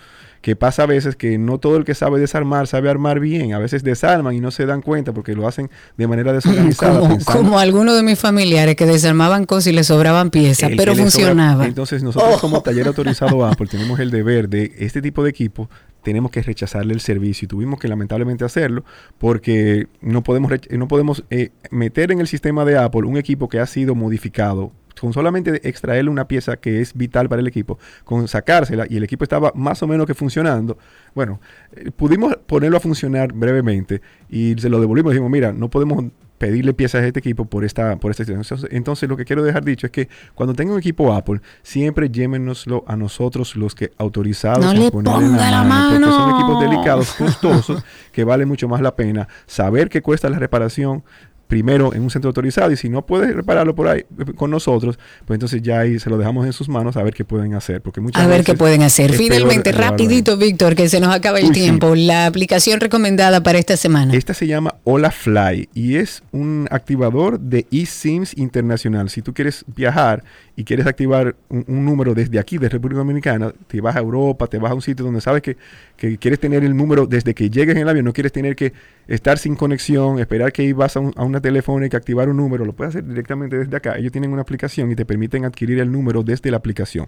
que 0.45 0.55
pasa 0.55 0.83
a 0.83 0.85
veces 0.85 1.15
que 1.15 1.39
no 1.39 1.57
todo 1.57 1.75
el 1.75 1.85
que 1.85 1.95
sabe 1.95 2.19
desarmar 2.19 2.67
sabe 2.67 2.87
armar 2.87 3.19
bien, 3.19 3.55
a 3.55 3.57
veces 3.57 3.81
desarman 3.81 4.35
y 4.35 4.41
no 4.41 4.51
se 4.51 4.67
dan 4.67 4.83
cuenta 4.83 5.11
porque 5.11 5.33
lo 5.33 5.47
hacen 5.47 5.71
de 5.97 6.05
manera 6.05 6.33
desorganizada. 6.33 6.99
Como, 6.99 7.17
como 7.25 7.57
algunos 7.57 7.95
de 7.95 8.03
mis 8.03 8.19
familiares 8.19 8.75
que 8.75 8.85
desarmaban 8.85 9.47
cosas 9.47 9.65
y 9.65 9.71
les 9.71 9.87
sobraban 9.87 10.29
piezas, 10.29 10.69
pero 10.77 10.95
funcionaba. 10.95 11.65
entonces 11.65 12.03
nosotros 12.03 12.39
como 12.39 12.57
oh. 12.57 12.61
taller 12.61 12.85
autorizado 12.85 13.43
Apple 13.47 13.65
tenemos 13.65 13.99
el 13.99 14.11
deber 14.11 14.47
de 14.47 14.71
este 14.77 15.01
tipo 15.01 15.23
de 15.23 15.31
equipo 15.31 15.67
tenemos 16.03 16.29
que 16.29 16.43
rechazarle 16.43 16.93
el 16.93 16.99
servicio 16.99 17.45
y 17.45 17.47
tuvimos 17.47 17.79
que 17.79 17.87
lamentablemente 17.87 18.45
hacerlo 18.45 18.85
porque 19.17 19.87
no 19.99 20.21
podemos, 20.21 20.51
no 20.69 20.87
podemos 20.87 21.23
eh, 21.31 21.49
meter 21.71 22.11
en 22.11 22.19
el 22.19 22.27
sistema 22.27 22.65
de 22.65 22.77
Apple 22.77 23.05
un 23.05 23.17
equipo 23.17 23.49
que 23.49 23.59
ha 23.59 23.65
sido 23.65 23.95
modificado 23.95 24.71
con 24.99 25.13
solamente 25.13 25.67
extraerle 25.67 26.09
una 26.09 26.27
pieza 26.27 26.57
que 26.57 26.81
es 26.81 26.93
vital 26.93 27.29
para 27.29 27.41
el 27.41 27.47
equipo, 27.47 27.77
con 28.03 28.27
sacársela 28.27 28.85
y 28.89 28.97
el 28.97 29.03
equipo 29.03 29.23
estaba 29.23 29.51
más 29.55 29.81
o 29.83 29.87
menos 29.87 30.05
que 30.05 30.13
funcionando, 30.13 30.77
bueno, 31.13 31.39
eh, 31.73 31.91
pudimos 31.95 32.35
ponerlo 32.45 32.77
a 32.77 32.79
funcionar 32.79 33.33
brevemente 33.33 34.01
y 34.29 34.55
se 34.57 34.69
lo 34.69 34.79
devolvimos 34.79 35.11
dijimos, 35.11 35.31
mira, 35.31 35.51
no 35.53 35.69
podemos 35.69 36.05
pedirle 36.37 36.73
piezas 36.73 37.01
a 37.01 37.07
este 37.07 37.19
equipo 37.19 37.45
por 37.45 37.63
esta 37.63 37.95
por 37.97 38.11
esta 38.11 38.25
situación. 38.25 38.69
Entonces, 38.71 39.07
lo 39.07 39.17
que 39.17 39.25
quiero 39.25 39.43
dejar 39.43 39.63
dicho 39.63 39.87
es 39.87 39.91
que 39.91 40.09
cuando 40.33 40.53
tenga 40.53 40.73
un 40.73 40.79
equipo 40.79 41.13
Apple, 41.13 41.41
siempre 41.63 42.09
llémenoslo 42.09 42.83
a 42.87 42.95
nosotros 42.95 43.55
los 43.55 43.75
que 43.75 43.91
autorizados 43.97 44.65
no 44.65 44.73
le 44.73 44.91
la, 44.91 45.63
mano, 45.63 45.89
porque 45.91 46.11
son 46.11 46.35
equipos 46.35 46.61
delicados, 46.61 47.13
costosos, 47.13 47.83
que 48.11 48.23
vale 48.23 48.45
mucho 48.45 48.67
más 48.67 48.81
la 48.81 48.95
pena 48.95 49.27
saber 49.45 49.89
qué 49.89 50.01
cuesta 50.01 50.29
la 50.29 50.39
reparación, 50.39 51.03
primero 51.47 51.93
en 51.93 52.01
un 52.01 52.09
centro 52.09 52.29
autorizado 52.29 52.71
y 52.71 52.77
si 52.77 52.89
no 52.89 53.05
puedes 53.05 53.35
repararlo 53.35 53.75
por 53.75 53.87
ahí 53.87 53.99
eh, 53.99 54.33
con 54.35 54.51
nosotros, 54.51 54.97
pues 55.25 55.35
entonces 55.35 55.61
ya 55.61 55.79
ahí 55.79 55.99
se 55.99 56.09
lo 56.09 56.17
dejamos 56.17 56.45
en 56.45 56.53
sus 56.53 56.69
manos 56.69 56.97
a 56.97 57.03
ver 57.03 57.13
qué 57.13 57.23
pueden 57.23 57.53
hacer. 57.53 57.81
Porque 57.81 58.01
muchas 58.01 58.23
a 58.23 58.27
ver 58.27 58.43
qué 58.43 58.55
pueden 58.55 58.81
hacer. 58.81 59.13
Finalmente, 59.13 59.71
rapidito, 59.71 60.37
Víctor, 60.37 60.75
que 60.75 60.89
se 60.89 60.99
nos 60.99 61.13
acaba 61.13 61.39
el 61.39 61.51
tiempo. 61.51 61.95
La 61.95 62.25
aplicación 62.25 62.79
recomendada 62.79 63.41
para 63.43 63.59
esta 63.59 63.77
semana. 63.77 64.13
Esta 64.13 64.33
se 64.33 64.47
llama 64.47 64.75
Hola 64.83 65.11
Fly 65.11 65.69
y 65.73 65.95
es 65.95 66.23
un 66.31 66.67
activador 66.71 67.39
de 67.39 67.67
eSIMs 67.71 68.37
internacional. 68.37 69.09
Si 69.09 69.21
tú 69.21 69.33
quieres 69.33 69.65
viajar 69.75 70.23
y 70.55 70.63
quieres 70.63 70.87
activar 70.87 71.35
un, 71.49 71.85
número 71.85 72.13
desde 72.13 72.39
aquí, 72.39 72.57
de 72.57 72.69
República 72.69 72.99
Dominicana, 72.99 73.53
te 73.67 73.81
vas 73.81 73.95
a 73.95 73.99
Europa, 73.99 74.47
te 74.47 74.57
vas 74.57 74.71
a 74.71 74.75
un 74.75 74.81
sitio 74.81 75.05
donde 75.05 75.21
sabes 75.21 75.41
que, 75.41 75.57
que, 75.97 76.17
quieres 76.17 76.39
tener 76.39 76.63
el 76.63 76.75
número 76.75 77.05
desde 77.05 77.33
que 77.33 77.49
llegues 77.49 77.75
en 77.75 77.81
el 77.81 77.89
avión, 77.89 78.05
no 78.05 78.13
quieres 78.13 78.31
tener 78.31 78.55
que 78.55 78.73
estar 79.07 79.37
sin 79.37 79.55
conexión, 79.55 80.19
esperar 80.19 80.51
que 80.51 80.73
vas 80.73 80.97
a, 80.97 80.99
a 80.99 81.23
una 81.23 81.41
telefónica, 81.41 81.97
activar 81.97 82.29
un 82.29 82.37
número, 82.37 82.65
lo 82.65 82.73
puedes 82.73 82.95
hacer 82.95 83.07
directamente 83.07 83.57
desde 83.57 83.75
acá. 83.75 83.97
Ellos 83.97 84.11
tienen 84.11 84.31
una 84.31 84.41
aplicación 84.41 84.91
y 84.91 84.95
te 84.95 85.05
permiten 85.05 85.45
adquirir 85.45 85.79
el 85.79 85.91
número 85.91 86.23
desde 86.23 86.51
la 86.51 86.57
aplicación. 86.57 87.07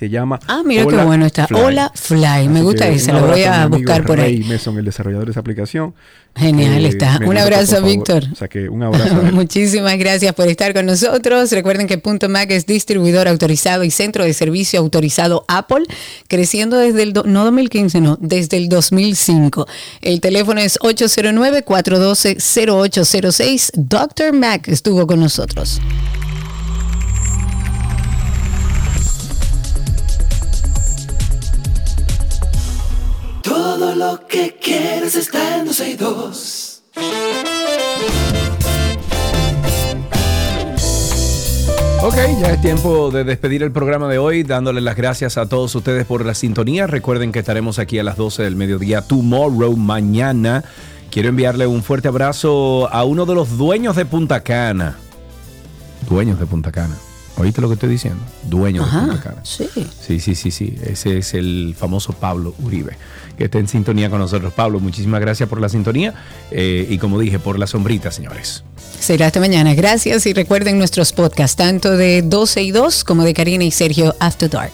Se 0.00 0.08
llama. 0.08 0.40
Ah, 0.48 0.62
mira 0.64 0.84
qué 0.86 0.96
bueno 0.96 1.26
está. 1.26 1.46
Hola 1.54 1.92
Fly. 1.94 2.48
Me 2.48 2.62
gusta 2.62 2.88
ese. 2.88 3.12
Lo 3.12 3.26
voy 3.26 3.42
a 3.42 3.66
buscar 3.66 4.06
por 4.06 4.18
ahí. 4.18 4.42
Mason, 4.44 4.78
el 4.78 4.86
desarrollador 4.86 5.26
de 5.26 5.32
esa 5.32 5.40
aplicación. 5.40 5.92
Genial 6.34 6.86
está. 6.86 7.20
Un 7.26 7.36
abrazo, 7.36 7.82
Víctor. 7.82 8.24
O 8.32 8.34
sea 8.34 8.48
que 8.48 8.70
un 8.70 8.82
abrazo. 8.82 9.14
Muchísimas 9.32 9.98
gracias 9.98 10.32
por 10.32 10.48
estar 10.48 10.72
con 10.72 10.86
nosotros. 10.86 11.52
Recuerden 11.52 11.86
que 11.86 11.98
Punto 11.98 12.30
Mac 12.30 12.50
es 12.50 12.64
distribuidor 12.64 13.28
autorizado 13.28 13.84
y 13.84 13.90
centro 13.90 14.24
de 14.24 14.32
servicio 14.32 14.80
autorizado 14.80 15.44
Apple, 15.48 15.84
creciendo 16.28 16.78
desde 16.78 17.02
el 17.02 17.12
no 17.26 17.44
2015, 17.44 18.00
no, 18.00 18.16
desde 18.22 18.56
el 18.56 18.70
2005. 18.70 19.66
El 20.00 20.22
teléfono 20.22 20.62
es 20.62 20.80
809-412-0806. 20.80 23.72
Dr. 23.74 24.32
Mac 24.32 24.66
estuvo 24.68 25.06
con 25.06 25.20
nosotros. 25.20 25.78
Todo 33.62 33.94
lo 33.94 34.26
que 34.26 34.56
quieres 34.58 35.14
está 35.16 35.58
en 35.58 35.66
262. 35.66 36.82
Ok, 42.02 42.14
ya 42.40 42.52
es 42.52 42.62
tiempo 42.62 43.10
de 43.10 43.24
despedir 43.24 43.62
el 43.62 43.70
programa 43.70 44.08
de 44.08 44.16
hoy, 44.16 44.44
dándole 44.44 44.80
las 44.80 44.96
gracias 44.96 45.36
a 45.36 45.44
todos 45.44 45.74
ustedes 45.74 46.06
por 46.06 46.24
la 46.24 46.32
sintonía. 46.32 46.86
Recuerden 46.86 47.32
que 47.32 47.40
estaremos 47.40 47.78
aquí 47.78 47.98
a 47.98 48.02
las 48.02 48.16
12 48.16 48.44
del 48.44 48.56
mediodía, 48.56 49.02
tomorrow, 49.02 49.76
mañana. 49.76 50.64
Quiero 51.10 51.28
enviarle 51.28 51.66
un 51.66 51.82
fuerte 51.82 52.08
abrazo 52.08 52.88
a 52.90 53.04
uno 53.04 53.26
de 53.26 53.34
los 53.34 53.58
dueños 53.58 53.94
de 53.94 54.06
Punta 54.06 54.40
Cana. 54.40 54.96
Dueños 56.08 56.40
de 56.40 56.46
Punta 56.46 56.72
Cana. 56.72 56.96
¿Oíste 57.36 57.60
lo 57.60 57.68
que 57.68 57.74
estoy 57.74 57.90
diciendo? 57.90 58.22
Dueño 58.44 58.86
de 58.86 58.90
Punta 58.90 59.20
Cana. 59.20 59.40
Sí. 59.44 59.68
Sí, 60.00 60.18
sí, 60.18 60.34
sí, 60.34 60.50
sí. 60.50 60.76
Ese 60.82 61.18
es 61.18 61.34
el 61.34 61.74
famoso 61.78 62.14
Pablo 62.14 62.54
Uribe 62.62 62.96
que 63.40 63.46
esté 63.46 63.58
en 63.58 63.68
sintonía 63.68 64.10
con 64.10 64.18
nosotros. 64.18 64.52
Pablo, 64.52 64.80
muchísimas 64.80 65.18
gracias 65.18 65.48
por 65.48 65.62
la 65.62 65.70
sintonía 65.70 66.12
eh, 66.50 66.86
y 66.90 66.98
como 66.98 67.18
dije, 67.18 67.38
por 67.38 67.58
la 67.58 67.66
sombrita, 67.66 68.10
señores. 68.10 68.64
Será 69.00 69.28
hasta 69.28 69.40
mañana. 69.40 69.74
Gracias 69.74 70.26
y 70.26 70.34
recuerden 70.34 70.76
nuestros 70.76 71.14
podcasts, 71.14 71.56
tanto 71.56 71.96
de 71.96 72.20
12 72.20 72.62
y 72.62 72.70
2 72.70 73.02
como 73.02 73.24
de 73.24 73.32
Karina 73.32 73.64
y 73.64 73.70
Sergio 73.70 74.14
After 74.20 74.50
Dark. 74.50 74.72